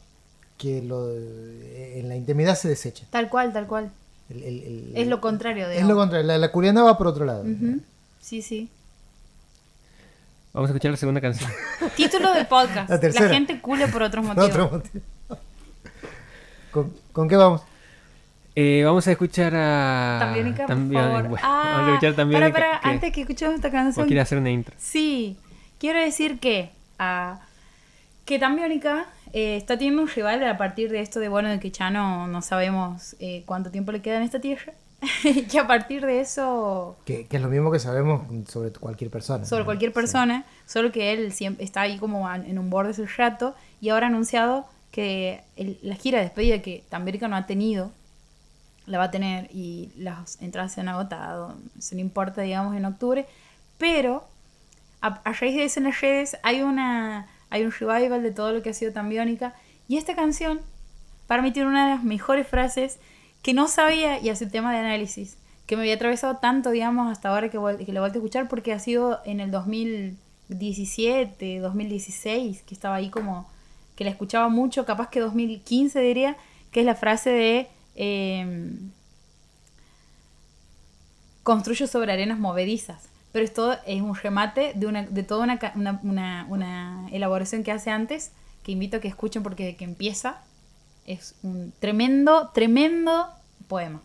que 0.58 0.82
lo, 0.82 1.14
en 1.14 2.08
la 2.08 2.16
intimidad 2.16 2.56
se 2.58 2.70
desecha. 2.70 3.06
Tal 3.10 3.30
cual, 3.30 3.52
tal 3.54 3.68
cual. 3.68 3.92
El- 4.30 4.44
el- 4.44 4.64
el- 4.64 4.92
Es 4.98 5.08
lo 5.08 5.20
contrario 5.20 5.68
de... 5.68 5.78
Es 5.78 5.86
lo 5.86 5.96
contrario, 5.96 6.26
la, 6.28 6.38
la 6.38 6.84
va 6.84 6.98
por 6.98 7.08
otro 7.08 7.26
lado. 7.26 7.44
Sí, 8.22 8.42
sí. 8.42 8.70
Vamos 10.58 10.72
a 10.72 10.74
escuchar 10.74 10.90
la 10.90 10.98
segunda 10.98 11.22
canción. 11.22 11.52
Título 11.96 12.34
del 12.34 12.48
podcast. 12.48 12.90
La 12.90 12.96
La, 12.96 13.00
tercera. 13.00 13.30
gente 13.30 13.62
cule 13.62 13.88
por 13.90 14.02
otros 14.02 14.26
Por 14.26 14.36
motivos. 14.36 14.50
otro 14.50 14.72
motivo. 14.80 15.04
¿Con, 16.72 16.94
con 17.12 17.30
qué 17.30 17.36
vamos? 17.36 17.62
Eh, 18.56 18.82
vamos 18.84 19.08
a 19.08 19.12
escuchar 19.12 19.54
a... 19.56 20.18
Tambiónica, 20.20 20.66
por 20.66 20.76
favor. 20.76 21.28
Bueno, 21.28 21.38
Ah, 21.44 21.74
vamos 21.76 21.88
a 21.90 21.94
escuchar 21.94 22.14
Tambiónica. 22.16 22.52
para, 22.54 22.66
para, 22.72 22.82
¿Qué? 22.82 22.90
antes 22.90 23.12
que 23.14 23.22
escuchemos 23.22 23.54
esta 23.54 23.68
¿O 23.68 23.72
canción. 23.72 24.08
quiere 24.08 24.20
hacer 24.20 24.40
una 24.40 24.50
intro? 24.50 24.74
Sí, 24.80 25.38
quiero 25.80 26.00
decir 26.00 26.40
que, 26.40 26.72
ah, 26.98 27.40
que 28.26 28.40
Tambiónica 28.40 29.06
eh, 29.34 29.58
está 29.58 29.78
teniendo 29.78 30.02
un 30.02 30.08
rival 30.08 30.44
a 30.44 30.58
partir 30.58 30.90
de 30.90 31.02
esto 31.02 31.20
de, 31.20 31.30
bueno, 31.30 31.50
de 31.50 31.60
que 31.60 31.70
ya 31.70 31.92
no, 31.92 32.26
no 32.26 32.42
sabemos 32.42 33.16
eh, 33.20 33.44
cuánto 33.46 33.70
tiempo 33.70 33.92
le 33.92 34.02
queda 34.02 34.18
en 34.18 34.24
esta 34.24 34.42
tierra. 34.42 34.74
que 35.52 35.60
a 35.60 35.68
partir 35.68 36.06
de 36.06 36.22
eso, 36.22 36.98
Que, 37.06 37.28
que 37.28 37.38
es 37.38 37.44
lo 37.44 37.50
mismo 37.50 37.72
que 37.72 37.80
sabemos 37.80 38.24
sobre 38.50 38.72
cualquier 38.72 39.12
persona. 39.12 39.46
sobre 39.46 39.62
¿no? 39.62 39.66
cualquier 39.66 39.92
Sí. 39.92 39.96
persona, 39.96 40.46
solo 40.66 40.92
que 40.92 41.14
él 41.14 41.32
siempre 41.34 41.64
está 41.64 41.82
ahí 41.82 41.98
como 42.00 42.32
en 42.34 42.58
un 42.58 42.70
borde 42.70 42.92
hace 42.92 43.06
rato 43.06 43.56
y 43.80 43.90
ahora 43.90 44.08
ha 44.08 44.10
anunciado 44.10 44.66
que 44.92 45.42
el- 45.56 45.78
la 45.84 45.96
gira 45.96 46.18
de 46.20 46.26
despedida 46.26 46.62
que 46.62 46.84
Tamérica 46.90 47.28
no 47.28 47.36
ha 47.36 47.46
tenido, 47.46 47.92
la 48.88 48.98
va 48.98 49.06
a 49.06 49.12
tener 49.12 49.50
y 49.54 49.92
las 49.98 50.42
entradas 50.42 50.74
se 50.74 50.82
han 50.82 50.88
agotado, 50.90 51.56
eso 51.78 51.94
no 51.96 52.02
importa, 52.02 52.42
digamos, 52.42 52.76
en 52.76 52.86
octubre, 52.86 53.26
pero 53.78 54.24
a, 55.02 55.22
a 55.24 55.34
raíz 55.34 55.56
de 55.56 55.66
eso 55.66 55.80
en 55.80 55.84
las 55.86 56.02
redes 56.02 56.38
hay, 56.42 56.62
una, 56.64 57.28
hay 57.52 57.64
un 57.66 57.72
revival 57.72 58.24
de 58.24 58.32
todo 58.32 58.52
lo 58.54 58.64
que 58.64 58.72
ha 58.72 58.74
sido 58.74 58.94
Tambiónica 58.94 59.54
y 59.88 59.98
esta 59.98 60.16
canción 60.16 60.60
para 61.28 61.42
mí 61.44 61.52
tiene 61.52 61.70
una 61.70 61.88
de 61.90 61.96
las 61.96 62.04
mejores 62.04 62.48
frases 62.48 62.98
que 63.48 63.54
no 63.54 63.70
sabía 63.70 64.20
y 64.20 64.28
hace 64.28 64.46
tema 64.46 64.74
de 64.74 64.80
análisis, 64.80 65.38
que 65.68 65.78
me 65.78 65.84
había 65.84 65.96
atravesado 65.96 66.36
tanto, 66.36 66.70
digamos, 66.70 67.10
hasta 67.10 67.30
ahora 67.30 67.48
que, 67.48 67.52
que 67.86 67.92
he 67.94 67.98
vuelto 67.98 68.18
a 68.18 68.20
escuchar 68.20 68.50
porque 68.50 68.74
ha 68.74 68.80
sido 68.80 69.22
en 69.24 69.40
el 69.40 69.52
2017, 69.52 71.60
2016, 71.60 72.64
que 72.64 72.74
estaba 72.74 72.96
ahí 72.96 73.10
como 73.10 73.50
que 73.96 74.04
la 74.04 74.10
escuchaba 74.10 74.50
mucho, 74.50 74.86
capaz 74.86 75.08
que 75.10 75.22
2015 75.22 75.98
diría, 76.02 76.36
que 76.72 76.82
es 76.82 76.86
la 76.86 76.96
frase 76.96 77.30
de 77.30 77.68
em, 77.96 78.92
construyo 81.44 81.88
sobre 81.88 82.12
arenas 82.12 82.40
movedizas. 82.40 83.08
Pero 83.32 83.46
esto 83.46 83.78
es 83.86 84.02
un 84.02 84.14
remate 84.14 84.74
de, 84.76 84.88
una, 84.88 85.04
de 85.04 85.24
toda 85.24 85.46
una, 85.46 85.58
una, 85.76 86.00
una- 86.04 86.46
una 86.50 87.08
elaboración 87.14 87.64
que 87.64 87.72
hace 87.72 87.92
antes, 87.92 88.34
que 88.64 88.74
invito 88.74 88.98
a 88.98 89.00
que 89.00 89.08
escuchen 89.08 89.42
porque 89.42 89.64
de 89.64 89.76
que 89.78 89.86
empieza 89.86 90.42
es 91.06 91.36
un 91.44 91.72
tremendo, 91.80 92.50
tremendo 92.54 93.30
poema. 93.68 94.02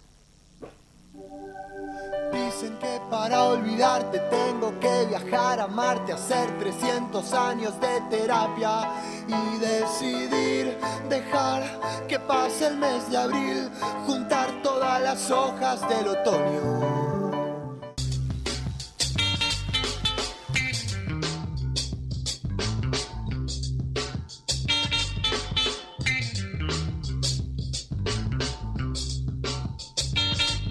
Dicen 2.33 2.79
que 2.79 3.01
para 3.11 3.45
olvidarte 3.45 4.19
tengo 4.31 4.79
que 4.81 5.07
viajar 5.07 5.61
a 5.61 5.67
Marte, 5.67 6.13
hacer 6.13 6.51
300 6.59 7.33
años 7.35 7.75
de 7.81 8.01
terapia 8.17 8.89
y 9.27 9.59
decidir 9.59 10.79
dejar 11.09 11.63
que 12.09 12.19
pase 12.19 12.69
el 12.69 12.77
mes 12.77 13.11
de 13.11 13.19
abril, 13.19 13.71
juntar 14.07 14.63
todas 14.63 15.01
las 15.03 15.31
hojas 15.31 15.87
del 15.89 16.09
otoño. 16.09 17.01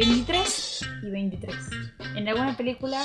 Y 0.04 1.10
23. 1.10 1.70
En 2.16 2.28
alguna 2.28 2.58
película 2.58 3.02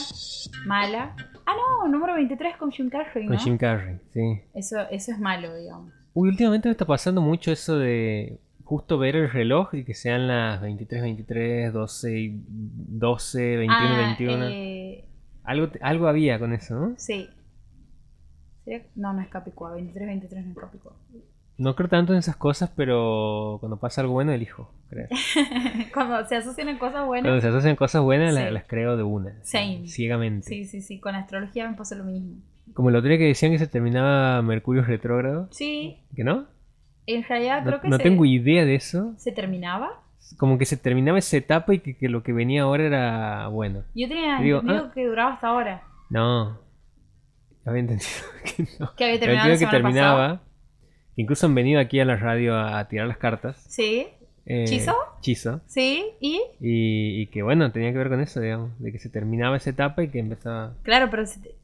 mala. 0.64 1.14
Ah, 1.44 1.53
no, 1.55 1.88
número 1.88 2.14
23 2.14 2.57
con 2.57 2.70
Jim 2.72 2.88
Carrey, 2.88 3.24
¿no? 3.26 3.30
Con 3.36 3.38
Jim 3.38 3.59
Carrey, 3.59 3.99
sí. 4.12 4.40
Eso, 4.55 4.80
eso 4.90 5.12
es 5.12 5.18
malo, 5.18 5.55
digamos. 5.55 5.92
Uy, 6.14 6.28
últimamente 6.30 6.68
me 6.68 6.72
está 6.72 6.86
pasando 6.86 7.20
mucho 7.20 7.53
eso 7.53 7.78
de 7.78 8.38
justo 8.64 8.99
ver 8.99 9.14
el 9.16 9.30
reloj 9.30 9.74
y 9.74 9.84
que 9.84 9.94
sean 9.94 10.26
las 10.26 10.61
23, 10.61 11.03
23, 11.03 11.72
12, 11.72 12.18
y 12.18 12.42
12 12.49 13.57
21, 13.59 13.76
Ah, 13.78 13.97
21. 14.18 14.44
eh, 14.49 15.05
Algo, 15.44 15.68
algo 15.82 16.09
había 16.09 16.38
con 16.38 16.53
eso, 16.53 16.74
¿no? 16.74 16.94
sí. 16.97 17.28
No, 18.97 19.12
no 19.12 19.20
es 19.20 19.28
Capicúa. 19.28 19.74
23, 19.74 20.09
23 20.09 20.44
no 20.47 20.51
es 20.53 20.59
Capicúa. 20.59 20.97
No 21.59 21.74
creo 21.74 21.88
tanto 21.88 22.12
en 22.12 22.18
esas 22.18 22.36
cosas, 22.36 22.70
pero 22.76 23.57
cuando 23.61 23.78
pasa 23.78 24.02
algo 24.02 24.12
bueno, 24.12 24.32
elijo. 24.32 24.70
Creo. 24.90 25.09
Cuando 25.94 26.24
se 26.26 26.36
asocian 26.36 26.76
cosas 26.78 27.07
buenas. 27.07 27.24
Cuando 27.30 27.40
se 27.40 27.48
asocian 27.48 27.76
cosas 27.76 28.02
buenas, 28.02 28.34
la- 28.34 28.46
Sí. 28.48 28.52
las, 28.52 28.64
creo 28.66 28.96
de 28.96 29.02
una. 29.02 29.42
Same. 29.42 29.88
Ciegamente. 29.88 30.46
Sí, 30.46 30.64
sí, 30.66 30.80
sí. 30.82 31.00
Con 31.00 31.14
astrología 31.14 31.68
me 31.68 31.74
pasa 31.76 31.94
lo 31.96 32.04
mismo. 32.04 32.36
Como 32.74 32.90
el 32.90 32.96
otro 32.96 33.09
día 33.09 33.16
que 33.18 33.24
decían 33.24 33.52
que 33.52 33.59
se 33.59 33.66
terminaba 33.66 34.42
Mercurio 34.42 34.82
retrógrado. 34.84 35.48
Sí, 35.50 36.02
¿Que 36.14 36.24
no? 36.24 36.46
en 37.07 37.22
realidad 37.24 37.61
No, 37.62 37.66
creo 37.68 37.80
que 37.80 37.88
no 37.88 37.96
se, 37.96 38.02
tengo 38.02 38.24
idea 38.26 38.64
de 38.64 38.74
eso. 38.74 39.14
se 39.16 39.32
terminaba. 39.32 40.02
Como 40.38 40.59
que 40.59 40.66
se 40.66 40.76
terminaba 40.76 41.18
esa 41.18 41.36
etapa 41.36 41.72
y 41.72 41.78
que, 41.78 41.96
que 41.96 42.09
lo 42.09 42.22
que 42.22 42.32
venía 42.32 42.62
ahora 42.62 42.84
era 42.84 43.48
bueno. 43.48 43.84
Yo 43.94 44.09
tenía 44.09 44.38
Digo, 44.40 44.61
ah. 44.68 44.90
que 44.94 45.07
duraba 45.07 45.34
hasta 45.34 45.48
ahora. 45.48 45.82
No. 46.11 46.59
Había 47.64 47.80
entendido 47.80 48.11
que 48.44 48.66
no. 48.78 48.94
Que 48.94 49.04
había 49.04 49.20
terminado 49.20 49.48
la 49.48 49.54
entendido 49.54 49.70
que 49.70 49.76
terminaba. 49.76 50.42
Incluso 51.16 51.46
han 51.46 51.54
venido 51.54 51.80
aquí 51.80 51.98
a 52.00 52.04
la 52.04 52.16
radio 52.16 52.54
a, 52.56 52.86
tirar 52.88 53.06
las 53.08 53.16
cartas. 53.18 53.64
Sí, 53.68 54.06
Eh, 54.44 54.64
¿Chizo? 54.68 54.94
Chizo. 55.20 55.60
sí, 55.66 56.04
y 56.20 56.40
Y, 56.60 57.22
y 57.22 57.26
que 57.28 57.42
bueno, 57.42 57.72
tenía 57.72 57.90
que 57.92 57.98
ver 57.98 58.08
con 58.10 58.20
eso, 58.20 58.40
digamos. 58.40 58.78
De 58.78 58.92
que 58.92 58.98
se 58.98 59.08
terminaba 59.08 59.56
esa 59.56 59.70
etapa 59.70 60.02
y 60.04 60.08
que 60.08 60.18
empezaba. 60.20 60.74
claro, 60.82 61.08
pero 61.10 61.24
se 61.26 61.40
te- 61.40 61.54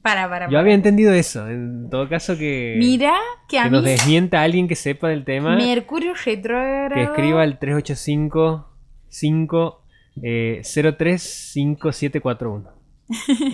para, 0.00 0.28
para, 0.28 0.44
Yo 0.46 0.50
para. 0.50 0.60
había 0.60 0.74
entendido 0.74 1.12
eso. 1.14 1.48
En 1.48 1.88
todo 1.90 2.08
caso 2.08 2.36
que. 2.38 2.76
Mira 2.78 3.14
que 3.48 3.58
a 3.58 3.64
que 3.64 3.70
mí 3.70 3.76
nos 3.76 3.84
desmienta 3.84 4.42
alguien 4.42 4.68
que 4.68 4.76
sepa 4.76 5.08
del 5.08 5.24
tema. 5.24 5.56
Mercurio 5.56 6.12
retrógrado. 6.24 6.94
Que 6.94 7.02
escriba 7.02 7.42
al 7.42 7.58
385 7.58 8.68
5 9.08 9.82
eh, 10.22 10.60
035741. 10.62 12.70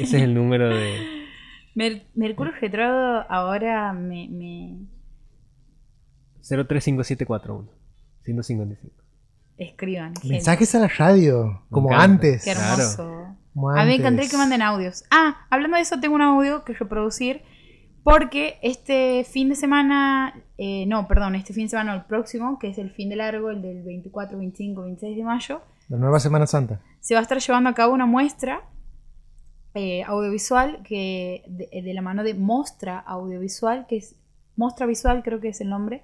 Ese 0.01 0.03
es 0.03 0.15
el 0.15 0.35
número 0.35 0.69
de. 0.69 0.97
Mer- 1.75 2.03
Mercurio 2.15 2.53
retrógrado 2.61 3.25
ahora 3.29 3.93
me, 3.93 4.29
me 4.29 4.75
035741. 6.43 7.69
155. 8.25 8.95
escriban. 9.57 10.15
gente. 10.15 10.29
Mensajes 10.29 10.75
a 10.75 10.79
la 10.81 10.89
radio, 10.89 11.63
como 11.71 11.89
encanta. 11.89 12.05
antes. 12.05 12.45
Qué 12.45 12.53
Claro. 12.53 12.83
hermoso. 12.83 13.37
Como 13.55 13.71
A 13.71 13.83
mí 13.83 13.89
me 13.91 13.95
encantaría 13.97 14.31
que 14.31 14.37
manden 14.37 14.63
audios. 14.63 15.05
Ah, 15.11 15.47
hablando 15.51 15.77
de 15.77 15.83
eso, 15.83 15.99
tengo 16.01 16.15
un 16.15 16.23
audio 16.23 16.65
que 16.65 16.73
reproducir. 16.75 17.43
Porque 18.03 18.59
este 18.63 19.25
fin 19.25 19.51
de 19.51 19.55
semana, 19.57 20.35
eh, 20.57 20.87
no, 20.87 21.07
perdón, 21.07 21.35
este 21.35 21.53
fin 21.53 21.65
de 21.65 21.69
semana, 21.71 21.95
el 21.95 22.05
próximo, 22.07 22.59
que 22.59 22.69
es 22.71 22.79
el 22.79 22.91
fin 22.93 23.11
de 23.11 23.17
largo, 23.17 23.51
el 23.51 23.61
del 23.61 23.83
24, 23.83 24.39
25, 24.39 24.83
26 24.85 25.17
de 25.19 25.23
mayo, 25.23 25.61
La 25.91 25.99
nueva 25.99 26.19
Semana 26.19 26.47
Santa. 26.47 26.81
se 27.01 27.13
va 27.15 27.21
a 27.21 27.23
estar 27.25 27.39
llevando 27.39 27.69
a 27.69 27.75
cabo 27.75 27.93
una 27.93 28.07
muestra 28.07 28.63
eh, 29.75 30.03
audiovisual 30.05 30.83
que 30.83 31.43
de, 31.49 31.69
de 31.83 31.93
la 31.95 32.01
mano 32.01 32.25
de 32.25 32.33
Mostra 32.33 32.99
Audiovisual, 33.01 33.85
que 33.87 33.99
es 33.99 34.17
Mostra 34.57 34.87
Visual, 34.87 35.23
creo 35.23 35.41
que 35.41 35.49
es 35.49 35.61
el 35.61 35.69
nombre, 35.69 36.03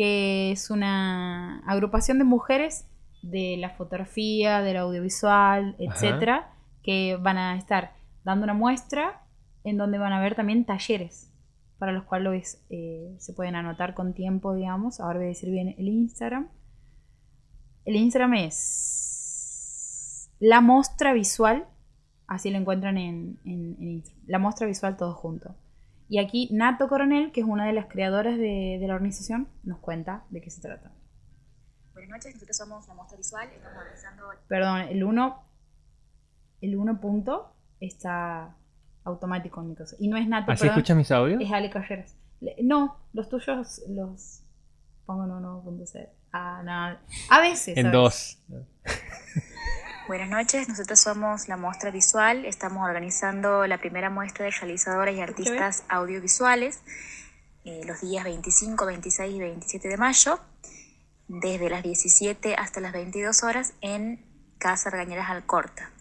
que 0.00 0.50
es 0.50 0.70
una 0.70 1.58
agrupación 1.66 2.16
de 2.16 2.24
mujeres 2.24 2.86
de 3.20 3.58
la 3.58 3.68
fotografía, 3.68 4.62
del 4.62 4.78
audiovisual, 4.78 5.76
etcétera, 5.78 6.54
que 6.82 7.18
van 7.20 7.36
a 7.36 7.54
estar 7.58 7.92
dando 8.24 8.44
una 8.44 8.54
muestra 8.54 9.20
en 9.62 9.76
donde 9.76 9.98
van 9.98 10.14
a 10.14 10.18
haber 10.20 10.34
también 10.34 10.64
talleres 10.64 11.30
para 11.78 11.92
los 11.92 12.04
cuales 12.04 12.64
eh, 12.70 13.14
se 13.18 13.34
pueden 13.34 13.56
anotar 13.56 13.92
con 13.92 14.14
tiempo, 14.14 14.54
digamos. 14.54 15.00
Ahora 15.00 15.18
voy 15.18 15.26
a 15.26 15.28
decir 15.28 15.50
bien 15.50 15.74
el 15.76 15.88
Instagram. 15.88 16.48
El 17.84 17.96
Instagram 17.96 18.32
es 18.34 20.30
La 20.38 20.62
Mostra 20.62 21.12
Visual. 21.12 21.66
Así 22.26 22.48
lo 22.48 22.56
encuentran 22.56 22.96
en, 22.96 23.38
en- 23.44 23.76
en 23.80 23.88
Instagram. 23.90 24.24
La 24.28 24.38
Mostra 24.38 24.66
Visual 24.66 24.96
todo 24.96 25.12
junto. 25.12 25.54
Y 26.10 26.18
aquí 26.18 26.48
Nato 26.50 26.88
Coronel, 26.88 27.30
que 27.30 27.40
es 27.40 27.46
una 27.46 27.64
de 27.64 27.72
las 27.72 27.86
creadoras 27.86 28.36
de, 28.36 28.84
la 28.84 28.94
organización, 28.94 29.48
nos 29.62 29.78
cuenta 29.78 30.24
de 30.30 30.40
qué 30.40 30.50
se 30.50 30.60
trata. 30.60 30.90
Buenas 31.92 32.10
noches, 32.10 32.34
nosotros 32.34 32.56
somos 32.56 32.88
la 32.88 32.94
muestra 32.94 33.16
visual, 33.16 33.48
estamos 33.54 33.84
realizando... 33.84 34.24
Perdón, 34.48 34.80
el 34.88 35.04
1 35.04 35.44
el 36.62 36.76
1 36.76 37.00
punto 37.00 37.54
está 37.78 38.56
automático 39.04 39.60
en 39.60 39.68
mi 39.68 39.76
caso. 39.76 39.94
Y 40.00 40.08
no 40.08 40.16
es 40.16 40.26
Nato, 40.26 40.50
¿Así 40.50 40.66
escuchas 40.66 40.96
mis 40.96 41.12
audios? 41.12 41.40
Es 41.40 41.52
Ale 41.52 41.70
Carreras. 41.70 42.16
No, 42.60 42.96
los 43.12 43.28
tuyos 43.28 43.80
los 43.88 44.42
pongo 45.06 45.24
en 45.24 45.30
1.0. 45.30 46.08
Ah, 46.32 46.62
no. 46.64 46.98
A 47.30 47.40
veces. 47.40 47.76
En 47.76 47.92
2. 47.92 48.42
Buenas 50.10 50.28
noches, 50.28 50.68
nosotros 50.68 50.98
somos 50.98 51.46
la 51.46 51.56
Mostra 51.56 51.92
Visual, 51.92 52.44
estamos 52.44 52.84
organizando 52.84 53.64
la 53.68 53.78
primera 53.78 54.10
muestra 54.10 54.44
de 54.44 54.50
realizadoras 54.50 55.14
y 55.14 55.20
artistas 55.20 55.84
audiovisuales 55.88 56.80
eh, 57.64 57.82
los 57.86 58.00
días 58.00 58.24
25, 58.24 58.86
26 58.86 59.32
y 59.32 59.38
27 59.38 59.88
de 59.88 59.96
mayo, 59.96 60.40
desde 61.28 61.70
las 61.70 61.84
17 61.84 62.56
hasta 62.56 62.80
las 62.80 62.92
22 62.92 63.44
horas 63.44 63.74
en 63.82 64.26
Casa 64.58 64.90
Regañeras 64.90 65.30
Alcorta, 65.30 65.92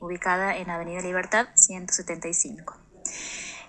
ubicada 0.00 0.56
en 0.56 0.70
Avenida 0.70 1.02
Libertad 1.02 1.48
175. 1.54 2.74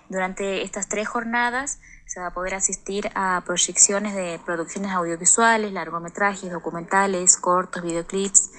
Durante 0.08 0.62
estas 0.62 0.88
tres 0.88 1.08
jornadas 1.08 1.78
se 2.06 2.20
va 2.20 2.28
a 2.28 2.34
poder 2.34 2.54
asistir 2.54 3.10
a 3.14 3.42
proyecciones 3.44 4.14
de 4.14 4.40
producciones 4.46 4.92
audiovisuales, 4.92 5.72
largometrajes, 5.72 6.50
documentales, 6.50 7.36
cortos, 7.36 7.82
videoclips, 7.82 8.50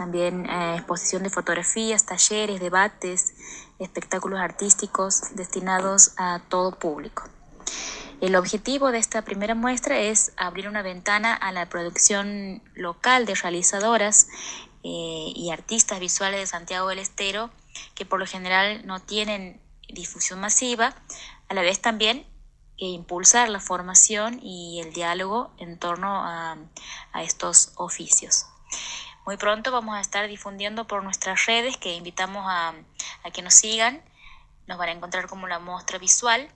también 0.00 0.48
eh, 0.48 0.76
exposición 0.76 1.24
de 1.24 1.28
fotografías, 1.28 2.06
talleres, 2.06 2.58
debates, 2.58 3.34
espectáculos 3.78 4.40
artísticos 4.40 5.34
destinados 5.34 6.14
a 6.16 6.40
todo 6.48 6.78
público. 6.78 7.24
El 8.22 8.34
objetivo 8.34 8.92
de 8.92 8.98
esta 8.98 9.20
primera 9.20 9.54
muestra 9.54 9.98
es 9.98 10.32
abrir 10.38 10.68
una 10.68 10.80
ventana 10.80 11.34
a 11.34 11.52
la 11.52 11.68
producción 11.68 12.62
local 12.74 13.26
de 13.26 13.34
realizadoras 13.34 14.26
eh, 14.84 15.32
y 15.36 15.50
artistas 15.52 16.00
visuales 16.00 16.40
de 16.40 16.46
Santiago 16.46 16.88
del 16.88 17.00
Estero 17.00 17.50
que 17.94 18.06
por 18.06 18.20
lo 18.20 18.26
general 18.26 18.86
no 18.86 19.00
tienen 19.00 19.60
difusión 19.86 20.40
masiva, 20.40 20.94
a 21.50 21.52
la 21.52 21.60
vez 21.60 21.82
también 21.82 22.26
e 22.78 22.86
impulsar 22.86 23.50
la 23.50 23.60
formación 23.60 24.40
y 24.42 24.80
el 24.80 24.94
diálogo 24.94 25.52
en 25.58 25.78
torno 25.78 26.24
a, 26.24 26.56
a 27.12 27.22
estos 27.22 27.72
oficios. 27.76 28.46
Muy 29.30 29.36
pronto 29.36 29.70
vamos 29.70 29.94
a 29.94 30.00
estar 30.00 30.26
difundiendo 30.26 30.88
por 30.88 31.04
nuestras 31.04 31.46
redes 31.46 31.76
que 31.76 31.94
invitamos 31.94 32.44
a, 32.48 32.74
que 33.32 33.42
nos 33.42 33.54
sigan. 33.54 34.02
Nos 34.66 34.76
van 34.76 34.88
a 34.88 34.92
encontrar 34.92 35.28
como 35.28 35.46
la 35.46 35.60
muestra 35.60 35.98
visual. 35.98 36.48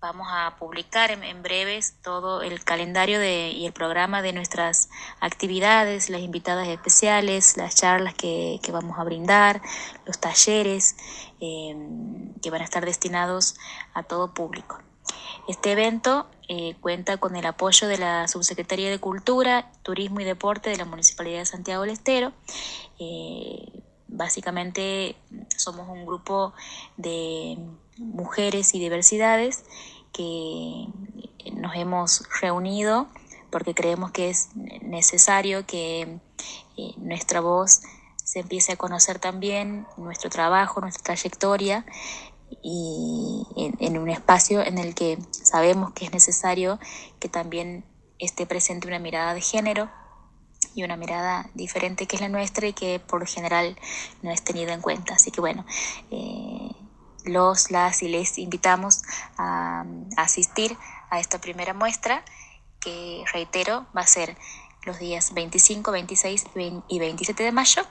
Vamos 0.00 0.26
a 0.28 0.56
publicar 0.58 1.12
en, 1.12 1.22
en 1.22 1.44
breves 1.44 1.94
todo 2.02 2.42
el 2.42 2.64
calendario 2.64 3.20
de, 3.20 3.50
y 3.50 3.66
el 3.66 3.72
programa 3.72 4.20
de 4.20 4.32
nuestras 4.32 4.88
actividades, 5.20 6.10
las 6.10 6.22
invitadas 6.22 6.66
especiales, 6.66 7.56
las 7.56 7.76
charlas 7.76 8.14
que, 8.14 8.58
que 8.64 8.72
vamos 8.72 8.98
a 8.98 9.04
brindar, 9.04 9.62
los 10.04 10.18
talleres 10.18 10.96
eh, 11.40 11.76
que 12.42 12.50
van 12.50 12.62
a 12.62 12.64
estar 12.64 12.84
destinados 12.84 13.54
a 13.94 14.02
todo 14.02 14.34
público. 14.34 14.82
Este 15.48 15.72
evento 15.72 16.26
eh, 16.48 16.76
cuenta 16.80 17.16
con 17.16 17.34
el 17.36 17.46
apoyo 17.46 17.88
de 17.88 17.98
la 17.98 18.28
Subsecretaría 18.28 18.90
de 18.90 18.98
Cultura, 18.98 19.72
Turismo 19.82 20.20
y 20.20 20.24
Deporte 20.24 20.70
de 20.70 20.76
la 20.76 20.84
Municipalidad 20.84 21.38
de 21.40 21.46
Santiago 21.46 21.82
del 21.82 21.92
Estero. 21.92 22.32
Eh, 22.98 23.82
básicamente 24.08 25.16
somos 25.56 25.88
un 25.88 26.06
grupo 26.06 26.52
de 26.96 27.58
mujeres 27.98 28.74
y 28.74 28.78
diversidades 28.78 29.64
que 30.12 30.86
nos 31.54 31.74
hemos 31.74 32.22
reunido 32.40 33.08
porque 33.50 33.74
creemos 33.74 34.10
que 34.10 34.30
es 34.30 34.48
necesario 34.54 35.66
que 35.66 36.18
eh, 36.76 36.94
nuestra 36.96 37.40
voz 37.40 37.82
se 38.16 38.40
empiece 38.40 38.72
a 38.72 38.76
conocer 38.76 39.18
también 39.18 39.86
nuestro 39.96 40.30
trabajo, 40.30 40.80
nuestra 40.80 41.02
trayectoria 41.02 41.84
y 42.62 43.46
en, 43.56 43.98
un 43.98 44.10
espacio 44.10 44.62
en 44.62 44.78
el 44.78 44.94
que 44.94 45.18
sabemos 45.30 45.92
que 45.92 46.04
es 46.04 46.12
necesario 46.12 46.78
que 47.20 47.28
también 47.28 47.84
esté 48.18 48.46
presente 48.46 48.88
una 48.88 48.98
mirada 48.98 49.34
de 49.34 49.40
género 49.40 49.90
y 50.74 50.84
una 50.84 50.96
mirada 50.96 51.50
diferente 51.54 52.06
que 52.06 52.16
es 52.16 52.22
la 52.22 52.28
nuestra 52.28 52.66
y 52.66 52.72
que 52.72 53.00
por 53.00 53.20
lo 53.20 53.26
general 53.26 53.76
no 54.22 54.30
es 54.30 54.42
tenida 54.42 54.72
en 54.72 54.80
cuenta. 54.80 55.14
Así 55.14 55.30
que 55.30 55.40
bueno, 55.40 55.64
eh, 56.10 56.70
los, 57.24 57.70
las 57.70 58.02
y 58.02 58.08
les 58.08 58.38
invitamos 58.38 59.02
a, 59.36 59.84
a 60.16 60.22
asistir 60.22 60.76
a 61.10 61.20
esta 61.20 61.40
primera 61.40 61.74
muestra 61.74 62.24
que 62.80 63.24
reitero 63.32 63.86
va 63.96 64.02
a 64.02 64.06
ser 64.06 64.36
los 64.84 64.98
días 64.98 65.32
25, 65.34 65.92
26 65.92 66.44
y 66.88 66.98
27 66.98 67.42
de 67.42 67.52
mayo 67.52 67.82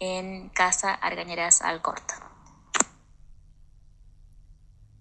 en 0.00 0.50
Casa 0.50 0.92
Argañeras 0.92 1.62
Alcorta. 1.62 2.35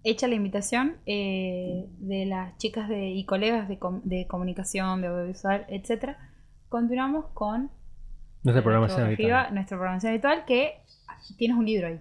Hecha 0.07 0.27
la 0.27 0.35
invitación 0.35 0.97
eh, 1.07 1.87
de 1.97 2.25
las 2.27 2.55
chicas 2.57 2.87
de, 2.87 3.09
y 3.09 3.25
colegas 3.25 3.67
de, 3.67 3.79
com- 3.79 4.01
de 4.03 4.27
comunicación, 4.27 5.01
de 5.01 5.07
audiovisual, 5.07 5.65
etcétera, 5.67 6.17
continuamos 6.69 7.25
con 7.33 7.71
Nuestra 8.43 8.61
programación 8.63 9.01
habitual. 9.07 9.53
nuestra 9.53 9.77
programación 9.77 10.11
habitual, 10.11 10.45
que 10.45 10.75
tienes 11.37 11.57
un 11.57 11.65
libro 11.65 11.87
ahí. 11.87 11.99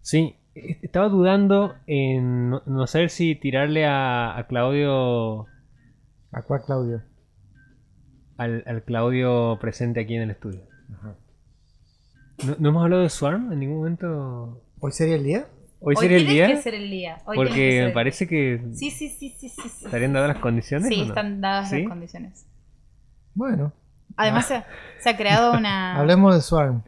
Sí, 0.00 0.34
estaba 0.54 1.08
dudando 1.08 1.74
en 1.86 2.48
no, 2.50 2.62
no 2.66 2.86
saber 2.86 3.10
si 3.10 3.34
tirarle 3.34 3.84
a, 3.86 4.36
a 4.36 4.46
Claudio, 4.46 5.46
¿A 6.32 6.42
cuál 6.46 6.62
Claudio? 6.64 7.02
al, 8.38 8.64
al 8.66 8.82
Claudio 8.82 9.58
presente 9.60 10.00
aquí 10.00 10.14
en 10.16 10.22
el 10.22 10.30
estudio. 10.30 10.62
¿No, 12.46 12.56
no 12.58 12.68
hemos 12.70 12.82
hablado 12.82 13.02
de 13.02 13.10
Swarm 13.10 13.52
en 13.52 13.58
ningún 13.60 13.76
momento? 13.78 14.62
¿Hoy 14.80 14.92
sería 14.92 15.16
el 15.16 15.24
día? 15.24 15.46
Hoy 15.84 15.96
sería 15.96 16.16
el 16.18 16.26
tiene 16.26 16.46
día, 16.46 16.56
que 16.56 16.62
ser 16.62 16.74
el 16.74 16.90
día. 16.90 17.18
Hoy 17.26 17.36
tiene 17.36 17.50
que 17.50 17.54
porque 17.54 17.72
ser 17.72 17.86
me 17.86 17.92
parece 17.92 18.28
que 18.28 18.62
Sí, 18.72 18.90
sí, 18.90 19.08
sí, 19.08 19.30
sí, 19.38 19.48
sí. 19.48 19.68
sí. 19.68 19.84
estarían 19.84 20.12
dadas 20.12 20.28
las 20.28 20.38
condiciones. 20.38 20.88
Sí, 20.88 20.94
¿o 20.94 20.98
no? 20.98 21.04
están 21.08 21.40
dadas 21.40 21.70
¿Sí? 21.70 21.80
las 21.80 21.88
condiciones. 21.88 22.46
Bueno, 23.34 23.72
Además, 24.16 24.46
se, 24.46 24.62
se 25.00 25.08
ha 25.10 25.16
creado 25.16 25.52
una, 25.58 25.98
hablemos 25.98 26.34
de 26.34 26.40
Swarm. 26.42 26.82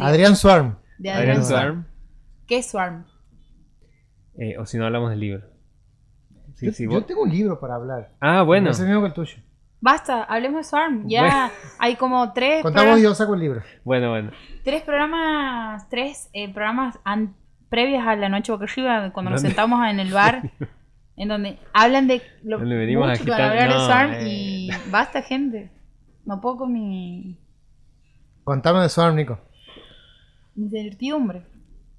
Adrián 0.00 0.36
Swarm. 0.36 0.78
de 0.98 1.10
Adrián 1.10 1.38
Adrián 1.38 1.44
Swarm, 1.44 1.86
¿Qué 2.46 2.58
es 2.58 2.70
Swarm? 2.70 3.04
eh, 4.38 4.56
o 4.58 4.66
si 4.66 4.76
no 4.78 4.86
hablamos 4.86 5.10
del 5.10 5.20
libro. 5.20 5.46
Sí, 6.54 6.66
yo, 6.66 6.72
sí, 6.72 6.84
yo 6.84 6.90
vos- 6.90 7.06
tengo 7.06 7.22
un 7.22 7.30
libro 7.30 7.60
para 7.60 7.74
hablar. 7.76 8.12
Ah, 8.20 8.42
bueno. 8.42 8.70
Es 8.70 8.80
el 8.80 8.86
mismo 8.86 9.02
que 9.02 9.08
el 9.08 9.12
tuyo. 9.12 9.36
Basta, 9.80 10.24
hablemos 10.24 10.58
de 10.60 10.64
Swarm. 10.64 11.08
Ya 11.08 11.20
Bueno. 11.20 11.50
hay 11.78 11.96
como 11.96 12.32
tres, 12.32 12.62
Contamos 12.62 12.72
programas, 12.84 13.00
y 13.00 13.02
yo 13.02 13.14
saco 13.14 13.34
el 13.34 13.40
libro. 13.40 13.62
Bueno, 13.84 14.10
bueno. 14.10 14.30
tres 14.64 14.82
programas, 14.82 15.88
tres 15.90 16.30
eh, 16.32 16.52
programas 16.52 16.98
an- 17.04 17.36
previas 17.68 18.06
a 18.06 18.16
la 18.16 18.28
noche 18.28 18.52
boca 18.52 18.64
arriba, 18.64 19.10
cuando 19.12 19.30
nos 19.30 19.42
¿Dónde? 19.42 19.48
sentamos 19.54 19.86
en 19.88 20.00
el 20.00 20.12
bar, 20.12 20.42
en 21.16 21.28
donde 21.28 21.58
hablan 21.72 22.06
de 22.06 22.22
lo 22.44 22.58
Donde 22.58 22.76
venimos 22.76 23.06
a 23.08 23.10
mucho 23.12 23.24
que 23.24 23.30
van 23.30 23.40
a 23.40 23.48
hablar 23.50 23.68
de 23.72 23.78
Swarm 23.86 24.12
eh. 24.14 24.28
y 24.28 24.70
basta, 24.90 25.22
gente. 25.22 25.70
No 26.24 26.40
puedo 26.40 26.56
con 26.58 26.72
mi 26.72 27.38
Contame 28.44 28.80
de 28.82 28.88
Swarm, 28.88 29.16
Nico. 29.16 29.38
incertidumbre. 30.56 31.42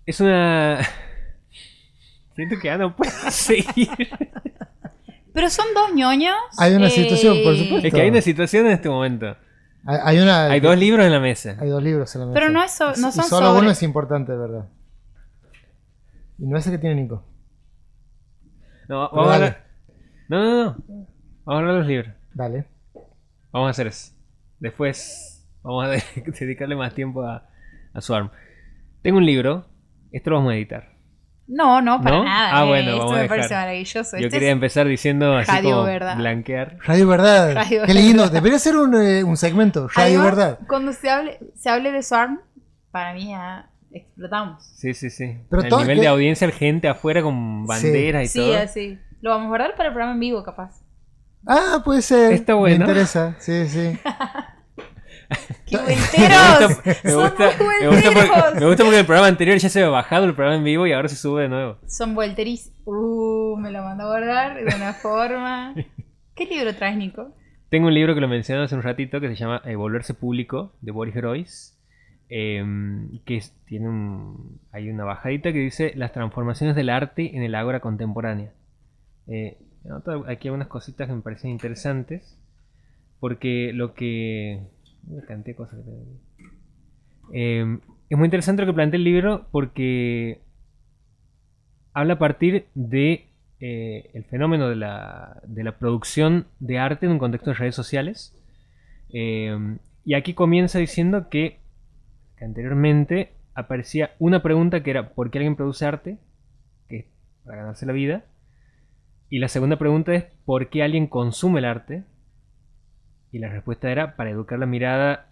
Es 0.05 0.19
una. 0.21 0.79
Siento 2.35 2.55
que 2.59 2.67
ya 2.67 2.77
no 2.77 2.95
puedo 2.95 3.11
seguir. 3.31 3.89
Pero 5.33 5.49
son 5.49 5.65
dos 5.75 5.93
ñoños. 5.93 6.35
Hay 6.57 6.73
una 6.73 6.87
eh, 6.87 6.91
situación, 6.91 7.37
por 7.43 7.55
supuesto. 7.57 7.87
Es 7.87 7.93
que 7.93 8.01
hay 8.01 8.09
una 8.09 8.21
situación 8.21 8.65
en 8.67 8.71
este 8.73 8.89
momento. 8.89 9.35
Hay, 9.85 9.97
hay 10.03 10.19
una, 10.19 10.45
Hay 10.47 10.59
dos 10.59 10.77
libros 10.77 11.05
en 11.05 11.11
la 11.11 11.19
mesa. 11.19 11.55
hay 11.59 11.69
dos 11.69 11.81
libros 11.83 12.13
en 12.15 12.21
la 12.21 12.27
mesa. 12.27 12.39
Pero 12.39 12.51
no 12.51 12.63
es 12.63 12.71
so- 12.71 12.93
no 12.97 13.09
Y 13.09 13.11
son 13.11 13.23
solo 13.25 13.47
sobre- 13.47 13.61
uno 13.61 13.71
es 13.71 13.83
importante, 13.83 14.33
verdad. 14.35 14.65
Y 16.39 16.45
no 16.47 16.57
es 16.57 16.65
el 16.67 16.73
que 16.73 16.77
tiene 16.79 17.01
Nico. 17.01 17.23
No, 18.87 19.09
Pero 19.09 19.11
vamos 19.11 19.31
a 19.31 19.35
hablar. 19.35 19.65
No, 20.29 20.43
no, 20.43 20.63
no. 20.65 20.77
Vamos 20.87 21.09
a 21.45 21.51
hablar 21.57 21.73
de 21.73 21.79
los 21.79 21.87
libros. 21.87 22.13
Dale. 22.33 22.65
Vamos 23.51 23.67
a 23.67 23.71
hacer 23.71 23.87
eso. 23.87 24.13
Después 24.59 25.47
vamos 25.61 25.85
a 25.85 25.89
de- 25.89 26.03
dedicarle 26.39 26.75
más 26.75 26.93
tiempo 26.93 27.23
a, 27.23 27.47
a 27.93 28.01
Swarm. 28.01 28.31
Tengo 29.01 29.17
un 29.17 29.25
libro. 29.25 29.65
Esto 30.11 30.29
lo 30.29 30.37
vamos 30.37 30.53
a 30.53 30.55
editar. 30.55 30.95
No, 31.47 31.81
no, 31.81 32.01
para 32.01 32.17
¿No? 32.17 32.23
nada. 32.25 32.49
Ah, 32.59 32.63
eh, 32.63 32.67
bueno, 32.67 32.89
esto 32.89 32.97
vamos 32.99 33.11
a 33.13 33.15
me 33.15 33.21
dejar. 33.23 33.37
parece 33.37 33.53
maravilloso. 33.55 34.17
Yo 34.17 34.25
Este 34.25 34.29
quería 34.31 34.49
es- 34.49 34.53
empezar 34.53 34.87
diciendo 34.87 35.33
así 35.37 35.49
Radio 35.51 35.71
como 35.71 35.83
Verdad. 35.83 36.17
blanquear. 36.17 36.77
Radio 36.83 37.07
Verdad. 37.07 37.53
Radio 37.55 37.83
Qué 37.85 37.93
lindo. 37.93 38.29
Debería 38.29 38.59
ser 38.59 38.75
un, 38.77 38.95
eh, 38.95 39.23
un 39.23 39.37
segmento. 39.37 39.87
Radio 39.89 40.19
Además, 40.21 40.25
Verdad. 40.25 40.59
Cuando 40.67 40.91
se 40.93 41.09
hable, 41.09 41.39
se 41.55 41.69
hable 41.69 41.91
de 41.91 42.03
Swarm, 42.03 42.41
para 42.91 43.13
mí 43.13 43.29
ya 43.29 43.69
explotamos. 43.91 44.63
Sí, 44.75 44.93
sí, 44.93 45.09
sí. 45.09 45.37
Pero 45.49 45.63
el 45.63 45.69
nivel 45.69 45.95
que- 45.97 46.01
de 46.01 46.07
audiencia, 46.07 46.49
gente 46.51 46.87
afuera 46.87 47.21
con 47.21 47.65
banderas 47.65 48.23
y 48.25 48.27
Sí, 48.27 48.39
todo. 48.39 48.57
así. 48.57 48.99
Lo 49.21 49.31
vamos 49.31 49.45
a 49.45 49.49
guardar 49.49 49.75
para 49.75 49.89
el 49.89 49.93
programa 49.93 50.13
en 50.13 50.19
vivo, 50.19 50.43
capaz. 50.43 50.81
Ah, 51.47 51.81
puede 51.83 52.01
ser. 52.01 52.33
Está 52.33 52.53
bueno. 52.55 52.79
Me 52.85 52.91
interesa. 52.91 53.35
Sí, 53.39 53.67
sí. 53.67 53.97
¡Qué 55.65 55.77
Me 55.77 55.83
vuelteros! 55.83 56.75
gusta, 56.75 56.83
me, 57.03 57.11
¡Son 57.11 57.21
gusta, 57.21 57.49
muy 57.63 57.75
me, 57.81 57.87
gusta 57.89 58.11
porque, 58.11 58.29
vuelteros! 58.29 58.55
me 58.61 58.65
gusta 58.67 58.83
porque 58.83 58.99
el 58.99 59.05
programa 59.05 59.27
anterior 59.27 59.57
ya 59.57 59.69
se 59.69 59.79
había 59.79 59.89
bajado 59.91 60.25
el 60.25 60.33
programa 60.35 60.57
en 60.57 60.63
vivo 60.63 60.87
y 60.87 60.93
ahora 60.93 61.09
se 61.09 61.17
sube 61.17 61.43
de 61.43 61.49
nuevo. 61.49 61.77
Son 61.87 62.15
vuelteris. 62.15 62.71
Uh, 62.85 63.57
me 63.57 63.71
lo 63.71 63.83
mando 63.83 64.05
a 64.05 64.07
guardar 64.07 64.55
de 64.55 64.73
una 64.75 64.93
forma. 64.93 65.75
¿Qué 66.35 66.45
libro 66.45 66.73
traes, 66.75 66.95
Nico? 66.97 67.33
Tengo 67.69 67.87
un 67.87 67.93
libro 67.93 68.15
que 68.15 68.21
lo 68.21 68.29
mencioné 68.29 68.63
hace 68.63 68.75
un 68.75 68.83
ratito 68.83 69.19
que 69.19 69.27
se 69.27 69.35
llama 69.35 69.61
eh, 69.65 69.75
Volverse 69.75 70.13
Público 70.13 70.71
de 70.79 70.91
Boris 70.93 71.13
Groys. 71.15 71.76
Em, 72.29 73.19
que 73.25 73.41
tiene 73.65 73.87
un, 73.89 74.59
hay 74.71 74.89
una 74.89 75.03
bajadita 75.03 75.53
que 75.53 75.59
dice 75.59 75.93
las 75.95 76.13
transformaciones 76.13 76.75
del 76.75 76.89
arte 76.89 77.35
en 77.35 77.43
el 77.43 77.55
ágora 77.55 77.79
contemporánea. 77.79 78.51
Eh, 79.27 79.57
aquí 80.27 80.47
algunas 80.47 80.67
cositas 80.67 81.07
que 81.07 81.13
me 81.13 81.21
parecen 81.21 81.51
interesantes. 81.51 82.37
Porque 83.19 83.71
lo 83.73 83.93
que. 83.93 84.61
Una 85.07 85.25
cantidad 85.25 85.57
cosas 85.57 85.79
que. 85.83 87.59
Em, 87.59 87.79
es 88.09 88.17
muy 88.17 88.25
interesante 88.25 88.61
lo 88.61 88.67
que 88.67 88.75
plantea 88.75 88.97
el 88.97 89.03
libro 89.03 89.47
porque 89.51 90.41
habla 91.93 92.13
a 92.13 92.19
partir 92.19 92.67
de 92.73 93.27
eh, 93.59 94.11
el 94.13 94.23
fenómeno 94.25 94.69
de 94.69 94.75
la, 94.75 95.41
de 95.45 95.63
la 95.63 95.77
producción 95.77 96.47
de 96.59 96.79
arte 96.79 97.05
en 97.05 97.13
un 97.13 97.19
contexto 97.19 97.49
de 97.49 97.57
redes 97.57 97.75
sociales. 97.75 98.33
Eh, 99.09 99.77
y 100.05 100.13
aquí 100.13 100.33
comienza 100.33 100.79
diciendo 100.79 101.27
que, 101.29 101.59
que 102.37 102.45
anteriormente 102.45 103.33
aparecía 103.53 104.11
una 104.19 104.43
pregunta 104.43 104.83
que 104.83 104.91
era 104.91 105.09
¿por 105.09 105.31
qué 105.31 105.39
alguien 105.39 105.55
produce 105.55 105.85
arte? 105.85 106.17
Que 106.87 106.97
es 106.97 107.05
para 107.43 107.57
ganarse 107.57 107.85
la 107.85 107.93
vida. 107.93 108.25
Y 109.29 109.39
la 109.39 109.47
segunda 109.47 109.77
pregunta 109.77 110.13
es 110.13 110.25
¿por 110.45 110.69
qué 110.69 110.83
alguien 110.83 111.07
consume 111.07 111.59
el 111.59 111.65
arte? 111.65 112.03
Y 113.31 113.39
la 113.39 113.49
respuesta 113.49 113.91
era 113.91 114.15
para 114.15 114.29
educar 114.29 114.59
la 114.59 114.65
mirada. 114.65 115.31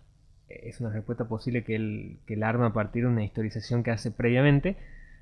eh, 0.49 0.61
Es 0.65 0.81
una 0.81 0.89
respuesta 0.89 1.27
posible 1.27 1.63
que 1.63 1.75
él, 1.75 2.17
que 2.25 2.43
arma 2.43 2.67
a 2.67 2.73
partir 2.73 3.03
de 3.03 3.09
una 3.09 3.23
historización 3.23 3.83
que 3.83 3.91
hace 3.91 4.11
previamente. 4.11 4.75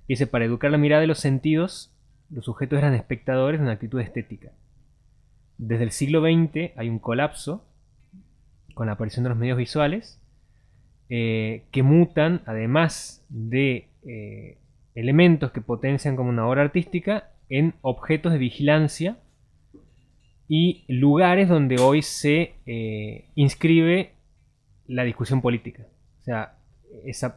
Dice, 0.07 0.27
para 0.27 0.45
educar 0.45 0.71
la 0.71 0.77
mirada 0.77 1.01
de 1.01 1.07
los 1.07 1.19
sentidos, 1.19 1.93
los 2.29 2.45
sujetos 2.45 2.79
eran 2.79 2.93
espectadores 2.93 3.59
de 3.59 3.63
una 3.65 3.73
actitud 3.73 3.99
estética. 4.01 4.51
Desde 5.57 5.83
el 5.83 5.91
siglo 5.91 6.21
XX 6.21 6.71
hay 6.77 6.89
un 6.89 6.99
colapso 6.99 7.65
con 8.73 8.87
la 8.87 8.93
aparición 8.93 9.23
de 9.23 9.29
los 9.29 9.37
medios 9.37 9.57
visuales 9.57 10.22
eh, 11.09 11.65
que 11.71 11.83
mutan, 11.83 12.41
además 12.45 13.25
de 13.29 13.89
eh, 14.07 14.57
elementos 14.95 15.51
que 15.51 15.61
potencian 15.61 16.15
como 16.15 16.29
una 16.29 16.47
obra 16.47 16.61
artística, 16.61 17.31
en 17.49 17.73
objetos 17.81 18.31
de 18.31 18.39
vigilancia 18.39 19.17
y 20.47 20.85
lugares 20.87 21.49
donde 21.49 21.79
hoy 21.79 22.01
se 22.01 22.53
eh, 22.65 23.25
inscribe 23.35 24.13
la 24.87 25.03
discusión 25.03 25.41
política. 25.41 25.85
O 26.21 26.23
sea, 26.23 26.57
esa, 27.05 27.35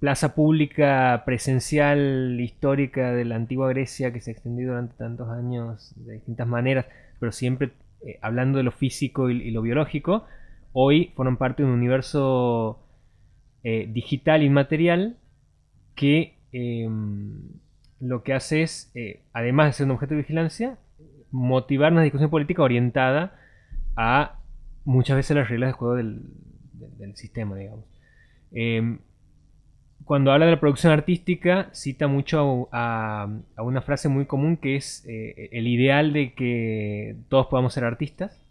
plaza 0.00 0.34
pública 0.34 1.22
presencial 1.26 2.38
histórica 2.40 3.12
de 3.12 3.24
la 3.24 3.34
antigua 3.34 3.68
Grecia 3.68 4.12
que 4.12 4.20
se 4.20 4.30
extendió 4.30 4.68
durante 4.68 4.94
tantos 4.96 5.28
años 5.28 5.92
de 5.96 6.14
distintas 6.14 6.46
maneras, 6.46 6.86
pero 7.18 7.32
siempre 7.32 7.72
hablando 8.22 8.58
de 8.58 8.64
lo 8.64 8.70
físico 8.70 9.28
y, 9.28 9.42
y 9.42 9.50
lo 9.50 9.60
biológico, 9.60 10.24
hoy 10.72 11.12
forman 11.16 11.36
parte 11.36 11.62
de 11.62 11.68
un 11.68 11.74
universo 11.74 12.78
eh, 13.68 13.86
digital 13.90 14.42
inmaterial 14.42 15.16
que 15.94 16.38
eh, 16.52 16.88
lo 18.00 18.22
que 18.22 18.32
hace 18.32 18.62
es, 18.62 18.90
eh, 18.94 19.22
además 19.32 19.68
de 19.68 19.72
ser 19.72 19.86
un 19.86 19.92
objeto 19.92 20.14
de 20.14 20.22
vigilancia, 20.22 20.78
motivar 21.30 21.92
una 21.92 22.02
discusión 22.02 22.30
política 22.30 22.62
orientada 22.62 23.38
a 23.96 24.38
muchas 24.84 25.16
veces 25.16 25.36
las 25.36 25.48
reglas 25.48 25.70
de 25.70 25.72
juego 25.72 25.96
del, 25.96 26.22
sistema, 27.14 27.56
digamos. 27.56 27.84
Eh, 28.52 28.98
cuando 30.04 30.32
habla 30.32 30.46
de 30.46 30.52
la 30.52 30.60
producción 30.60 30.92
artística, 30.92 31.68
cita 31.72 32.06
mucho 32.06 32.68
a 32.72 33.28
una 33.58 33.82
frase 33.82 34.08
muy 34.08 34.26
común 34.26 34.56
que 34.56 34.76
es 34.76 35.04
eh, 35.06 35.50
el 35.52 35.66
ideal 35.66 36.12
de 36.12 36.32
que 36.34 37.16
todos 37.28 37.48
podamos 37.48 37.74
ser 37.74 37.84
artistas. 37.84 38.42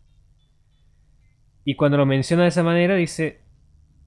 Y 1.64 1.76
cuando 1.76 1.98
lo 1.98 2.06
menciona 2.06 2.44
de 2.44 2.49
esa 2.49 2.64
manera, 2.64 2.95
dice, 2.95 3.39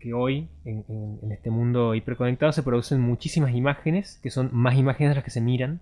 que 0.01 0.15
hoy, 0.15 0.49
en, 0.65 0.85
este 1.31 1.51
mundo 1.51 1.95
hiperconectado, 1.95 2.53
se 2.53 2.63
producen 2.63 3.01
muchísimas 3.01 3.55
imágenes, 3.55 4.19
que 4.23 4.31
son 4.31 4.49
más 4.53 4.77
imágenes 4.77 5.11
de 5.11 5.15
las 5.17 5.25
que 5.25 5.31
se 5.31 5.41
miran. 5.41 5.81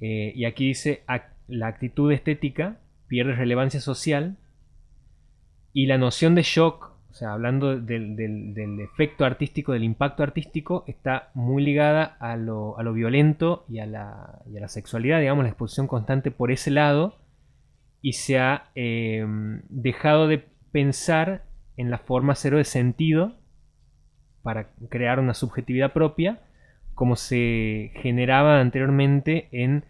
Eh, 0.00 0.32
y 0.34 0.44
aquí 0.44 0.66
dice, 0.66 1.02
"Ac- 1.06 1.32
la 1.48 1.68
actitud 1.68 2.12
estética 2.12 2.78
pierde 3.08 3.34
relevancia 3.34 3.80
social 3.80 4.36
y 5.72 5.86
la 5.86 5.98
noción 5.98 6.34
de 6.34 6.42
shock, 6.42 6.90
o 7.10 7.14
sea, 7.14 7.32
hablando 7.32 7.80
del, 7.80 8.80
efecto 8.80 9.24
artístico, 9.24 9.72
del 9.72 9.84
impacto 9.84 10.22
artístico, 10.22 10.84
está 10.86 11.30
muy 11.34 11.62
ligada 11.62 12.16
a 12.18 12.36
lo, 12.36 12.76
violento 12.92 13.64
y 13.68 13.78
a, 13.78 13.86
la, 13.86 14.42
y 14.52 14.56
a 14.58 14.60
la 14.60 14.68
sexualidad, 14.68 15.20
digamos, 15.20 15.44
la 15.44 15.50
exposición 15.50 15.86
constante 15.86 16.30
por 16.30 16.50
ese 16.50 16.70
lado, 16.70 17.16
y 18.02 18.14
se 18.14 18.38
ha 18.38 18.70
eh, 18.74 19.24
dejado 19.68 20.28
de 20.28 20.44
pensar 20.72 21.44
en 21.76 21.90
la 21.90 21.98
forma 21.98 22.34
cero 22.34 22.58
de 22.58 22.64
sentido 22.64 23.34
para 24.42 24.68
crear 24.88 25.18
una 25.18 25.34
subjetividad 25.34 25.92
propia, 25.92 26.40
como 26.94 27.16
se 27.16 27.90
generaba 27.96 28.60
anteriormente 28.60 29.48
en 29.52 29.84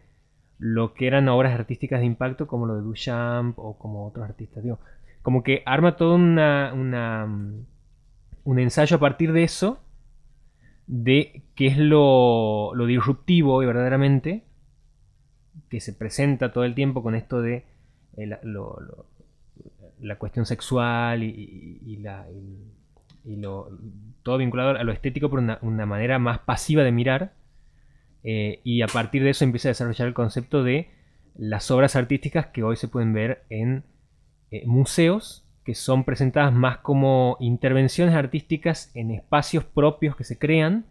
lo 0.59 0.95
que 0.95 1.07
eran 1.07 1.29
obras 1.29 1.53
artísticas 1.53 2.01
de 2.01 2.07
impacto, 2.07 2.47
como 2.47 2.67
lo 2.67 2.77
de 2.77 2.83
Duchamp 2.83 3.59
o 3.59 3.79
como 3.79 4.07
otros 4.07 4.25
artistas. 4.25 4.65
Digo, 4.65 4.79
como 5.23 5.43
que 5.43 5.63
arma 5.67 5.97
todo 5.97 6.15
una, 6.15 6.73
mm, 6.75 7.67
un 8.45 8.59
ensayo 8.59 8.97
a 8.97 9.01
partir 9.01 9.33
de 9.33 9.43
eso, 9.43 9.81
de 10.87 11.43
qué 11.55 11.67
es 11.67 11.79
lo, 11.79 12.75
lo 12.75 12.87
disruptivo 12.87 13.63
y 13.63 13.67
verdaderamente, 13.67 14.45
que 15.69 15.81
se 15.81 15.93
presenta 15.93 16.53
todo 16.53 16.65
el 16.65 16.75
tiempo 16.75 17.03
con 17.03 17.15
esto 17.15 17.43
de 17.43 17.65
eh, 18.17 18.39
la 20.01 20.17
cuestión 20.19 20.47
sexual 20.47 21.23
y, 21.23 21.99
la, 22.03 22.27
y- 22.31 23.37
lo, 23.37 23.69
todo 24.23 24.39
vinculado 24.39 24.71
a 24.71 24.85
lo 24.85 24.93
estético 24.93 25.29
por 25.31 25.41
una, 25.41 25.59
una 25.63 25.87
manera 25.87 26.19
más 26.19 26.39
pasiva 26.41 26.83
de 26.85 26.93
mirar. 26.93 27.33
eh, 28.25 28.61
y 28.65 28.83
a 28.83 28.87
partir 28.89 29.23
de 29.23 29.31
eso 29.31 29.45
empieza 29.45 29.69
a 29.69 29.71
desarrollar 29.71 30.09
el 30.09 30.15
concepto 30.15 30.63
de 30.65 30.91
las 31.37 31.71
obras 31.71 31.97
artísticas 31.97 32.47
que 32.47 32.63
hoy 32.63 32.77
se 32.77 32.89
pueden 32.89 33.13
ver 33.13 33.45
en 33.51 33.85
eh, 34.51 34.65
museos, 34.67 35.45
que 35.65 35.75
son 35.75 36.05
presentadas 36.05 36.53
más 36.53 36.79
como 36.79 37.37
intervenciones 37.41 38.15
artísticas 38.15 38.91
en 38.95 39.11
espacios 39.11 39.65
propios 39.65 40.17
que 40.17 40.25
se 40.25 40.39
crean, 40.39 40.87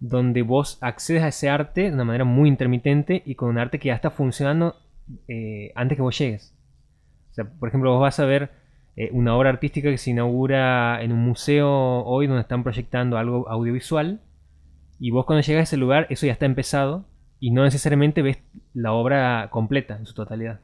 donde 0.00 0.42
vos 0.42 0.78
accedes 0.80 1.22
a 1.22 1.28
ese 1.28 1.48
arte 1.50 1.82
de 1.82 1.92
una 1.92 2.04
manera 2.04 2.24
muy 2.24 2.48
intermitente 2.48 3.22
y 3.24 3.34
con 3.36 3.50
un 3.50 3.58
arte 3.58 3.78
que 3.78 3.88
ya 3.88 3.94
está 3.94 4.10
funcionando 4.10 4.76
eh, 5.28 5.72
antes 5.74 5.96
que 5.96 6.02
vos 6.02 6.18
llegues. 6.18 6.53
O 7.34 7.36
sea, 7.36 7.46
por 7.46 7.68
ejemplo, 7.68 7.90
vos 7.90 8.00
vas 8.00 8.20
a 8.20 8.26
ver 8.26 8.50
eh, 8.94 9.08
una 9.10 9.34
obra 9.36 9.50
artística 9.50 9.90
que 9.90 9.98
se 9.98 10.10
inaugura 10.10 11.02
en 11.02 11.10
un 11.10 11.18
museo 11.18 12.04
hoy 12.04 12.28
donde 12.28 12.42
están 12.42 12.62
proyectando 12.62 13.18
algo 13.18 13.48
audiovisual 13.48 14.20
y 15.00 15.10
vos 15.10 15.26
cuando 15.26 15.42
llegas 15.42 15.62
a 15.62 15.64
ese 15.64 15.76
lugar 15.76 16.06
eso 16.10 16.26
ya 16.26 16.32
está 16.32 16.46
empezado 16.46 17.04
y 17.40 17.50
no 17.50 17.64
necesariamente 17.64 18.22
ves 18.22 18.38
la 18.72 18.92
obra 18.92 19.48
completa 19.50 19.96
en 19.96 20.06
su 20.06 20.14
totalidad. 20.14 20.60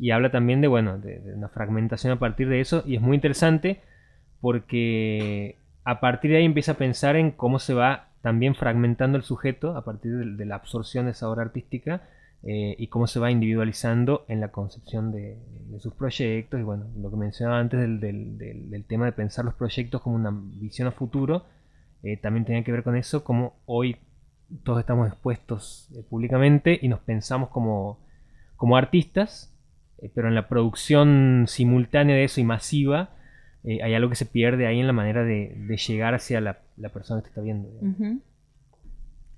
Y 0.00 0.10
habla 0.10 0.32
también 0.32 0.60
de, 0.60 0.66
bueno, 0.66 0.98
de, 0.98 1.32
una 1.32 1.48
fragmentación 1.48 2.12
a 2.12 2.18
partir 2.18 2.48
de 2.48 2.58
eso 2.58 2.82
y 2.84 2.96
es 2.96 3.00
muy 3.00 3.14
interesante 3.14 3.80
porque 4.40 5.60
a 5.84 6.00
partir 6.00 6.32
de 6.32 6.38
ahí 6.38 6.44
empieza 6.44 6.72
a 6.72 6.76
pensar 6.78 7.14
en 7.14 7.30
cómo 7.30 7.60
se 7.60 7.72
va 7.72 8.08
también 8.20 8.56
fragmentando 8.56 9.16
el 9.16 9.22
sujeto 9.22 9.76
a 9.76 9.84
partir 9.84 10.12
de 10.36 10.44
la 10.44 10.56
absorción 10.56 11.04
de 11.04 11.12
esa 11.12 11.30
obra 11.30 11.42
artística 11.42 12.02
eh, 12.44 12.76
y 12.78 12.86
cómo 12.86 13.08
se 13.08 13.18
va 13.18 13.32
individualizando 13.32 14.24
en 14.28 14.40
la 14.40 14.52
concepción 14.52 15.10
de, 15.10 15.38
sus 15.80 15.92
proyectos 15.94 16.58
y 16.58 16.62
bueno, 16.62 16.86
lo 16.96 17.10
que 17.10 17.16
mencionaba 17.16 17.60
antes 17.60 17.78
del, 17.78 18.00
del- 18.00 18.84
tema 18.84 19.06
de 19.06 19.12
pensar 19.12 19.44
los 19.44 19.54
proyectos 19.54 20.00
como 20.00 20.16
una 20.16 20.32
visión 20.32 20.88
a 20.88 20.92
futuro, 20.92 21.44
eh, 22.02 22.16
también 22.16 22.44
tenía 22.44 22.64
que 22.64 22.72
ver 22.72 22.82
con 22.82 22.96
eso, 22.96 23.22
como 23.22 23.54
hoy 23.66 23.96
todos 24.64 24.80
estamos 24.80 25.08
expuestos 25.08 25.90
eh, 25.94 26.02
públicamente 26.08 26.78
y 26.80 26.88
nos 26.88 27.00
pensamos 27.00 27.48
como, 27.50 27.98
como 28.56 28.76
artistas, 28.76 29.52
pero 30.14 30.28
en 30.28 30.34
la 30.36 30.48
producción 30.48 31.44
simultánea 31.48 32.14
de 32.14 32.24
eso 32.24 32.40
y 32.40 32.44
masiva, 32.44 33.10
hay 33.64 33.92
algo 33.94 34.08
que 34.08 34.16
se 34.16 34.26
pierde 34.26 34.66
ahí 34.68 34.78
en 34.78 34.86
la 34.86 34.92
manera 34.92 35.24
de, 35.24 35.76
llegar 35.88 36.14
hacia 36.14 36.40
la, 36.40 36.60
persona 36.92 37.20
que 37.20 37.24
te 37.24 37.28
está 37.30 37.40
viendo. 37.40 37.68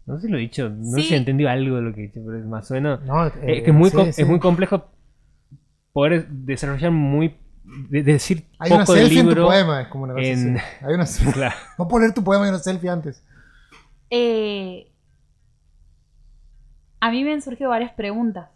No 0.06 0.16
sé 0.16 0.26
si 0.26 0.32
lo 0.32 0.38
he 0.38 0.40
dicho, 0.40 0.68
no 0.70 0.84
sé 0.96 1.02
Sí. 1.02 1.08
si 1.08 1.14
entendí 1.14 1.46
algo 1.46 1.76
de 1.76 1.82
lo 1.82 1.94
que 1.94 2.00
he 2.04 2.06
dicho, 2.08 2.20
pero 2.24 2.38
es 2.38 2.44
más 2.46 2.70
o 2.70 2.74
menos... 2.74 3.02
No, 3.04 3.26
Eh, 3.26 3.32
eh, 3.42 3.62
que 3.62 3.70
es 3.70 3.76
muy, 3.76 3.90
sí, 3.90 3.96
com- 3.96 4.12
sí. 4.12 4.22
es 4.22 4.28
muy 4.28 4.40
complejo 4.40 4.88
poder 5.92 6.26
desarrollar 6.28 6.90
muy. 6.90 7.36
de, 7.90 8.02
de 8.02 8.12
decir 8.14 8.46
Hay 8.58 8.72
una 8.72 8.84
poco 8.84 8.96
selfie 8.98 9.20
en 9.20 9.28
tu 9.28 9.34
poema, 9.36 9.82
es 9.82 9.88
como 9.88 10.04
una 10.04 10.14
cosa 10.14 10.26
en- 10.26 10.56
así. 10.56 10.66
Hay 10.84 10.94
una... 10.94 11.04
Claro. 11.32 11.54
No 11.78 11.86
puedo 11.88 12.00
leer 12.02 12.14
tu 12.14 12.24
poema 12.24 12.46
y 12.46 12.48
una 12.48 12.58
selfie 12.58 12.90
antes. 12.90 13.24
Eh, 14.10 14.90
a 17.00 17.10
mí 17.10 17.22
me 17.24 17.32
han 17.32 17.42
surgido 17.42 17.70
varias 17.70 17.92
preguntas. 17.92 18.50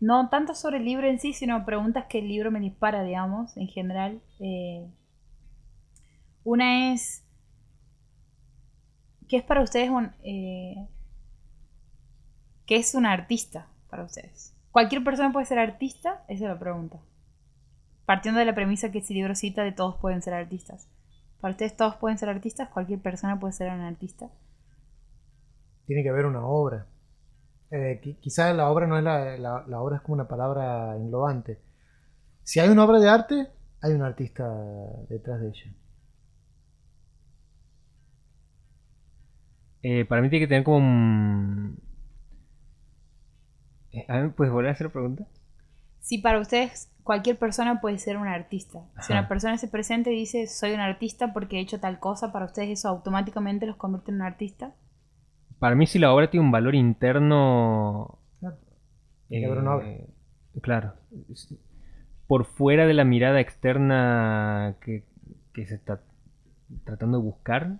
No 0.00 0.28
tanto 0.30 0.54
sobre 0.54 0.78
el 0.78 0.84
libro 0.84 1.06
en 1.06 1.20
sí, 1.20 1.32
sino 1.32 1.64
preguntas 1.64 2.06
que 2.08 2.18
el 2.18 2.28
libro 2.28 2.50
me 2.50 2.58
dispara, 2.60 3.04
digamos, 3.04 3.56
en 3.56 3.68
general. 3.68 4.20
Eh, 4.40 4.84
una 6.44 6.92
es, 6.92 7.21
¿qué 9.32 9.38
es 9.38 9.44
para 9.44 9.62
ustedes 9.62 9.88
un... 9.88 10.12
eh, 10.24 10.86
¿Qué 12.66 12.76
es 12.76 12.94
un 12.94 13.06
artista 13.06 13.68
para 13.88 14.04
ustedes? 14.04 14.52
¿Cualquier 14.72 15.02
persona 15.04 15.32
puede 15.32 15.46
ser 15.46 15.58
artista? 15.58 16.24
Esa 16.28 16.44
es 16.44 16.50
la 16.50 16.58
pregunta. 16.58 17.00
Partiendo 18.06 18.38
de 18.38 18.46
la 18.46 18.54
premisa 18.54 18.92
que 18.92 18.98
ese 19.00 19.12
libro 19.12 19.34
cita 19.34 19.64
de 19.64 19.72
todos 19.72 19.96
pueden 19.96 20.22
ser 20.22 20.34
artistas. 20.34 20.88
¿Para 21.40 21.52
ustedes 21.52 21.76
todos 21.76 21.96
pueden 21.96 22.18
ser 22.18 22.28
artistas? 22.28 22.68
¿Cualquier 22.68 23.00
persona 23.00 23.40
puede 23.40 23.54
ser 23.54 23.72
un 23.72 23.80
artista? 23.80 24.30
Tiene 25.86 26.02
que 26.02 26.08
haber 26.10 26.26
una 26.26 26.44
obra. 26.46 26.86
Eh, 27.70 28.00
qui- 28.02 28.18
quizá 28.20 28.52
la 28.54 28.70
obra 28.70 28.86
no 28.86 28.98
es 28.98 29.04
la, 29.04 29.36
la, 29.38 29.64
la 29.66 29.80
obra 29.82 29.96
es 29.96 30.02
como 30.02 30.14
una 30.14 30.28
palabra 30.28 30.96
englobante. 30.96 31.60
Si 32.44 32.60
hay 32.60 32.68
una 32.70 32.84
obra 32.84 33.00
de 33.00 33.08
arte, 33.10 33.48
hay 33.82 33.92
un 33.94 34.02
artista 34.02 34.48
detrás 35.08 35.40
de 35.40 35.48
ella. 35.48 35.74
Eh, 39.82 40.04
para 40.04 40.22
mí 40.22 40.30
tiene 40.30 40.44
que 40.44 40.48
tener 40.48 40.64
como 40.64 40.78
un. 40.78 41.78
Eh, 43.92 44.04
A 44.08 44.18
ver, 44.20 44.32
¿puedes 44.34 44.52
volver 44.52 44.70
a 44.70 44.72
hacer 44.72 44.86
la 44.86 44.92
pregunta? 44.92 45.26
Si 46.00 46.18
para 46.18 46.40
ustedes 46.40 46.90
cualquier 47.02 47.36
persona 47.38 47.80
puede 47.80 47.98
ser 47.98 48.16
un 48.16 48.26
artista. 48.28 48.80
Si 49.00 49.12
una 49.12 49.28
persona 49.28 49.58
se 49.58 49.68
presenta 49.68 50.10
y 50.10 50.14
dice 50.16 50.46
soy 50.46 50.72
un 50.72 50.80
artista 50.80 51.32
porque 51.32 51.58
he 51.58 51.60
hecho 51.60 51.80
tal 51.80 51.98
cosa, 51.98 52.32
para 52.32 52.46
ustedes 52.46 52.70
eso 52.70 52.88
automáticamente 52.88 53.66
los 53.66 53.76
convierte 53.76 54.10
en 54.10 54.16
un 54.16 54.22
artista. 54.22 54.74
Para 55.58 55.76
mí, 55.76 55.86
si 55.86 55.98
la 55.98 56.12
obra 56.12 56.30
tiene 56.30 56.44
un 56.46 56.52
valor 56.52 56.74
interno. 56.74 58.18
Claro. 58.40 58.56
Una 59.30 59.74
obra. 59.76 59.86
eh, 59.88 60.08
Claro. 60.60 60.94
Por 62.26 62.44
fuera 62.46 62.86
de 62.86 62.94
la 62.94 63.04
mirada 63.04 63.40
externa 63.40 64.76
que, 64.80 65.04
que 65.52 65.66
se 65.66 65.74
está 65.74 66.02
tratando 66.84 67.18
de 67.18 67.24
buscar, 67.24 67.78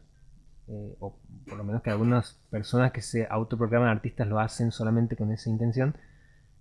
eh, 0.72 0.96
o 1.00 1.18
por 1.46 1.58
lo 1.58 1.64
menos 1.64 1.82
que 1.82 1.90
algunas 1.90 2.40
personas 2.50 2.90
que 2.92 3.02
se 3.02 3.26
autoproclaman 3.28 3.88
artistas 3.88 4.26
lo 4.26 4.38
hacen 4.40 4.70
solamente 4.72 5.16
con 5.16 5.30
esa 5.32 5.50
intención, 5.50 5.94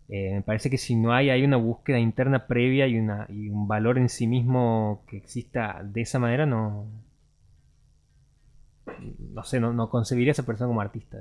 eh, 0.09 0.33
me 0.33 0.41
parece 0.41 0.69
que 0.69 0.77
si 0.77 0.95
no 0.95 1.13
hay, 1.13 1.29
hay 1.29 1.43
una 1.45 1.55
búsqueda 1.57 1.97
interna 1.97 2.45
previa 2.47 2.85
y, 2.87 2.99
una, 2.99 3.25
y 3.29 3.47
un 3.49 3.67
valor 3.67 3.97
en 3.97 4.09
sí 4.09 4.27
mismo 4.27 5.03
que 5.07 5.15
exista 5.17 5.81
de 5.83 6.01
esa 6.01 6.19
manera, 6.19 6.45
no. 6.45 6.87
No 9.33 9.43
sé, 9.43 9.59
no, 9.59 9.73
no 9.73 9.89
concebiría 9.89 10.31
a 10.31 10.33
esa 10.33 10.45
persona 10.45 10.67
como 10.67 10.81
artista. 10.81 11.17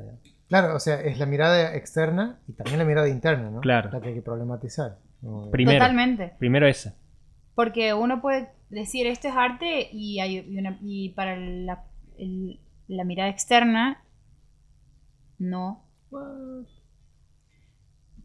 Claro, 0.49 0.75
o 0.75 0.81
sea, 0.81 1.01
es 1.01 1.19
la 1.19 1.27
mirada 1.27 1.75
externa 1.77 2.41
y 2.49 2.53
también 2.55 2.79
la 2.79 2.85
mirada 2.85 3.09
interna, 3.09 3.51
¿no? 3.51 3.61
Claro. 3.61 3.91
La 3.93 4.01
que 4.01 4.09
hay 4.09 4.15
que 4.15 4.23
problematizar. 4.23 4.99
No, 5.23 5.51
Primero, 5.51 5.79
Totalmente. 5.79 6.33
primero 6.39 6.67
esa. 6.67 6.97
Porque 7.55 7.95
uno 7.95 8.21
puede 8.21 8.49
decir 8.71 9.07
esto 9.07 9.29
es 9.29 9.35
arte 9.37 9.89
y, 9.93 10.19
hay 10.21 10.39
y 10.39 10.59
una- 10.59 10.79
y 10.83 11.11
para 11.11 11.37
la, 11.37 11.85
el- 12.19 12.59
la 12.91 13.05
mirada 13.05 13.31
externa, 13.31 14.03
no. 15.39 15.87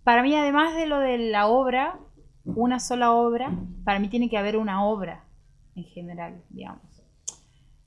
Para 0.04 0.24
mí, 0.24 0.36
además 0.36 0.76
de 0.76 0.88
lo 0.88 1.00
de 1.00 1.18
la 1.18 1.48
obra, 1.48 2.00
una 2.44 2.80
sola 2.80 3.12
obra, 3.12 3.52
para 3.84 4.00
mí 4.00 4.10
tiene 4.10 4.30
que 4.30 4.38
haber 4.38 4.58
una 4.58 4.84
obra 4.84 5.26
en 5.76 5.84
general, 5.86 6.44
digamos. 6.50 6.82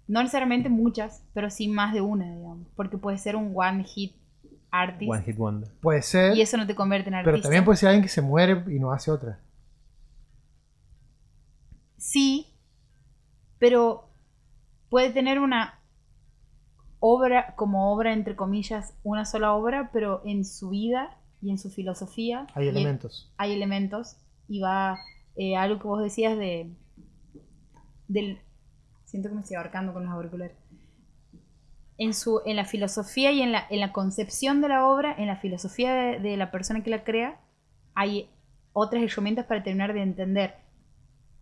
No 0.07 0.21
necesariamente 0.21 0.69
muchas, 0.69 1.25
pero 1.35 1.51
sí 1.51 1.69
más 1.69 1.93
de 1.93 2.01
una, 2.01 2.33
digamos. 2.33 2.69
Porque 2.77 2.97
puede 2.97 3.19
ser 3.19 3.37
un 3.37 3.53
one 3.55 3.85
hit 3.85 4.15
artist 4.71 5.11
One 5.11 5.23
Hit 5.23 5.37
Wonder. 5.37 5.71
Puede 5.81 6.03
ser, 6.03 6.37
y 6.37 6.43
eso 6.43 6.57
no 6.57 6.67
te 6.67 6.75
convierte 6.75 7.09
en 7.09 7.15
artista. 7.15 7.33
pero 7.33 7.43
también 7.43 7.65
puede 7.65 7.77
ser 7.77 7.89
alguien 7.89 8.03
que 8.03 8.09
se 8.09 8.23
muere 8.23 8.65
y 8.69 8.79
no 8.79 8.93
hace 8.93 9.11
otra. 9.11 9.41
Sí, 11.97 12.47
pero 13.59 14.11
puede 14.89 15.11
tener 15.11 15.41
una 15.41 15.78
obra, 17.01 17.55
como 17.57 17.93
obra 17.93 18.13
entre 18.13 18.37
comillas, 18.37 18.95
una 19.03 19.25
sola 19.25 19.55
obra, 19.55 19.91
pero 19.93 20.23
en 20.25 20.45
su 20.45 20.71
vida 20.71 21.17
y 21.41 21.51
en 21.51 21.59
su 21.59 21.71
filosofía 21.71 22.47
Hay 22.55 22.69
elementos. 22.69 23.33
hay 23.37 23.53
elementos 23.53 24.17
y 24.49 24.61
va 24.61 24.99
eh, 25.37 25.57
algo 25.57 25.79
que 25.79 25.87
vos 25.89 26.03
decías 26.03 26.37
de 26.37 26.73
del 28.09 28.41
Siento 29.05 29.31
que 29.31 29.37
me 29.37 29.41
estoy 29.41 29.57
ahorcando 29.57 29.95
con 29.95 30.05
los 30.05 30.13
auriculares. 30.13 30.57
En, 31.97 32.13
su, 32.13 32.43
en 32.45 32.57
la 32.57 32.67
filosofía 32.67 33.33
y 33.33 33.41
en 33.41 33.53
la, 33.53 33.67
en 33.71 33.81
la 33.81 33.91
concepción 33.93 34.61
de 34.61 34.69
la 34.69 34.87
obra, 34.87 35.15
en 35.17 35.27
la 35.27 35.37
filosofía 35.37 35.95
de, 35.95 36.21
de 36.21 36.37
la 36.37 36.51
persona 36.51 36.83
que 36.83 36.91
la 36.91 37.05
crea, 37.05 37.41
hay 37.95 38.29
otras 38.75 39.03
herramientas 39.03 39.47
para 39.47 39.63
terminar 39.63 39.95
de 39.95 40.03
entender. 40.03 40.57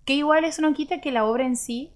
Que 0.04 0.14
igual 0.14 0.44
eso 0.44 0.62
no 0.62 0.72
quita 0.74 1.00
que 1.00 1.10
la 1.10 1.24
obra 1.24 1.44
en 1.44 1.56
sí 1.56 1.92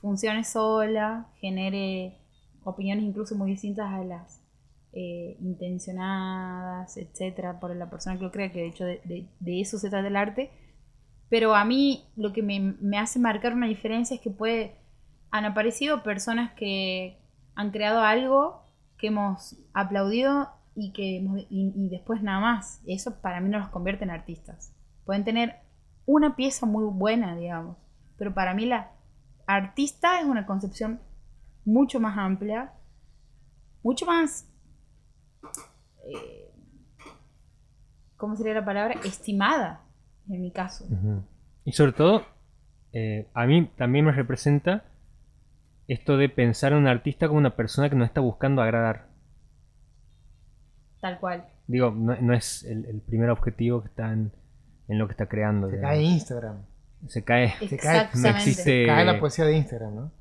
funcione 0.00 0.44
sola, 0.44 1.26
genere 1.40 2.20
opiniones 2.64 3.04
incluso 3.04 3.34
muy 3.36 3.50
distintas 3.52 3.92
a 3.92 4.04
las 4.04 4.40
eh, 4.92 5.36
intencionadas, 5.40 6.96
etcétera, 6.96 7.58
por 7.60 7.74
la 7.74 7.90
persona 7.90 8.16
que 8.16 8.22
lo 8.24 8.30
crea, 8.30 8.52
que 8.52 8.60
de 8.60 8.68
hecho 8.68 8.84
de, 8.84 9.00
de- 9.04 9.28
de 9.40 9.60
eso 9.60 9.78
se 9.78 9.90
trata 9.90 10.06
el 10.08 10.16
arte. 10.16 10.50
Pero 11.28 11.54
a 11.54 11.64
mí 11.64 12.04
lo 12.16 12.32
que 12.32 12.42
me, 12.42 12.76
hace 12.98 13.18
marcar 13.18 13.54
una 13.54 13.66
diferencia 13.66 14.14
es 14.14 14.20
que 14.20 14.30
puede, 14.30 14.76
han 15.30 15.44
aparecido 15.46 16.02
personas 16.02 16.52
que 16.52 17.18
han 17.56 17.70
creado 17.70 18.00
algo 18.02 18.62
que 18.98 19.08
hemos 19.08 19.56
aplaudido 19.72 20.48
y 20.76 20.92
que 20.92 21.18
hemos- 21.18 21.40
y, 21.50 21.72
y 21.74 21.88
después 21.88 22.22
nada 22.22 22.40
más. 22.40 22.80
Eso 22.86 23.20
para 23.20 23.40
mí 23.40 23.48
no 23.48 23.58
los 23.58 23.68
convierte 23.68 24.04
en 24.04 24.10
artistas. 24.10 24.72
Pueden 25.04 25.24
tener 25.24 25.56
una 26.06 26.36
pieza 26.36 26.66
muy 26.66 26.84
buena, 26.84 27.34
digamos, 27.36 27.76
pero 28.16 28.32
para 28.34 28.54
mí 28.54 28.66
la 28.66 28.92
artista 29.46 30.20
es 30.20 30.26
una 30.26 30.46
concepción 30.46 31.00
mucho 31.64 32.00
más 32.00 32.16
amplia, 32.18 32.72
mucho 33.82 34.06
más 34.06 34.48
eh, 36.06 36.50
¿cómo 38.16 38.36
sería 38.36 38.54
la 38.54 38.64
palabra? 38.64 38.94
Estimada, 39.04 39.82
en 40.28 40.40
mi 40.42 40.50
caso. 40.52 40.86
Y 41.64 41.72
sobre 41.72 41.92
todo, 41.92 42.22
eh, 42.92 43.28
a 43.34 43.46
mí 43.46 43.66
también 43.76 44.04
me 44.04 44.12
representa 44.12 44.84
esto 45.88 46.16
de 46.16 46.28
pensar 46.28 46.72
a 46.72 46.78
un 46.78 46.86
artista 46.86 47.26
como 47.26 47.38
una 47.38 47.56
persona 47.56 47.90
que 47.90 47.96
no 47.96 48.04
está 48.04 48.20
buscando 48.20 48.62
agradar. 48.62 49.08
Tal 51.00 51.18
cual. 51.20 51.46
Digo, 51.66 51.90
no, 51.90 52.16
no 52.20 52.34
es 52.34 52.62
el, 52.64 52.84
el 52.86 53.00
primer 53.00 53.30
objetivo 53.30 53.82
que 53.82 53.88
está 53.88 54.12
en, 54.12 54.32
en 54.88 54.98
lo 54.98 55.06
que 55.06 55.12
está 55.12 55.26
creando. 55.26 55.68
Se 55.68 55.76
digamos. 55.76 55.94
cae 55.94 56.02
Instagram. 56.02 56.56
Se 57.08 57.22
cae. 57.24 57.48
Se 57.68 57.76
cae- 57.76 57.96
no 57.96 58.02
Exactamente. 58.04 58.38
existe- 58.38 58.62
Se 58.82 58.86
cae 58.86 59.04
la 59.04 59.20
poesía 59.20 59.44
de 59.44 59.56
Instagram, 59.58 59.94
¿no? 59.94 60.12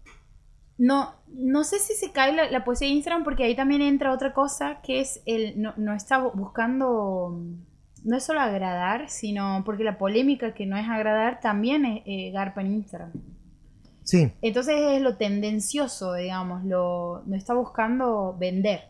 No, 0.88 1.14
no 1.28 1.64
sé 1.64 1.80
si 1.80 1.94
se 1.94 2.12
cae 2.12 2.34
la, 2.34 2.50
la 2.52 2.64
poesía 2.64 2.88
de 2.88 2.94
Instagram 2.96 3.24
porque 3.24 3.44
ahí 3.44 3.56
también 3.56 3.82
entra 3.82 4.12
otra 4.12 4.34
cosa 4.34 4.80
que 4.82 5.00
es 5.00 5.22
el 5.26 5.62
no, 5.62 5.74
no 5.78 5.94
está 5.94 6.20
bu- 6.24 6.34
buscando 6.34 7.40
no 8.04 8.18
es 8.18 8.24
solo 8.24 8.42
agradar, 8.42 9.10
sino 9.10 9.62
porque 9.66 9.84
la 9.86 9.98
polémica 9.98 10.54
que 10.54 10.66
no 10.66 10.76
es 10.78 10.88
agradar 10.90 11.40
también 11.40 11.86
es 11.86 12.02
eh, 12.06 12.32
garpa 12.32 12.60
en 12.62 12.74
Instagram. 12.74 13.12
Sí, 14.04 14.34
Entonces 14.42 14.76
es 14.96 15.02
lo 15.02 15.16
tendencioso, 15.16 16.14
digamos, 16.16 16.66
lo 16.66 17.24
no 17.26 17.36
está 17.38 17.54
buscando 17.54 18.36
vender. 18.38 18.82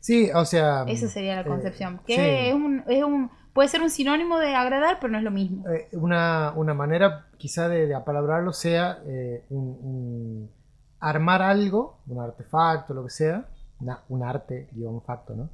sí, 0.00 0.28
o 0.34 0.44
sea. 0.44 0.84
Esa 0.86 1.08
sería 1.08 1.36
la 1.36 1.40
eh, 1.40 1.46
concepción. 1.46 2.00
Que 2.06 2.14
sí. 2.16 2.20
es 2.48 2.54
un, 2.54 2.84
es 2.86 3.02
un, 3.02 3.30
puede 3.54 3.70
ser 3.70 3.80
un 3.80 3.88
sinónimo 3.88 4.38
de 4.38 4.54
agradar, 4.54 4.98
pero 5.00 5.12
no 5.12 5.18
es 5.18 5.24
lo 5.24 5.30
mismo. 5.30 5.66
Eh, 5.70 5.88
una, 5.92 6.52
una 6.54 6.74
manera 6.74 7.28
quizá 7.38 7.70
de, 7.70 7.86
de 7.86 7.94
apalabrarlo 7.94 8.52
sea 8.52 8.98
eh, 9.06 9.44
un, 9.48 9.78
un- 9.82 10.50
armar 11.00 11.42
algo, 11.42 11.98
un 12.06 12.20
artefacto, 12.20 12.94
lo 12.94 13.04
que 13.04 13.10
sea, 13.10 13.48
una- 13.80 14.00
un 14.08 14.22
arte, 14.22 14.68
digo, 14.72 14.90
un 14.90 15.02
facto, 15.02 15.34
¿no? 15.34 15.48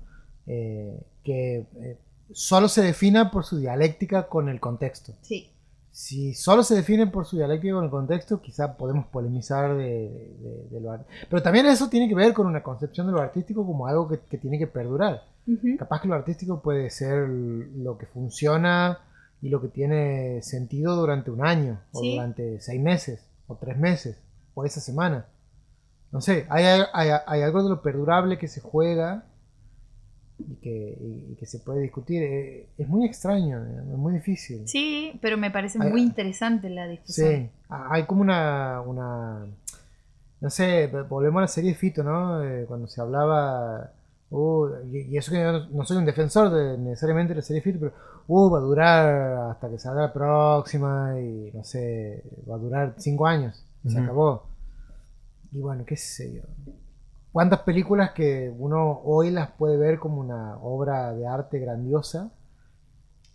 Eh, 0.47 1.01
que 1.25 1.67
eh, 1.77 1.99
solo 2.33 2.69
se 2.69 2.83
defina 2.83 3.31
por 3.31 3.45
su 3.45 3.59
dialéctica 3.59 4.29
con 4.29 4.49
el 4.49 4.61
contexto. 4.61 5.13
Sí. 5.23 5.49
Si 5.91 6.33
solo 6.33 6.63
se 6.63 6.75
define 6.75 7.07
por 7.07 7.27
su 7.27 7.37
dialéctica 7.37 7.75
con 7.75 7.85
el 7.85 7.91
contexto, 7.91 8.41
quizá 8.41 8.77
podemos 8.79 9.07
polemizar 9.09 9.77
de, 9.77 10.09
de- 10.41 10.69
de 10.71 10.81
lo 10.81 10.91
art- 10.93 11.07
Pero 11.29 11.43
también 11.43 11.67
eso 11.67 11.89
tiene 11.91 12.09
que 12.09 12.15
ver 12.15 12.33
con 12.33 12.47
una 12.47 12.63
concepción 12.63 13.07
de 13.09 13.13
lo 13.13 13.21
artístico 13.21 13.67
como 13.67 13.87
algo 13.87 14.09
que, 14.09 14.19
que 14.21 14.39
tiene 14.39 14.59
que 14.59 14.67
perdurar. 14.67 15.25
Capaz 15.79 16.01
que 16.01 16.09
lo 16.09 16.15
artístico 16.15 16.63
puede 16.63 16.89
ser 16.89 17.29
lo 17.29 17.99
que 17.99 18.07
funciona 18.07 19.01
y 19.43 19.49
lo 19.51 19.61
que 19.61 19.69
tiene 19.69 20.41
sentido 20.43 20.95
durante 20.97 21.31
un 21.33 21.45
año, 21.45 21.81
o 21.93 22.01
Sí. 22.01 22.15
durante 22.15 22.61
seis 22.61 22.81
meses, 22.81 23.27
o 23.49 23.57
tres 23.57 23.77
meses, 23.77 24.17
o 24.55 24.65
esa 24.65 24.81
semana. 24.81 25.27
No 26.11 26.21
sé, 26.21 26.47
hay, 26.51 26.65
hay- 26.93 27.11
hay 27.27 27.43
algo 27.43 27.63
de 27.63 27.71
lo 27.71 27.81
perdurable 27.83 28.39
que 28.39 28.49
se 28.49 28.61
juega 28.61 29.25
y 30.39 30.57
que, 30.57 30.99
y- 31.01 31.33
y 31.33 31.37
que 31.37 31.47
se 31.47 31.59
puede 31.61 31.81
discutir. 31.81 32.23
Eh, 32.23 32.69
Es 32.79 32.89
muy 32.89 33.07
extraño, 33.07 33.59
eh, 33.65 33.79
es 33.93 33.99
muy 33.99 34.13
difícil. 34.15 34.67
Sí, 34.69 35.19
pero 35.23 35.37
me 35.39 35.51
parece 35.51 35.79
Hay- 35.81 35.91
muy 35.91 36.03
interesante 36.03 36.69
la 36.69 36.87
discusión. 36.89 37.29
Sí, 37.29 37.51
ah, 37.69 37.89
hay 37.91 38.05
como 38.05 38.23
una, 38.23 38.81
una, 38.83 39.47
no 40.41 40.51
sé, 40.51 40.89
volvemos 41.09 41.39
a 41.39 41.43
la 41.43 41.49
serie 41.49 41.71
de 41.71 41.77
Fito, 41.77 42.03
¿no? 42.03 42.43
Eh, 42.43 42.65
cuando 42.67 42.89
se 42.89 43.01
hablaba, 43.01 43.93
uh, 44.31 44.67
y, 44.93 45.17
eso 45.17 45.31
que 45.33 45.41
yo 45.41 45.67
no, 45.71 45.85
soy 45.85 45.97
un 45.99 46.05
defensor 46.07 46.51
de 46.51 46.77
necesariamente 46.79 47.33
de 47.33 47.37
la 47.37 47.43
serie 47.43 47.61
de 47.63 47.65
Fito, 47.73 47.79
pero, 47.81 47.93
uh, 48.27 48.51
va 48.51 48.59
a 48.59 48.63
durar 48.63 49.51
hasta 49.53 49.71
que 49.71 49.79
salga 49.79 50.03
la 50.03 50.13
próxima 50.13 51.15
y, 51.21 51.51
no 51.55 51.63
sé, 51.65 52.23
va 52.51 52.57
a 52.57 52.59
durar 52.59 52.95
cinco 52.99 53.27
años, 53.27 53.65
se 53.91 53.99
acabó. 53.99 54.45
Y 55.53 55.61
bueno, 55.61 55.85
qué 55.85 55.97
sé 55.97 56.33
yo. 56.35 56.43
¿Cuántas 57.33 57.61
películas 57.61 58.13
que 58.13 58.55
uno 58.59 59.01
hoy 59.05 59.31
las 59.31 59.51
puede 59.53 59.77
ver 59.77 59.99
como 59.99 60.21
una 60.21 60.57
obra 60.59 61.13
de 61.13 61.27
arte 61.27 61.59
grandiosa? 61.59 62.31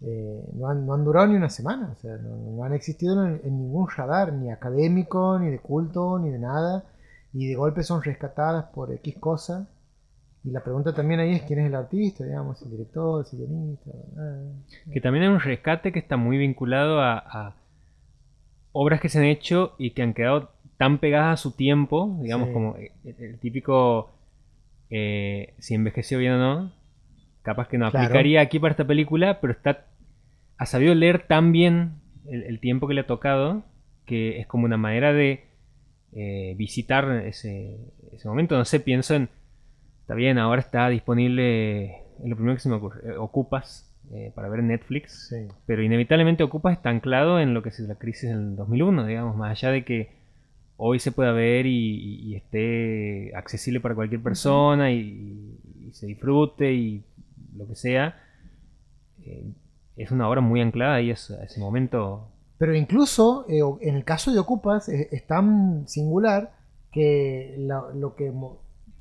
eh, 0.01 0.43
no, 0.53 0.67
han, 0.67 0.85
no 0.85 0.93
han 0.93 1.03
durado 1.03 1.27
ni 1.27 1.35
una 1.35 1.49
semana, 1.49 1.93
o 1.97 2.01
sea, 2.01 2.17
no, 2.17 2.55
no 2.55 2.63
han 2.63 2.73
existido 2.73 3.25
en, 3.25 3.41
en 3.43 3.57
ningún 3.57 3.87
radar, 3.89 4.33
ni 4.33 4.51
académico, 4.51 5.39
ni 5.39 5.49
de 5.49 5.59
culto, 5.59 6.19
ni 6.19 6.29
de 6.29 6.39
nada, 6.39 6.85
y 7.33 7.47
de 7.47 7.55
golpe 7.55 7.83
son 7.83 8.03
rescatadas 8.03 8.65
por 8.65 8.91
X 8.91 9.15
cosa. 9.19 9.67
Y 10.43 10.51
la 10.51 10.63
pregunta 10.63 10.93
también 10.93 11.19
ahí 11.19 11.33
es 11.33 11.41
quién 11.41 11.59
es 11.59 11.65
el 11.65 11.75
artista, 11.75 12.23
digamos, 12.23 12.61
el 12.61 12.71
director, 12.71 13.25
el 13.29 13.37
guionista. 13.37 13.91
Que 14.93 15.01
también 15.01 15.25
hay 15.25 15.29
un 15.31 15.39
rescate 15.39 15.91
que 15.91 15.99
está 15.99 16.15
muy 16.15 16.37
vinculado 16.37 17.01
a, 17.01 17.17
a 17.17 17.55
obras 18.79 19.01
que 19.01 19.09
se 19.09 19.17
han 19.19 19.25
hecho 19.25 19.73
y 19.77 19.91
que 19.91 20.01
han 20.03 20.13
quedado 20.13 20.51
tan 20.77 20.99
pegadas 20.99 21.33
a 21.39 21.41
su 21.41 21.55
tiempo, 21.55 22.17
digamos, 22.21 22.47
Sí. 22.49 22.53
como 22.53 22.75
el, 22.75 22.91
el 23.19 23.39
típico 23.39 24.11
eh, 24.89 25.53
si 25.59 25.73
envejeció 25.73 26.19
bien 26.19 26.33
o 26.33 26.37
no. 26.37 26.71
Capaz 27.41 27.67
que 27.67 27.77
no 27.77 27.89
Claro. 27.89 28.05
aplicaría 28.05 28.41
aquí 28.41 28.59
para 28.59 28.71
esta 28.71 28.85
película, 28.85 29.39
pero 29.41 29.53
está 29.53 29.85
ha 30.59 30.65
sabido 30.65 30.93
leer 30.95 31.27
tan 31.27 31.51
bien 31.51 31.93
el, 32.27 32.43
el 32.43 32.59
tiempo 32.59 32.87
que 32.87 32.93
le 32.93 33.01
ha 33.01 33.07
tocado 33.07 33.63
que 34.05 34.39
es 34.39 34.47
como 34.47 34.65
una 34.65 34.77
manera 34.77 35.13
de 35.13 35.45
eh, 36.13 36.55
visitar 36.57 37.09
ese, 37.25 37.77
ese 38.13 38.27
momento. 38.27 38.57
No 38.57 38.65
sé, 38.65 38.79
pienso 38.79 39.13
en. 39.15 39.29
Está 40.01 40.13
bien, 40.15 40.37
ahora 40.37 40.61
está 40.61 40.87
disponible. 40.89 41.85
Es 42.23 42.25
lo 42.29 42.35
primero 42.35 42.55
que 42.55 42.61
se 42.61 42.69
me 42.69 42.75
ocurre. 42.75 43.01
eh, 43.11 43.17
Ocupas 43.17 43.86
eh, 44.13 44.31
para 44.35 44.49
ver 44.49 44.63
Netflix. 44.63 45.27
Sí. 45.29 45.47
Pero 45.65 45.83
inevitablemente 45.83 46.43
Ocupas 46.43 46.73
está 46.77 46.89
anclado 46.89 47.39
en 47.39 47.53
lo 47.53 47.61
que 47.63 47.69
es 47.69 47.79
la 47.79 47.95
crisis 47.95 48.29
del 48.29 48.55
2001, 48.55 49.05
digamos, 49.05 49.35
más 49.35 49.51
allá 49.51 49.71
de 49.71 49.83
que 49.85 50.09
hoy 50.77 50.99
se 50.99 51.11
pueda 51.11 51.31
ver 51.31 51.65
y, 51.65 51.71
y- 51.71 52.19
y 52.31 52.35
esté 52.35 53.35
accesible 53.35 53.79
para 53.79 53.95
cualquier 53.95 54.21
persona 54.21 54.91
y, 54.91 55.57
y 55.87 55.91
se 55.93 56.05
disfrute 56.07 56.71
y 56.73 57.03
lo 57.55 57.67
que 57.67 57.75
sea. 57.75 58.15
eh, 59.25 59.43
es 59.95 60.11
una 60.11 60.29
obra 60.29 60.41
muy 60.41 60.61
anclada 60.61 60.95
ahí 60.95 61.09
a 61.09 61.13
ese, 61.13 61.33
a 61.35 61.43
ese 61.43 61.59
momento. 61.59 62.27
Pero 62.59 62.75
incluso 62.75 63.45
eh, 63.49 63.61
en 63.81 63.95
el 63.95 64.03
caso 64.03 64.31
de 64.31 64.39
Ocupas 64.39 64.89
es, 64.89 65.11
es 65.11 65.25
tan 65.25 65.87
singular 65.87 66.51
que 66.91 67.55
la- 67.57 67.89
lo 67.95 68.15
que 68.15 68.31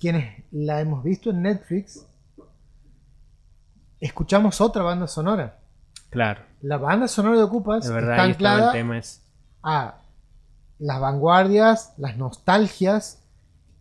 quienes 0.00 0.42
la 0.52 0.80
hemos 0.80 1.04
visto 1.04 1.30
en 1.30 1.42
Netflix 1.42 2.05
escuchamos 4.00 4.60
otra 4.60 4.82
banda 4.82 5.06
sonora. 5.06 5.58
Claro, 6.10 6.42
La 6.62 6.78
banda 6.78 7.08
sonora 7.08 7.36
de 7.36 7.42
Ocupas 7.42 7.86
de 7.86 7.92
verdad, 7.92 8.12
está 8.12 8.22
anclada 8.24 8.66
el 8.66 8.72
tema. 8.72 8.98
Es, 8.98 9.22
a 9.62 9.96
las 10.78 11.00
vanguardias, 11.00 11.94
las 11.96 12.16
nostalgias 12.16 13.22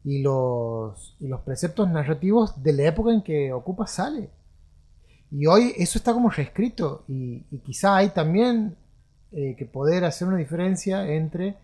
y 0.03 0.21
los, 0.21 1.15
y 1.19 1.27
los 1.27 1.41
preceptos 1.41 1.89
narrativos 1.89 2.61
de 2.63 2.73
la 2.73 2.83
época 2.83 3.11
en 3.11 3.21
que 3.21 3.53
Ocupas 3.53 3.91
sale. 3.91 4.29
Y 5.31 5.47
hoy 5.47 5.73
eso 5.77 5.97
está 5.97 6.13
como 6.13 6.29
reescrito 6.29 7.03
y, 7.07 7.45
y 7.51 7.59
quizá 7.59 7.97
hay 7.97 8.09
también 8.09 8.75
eh, 9.31 9.55
que 9.57 9.65
poder 9.65 10.05
hacer 10.05 10.27
una 10.27 10.37
diferencia 10.37 11.07
entre 11.11 11.57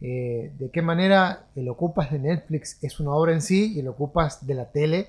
eh, 0.00 0.52
de 0.58 0.70
qué 0.70 0.82
manera 0.82 1.46
el 1.54 1.68
Ocupas 1.68 2.10
de 2.10 2.18
Netflix 2.18 2.82
es 2.82 2.98
una 2.98 3.12
obra 3.12 3.32
en 3.32 3.40
sí 3.40 3.72
y 3.74 3.80
el 3.80 3.88
Ocupas 3.88 4.46
de 4.46 4.54
la 4.54 4.72
tele 4.72 5.08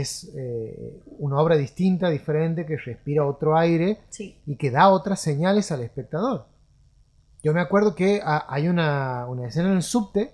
es 0.00 0.32
eh, 0.36 1.00
una 1.18 1.38
obra 1.40 1.56
distinta, 1.56 2.10
diferente, 2.10 2.66
que 2.66 2.76
respira 2.76 3.24
otro 3.26 3.56
aire 3.56 3.98
Sí. 4.10 4.36
y 4.46 4.56
que 4.56 4.70
da 4.70 4.88
otras 4.90 5.20
señales 5.20 5.70
al 5.72 5.82
espectador. 5.82 6.46
Yo 7.42 7.52
me 7.52 7.60
acuerdo 7.60 7.94
que 7.94 8.20
ha- 8.24 8.46
hay 8.48 8.68
una, 8.68 9.26
una 9.28 9.46
escena 9.48 9.68
en 9.70 9.76
el 9.76 9.82
subte, 9.82 10.32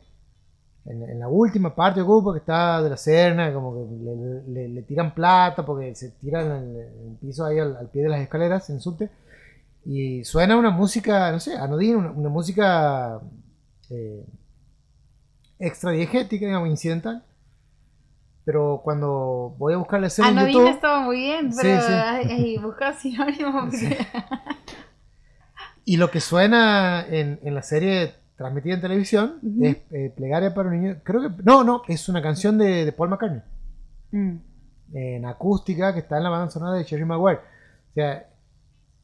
en, 0.87 1.03
en 1.03 1.19
la 1.21 1.29
última 1.29 1.75
parte 1.75 2.01
de 2.01 2.05
Ocupa, 2.05 2.33
que 2.33 2.39
está 2.39 2.83
de 2.83 2.89
la 2.91 2.97
Serna, 2.97 3.53
como 3.53 3.75
que 3.75 3.95
le, 4.05 4.43
le- 4.49 4.69
le 4.69 4.83
tiran 4.83 5.13
plata 5.15 5.65
porque 5.67 5.95
se 5.95 6.11
tiran 6.13 6.47
en 6.47 6.53
el, 6.77 6.77
en 6.77 7.09
el 7.11 7.17
piso 7.21 7.45
ahí 7.45 7.59
al, 7.59 7.77
al 7.77 7.89
pie 7.91 8.03
de 8.05 8.09
las 8.09 8.21
escaleras 8.21 8.69
en 8.71 8.77
el 8.77 8.81
subte, 8.83 9.11
y 9.85 10.25
suena 10.25 10.57
una 10.57 10.71
música, 10.71 11.33
no 11.33 11.41
sé, 11.41 11.55
anodina, 11.57 11.99
una, 11.99 12.11
una 12.13 12.29
música 12.29 13.21
eh, 13.91 14.25
extra 15.59 15.91
diegética, 15.91 16.47
digamos, 16.47 16.69
incidental. 16.69 17.25
Pero 18.45 18.81
cuando 18.83 19.55
voy 19.59 19.75
a 19.75 19.77
buscar 19.77 20.01
la 20.01 20.07
escena 20.09 20.29
Ah, 20.29 20.31
en 20.31 20.37
no 20.37 20.47
YouTube... 20.47 20.63
dije 20.63 20.75
estaba 20.75 21.01
muy 21.03 21.17
bien, 21.19 21.53
Sí, 21.53 21.59
pero 21.63 21.83
sí. 22.29 22.59
buscar 22.63 22.95
sinónimos. 22.97 23.65
porque- 23.71 24.07
Y 25.85 25.97
lo 25.97 26.11
que 26.11 26.21
suena 26.21 27.05
en, 27.09 27.39
en 27.43 27.55
la 27.55 27.63
serie 27.63 28.15
transmitida 28.37 28.75
en 28.75 28.81
televisión 28.81 29.39
Ujú. 29.43 29.65
es 29.65 29.77
eh, 29.91 30.13
Plegaria 30.17 30.55
para 30.55 30.69
un 30.69 30.81
niño. 30.81 30.97
Creo 31.03 31.23
que. 31.23 31.43
No, 31.43 31.65
no, 31.65 31.83
es 31.89 32.09
una 32.09 32.23
canción 32.23 32.57
de, 32.59 32.85
de 32.85 32.93
Paul 32.93 33.11
McCartney. 33.11 33.43
Mm. 34.13 34.37
En 34.95 35.27
acústica 35.27 35.93
que 35.93 36.01
está 36.01 36.17
en 36.17 36.25
la 36.25 36.31
banda 36.31 36.51
sonora 36.51 36.77
de 36.77 36.85
Jerry 36.85 37.05
Maguire. 37.05 37.41
O 37.91 37.95
sea, 37.95 38.27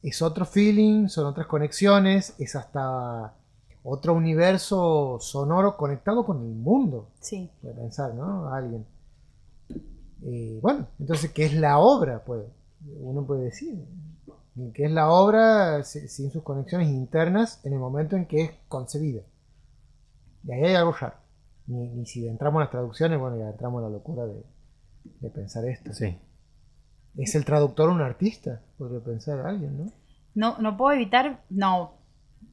es 0.03 0.21
otro 0.21 0.45
feeling, 0.45 1.07
son 1.07 1.25
otras 1.27 1.47
conexiones, 1.47 2.35
es 2.39 2.55
hasta 2.55 3.33
otro 3.83 4.13
universo 4.13 5.17
sonoro 5.21 5.77
conectado 5.77 6.25
con 6.25 6.37
el 6.41 6.55
mundo. 6.55 7.09
Sí. 7.19 7.49
Puede 7.61 7.75
pensar, 7.75 8.13
¿no? 8.13 8.53
Alguien. 8.53 8.85
Y 10.21 10.59
bueno, 10.59 10.87
entonces, 10.99 11.31
¿qué 11.31 11.45
es 11.45 11.53
la 11.53 11.79
obra? 11.79 12.23
Pues 12.25 12.43
uno 12.99 13.25
puede 13.25 13.45
decir. 13.45 13.85
¿Qué 14.73 14.85
es 14.85 14.91
la 14.91 15.11
obra 15.11 15.83
si- 15.83 16.07
sin 16.07 16.31
sus 16.31 16.41
conexiones 16.43 16.89
internas 16.89 17.63
en 17.63 17.73
el 17.73 17.79
momento 17.79 18.15
en 18.15 18.25
que 18.25 18.41
es 18.41 18.51
concebida? 18.67 19.21
Y 20.43 20.51
ahí 20.51 20.63
hay 20.63 20.75
algo 20.75 20.93
raro. 20.93 21.15
Ni, 21.67 21.89
ni 21.89 22.05
si 22.05 22.27
entramos 22.27 22.57
en 22.59 22.61
las 22.61 22.71
traducciones, 22.71 23.19
bueno, 23.19 23.37
ya 23.37 23.49
entramos 23.49 23.79
en 23.79 23.83
la 23.91 23.97
locura 23.97 24.25
de, 24.25 24.43
de 25.03 25.29
pensar 25.29 25.65
esto. 25.65 25.93
Sí. 25.93 26.17
¿Es 27.17 27.35
el 27.35 27.45
traductor 27.45 27.89
un 27.89 28.01
artista? 28.01 28.61
Podría 28.77 28.99
pensar 29.03 29.39
alguien, 29.45 29.77
¿no? 29.77 29.91
No, 30.33 30.57
no 30.59 30.75
puedo 30.77 30.93
evitar. 30.95 31.43
No. 31.49 31.93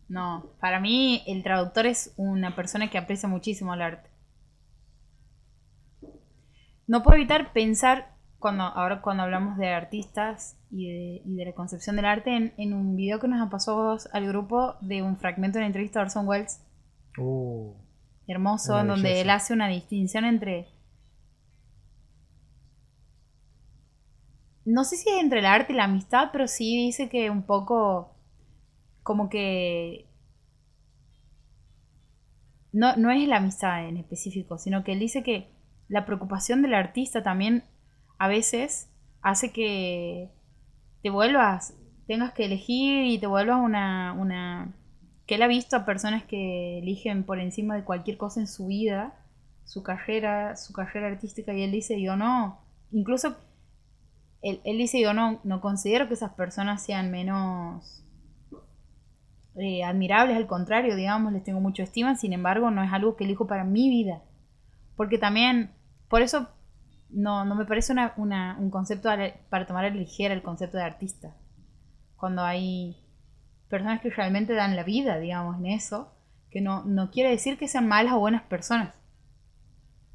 No. 0.09 0.51
Para 0.61 0.81
mí, 0.81 1.23
el 1.27 1.43
traductor 1.43 1.86
es 1.86 2.12
una 2.16 2.55
persona 2.55 2.91
que 2.91 2.99
aprecia 2.99 3.28
muchísimo 3.28 3.73
el 3.73 3.82
arte. 3.82 4.11
No 6.86 7.02
puedo 7.02 7.16
evitar 7.16 7.52
pensar, 7.52 8.15
cuando, 8.39 8.65
ahora 8.65 9.01
cuando 9.01 9.23
hablamos 9.23 9.56
de 9.56 9.69
artistas 9.69 10.59
y 10.70 10.89
de, 10.89 11.23
y 11.24 11.36
de 11.36 11.44
la 11.47 11.52
concepción 11.55 11.97
del 11.97 12.05
arte, 12.05 12.36
en, 12.36 12.55
en 12.59 12.74
un 12.74 12.97
video 12.97 13.20
que 13.20 13.28
nos 13.28 13.51
pasó 13.51 13.97
al 14.12 14.27
grupo 14.27 14.74
de 14.81 15.02
un 15.02 15.16
fragmento 15.16 15.59
de 15.59 15.61
una 15.61 15.69
entrevista 15.69 16.01
de 16.01 16.05
Orson 16.05 16.28
Welles, 16.28 16.61
Uh, 17.16 17.74
hermoso, 18.27 18.78
en 18.81 18.89
donde 18.89 19.20
él 19.20 19.31
hace 19.31 19.52
una 19.52 19.69
distinción 19.69 20.24
entre. 20.24 20.69
No 24.65 24.85
sé 24.85 24.97
si 24.97 25.11
es 25.11 25.20
entre 25.20 25.40
el 25.40 25.47
arte 25.47 25.73
y 25.73 25.77
la 25.77 25.85
amistad, 25.85 26.31
pero 26.32 26.48
sí 26.48 26.77
dice 26.86 27.09
que 27.09 27.31
un 27.31 27.44
poco. 27.44 28.16
Como 29.02 29.28
que. 29.28 30.11
No, 32.73 32.97
no 32.97 33.11
es 33.12 33.28
la 33.28 33.36
amistad 33.36 33.86
en 33.86 33.98
específico, 33.98 34.59
sino 34.59 34.82
que 34.82 34.93
él 34.93 34.98
dice 34.98 35.23
que 35.23 35.54
la 35.89 36.06
preocupación 36.06 36.62
del 36.62 36.74
artista 36.74 37.23
también 37.23 37.65
a 38.19 38.28
veces 38.28 38.90
hace 39.23 39.52
que 39.52 40.31
te 41.02 41.11
vuelvas, 41.11 41.74
tengas 42.06 42.32
que 42.32 42.47
elegir 42.47 43.05
y 43.05 43.19
te 43.19 43.27
vuelvas 43.27 43.59
una, 43.61 44.12
una 44.12 44.74
que 45.27 45.36
él 45.36 45.43
ha 45.43 45.47
visto 45.47 45.77
a 45.77 45.85
personas 45.85 46.24
que 46.24 46.78
eligen 46.78 47.24
por 47.24 47.39
encima 47.39 47.74
de 47.74 47.85
cualquier 47.85 48.16
cosa 48.16 48.40
en 48.40 48.47
su 48.47 48.66
vida, 48.66 49.15
su 49.65 49.82
carrera, 49.82 50.56
su 50.56 50.73
carrera 50.73 51.09
artística, 51.09 51.52
y 51.55 51.62
él 51.62 51.73
dice, 51.73 52.01
yo 52.01 52.16
no, 52.16 52.61
incluso 52.93 53.36
él, 54.43 54.61
él 54.65 54.78
dice, 54.78 55.01
yo 55.01 55.15
no, 55.15 55.40
no 55.44 55.61
considero 55.61 56.09
que 56.09 56.15
esas 56.15 56.35
personas 56.35 56.82
sean 56.85 57.11
menos 57.11 58.05
eh, 59.56 59.85
admirables, 59.85 60.36
al 60.36 60.47
contrario, 60.47 60.97
digamos, 60.97 61.32
les 61.32 61.44
tengo 61.44 61.61
mucho 61.61 61.82
estima, 61.82 62.16
sin 62.16 62.32
embargo, 62.32 62.70
no 62.70 62.82
es 62.82 62.93
algo 62.93 63.16
que 63.16 63.24
elijo 63.24 63.47
para 63.47 63.65
mi 63.65 63.89
vida, 63.89 64.23
porque 64.97 65.19
también, 65.19 65.73
por 66.09 66.23
eso, 66.23 66.49
no, 67.11 67.45
no 67.45 67.55
me 67.55 67.65
parece 67.65 67.93
una, 67.93 68.12
una- 68.16 68.57
un 68.59 68.71
concepto 68.71 69.09
para 69.49 69.66
tomar 69.66 69.85
a 69.85 69.91
ligera 69.91 70.35
el 70.35 70.43
concepto 70.43 70.77
de 70.77 70.85
artista, 70.85 71.35
cuando 72.16 72.43
hay 72.43 72.97
personas 73.69 74.01
que 74.01 74.11
realmente 74.11 74.55
dan 74.55 74.77
la 74.77 74.85
vida, 74.85 75.19
digamos, 75.19 75.59
en 75.59 75.66
eso, 75.66 76.12
que 76.51 76.61
no, 76.61 76.85
no 76.85 77.11
quiere 77.11 77.31
decir 77.31 77.59
que 77.59 77.69
sean 77.69 77.89
malas 77.89 78.15
o 78.15 78.21
buenas 78.21 78.43
personas. 78.43 78.95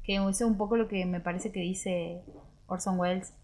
Que 0.02 0.16
eso 0.16 0.28
es 0.30 0.40
un 0.42 0.56
poco 0.56 0.76
lo 0.76 0.88
que 0.88 1.04
me 1.04 1.20
parece 1.20 1.52
que 1.52 1.60
dice 1.60 2.22
Orson 2.66 2.98
Welles. 2.98 3.34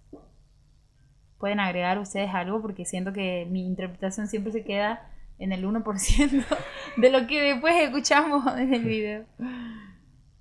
Pueden 1.38 1.60
agregar 1.60 1.98
ustedes 1.98 2.30
algo 2.34 2.62
porque 2.62 2.86
siento 2.86 3.12
que 3.12 3.46
mi 3.50 3.66
interpretación 3.66 4.26
siempre 4.26 4.52
se 4.52 4.64
queda 4.64 5.10
en 5.38 5.52
el 5.52 5.64
1% 5.66 6.44
de 6.96 7.10
lo 7.10 7.26
que 7.26 7.42
después 7.42 7.74
escuchamos 7.76 8.46
en 8.56 8.72
el 8.72 8.84
video. 8.84 9.24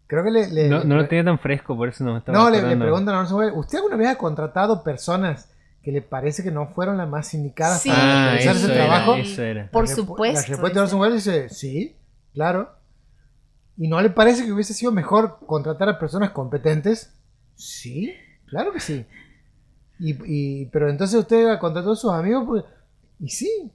Creo 0.08 0.24
que 0.24 0.32
le. 0.32 0.48
le- 0.52 0.70
No, 0.70 0.84
no 0.84 0.96
lo 0.96 1.02
le- 1.02 1.08
tenía 1.08 1.24
tan 1.24 1.40
fresco, 1.40 1.76
por 1.76 1.90
eso 1.90 2.04
no 2.04 2.14
me 2.14 2.20
estaba 2.20 2.38
no, 2.38 2.50
le, 2.50 2.62
le 2.62 2.78
preguntan 2.78 3.16
a 3.16 3.20
Orson 3.22 3.40
Welles, 3.40 3.54
¿usted 3.56 3.78
alguna 3.78 3.96
vez 3.98 4.08
ha 4.10 4.18
contratado 4.18 4.84
personas 4.84 5.52
que 5.84 5.92
le 5.92 6.02
parece 6.02 6.44
que 6.44 6.52
no 6.52 6.68
fueron 6.68 6.98
las 6.98 7.08
más 7.08 7.34
indicadas 7.34 7.82
Sí. 7.82 7.90
para 7.90 8.02
Ah, 8.02 8.26
realizar 8.32 8.56
ese 8.56 8.66
era, 8.66 8.74
trabajo? 8.86 9.16
eso 9.16 9.42
era. 9.44 9.70
Por 9.72 9.88
La 9.88 9.96
supuesto. 9.96 10.42
La 10.42 10.48
respuesta 10.48 10.80
de. 10.80 10.84
Orson 10.84 11.00
Welles 11.00 11.24
dice, 11.26 11.50
sí, 11.50 11.96
claro. 12.34 12.72
¿Y 13.78 13.88
no 13.88 14.02
le 14.02 14.10
parece 14.10 14.46
que 14.46 14.52
hubiese 14.54 14.74
sido 14.74 14.92
mejor 14.92 15.38
contratar 15.46 15.90
a 15.90 16.00
personas 16.00 16.32
competentes? 16.32 17.14
Sí, 17.56 18.14
claro 18.48 18.72
que 18.72 18.80
sí. 18.80 19.06
Y, 20.00 20.16
y- 20.26 20.66
pero 20.68 20.90
entonces 20.90 21.20
usted 21.20 21.58
contrató 21.60 21.92
a 21.92 21.96
sus 21.96 22.12
amigos, 22.12 22.46
pues, 22.48 22.64
y 23.20 23.30
sí, 23.30 23.72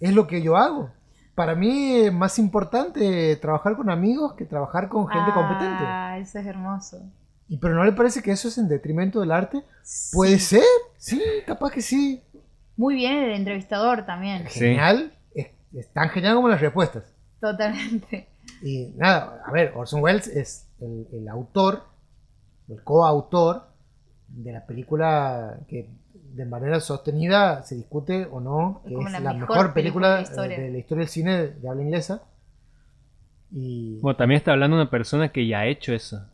es 0.00 0.14
lo 0.14 0.26
que 0.26 0.40
yo 0.42 0.56
hago. 0.56 0.90
Para 1.34 1.54
mí 1.54 1.92
es 1.96 2.12
más 2.12 2.38
importante 2.38 3.36
trabajar 3.36 3.76
con 3.76 3.88
amigos 3.90 4.34
que 4.34 4.44
trabajar 4.44 4.88
con 4.88 5.08
gente 5.08 5.32
competente. 5.32 5.84
Ah, 5.86 6.18
eso 6.18 6.38
es 6.38 6.46
hermoso. 6.46 7.02
¿Y 7.48 7.56
pero 7.58 7.74
no 7.74 7.84
le 7.84 7.92
parece 7.92 8.22
que 8.22 8.30
eso 8.32 8.48
es 8.48 8.58
en 8.58 8.68
detrimento 8.68 9.20
del 9.20 9.32
arte? 9.32 9.62
Puede 10.12 10.38
Sí. 10.38 10.56
ser, 10.56 10.64
sí, 10.98 11.22
capaz 11.46 11.70
que 11.70 11.82
sí. 11.82 12.22
Muy 12.76 12.94
bien 12.96 13.16
el 13.24 13.32
entrevistador 13.32 14.04
también. 14.06 14.44
Sí. 14.48 14.60
Genial, 14.60 15.12
es, 15.34 15.48
es 15.74 15.92
tan 15.92 16.08
genial 16.10 16.34
como 16.36 16.48
las 16.48 16.60
respuestas. 16.60 17.04
Totalmente. 17.40 18.28
Y 18.62 18.92
nada, 18.96 19.42
a 19.46 19.50
ver, 19.52 19.72
Orson 19.74 20.02
Welles 20.02 20.26
es 20.28 20.68
el, 20.80 21.06
el 21.12 21.28
autor, 21.28 21.84
el 22.68 22.82
coautor 22.84 23.68
de 24.28 24.52
la 24.52 24.64
película 24.66 25.58
que 25.68 25.90
de 26.34 26.44
manera 26.46 26.80
sostenida 26.80 27.62
se 27.62 27.74
discute 27.76 28.26
o 28.30 28.40
no, 28.40 28.82
que 28.86 28.94
Como 28.94 29.06
es 29.06 29.12
la 29.12 29.20
la, 29.20 29.32
mejor 29.34 29.48
mejor 29.56 29.74
película 29.74 29.74
película 29.74 30.08
de 30.10 30.14
la 30.16 30.22
historia. 30.22 30.56
eh, 30.56 30.60
de 30.62 30.70
la 30.70 30.78
historia 30.78 31.00
del 31.02 31.08
cine 31.08 31.36
de, 31.36 31.48
de 31.54 31.68
habla 31.68 31.82
inglesa. 31.82 32.22
Y 33.50 33.98
Bueno, 34.00 34.16
también 34.16 34.38
está 34.38 34.52
hablando 34.52 34.76
una 34.76 34.90
persona 34.90 35.30
que 35.30 35.46
ya 35.46 35.60
ha 35.60 35.66
hecho 35.66 35.92
eso. 35.92 36.24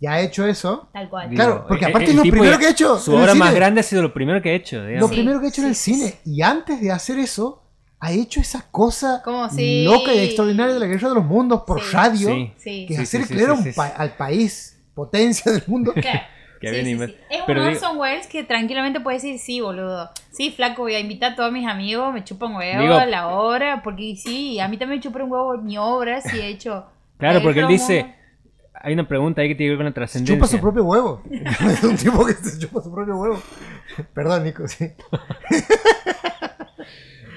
ya 0.00 0.12
ha 0.14 0.20
hecho 0.20 0.46
eso. 0.46 0.88
Tal 0.92 1.08
cual. 1.08 1.30
Digo, 1.30 1.42
Claro, 1.42 1.64
porque 1.68 1.84
aparte 1.86 2.04
el 2.10 2.10
es 2.10 2.16
lo 2.16 2.22
primero 2.22 2.58
que 2.58 2.66
ha 2.66 2.70
hecho 2.70 2.98
Su 2.98 3.14
obra 3.14 3.34
más 3.34 3.54
grande 3.54 3.80
ha 3.80 3.84
sido 3.84 4.02
lo 4.02 4.12
primero 4.12 4.42
que 4.42 4.50
ha 4.50 4.54
hecho, 4.54 4.78
Lo 4.78 4.86
digamos. 4.86 5.10
Sí, 5.10 5.16
primero 5.16 5.40
que 5.40 5.46
ha 5.46 5.48
hecho 5.48 5.62
en 5.62 5.68
el 5.68 5.74
sí, 5.74 5.94
sí, 5.94 6.00
cine. 6.00 6.14
Y 6.24 6.42
antes 6.42 6.80
de 6.80 6.90
hacer 6.90 7.18
eso, 7.18 7.62
ha 8.00 8.12
hecho 8.12 8.40
esa 8.40 8.68
cosa 8.70 9.22
loca 9.24 10.12
y 10.12 10.18
extraordinaria 10.18 10.74
de 10.74 10.80
la 10.80 10.86
Guerra 10.86 11.08
de 11.10 11.14
los 11.14 11.24
Mundos 11.24 11.62
por 11.66 11.80
Sí. 11.80 11.92
radio. 11.92 12.28
Sí. 12.28 12.52
Sí. 12.58 12.84
Que 12.88 12.94
es 12.94 13.00
hacer 13.00 13.26
creer 13.28 13.48
pa- 13.74 13.86
sí. 13.88 13.92
al 13.96 14.16
país 14.16 14.82
potencia 14.94 15.50
del 15.52 15.62
mundo. 15.68 15.92
Claro. 15.94 16.20
Que 16.64 16.70
Sí, 16.70 16.80
habían 16.80 16.84
sí, 16.86 16.92
inven- 17.04 17.08
sí. 17.08 17.16
Es 17.30 17.42
Pero 17.46 17.60
un 17.60 17.68
digo- 17.68 17.78
Orson 17.80 17.98
Welles 17.98 18.26
que 18.26 18.44
tranquilamente 18.44 19.00
puede 19.00 19.16
decir, 19.16 19.38
sí, 19.38 19.60
boludo. 19.60 20.10
Sí, 20.30 20.50
flaco, 20.50 20.82
voy 20.82 20.94
a 20.94 21.00
invitar 21.00 21.32
a 21.32 21.36
todos 21.36 21.52
mis 21.52 21.66
amigos, 21.68 22.12
me 22.12 22.24
chupan 22.24 22.54
huevo 22.56 22.82
Digo- 22.82 23.04
la 23.06 23.28
obra, 23.28 23.82
porque 23.82 24.16
sí, 24.16 24.58
a 24.60 24.68
mí 24.68 24.76
también 24.78 24.98
me 24.98 25.02
chupan 25.02 25.22
un 25.22 25.32
huevo 25.32 25.58
mi 25.58 25.76
obra, 25.78 26.20
si 26.20 26.38
he 26.40 26.48
hecho... 26.48 26.86
Claro, 27.18 27.40
porque 27.42 27.60
él 27.60 27.68
dice, 27.68 28.14
hay 28.74 28.92
una 28.94 29.06
pregunta 29.06 29.40
ahí 29.42 29.48
que 29.48 29.54
tiene 29.54 29.68
que 29.68 29.70
ver 29.72 29.78
con 29.78 29.86
la 29.86 29.92
trascendencia. 29.94 30.34
Chupa 30.36 30.46
su 30.48 30.60
propio 30.60 30.84
huevo. 30.84 31.22
es 31.30 31.84
un 31.84 31.96
tipo 31.96 32.24
que 32.26 32.32
se 32.34 32.58
chupa 32.58 32.82
su 32.82 32.92
propio 32.92 33.16
huevo. 33.16 33.42
Perdón, 34.12 34.44
Nico, 34.44 34.66
sí. 34.68 34.90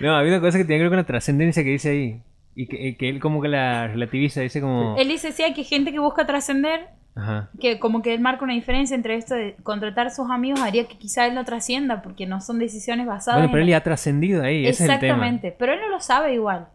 No, 0.02 0.16
hay 0.16 0.28
una 0.28 0.40
cosa 0.40 0.58
que 0.60 0.64
tiene 0.66 0.78
que 0.80 0.84
ver 0.84 0.90
con 0.92 0.98
la 0.98 1.06
trascendencia 1.06 1.64
que 1.64 1.70
dice 1.72 1.90
ahí. 1.90 2.22
Y 2.60 2.96
que, 2.96 3.10
él 3.10 3.20
como 3.20 3.40
que 3.40 3.50
la 3.50 3.88
relativiza, 3.88 4.42
dice 4.42 4.60
como... 4.62 4.96
Él 4.98 5.08
dice, 5.10 5.32
sí, 5.32 5.44
hay 5.44 5.54
que 5.54 5.64
gente 5.64 5.92
que 5.92 6.00
busca 6.00 6.26
trascender, 6.26 6.90
Ajá. 7.14 7.52
que 7.60 7.78
como 7.80 8.02
que 8.02 8.16
él 8.16 8.20
marca 8.20 8.44
una 8.46 8.54
diferencia 8.56 8.96
entre 8.96 9.14
esto 9.16 9.36
de 9.36 9.56
contratar 9.62 10.08
a 10.08 10.10
sus 10.10 10.32
amigos 10.32 10.60
haría 10.62 10.88
que 10.88 10.98
quizá 10.98 11.28
él 11.28 11.36
no 11.36 11.46
trascienda, 11.46 12.02
porque 12.02 12.26
no 12.26 12.42
son 12.42 12.58
decisiones 12.58 13.06
basadas 13.06 13.42
Bueno, 13.42 13.52
pero 13.52 13.62
en... 13.62 13.68
él 13.68 13.72
ya 13.74 13.78
ha 13.78 13.84
trascendido 13.84 14.42
ahí, 14.42 14.66
ese 14.66 14.86
es 14.86 14.90
el 14.90 15.00
tema. 15.00 15.14
Exactamente, 15.14 15.56
pero 15.60 15.74
él 15.74 15.80
no 15.82 15.90
lo 15.90 16.00
sabe 16.00 16.34
igual. 16.34 16.70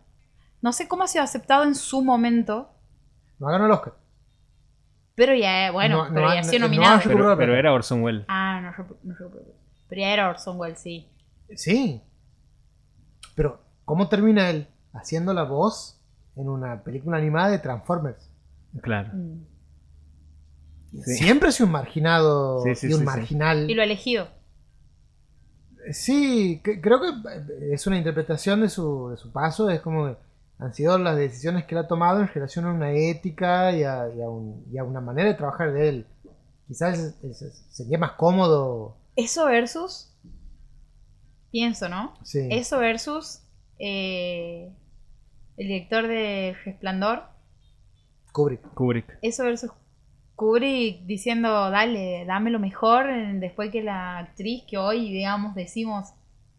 No 0.60 0.72
sé 0.72 0.86
cómo 0.86 1.02
ha 1.02 1.09
sido 1.09 1.24
aceptado 1.24 1.64
en 1.64 1.74
su 1.74 2.00
momento, 2.04 2.70
No 3.40 3.48
ganó 3.48 3.66
el 3.66 3.72
Oscar. 3.72 3.94
pero 5.16 5.34
ya, 5.34 5.72
bueno, 5.72 5.96
No, 5.96 6.09
no 6.10 6.14
pero 6.14 6.28
ha- 6.28 6.34
ya 6.34 6.40
ha 6.42 6.44
sido 6.44 6.60
no 6.60 6.66
nominado. 6.66 7.00
Pero, 7.04 7.36
pero 7.36 7.56
era 7.56 7.72
Orson 7.72 8.02
Welles. 8.04 8.24
Ah, 8.28 8.60
no, 8.60 8.84
no 9.02 9.14
Pero 9.88 10.00
ya 10.00 10.12
era 10.12 10.28
Orson 10.28 10.60
Welles, 10.60 10.78
sí. 10.78 11.09
Sí. 11.56 12.00
Pero, 13.34 13.60
¿cómo 13.84 14.09
termina 14.09 14.48
él? 14.48 14.68
Haciendo 14.93 15.32
la 15.35 15.44
voz 15.44 15.98
en 16.36 16.48
una 16.48 16.82
película 16.82 17.16
animada 17.19 17.51
de 17.51 17.59
Transformers. 17.59 18.28
Claro. 18.82 19.10
Mm. 19.14 19.47
Sí. 21.05 21.14
Siempre 21.16 21.48
ha 21.48 21.52
sido 21.52 21.66
un 21.66 21.73
marginado 21.73 22.62
Sí, 22.64 22.74
sí, 22.74 22.86
y 22.89 22.93
un 22.93 22.94
sí, 22.94 22.98
sí. 23.01 23.05
marginal. 23.06 23.70
Y 23.70 23.74
lo 23.74 23.81
ha 23.82 23.85
elegido. 23.86 24.28
Sí, 25.93 26.60
que- 26.62 26.81
creo 26.81 27.01
que 27.01 27.09
es 27.74 27.86
una 27.86 27.97
interpretación 27.98 28.60
de 28.60 28.69
su, 28.69 29.09
de 29.10 29.16
su 29.16 29.32
paso. 29.32 29.69
Es 29.70 29.81
como 29.81 30.06
que 30.06 30.16
han 30.59 30.73
sido 30.74 30.97
las 30.98 31.16
decisiones 31.16 31.64
que 31.64 31.74
él 31.74 31.81
ha 31.81 31.89
tomado 31.89 32.20
en 32.20 32.28
relación 32.28 32.66
a 32.66 32.73
una 32.73 32.93
ética 32.93 33.73
y 33.73 33.82
a, 33.82 34.09
y 34.14 34.23
a 34.23 34.28
un- 34.28 34.64
y 34.70 34.78
a 34.78 34.85
una 34.85 35.01
manera 35.01 35.28
de 35.31 35.35
trabajar 35.35 35.73
de 35.73 35.89
él. 35.89 36.06
Quizás 36.69 36.98
es- 37.24 37.43
es- 37.43 37.64
sería 37.70 37.98
más 37.98 38.12
cómodo. 38.12 38.97
Eso 39.16 39.47
versus. 39.47 40.14
Pienso, 41.51 41.89
¿no? 41.89 42.14
Sí. 42.23 42.48
Eso 42.51 42.78
versus. 42.78 43.40
eh, 43.85 44.73
el 45.57 45.69
director 45.69 46.07
de 46.07 46.57
Resplandor. 46.65 47.24
Kubrick. 48.33 48.62
Kubrick. 48.74 49.19
Eso 49.23 49.45
versus 49.45 49.70
Kubrick 50.37 51.03
diciendo, 51.05 51.70
dale, 51.70 52.24
dame 52.27 52.51
lo 52.51 52.59
mejor. 52.59 53.11
eh, 53.11 53.35
Después 53.35 53.70
que 53.70 53.83
la 53.83 54.19
actriz 54.19 54.65
que 54.66 54.79
hoy, 54.79 55.12
digamos, 55.12 55.55
decimos, 55.55 56.12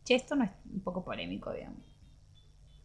che, 0.05 0.15
esto 0.15 0.35
no 0.35 0.43
es 0.45 0.51
un 0.71 0.81
poco 0.81 1.03
polémico, 1.03 1.51
digamos. 1.51 1.79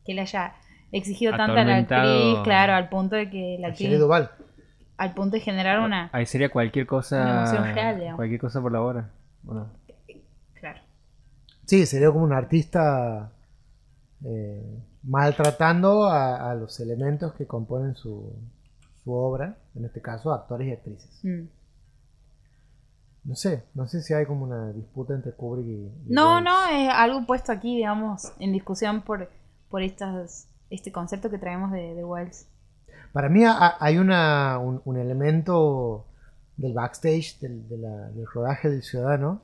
Que 0.05 0.15
le 0.15 0.23
haya 0.23 0.55
exigido 0.91 1.37
tanto 1.37 1.53
a 1.59 1.65
la 1.65 1.77
actriz, 1.77 2.39
claro, 2.45 2.73
al 2.75 2.89
punto 2.89 3.15
de 3.17 3.29
que 3.29 3.59
la 3.61 3.69
actriz. 3.69 3.99
Duvall. 3.99 4.31
Al 4.97 5.15
punto 5.15 5.37
de 5.37 5.41
generar 5.41 5.81
una. 5.81 6.09
Ahí 6.13 6.25
sería 6.27 6.49
cualquier 6.49 6.85
Una 6.85 6.89
cosa. 6.89 7.39
emoción 7.43 7.75
real, 7.75 7.97
digamos. 7.99 8.17
cualquier 8.17 8.41
cosa 8.41 8.61
por 8.63 8.73
la 8.73 8.81
hora. 8.81 9.11
Bueno, 9.43 9.71
Claro. 10.55 10.81
Sí, 11.67 11.85
sería 11.87 12.11
como 12.11 12.25
un 12.25 12.33
artista 12.33 13.31
eh, 14.25 14.83
maltratando 15.03 16.05
a, 16.05 16.51
a 16.51 16.55
los 16.55 16.79
elementos 16.81 17.33
que 17.35 17.47
componen 17.47 17.95
su, 17.95 18.33
su 19.05 19.13
obra, 19.13 19.57
en 19.75 19.85
este 19.85 20.01
caso 20.03 20.33
actores 20.33 20.69
y 20.69 20.73
actrices. 20.73 21.21
Mm. 21.23 21.47
No 23.25 23.35
sé, 23.35 23.65
no 23.75 23.87
sé 23.89 24.03
si 24.03 24.15
hay 24.15 24.25
como 24.27 24.45
una 24.45 24.73
disputa 24.73 25.15
entre 25.15 25.33
Kubrick 25.33 25.67
y... 25.67 25.73
y 25.73 26.13
No, 26.13 26.41
no, 26.41 26.67
es 26.69 26.89
algo 26.91 27.27
puesto 27.27 27.53
aquí, 27.53 27.77
digamos, 27.77 28.33
en 28.39 28.53
discusión 28.53 29.03
por, 29.03 29.29
por 29.69 29.83
estas, 29.83 30.49
este 30.71 30.93
concepto 30.93 31.29
que 31.29 31.39
traemos 31.39 31.71
de, 31.73 31.95
de 31.95 32.05
Wells. 32.05 32.47
Para 33.13 33.29
mí 33.29 33.45
ha- 33.45 33.77
hay 33.81 33.99
una, 33.99 34.59
un, 34.59 34.81
un 34.85 34.97
elemento 34.97 36.07
del 36.57 36.73
backstage, 36.73 37.39
del, 37.41 37.69
de 37.69 37.79
la- 37.79 38.09
del 38.11 38.27
rodaje 38.33 38.71
del 38.71 38.83
ciudadano, 38.83 39.43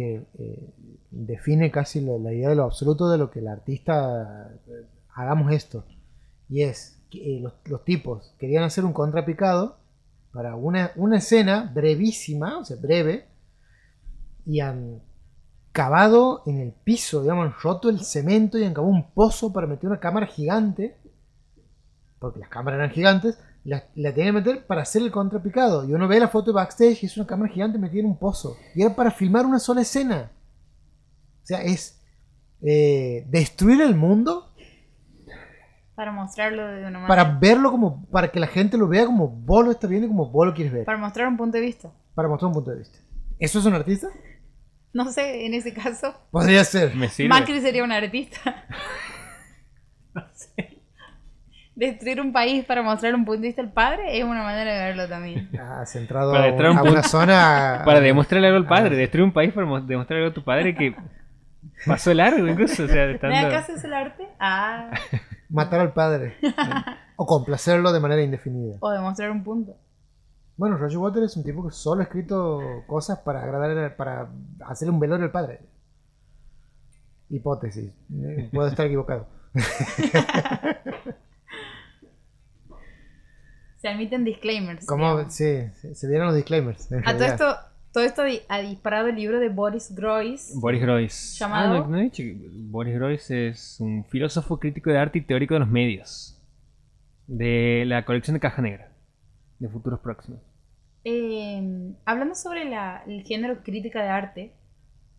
que 0.00 0.26
eh, 0.38 0.74
define 1.10 1.70
casi 1.70 2.00
la, 2.00 2.32
idea 2.32 2.48
de 2.48 2.56
lo 2.56 2.64
absoluto 2.64 3.10
de 3.10 3.18
lo 3.18 3.30
que 3.30 3.40
el 3.40 3.48
artista 3.48 4.50
eh, 4.66 4.86
hagamos 5.14 5.52
esto. 5.52 5.84
Y 6.48 6.62
es 6.62 7.02
que 7.10 7.36
eh, 7.36 7.40
los, 7.40 7.52
los 7.66 7.84
tipos 7.84 8.34
querían 8.38 8.64
hacer 8.64 8.86
un 8.86 8.94
contrapicado 8.94 9.76
para 10.32 10.56
una, 10.56 10.92
una 10.96 11.18
escena 11.18 11.70
brevísima, 11.74 12.58
o 12.58 12.64
sea, 12.64 12.78
breve, 12.78 13.26
y 14.46 14.60
han 14.60 15.02
cavado 15.72 16.44
en 16.46 16.60
el 16.60 16.72
piso, 16.72 17.20
digamos, 17.20 17.48
han 17.48 17.54
roto 17.62 17.90
el 17.90 18.00
cemento 18.00 18.58
y 18.58 18.64
han 18.64 18.72
cavado 18.72 18.90
un 18.90 19.10
pozo 19.10 19.52
para 19.52 19.66
meter 19.66 19.90
una 19.90 20.00
cámara 20.00 20.26
gigante 20.26 20.96
porque 22.20 22.38
las 22.38 22.50
cámaras 22.50 22.78
eran 22.78 22.90
gigantes, 22.90 23.38
la, 23.64 23.84
la 23.94 24.12
tenían 24.14 24.34
que 24.34 24.40
meter 24.40 24.66
para 24.66 24.82
hacer 24.82 25.02
el 25.02 25.10
contrapicado. 25.10 25.88
Y 25.88 25.92
uno 25.92 26.08
ve 26.08 26.18
la 26.20 26.28
foto 26.28 26.50
de 26.50 26.54
backstage 26.56 27.02
y 27.02 27.06
es 27.06 27.16
una 27.16 27.26
cámara 27.26 27.52
gigante 27.52 27.78
metida 27.78 28.00
en 28.00 28.06
un 28.06 28.18
pozo. 28.18 28.56
Y 28.74 28.82
era 28.82 28.94
para 28.94 29.10
filmar 29.10 29.46
una 29.46 29.58
sola 29.58 29.82
escena. 29.82 30.30
O 31.42 31.46
sea, 31.46 31.62
es 31.62 32.02
eh, 32.62 33.24
destruir 33.28 33.80
el 33.80 33.94
mundo 33.96 34.52
Para 35.94 36.12
mostrarlo 36.12 36.66
de 36.66 36.80
una 36.86 37.00
manera. 37.00 37.08
para 37.08 37.24
verlo 37.38 37.70
como, 37.70 38.06
para 38.06 38.30
que 38.30 38.38
la 38.40 38.46
gente 38.46 38.76
lo 38.76 38.86
vea 38.88 39.06
como 39.06 39.28
vos 39.28 39.64
lo 39.64 39.70
estás 39.70 39.88
viendo 39.90 40.06
y 40.06 40.10
como 40.10 40.30
vos 40.30 40.46
lo 40.46 40.54
quieres 40.54 40.72
ver. 40.72 40.84
Para 40.84 40.98
mostrar 40.98 41.28
un 41.28 41.36
punto 41.36 41.56
de 41.58 41.62
vista. 41.64 41.90
Para 42.14 42.28
mostrar 42.28 42.48
un 42.48 42.54
punto 42.54 42.70
de 42.70 42.78
vista. 42.78 42.98
¿Eso 43.38 43.58
es 43.58 43.64
un 43.66 43.74
artista? 43.74 44.08
No 44.92 45.10
sé, 45.12 45.46
en 45.46 45.54
ese 45.54 45.72
caso, 45.72 46.14
Podría 46.30 46.64
ser. 46.64 46.94
me 46.96 47.08
sirve. 47.08 47.28
Macri 47.28 47.60
sería 47.60 47.84
un 47.84 47.92
artista. 47.92 48.64
Destruir 51.80 52.20
un 52.20 52.30
país 52.32 52.64
para 52.66 52.82
mostrar 52.82 53.14
un 53.14 53.24
punto 53.24 53.40
de 53.40 53.46
vista 53.48 53.62
al 53.62 53.72
padre 53.72 54.18
es 54.18 54.22
una 54.24 54.42
manera 54.42 54.70
de 54.72 54.78
verlo 54.84 55.08
también. 55.08 55.48
Ah, 55.58 55.82
centrado 55.86 56.30
Para 56.30 56.44
a, 56.44 56.48
entrar 56.48 56.70
un 56.72 56.76
a 56.78 56.82
una 56.82 57.02
zona. 57.02 57.82
Para 57.86 58.00
demostrarle 58.00 58.48
algo 58.48 58.58
al 58.58 58.66
Ah. 58.66 58.68
padre. 58.68 58.96
Destruir 58.96 59.24
un 59.24 59.32
país 59.32 59.50
para 59.54 59.66
mo- 59.66 59.80
demostrarle 59.80 60.24
algo 60.26 60.32
a 60.32 60.34
tu 60.34 60.44
padre 60.44 60.74
que 60.74 60.94
pasó 61.86 62.12
largo 62.12 62.46
incluso. 62.46 62.84
O 62.84 62.86
sea, 62.86 63.06
¿De 63.06 63.14
estando... 63.14 63.34
acaso 63.38 63.72
es 63.72 63.82
el 63.84 63.94
arte? 63.94 64.28
Ah, 64.38 64.90
Matar 65.48 65.80
al 65.80 65.92
padre. 65.94 66.34
o 67.16 67.24
complacerlo 67.26 67.92
de 67.92 68.00
manera 68.00 68.20
indefinida. 68.22 68.76
o 68.80 68.90
demostrar 68.90 69.30
un 69.30 69.42
punto. 69.42 69.74
Bueno, 70.58 70.76
Roger 70.76 70.98
Waters 70.98 71.30
es 71.32 71.36
un 71.38 71.44
tipo 71.44 71.66
que 71.66 71.72
solo 71.74 72.02
ha 72.02 72.04
escrito 72.04 72.60
cosas 72.86 73.20
para 73.20 73.42
agradar, 73.42 73.96
para 73.96 74.28
hacerle 74.66 74.92
un 74.92 75.00
velorio 75.00 75.24
al 75.24 75.32
padre. 75.32 75.60
Hipótesis. 77.30 77.90
Eh, 78.22 78.50
Puedo 78.52 78.68
estar 78.68 78.84
equivocado. 78.84 79.26
Se 83.80 83.88
admiten 83.88 84.24
disclaimers. 84.24 84.84
¿Cómo? 84.86 85.10
digamos. 85.12 85.34
Sí, 85.34 85.44
se, 85.94 86.06
vieron 86.08 86.26
los 86.28 86.36
disclaimers. 86.36 86.86
A 86.86 86.88
todo 86.88 87.00
realidad. 87.00 87.28
esto, 87.32 87.56
todo 87.92 88.04
esto 88.04 88.22
ha 88.48 88.58
disparado 88.60 89.08
el 89.08 89.16
libro 89.16 89.40
de 89.40 89.48
Boris 89.48 89.94
Groys. 89.94 90.52
Boris 90.60 90.82
Groys. 90.82 91.38
Llamado- 91.38 91.74
Ah, 91.76 91.78
no, 91.80 91.86
no 91.88 91.98
he 91.98 92.02
dicho 92.02 92.22
que 92.22 92.36
Boris 92.52 92.94
Groys 92.94 93.30
es 93.30 93.80
un 93.80 94.04
filósofo 94.04 94.58
crítico 94.58 94.90
de 94.90 94.98
arte 94.98 95.18
y 95.18 95.22
teórico 95.22 95.54
de 95.54 95.60
los 95.60 95.68
medios. 95.70 96.36
De 97.26 97.84
la 97.86 98.04
colección 98.04 98.34
de 98.34 98.40
Caja 98.40 98.60
Negra. 98.60 98.92
De 99.58 99.68
futuros 99.68 100.00
próximos. 100.00 100.40
Eh, 101.04 101.94
hablando 102.04 102.34
sobre 102.34 102.66
la- 102.66 103.02
el 103.06 103.22
género 103.24 103.62
crítica 103.62 104.02
de 104.02 104.08
arte, 104.08 104.54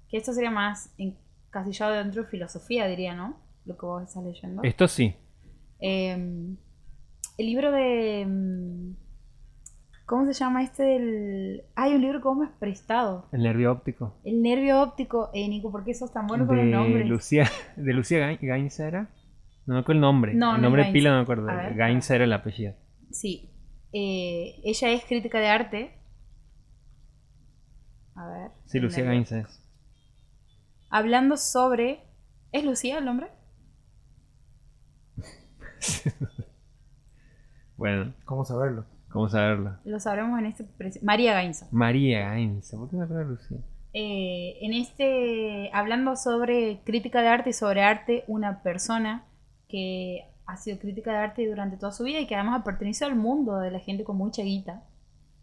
que 0.10 0.18
esto 0.18 0.34
sería 0.34 0.52
más 0.52 0.94
encasillado 1.00 1.94
dentro 1.94 2.24
de 2.24 2.30
filosofía, 2.30 2.86
diría, 2.88 3.16
¿no? 3.16 3.40
Lo 3.66 3.76
que 3.78 3.86
vos 3.86 4.04
estás 4.04 4.24
leyendo. 4.24 4.62
Esto 4.64 4.88
sí. 4.88 5.16
Eh, 5.80 6.56
el 7.42 7.48
libro 7.48 7.72
de. 7.72 8.26
mm, 8.28 8.96
¿Cómo 10.06 10.26
se 10.26 10.34
llama 10.34 10.64
este 10.64 10.84
del.? 10.84 11.64
Hay 11.76 11.94
un 11.96 12.02
libro 12.02 12.22
que 12.22 12.40
me 12.40 12.46
has 12.46 12.52
prestado. 12.58 13.28
El 13.32 13.44
nervio 13.44 13.72
óptico. 13.72 14.20
El 14.24 14.42
nervio 14.42 14.82
óptico. 14.82 15.30
Eh, 15.34 15.48
Nico, 15.48 15.72
¿por 15.72 15.84
qué 15.86 15.94
sos 15.94 16.12
tan 16.12 16.28
bueno 16.28 16.46
con 16.48 16.58
los 16.58 16.66
nombres? 16.66 17.08
Lucía, 17.08 17.48
de 17.78 17.94
Lucía 17.94 18.20
Gain- 18.20 18.80
era. 18.80 19.10
No 19.66 19.76
me 19.76 19.80
acuerdo 19.82 19.98
el 19.98 20.02
nombre. 20.02 20.34
No, 20.34 20.52
no 20.52 20.56
el 20.58 20.62
nombre 20.64 20.82
Gainza. 20.84 20.94
pila 20.94 21.10
no 21.12 21.16
me 21.18 21.22
acuerdo. 21.22 21.46
Ver. 21.46 21.76
Gainza 21.76 22.16
era 22.16 22.24
el 22.26 22.34
apellido. 22.34 22.74
Sí. 23.12 23.52
Eh, 23.94 24.60
ella 24.64 24.90
es 24.92 25.06
crítica 25.06 25.40
de 25.40 25.48
arte. 25.48 25.92
A 28.16 28.28
ver. 28.28 28.52
Sí, 28.66 28.80
Lucía. 28.80 29.04
Gainza 29.06 29.40
es. 29.40 29.62
Hablando 30.90 31.38
sobre. 31.38 32.04
¿Es 32.52 32.66
Lucía 32.66 32.98
el 32.98 33.06
nombre? 33.06 33.28
Bueno, 37.82 38.14
¿Cómo 38.26 38.46
saberlo? 38.46 38.86
¿cómo 39.10 39.28
saberlo? 39.28 39.76
Lo 39.86 40.00
sabremos 40.00 40.38
en 40.38 40.46
este. 40.46 40.68
María 41.02 41.34
Gainza. 41.34 41.68
María 41.72 42.30
Gainza. 42.30 42.78
¿Por 42.78 42.88
qué 42.92 42.96
me 42.96 43.06
acuerdo 43.06 43.24
de 43.24 43.30
Lucía? 43.32 43.58
Eh, 43.94 44.60
en 44.62 44.74
este, 44.74 45.72
hablando 45.74 46.16
sobre 46.16 46.82
crítica 46.84 47.24
de 47.24 47.30
arte 47.30 47.50
y 47.50 47.54
sobre 47.54 47.82
arte, 47.82 48.24
una 48.28 48.62
persona 48.62 49.26
que 49.68 50.30
ha 50.46 50.58
sido 50.58 50.78
crítica 50.78 51.12
de 51.12 51.18
arte 51.18 51.50
durante 51.50 51.76
toda 51.76 51.92
su 51.92 52.04
vida 52.04 52.20
y 52.20 52.28
que 52.28 52.36
además 52.36 52.62
ha 52.62 52.64
pertenecido 52.64 53.08
al 53.08 53.16
mundo 53.16 53.58
de 53.58 53.72
la 53.72 53.80
gente 53.80 54.04
con 54.04 54.16
mucha 54.16 54.44
guita 54.44 54.84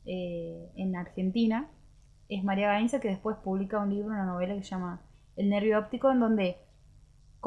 eh, 0.05 0.71
en 0.77 0.95
Argentina, 0.95 1.69
es 2.29 2.45
María 2.45 2.69
Gainza, 2.69 3.01
que 3.01 3.09
después 3.09 3.37
publica 3.39 3.81
un 3.81 3.91
libro, 3.91 4.11
una 4.11 4.25
novela 4.25 4.55
que 4.55 4.63
se 4.63 4.71
llama 4.71 5.03
El 5.35 5.51
nervio 5.51 5.77
óptico, 5.81 6.13
en 6.13 6.21
donde 6.21 6.57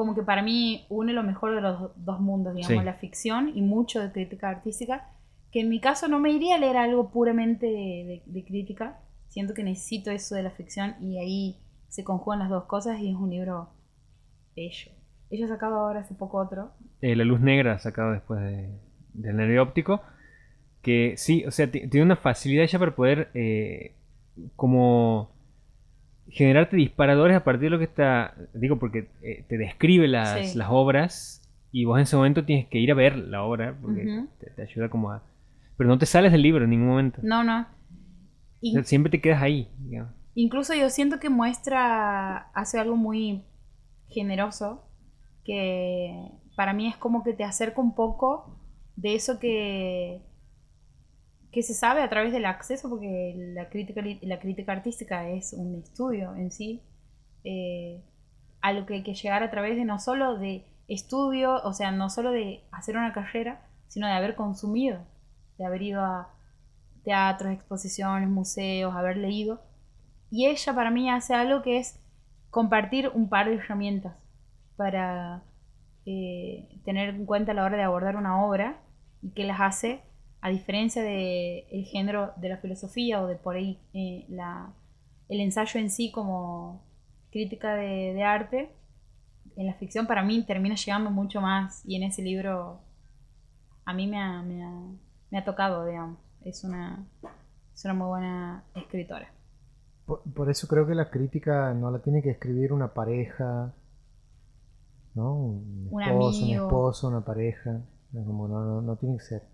como 0.02 0.14
que 0.14 0.22
para 0.22 0.42
mí 0.42 0.84
une 0.88 1.12
lo 1.12 1.22
mejor 1.22 1.54
de 1.54 1.60
los 1.60 1.90
dos 1.96 2.20
mundos, 2.20 2.54
digamos, 2.54 2.78
Sí. 2.80 2.84
la 2.84 2.94
ficción 2.94 3.52
y 3.54 3.62
mucho 3.62 4.00
de 4.00 4.10
crítica 4.12 4.48
artística, 4.48 5.08
que 5.50 5.60
en 5.60 5.68
mi 5.68 5.80
caso 5.80 6.08
no 6.08 6.18
me 6.18 6.30
iría 6.32 6.56
a 6.56 6.58
leer 6.58 6.76
algo 6.76 7.10
puramente 7.10 7.66
de, 7.66 8.22
de 8.26 8.44
crítica, 8.44 9.00
siento 9.28 9.54
que 9.54 9.62
necesito 9.62 10.10
eso 10.10 10.34
de 10.34 10.42
la 10.42 10.50
ficción 10.50 10.94
y 11.00 11.18
ahí 11.18 11.58
se 11.88 12.04
conjugan 12.04 12.38
las 12.40 12.48
dos 12.50 12.64
cosas 12.64 12.98
y 13.00 13.10
es 13.10 13.16
un 13.16 13.30
libro 13.30 13.70
bello. 14.56 14.92
Ella 15.30 15.44
ha 15.46 15.48
sacado 15.48 15.76
ahora 15.76 16.00
hace 16.00 16.14
poco 16.14 16.38
otro. 16.38 16.72
Eh, 17.00 17.16
la 17.16 17.24
luz 17.24 17.40
negra 17.40 17.78
sacado 17.78 18.12
después 18.12 18.40
de, 18.40 18.78
del 19.14 19.36
nervio 19.36 19.62
óptico. 19.62 20.00
Que 20.82 21.14
sí, 21.16 21.44
o 21.46 21.50
sea, 21.50 21.70
ti- 21.70 21.86
tiene 21.88 22.04
una 22.04 22.16
facilidad 22.16 22.64
ya 22.66 22.78
para 22.78 22.94
poder 22.96 23.30
eh, 23.34 23.94
como 24.56 25.30
generarte 26.32 26.76
disparadores 26.76 27.36
a 27.36 27.44
partir 27.44 27.64
de 27.64 27.70
lo 27.70 27.78
que 27.78 27.84
está, 27.84 28.34
digo 28.54 28.78
porque 28.78 29.08
eh, 29.22 29.44
te 29.48 29.58
describe 29.58 30.08
las, 30.08 30.52
Sí. 30.52 30.58
las 30.58 30.68
obras 30.70 31.42
y 31.70 31.84
vos 31.84 31.98
en 31.98 32.02
ese 32.04 32.16
momento 32.16 32.44
tienes 32.44 32.66
que 32.68 32.78
ir 32.78 32.90
a 32.90 32.94
ver 32.94 33.16
la 33.16 33.42
obra 33.44 33.76
porque 33.80 34.26
te, 34.40 34.50
te 34.50 34.62
ayuda 34.62 34.88
como 34.88 35.10
a... 35.10 35.22
Pero 35.76 35.88
no 35.88 35.98
te 35.98 36.06
sales 36.06 36.32
del 36.32 36.42
libro 36.42 36.64
en 36.64 36.70
ningún 36.70 36.88
momento. 36.88 37.20
No, 37.22 37.42
no. 37.44 37.60
O 37.62 37.66
Y 38.60 38.72
sea, 38.72 38.82
siempre 38.84 39.10
te 39.10 39.20
quedas 39.20 39.42
ahí. 39.42 39.68
digamos. 39.78 40.12
incluso 40.34 40.74
yo 40.74 40.88
siento 40.90 41.18
que 41.20 41.28
muestra, 41.30 42.50
hace 42.54 42.78
algo 42.78 42.96
muy 42.96 43.42
generoso, 44.08 44.84
que 45.44 46.28
para 46.56 46.72
mí 46.72 46.86
es 46.88 46.96
como 46.96 47.24
que 47.24 47.32
te 47.32 47.44
acerca 47.44 47.80
un 47.80 47.94
poco 47.94 48.58
de 48.96 49.14
eso 49.14 49.38
que, 49.40 50.22
que 51.52 51.62
se 51.62 51.74
sabe 51.74 52.02
a 52.02 52.08
través 52.08 52.32
del 52.32 52.46
acceso, 52.46 52.88
porque 52.88 53.34
la 53.54 53.68
crítica, 53.68 54.02
la 54.22 54.40
crítica 54.40 54.72
artística 54.72 55.28
es 55.28 55.52
un 55.52 55.82
estudio 55.82 56.34
en 56.34 56.50
sí, 56.50 56.82
eh, 57.44 58.02
a 58.62 58.72
lo 58.72 58.86
que 58.86 58.94
hay 58.94 59.02
que 59.02 59.14
llegar 59.14 59.42
a 59.42 59.50
través 59.50 59.76
de 59.76 59.84
no 59.84 59.98
solo 59.98 60.38
de 60.38 60.64
estudio, 60.88 61.56
o 61.62 61.72
sea, 61.74 61.90
no 61.90 62.08
solo 62.08 62.30
de 62.30 62.64
hacer 62.72 62.96
una 62.96 63.12
carrera, 63.12 63.66
sino 63.88 64.06
de 64.06 64.14
haber 64.14 64.34
consumido, 64.34 65.04
de 65.58 65.66
haber 65.66 65.82
ido 65.82 66.00
a 66.00 66.30
teatros, 67.04 67.52
exposiciones, 67.52 68.28
museos, 68.30 68.94
haber 68.94 69.18
leído. 69.18 69.60
Y 70.30 70.46
ella 70.46 70.74
para 70.74 70.90
mí 70.90 71.10
hace 71.10 71.34
algo 71.34 71.62
que 71.62 71.78
es 71.78 72.00
compartir 72.50 73.10
un 73.12 73.28
par 73.28 73.48
de 73.48 73.56
herramientas 73.56 74.16
para 74.76 75.42
eh, 76.06 76.80
tener 76.84 77.10
en 77.10 77.26
cuenta 77.26 77.52
a 77.52 77.54
la 77.54 77.64
hora 77.64 77.76
de 77.76 77.82
abordar 77.82 78.16
una 78.16 78.44
obra 78.44 78.80
y 79.20 79.32
que 79.32 79.44
las 79.44 79.60
hace, 79.60 80.02
a 80.42 80.50
diferencia 80.50 81.02
del 81.02 81.64
el 81.70 81.84
género 81.86 82.32
de 82.36 82.50
la 82.50 82.58
filosofía 82.58 83.22
o 83.22 83.26
de 83.26 83.36
por 83.36 83.56
ahí 83.56 83.78
eh, 83.94 84.26
la, 84.28 84.74
el 85.28 85.40
ensayo 85.40 85.80
en 85.80 85.90
sí 85.90 86.12
como 86.12 86.84
crítica 87.30 87.74
de, 87.74 88.12
de 88.12 88.22
arte, 88.22 88.74
en 89.56 89.66
la 89.66 89.74
ficción 89.74 90.06
para 90.06 90.22
mí 90.22 90.42
termina 90.44 90.74
llegando 90.74 91.10
mucho 91.10 91.40
más 91.40 91.82
y 91.86 91.96
en 91.96 92.02
ese 92.02 92.22
libro 92.22 92.80
a 93.84 93.94
mí 93.94 94.06
me 94.06 94.18
ha, 94.18 94.42
me 94.42 94.62
ha, 94.62 94.70
me 95.30 95.38
ha 95.38 95.44
tocado, 95.44 95.86
digamos. 95.86 96.18
Es 96.44 96.64
una, 96.64 97.06
es 97.74 97.84
una 97.84 97.94
muy 97.94 98.06
buena 98.08 98.64
escritora. 98.74 99.32
Por, 100.06 100.22
por 100.34 100.50
eso 100.50 100.66
creo 100.66 100.86
que 100.86 100.94
la 100.94 101.10
crítica 101.10 101.72
no 101.74 101.90
la 101.90 102.00
tiene 102.00 102.22
que 102.22 102.30
escribir 102.30 102.72
una 102.72 102.92
pareja, 102.92 103.72
¿no? 105.14 105.34
Un 105.34 105.88
esposo, 105.92 106.38
un 106.38 106.44
amigo. 106.44 106.66
esposo, 106.66 107.08
una 107.08 107.24
pareja. 107.24 107.80
No, 108.12 108.24
como 108.24 108.48
no, 108.48 108.64
no, 108.64 108.82
no 108.82 108.96
tiene 108.96 109.16
que 109.18 109.24
ser. 109.24 109.51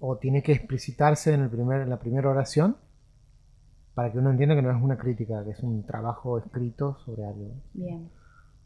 O 0.00 0.16
tiene 0.18 0.42
que 0.42 0.52
explicitarse 0.52 1.32
en, 1.34 1.42
el 1.42 1.50
primer, 1.50 1.82
en 1.82 1.90
la 1.90 1.98
primera 1.98 2.28
oración 2.30 2.76
para 3.94 4.12
que 4.12 4.18
uno 4.18 4.30
entienda 4.30 4.54
que 4.54 4.62
no 4.62 4.70
es 4.70 4.80
una 4.82 4.96
crítica, 4.96 5.44
que 5.44 5.50
es 5.50 5.60
un 5.62 5.84
trabajo 5.84 6.38
escrito 6.38 6.98
sobre 7.04 7.24
algo. 7.26 7.52
Bien, 7.74 8.08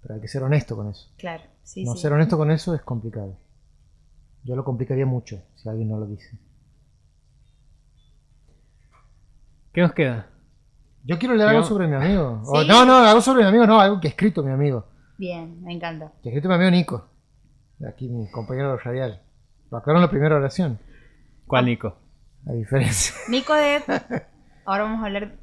Pero 0.03 0.15
hay 0.15 0.21
que 0.21 0.29
ser 0.29 0.43
honesto 0.43 0.77
con 0.77 0.89
eso. 0.91 1.09
claro. 1.19 1.43
Sí, 1.63 1.85
no 1.85 1.95
sí. 1.95 2.03
ser 2.03 2.13
honesto 2.13 2.37
con 2.37 2.51
eso 2.51 2.75
es 2.75 2.83
complicado. 2.83 3.37
Yo 4.45 4.57
lo 4.57 4.65
complicaría 4.65 5.07
mucho 5.07 5.41
si 5.55 5.69
alguien 5.69 5.89
no 5.89 5.99
lo 5.99 6.07
dice. 6.07 6.39
¿Qué 9.73 9.81
nos 9.81 9.93
queda? 9.93 10.27
Yo 11.05 11.19
quiero 11.19 11.35
leer 11.35 11.49
algo 11.51 11.63
sobre 11.65 11.87
mi 11.89 11.95
amigo. 11.95 12.43
O- 12.47 12.63
¿Sí? 12.63 12.69
no, 12.69 12.85
no, 12.85 12.97
algo 12.97 13.21
sobre 13.21 13.43
mi 13.43 13.49
amigo, 13.49 13.67
no, 13.67 13.81
algo 13.81 14.01
que 14.01 14.09
ha 14.09 14.11
escrito 14.11 14.43
mi 14.43 14.51
amigo. 14.53 14.87
Bien, 15.19 15.63
me 15.63 15.73
encanta. 15.73 16.13
Que 16.23 16.29
ha 16.29 16.33
escrito 16.33 16.49
mi 16.49 16.55
amigo 16.55 16.71
Nico. 16.71 17.09
Aquí 17.89 18.09
mi 18.09 18.31
compañero 18.31 18.77
radial. 18.77 19.23
Lo 19.71 19.79
aclaro 19.79 19.99
en 19.99 20.03
la 20.05 20.11
primera 20.11 20.37
oración. 20.37 20.79
¿Cuál, 21.47 21.67
Nico? 21.67 21.97
A 22.47 22.53
diferencia. 22.53 23.15
Nico 23.29 23.55
de... 23.55 23.83
Ahora 24.65 24.85
vamos 24.85 25.03
a 25.03 25.07
hablar 25.07 25.37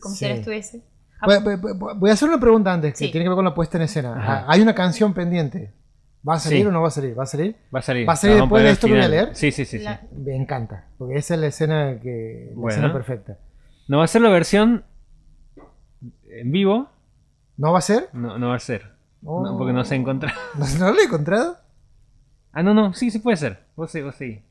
como 0.00 0.14
si 0.14 0.24
él 0.24 0.32
estuviese. 0.32 0.82
Ah, 1.20 1.26
Voy, 1.26 1.56
voy- 1.56 1.72
voy- 1.78 1.94
voy 1.96 2.10
a 2.10 2.12
hacer 2.12 2.28
una 2.28 2.38
pregunta 2.40 2.72
antes 2.72 2.92
que 2.92 3.06
Sí. 3.06 3.10
tiene 3.12 3.24
que 3.24 3.28
ver 3.30 3.36
con 3.36 3.44
la 3.44 3.54
puesta 3.54 3.78
en 3.78 3.84
escena. 3.84 4.16
Ajá. 4.18 4.40
Ah, 4.40 4.44
Hay 4.48 4.60
una 4.60 4.74
canción 4.74 5.14
pendiente. 5.14 5.72
¿Va 6.28 6.34
a 6.34 6.38
salir 6.38 6.60
Sí. 6.62 6.66
o 6.66 6.72
no 6.72 6.80
va 6.82 6.88
a 6.88 6.90
salir? 6.90 7.18
¿Va 7.18 7.22
a 7.22 7.26
salir? 7.26 7.56
Va 7.74 7.78
a 7.78 7.82
salir. 7.82 8.08
¿Va 8.08 8.12
a 8.14 8.16
salir 8.16 8.36
Vamos 8.36 8.46
después 8.48 8.62
de 8.62 8.64
poner 8.64 8.72
esto 8.72 8.86
al 8.86 8.90
que 8.90 8.94
voy 8.96 9.00
a 9.04 9.08
final. 9.08 9.24
leer? 9.26 9.36
Sí, 9.36 9.52
sí, 9.52 9.64
sí. 9.64 9.78
sí. 9.78 9.84
La- 9.84 10.00
Me 10.16 10.34
encanta. 10.36 10.88
Porque 10.98 11.16
esa 11.16 11.34
es 11.34 11.40
la 11.40 11.46
escena 11.48 12.00
que. 12.02 12.46
La 12.50 12.54
Bueno. 12.56 12.68
escena 12.70 12.92
perfecta. 12.92 13.38
No 13.88 13.98
va 13.98 14.04
a 14.04 14.08
ser 14.08 14.22
la 14.22 14.30
versión 14.30 14.84
en 16.30 16.50
vivo. 16.50 16.88
¿No 17.56 17.72
va 17.72 17.78
a 17.78 17.82
ser? 17.82 18.08
No, 18.12 18.38
no 18.38 18.48
va 18.48 18.56
a 18.56 18.60
ser. 18.60 18.94
Oh. 19.22 19.42
No, 19.44 19.56
porque 19.56 19.72
no 19.72 19.84
se 19.84 19.94
encuentra. 19.94 20.32
¿No, 20.58 20.66
no 20.78 20.92
lo 20.92 21.00
he 21.00 21.04
encontrado? 21.04 21.58
Ah, 22.52 22.62
no, 22.62 22.74
no. 22.74 22.92
Sí, 22.94 23.10
sí 23.10 23.18
puede 23.20 23.36
ser. 23.36 23.64
Vos 23.76 23.90
sí, 23.90 24.00
vos 24.02 24.14
sí. 24.16 24.42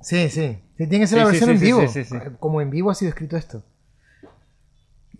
Sí, 0.00 0.28
sí. 0.28 0.58
Sí, 0.76 0.86
tiene 0.86 1.00
que 1.00 1.06
ser 1.06 1.18
Sí, 1.18 1.24
la 1.24 1.30
versión 1.30 1.50
en 1.50 1.60
vivo. 1.60 1.80
Como 2.38 2.60
en 2.60 2.70
vivo 2.70 2.90
ha 2.90 2.94
sido 2.94 3.08
escrito 3.08 3.36
esto. 3.36 3.62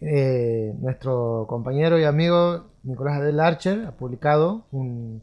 Eh, 0.00 0.74
nuestro 0.78 1.46
compañero 1.48 1.98
y 1.98 2.04
amigo 2.04 2.66
Nicolás 2.82 3.18
Adel 3.18 3.40
Archer 3.40 3.86
ha 3.86 3.92
publicado 3.92 4.66
un 4.70 5.22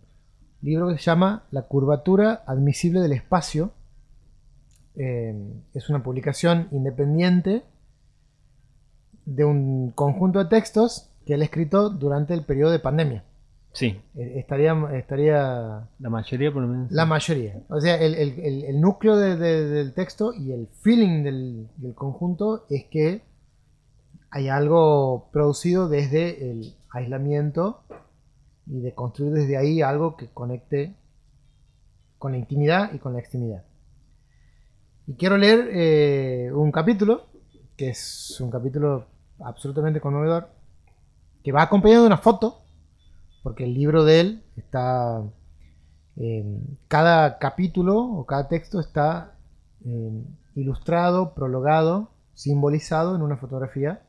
libro 0.62 0.90
que 0.90 0.98
se 0.98 1.04
llama 1.04 1.44
La 1.52 1.64
curvatura 1.64 2.44
admisible 2.48 3.00
del 3.02 3.14
espacio. 3.14 3.72
Eh, 4.96 5.36
es 5.74 5.90
una 5.90 6.04
publicación 6.04 6.68
independiente 6.72 7.64
de 9.26 9.46
un 9.46 9.92
conjunto 9.92 10.40
de 10.40 10.46
textos 10.46 11.10
que 11.26 11.36
él 11.36 11.42
ha 11.42 11.46
escrito 11.46 11.90
durante 11.90 12.34
el 12.34 12.44
periodo 12.44 12.72
de 12.72 12.80
pandemia. 12.80 13.24
Sí. 13.74 14.00
Eh, 14.16 14.34
Estaría, 14.38 14.74
estaría 14.94 15.90
La 16.00 16.10
mayoría 16.10 16.54
por 16.54 16.62
lo 16.62 16.68
menos. 16.68 16.92
la 16.92 17.06
mayoría. 17.06 17.60
O 17.70 17.82
sea, 17.82 17.96
el, 18.00 18.14
el- 18.16 18.40
el- 18.40 18.64
el 18.66 18.80
núcleo 18.82 19.18
de- 19.18 19.36
de- 19.36 19.66
del 19.66 19.94
texto 19.94 20.32
y 20.34 20.52
el 20.52 20.68
feeling 20.82 21.24
del, 21.24 21.68
del 21.78 21.94
conjunto 21.96 22.66
es 22.70 22.86
que 22.92 23.24
hay 24.30 24.48
algo 24.50 25.30
producido 25.32 25.90
desde 25.90 26.52
el 26.52 26.76
aislamiento 26.92 27.84
y 28.68 28.80
de 28.80 28.94
construir 28.94 29.34
desde 29.34 29.58
ahí 29.58 29.82
algo 29.82 30.16
que 30.18 30.28
conecte 30.30 30.96
con 32.20 32.32
la 32.32 32.38
intimidad 32.38 32.94
y 32.94 33.00
con 33.00 33.14
la 33.14 33.20
extimidad. 33.20 33.64
Y 35.08 35.16
quiero 35.16 35.38
leer 35.38 35.70
eh, 35.74 36.52
un 36.54 36.72
capítulo, 36.72 37.26
que 37.76 37.90
es 37.90 38.40
un 38.40 38.50
capítulo 38.50 39.06
absolutamente 39.40 40.00
conmovedor, 40.00 40.48
que 41.44 41.52
va 41.52 41.64
acompañado 41.64 42.04
de 42.04 42.08
una 42.08 42.18
foto, 42.18 42.63
porque 43.44 43.66
el 43.66 43.74
libro 43.74 44.06
de 44.06 44.22
él 44.22 44.44
está 44.56 45.22
eh, 46.16 46.44
cada 46.88 47.38
capítulo 47.38 48.00
o 48.00 48.26
cada 48.26 48.48
texto 48.48 48.80
está 48.80 49.36
eh, 49.86 50.24
ilustrado, 50.56 51.34
prologado, 51.34 52.12
simbolizado 52.34 53.16
en 53.16 53.22
una 53.22 53.38
fotografía 53.38 54.02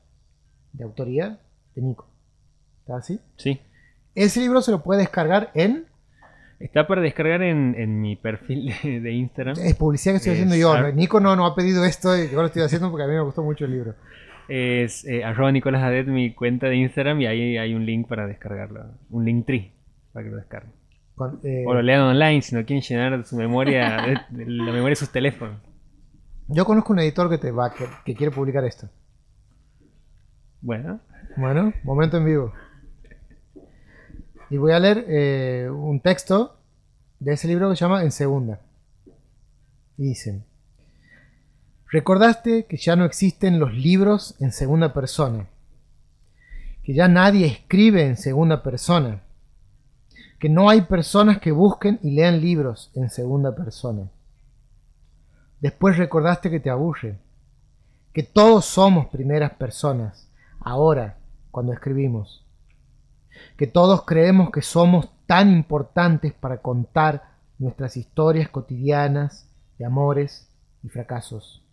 de 0.72 0.84
autoría 0.84 1.40
de 1.74 1.82
Nico. 1.82 2.08
¿Está 2.80 2.96
así? 2.96 3.20
Sí. 3.36 3.60
Ese 4.14 4.40
libro 4.40 4.62
se 4.62 4.70
lo 4.70 4.82
puede 4.82 5.00
descargar 5.00 5.50
en. 5.54 5.86
Está 6.60 6.86
para 6.86 7.02
descargar 7.02 7.42
en, 7.42 7.74
en 7.76 8.00
mi 8.00 8.14
perfil 8.14 8.72
de, 8.82 9.00
de 9.00 9.12
Instagram. 9.12 9.56
Es 9.58 9.74
publicidad 9.74 10.14
que 10.14 10.16
estoy 10.18 10.32
Es 10.32 10.38
haciendo 10.38 10.56
yo. 10.56 10.92
Nico 10.92 11.18
no, 11.18 11.34
no 11.34 11.46
ha 11.46 11.54
pedido 11.56 11.84
esto 11.84 12.16
y 12.16 12.30
yo 12.30 12.40
lo 12.40 12.46
estoy 12.46 12.62
haciendo 12.62 12.90
porque 12.90 13.04
a 13.04 13.08
mí 13.08 13.14
me 13.14 13.22
gustó 13.22 13.42
mucho 13.42 13.64
el 13.64 13.72
libro. 13.72 13.94
Es 14.48 15.04
eh, 15.06 15.24
arroba 15.24 15.50
Nicolás 15.52 15.82
Adet, 15.82 16.06
mi 16.06 16.34
cuenta 16.34 16.66
de 16.68 16.76
Instagram, 16.76 17.20
y 17.22 17.26
ahí 17.26 17.56
hay 17.56 17.74
un 17.74 17.86
link 17.86 18.06
para 18.08 18.26
descargarlo. 18.26 18.84
Un 19.10 19.24
link 19.24 19.46
tree 19.46 19.72
para 20.12 20.24
que 20.24 20.30
lo 20.30 20.36
descarguen. 20.36 20.72
Con, 21.14 21.40
eh, 21.44 21.64
O 21.66 21.74
lo 21.74 21.80
lean 21.82 22.00
online 22.02 22.42
si 22.42 22.54
no 22.54 22.64
quieren 22.64 22.82
llenar 22.82 23.24
su 23.24 23.36
memoria, 23.36 24.02
de- 24.30 24.44
de 24.44 24.50
la 24.50 24.64
memoria 24.72 24.90
de 24.90 24.96
sus 24.96 25.10
teléfonos. 25.10 25.56
yo 26.48 26.64
conozco 26.64 26.92
un 26.92 26.98
editor 26.98 27.30
que 27.30 27.38
te 27.38 27.50
va 27.50 27.72
que, 27.72 27.86
que 28.04 28.14
quiere 28.14 28.34
publicar 28.34 28.64
esto. 28.64 28.88
Bueno, 30.60 31.00
Bueno, 31.36 31.72
momento 31.84 32.16
en 32.18 32.24
vivo. 32.24 32.52
Y 34.50 34.56
voy 34.56 34.72
a 34.72 34.78
leer 34.78 35.04
eh, 35.08 35.68
un 35.70 36.00
texto 36.00 36.58
de 37.18 37.32
ese 37.32 37.48
libro 37.48 37.70
que 37.70 37.76
se 37.76 37.84
llama 37.84 38.02
En 38.02 38.10
Segunda. 38.12 38.60
Y 39.96 40.08
dicen, 40.08 40.44
recordaste 41.94 42.66
que 42.66 42.76
ya 42.76 42.96
no 42.96 43.04
existen 43.04 43.60
los 43.60 43.72
libros 43.72 44.34
en 44.40 44.50
segunda 44.50 44.92
persona, 44.92 45.46
que 46.82 46.92
ya 46.92 47.06
nadie 47.06 47.46
escribe 47.46 48.04
en 48.04 48.16
segunda 48.16 48.64
persona, 48.64 49.22
que 50.40 50.48
no 50.48 50.68
hay 50.68 50.80
personas 50.80 51.38
que 51.38 51.52
busquen 51.52 52.00
y 52.02 52.10
lean 52.10 52.40
libros 52.40 52.90
en 52.96 53.10
segunda 53.10 53.54
persona. 53.54 54.10
Después 55.60 55.96
recordaste 55.96 56.50
que 56.50 56.58
te 56.58 56.68
aburre, 56.68 57.20
que 58.12 58.24
todos 58.24 58.64
somos 58.64 59.06
primeras 59.06 59.52
personas, 59.52 60.28
ahora, 60.58 61.18
cuando 61.52 61.72
escribimos. 61.72 62.44
Que 63.56 63.68
todos 63.68 64.04
creemos 64.04 64.50
que 64.50 64.62
somos 64.62 65.10
tan 65.26 65.52
importantes 65.52 66.32
para 66.32 66.58
contar 66.58 67.36
nuestras 67.56 67.96
historias 67.96 68.48
cotidianas 68.48 69.48
de 69.78 69.84
amores 69.84 70.50
y 70.82 70.88
fracasos. 70.88 71.63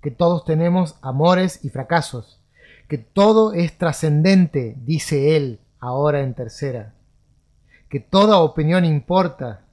Que 0.00 0.10
todos 0.10 0.44
tenemos 0.44 0.96
amores 1.02 1.64
y 1.64 1.70
fracasos. 1.70 2.40
Que 2.88 2.98
todo 2.98 3.52
es 3.52 3.76
trascendente, 3.78 4.74
dice 4.78 5.36
él 5.36 5.60
ahora 5.78 6.20
en 6.20 6.34
tercera. 6.34 6.94
Que 7.88 8.00
toda 8.00 8.38
opinión 8.38 8.84
importa. 8.84 9.64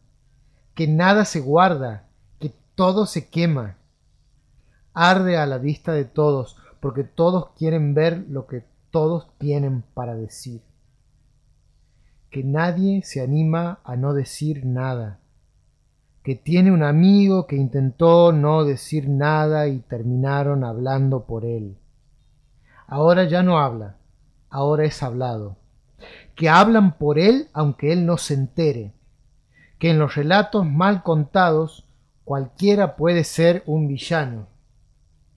Que 0.75 0.87
nada 0.87 1.25
se 1.25 1.39
guarda. 1.39 2.07
Que 2.39 2.53
todo 2.75 3.05
se 3.05 3.29
quema 3.29 3.77
arde 4.97 5.37
a 5.37 5.45
la 5.45 5.59
vista 5.59 5.93
de 5.93 6.05
todos, 6.05 6.57
porque 6.79 7.03
todos 7.03 7.51
quieren 7.51 7.93
ver 7.93 8.25
lo 8.29 8.47
que 8.47 8.65
todos 8.89 9.27
tienen 9.37 9.83
para 9.93 10.15
decir. 10.15 10.63
Que 12.31 12.43
nadie 12.43 13.03
se 13.03 13.21
anima 13.21 13.79
a 13.83 13.95
no 13.95 14.15
decir 14.15 14.65
nada. 14.65 15.19
Que 16.27 16.35
tiene 16.35 16.73
un 16.73 16.83
amigo 16.83 17.47
que 17.47 17.55
intentó 17.55 18.33
no 18.33 18.65
decir 18.65 19.07
nada 19.07 19.69
y 19.69 19.79
terminaron 19.79 20.65
hablando 20.65 21.23
por 21.23 21.45
él. 21.45 21.77
Ahora 22.85 23.23
ya 23.23 23.43
no 23.43 23.59
habla, 23.59 23.95
ahora 24.49 24.83
es 24.83 25.01
hablado. 25.01 25.55
Que 26.35 26.49
hablan 26.49 26.97
por 26.97 27.17
él 27.17 27.47
aunque 27.53 27.93
él 27.93 28.05
no 28.05 28.17
se 28.17 28.33
entere. 28.33 28.91
Que 29.79 29.91
en 29.91 29.99
los 29.99 30.15
relatos 30.15 30.65
mal 30.65 31.01
contados 31.01 31.87
cualquiera 32.25 32.97
puede 32.97 33.23
ser 33.23 33.63
un 33.65 33.87
villano 33.87 34.47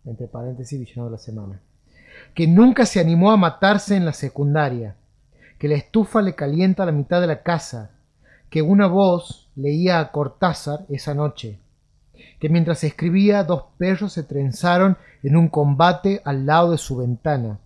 entre 0.04 0.26
paréntesis, 0.26 0.76
villano 0.76 1.04
de 1.04 1.12
la 1.12 1.18
semana, 1.18 1.60
que 2.34 2.48
nunca 2.48 2.84
se 2.84 2.98
animó 2.98 3.30
a 3.30 3.36
matarse 3.36 3.94
en 3.94 4.04
la 4.04 4.12
secundaria, 4.12 4.96
que 5.56 5.68
la 5.68 5.76
estufa 5.76 6.20
le 6.20 6.34
calienta 6.34 6.84
la 6.84 6.90
mitad 6.90 7.20
de 7.20 7.28
la 7.28 7.44
casa, 7.44 7.92
que 8.50 8.62
una 8.62 8.88
voz 8.88 9.48
leía 9.54 10.00
a 10.00 10.10
Cortázar 10.10 10.84
esa 10.88 11.14
noche, 11.14 11.60
que 12.40 12.48
mientras 12.48 12.82
escribía 12.84 13.44
dos 13.44 13.64
perros 13.78 14.12
se 14.12 14.24
trenzaron 14.24 14.98
en 15.22 15.36
un 15.36 15.48
combate 15.48 16.20
al 16.24 16.46
lado 16.46 16.72
de 16.72 16.78
su 16.78 16.96
ventana, 16.96 17.60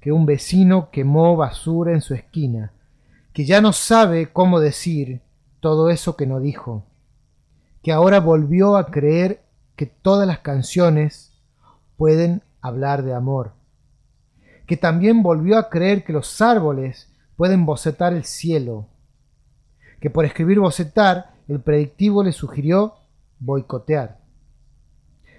que 0.00 0.12
un 0.12 0.24
vecino 0.24 0.90
quemó 0.90 1.36
basura 1.36 1.92
en 1.92 2.00
su 2.00 2.14
esquina, 2.14 2.72
que 3.32 3.44
ya 3.44 3.60
no 3.60 3.72
sabe 3.72 4.32
cómo 4.32 4.60
decir 4.60 5.20
todo 5.60 5.90
eso 5.90 6.16
que 6.16 6.26
no 6.26 6.38
dijo, 6.38 6.84
que 7.82 7.92
ahora 7.92 8.20
volvió 8.20 8.76
a 8.76 8.86
creer 8.86 9.42
que 9.74 9.86
todas 9.86 10.28
las 10.28 10.38
canciones 10.38 11.32
pueden 11.96 12.42
hablar 12.60 13.02
de 13.02 13.14
amor, 13.14 13.52
que 14.66 14.76
también 14.76 15.22
volvió 15.22 15.58
a 15.58 15.68
creer 15.70 16.04
que 16.04 16.12
los 16.12 16.40
árboles 16.40 17.12
pueden 17.36 17.66
bocetar 17.66 18.12
el 18.12 18.24
cielo, 18.24 18.86
que 20.00 20.10
por 20.10 20.24
escribir 20.24 20.58
bocetar 20.60 21.34
el 21.48 21.60
predictivo 21.60 22.22
le 22.22 22.32
sugirió 22.32 22.94
boicotear, 23.38 24.18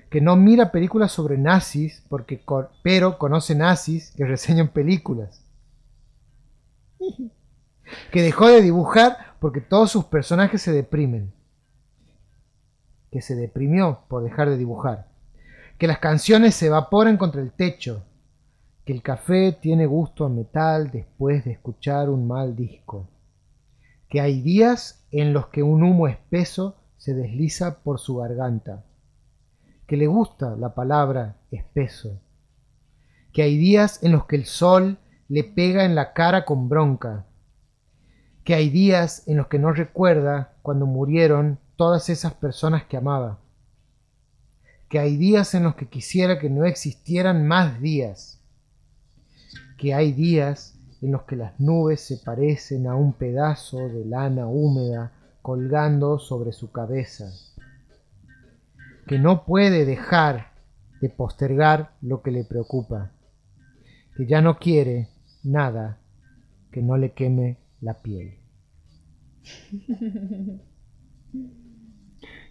que 0.09 0.21
no 0.21 0.35
mira 0.35 0.71
películas 0.71 1.11
sobre 1.11 1.37
nazis 1.37 2.03
porque 2.07 2.41
pero 2.81 3.17
conoce 3.17 3.55
nazis 3.55 4.11
que 4.15 4.25
reseñan 4.25 4.69
películas, 4.69 5.43
que 8.11 8.21
dejó 8.21 8.47
de 8.47 8.61
dibujar 8.61 9.35
porque 9.39 9.61
todos 9.61 9.91
sus 9.91 10.05
personajes 10.05 10.61
se 10.61 10.71
deprimen, 10.71 11.33
que 13.11 13.21
se 13.21 13.35
deprimió 13.35 14.01
por 14.07 14.23
dejar 14.23 14.49
de 14.49 14.57
dibujar, 14.57 15.07
que 15.77 15.87
las 15.87 15.99
canciones 15.99 16.55
se 16.55 16.67
evaporan 16.67 17.17
contra 17.17 17.41
el 17.41 17.51
techo, 17.51 18.03
que 18.85 18.93
el 18.93 19.01
café 19.01 19.51
tiene 19.51 19.85
gusto 19.85 20.25
a 20.25 20.29
metal 20.29 20.89
después 20.91 21.43
de 21.43 21.51
escuchar 21.51 22.09
un 22.09 22.27
mal 22.27 22.55
disco, 22.55 23.07
que 24.09 24.21
hay 24.21 24.41
días 24.41 25.05
en 25.11 25.33
los 25.33 25.47
que 25.47 25.63
un 25.63 25.83
humo 25.83 26.07
espeso 26.07 26.77
se 26.97 27.13
desliza 27.13 27.79
por 27.79 27.99
su 27.99 28.17
garganta, 28.17 28.85
que 29.85 29.97
le 29.97 30.07
gusta 30.07 30.55
la 30.55 30.73
palabra 30.73 31.37
espeso, 31.51 32.19
que 33.33 33.43
hay 33.43 33.57
días 33.57 34.03
en 34.03 34.13
los 34.13 34.25
que 34.25 34.35
el 34.35 34.45
sol 34.45 34.97
le 35.27 35.43
pega 35.43 35.85
en 35.85 35.95
la 35.95 36.13
cara 36.13 36.45
con 36.45 36.69
bronca, 36.69 37.25
que 38.43 38.55
hay 38.55 38.69
días 38.69 39.27
en 39.27 39.37
los 39.37 39.47
que 39.47 39.59
no 39.59 39.73
recuerda 39.73 40.53
cuando 40.61 40.85
murieron 40.85 41.59
todas 41.75 42.09
esas 42.09 42.33
personas 42.33 42.85
que 42.85 42.97
amaba, 42.97 43.39
que 44.89 44.99
hay 44.99 45.17
días 45.17 45.53
en 45.53 45.63
los 45.63 45.75
que 45.75 45.89
quisiera 45.89 46.39
que 46.39 46.49
no 46.49 46.63
existieran 46.63 47.45
más 47.45 47.81
días, 47.81 48.41
que 49.77 49.93
hay 49.93 50.13
días 50.13 50.76
en 51.01 51.11
los 51.11 51.23
que 51.23 51.35
las 51.35 51.59
nubes 51.59 52.01
se 52.01 52.17
parecen 52.17 52.87
a 52.87 52.95
un 52.95 53.13
pedazo 53.13 53.87
de 53.89 54.05
lana 54.05 54.47
húmeda 54.47 55.11
colgando 55.41 56.17
sobre 56.19 56.51
su 56.51 56.71
cabeza, 56.71 57.25
que 59.07 59.17
no 59.19 59.45
puede 59.45 59.85
dejar 59.85 60.51
de 61.01 61.09
postergar 61.09 61.91
lo 62.01 62.21
que 62.21 62.31
le 62.31 62.43
preocupa, 62.43 63.11
que 64.15 64.25
ya 64.25 64.41
no 64.41 64.57
quiere 64.57 65.07
nada 65.43 65.99
que 66.71 66.81
no 66.81 66.97
le 66.97 67.11
queme 67.13 67.57
la 67.81 68.01
piel. 68.01 68.39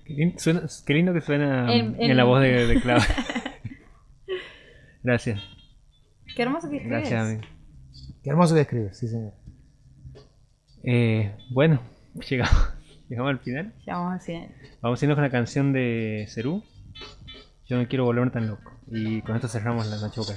Qué, 0.05 0.13
lindo, 0.15 0.39
suena- 0.39 0.63
qué 0.87 0.95
lindo 0.95 1.13
que 1.13 1.21
suena 1.21 1.73
En- 1.75 1.97
en, 2.01 2.11
en- 2.13 2.17
la 2.17 2.23
voz 2.25 2.41
de, 2.41 2.67
de 2.69 2.81
Clau. 2.81 3.01
Gracias, 5.03 5.41
Qué 6.37 6.43
hermoso 6.43 6.69
que 6.71 6.77
escribes. 6.77 7.09
gracias. 7.11 7.41
Qué 8.27 8.31
hermoso 8.31 8.57
que 8.57 8.63
escribes, 8.63 8.99
sí 8.99 9.07
señor. 9.07 9.35
Eh, 10.83 11.33
bueno, 11.51 11.81
llegamos, 12.29 12.75
llegamos 13.09 13.31
al 13.31 13.39
final. 13.39 13.73
Llegamos 13.87 14.15
al 14.15 14.21
final. 14.21 14.49
Vamos 14.81 15.01
a 15.01 15.05
irnos 15.05 15.15
con 15.15 15.23
la 15.23 15.31
canción 15.31 15.73
de 15.73 16.27
Cerú. 16.29 16.65
Yo 17.67 17.81
no 17.81 17.87
quiero 17.87 18.05
volverme 18.05 18.33
tan 18.33 18.49
loco. 18.49 18.73
Y 18.89 19.23
con 19.23 19.37
esto 19.37 19.47
cerramos 19.47 19.87
la 19.87 19.99
noche 19.99 20.21
boca. 20.21 20.35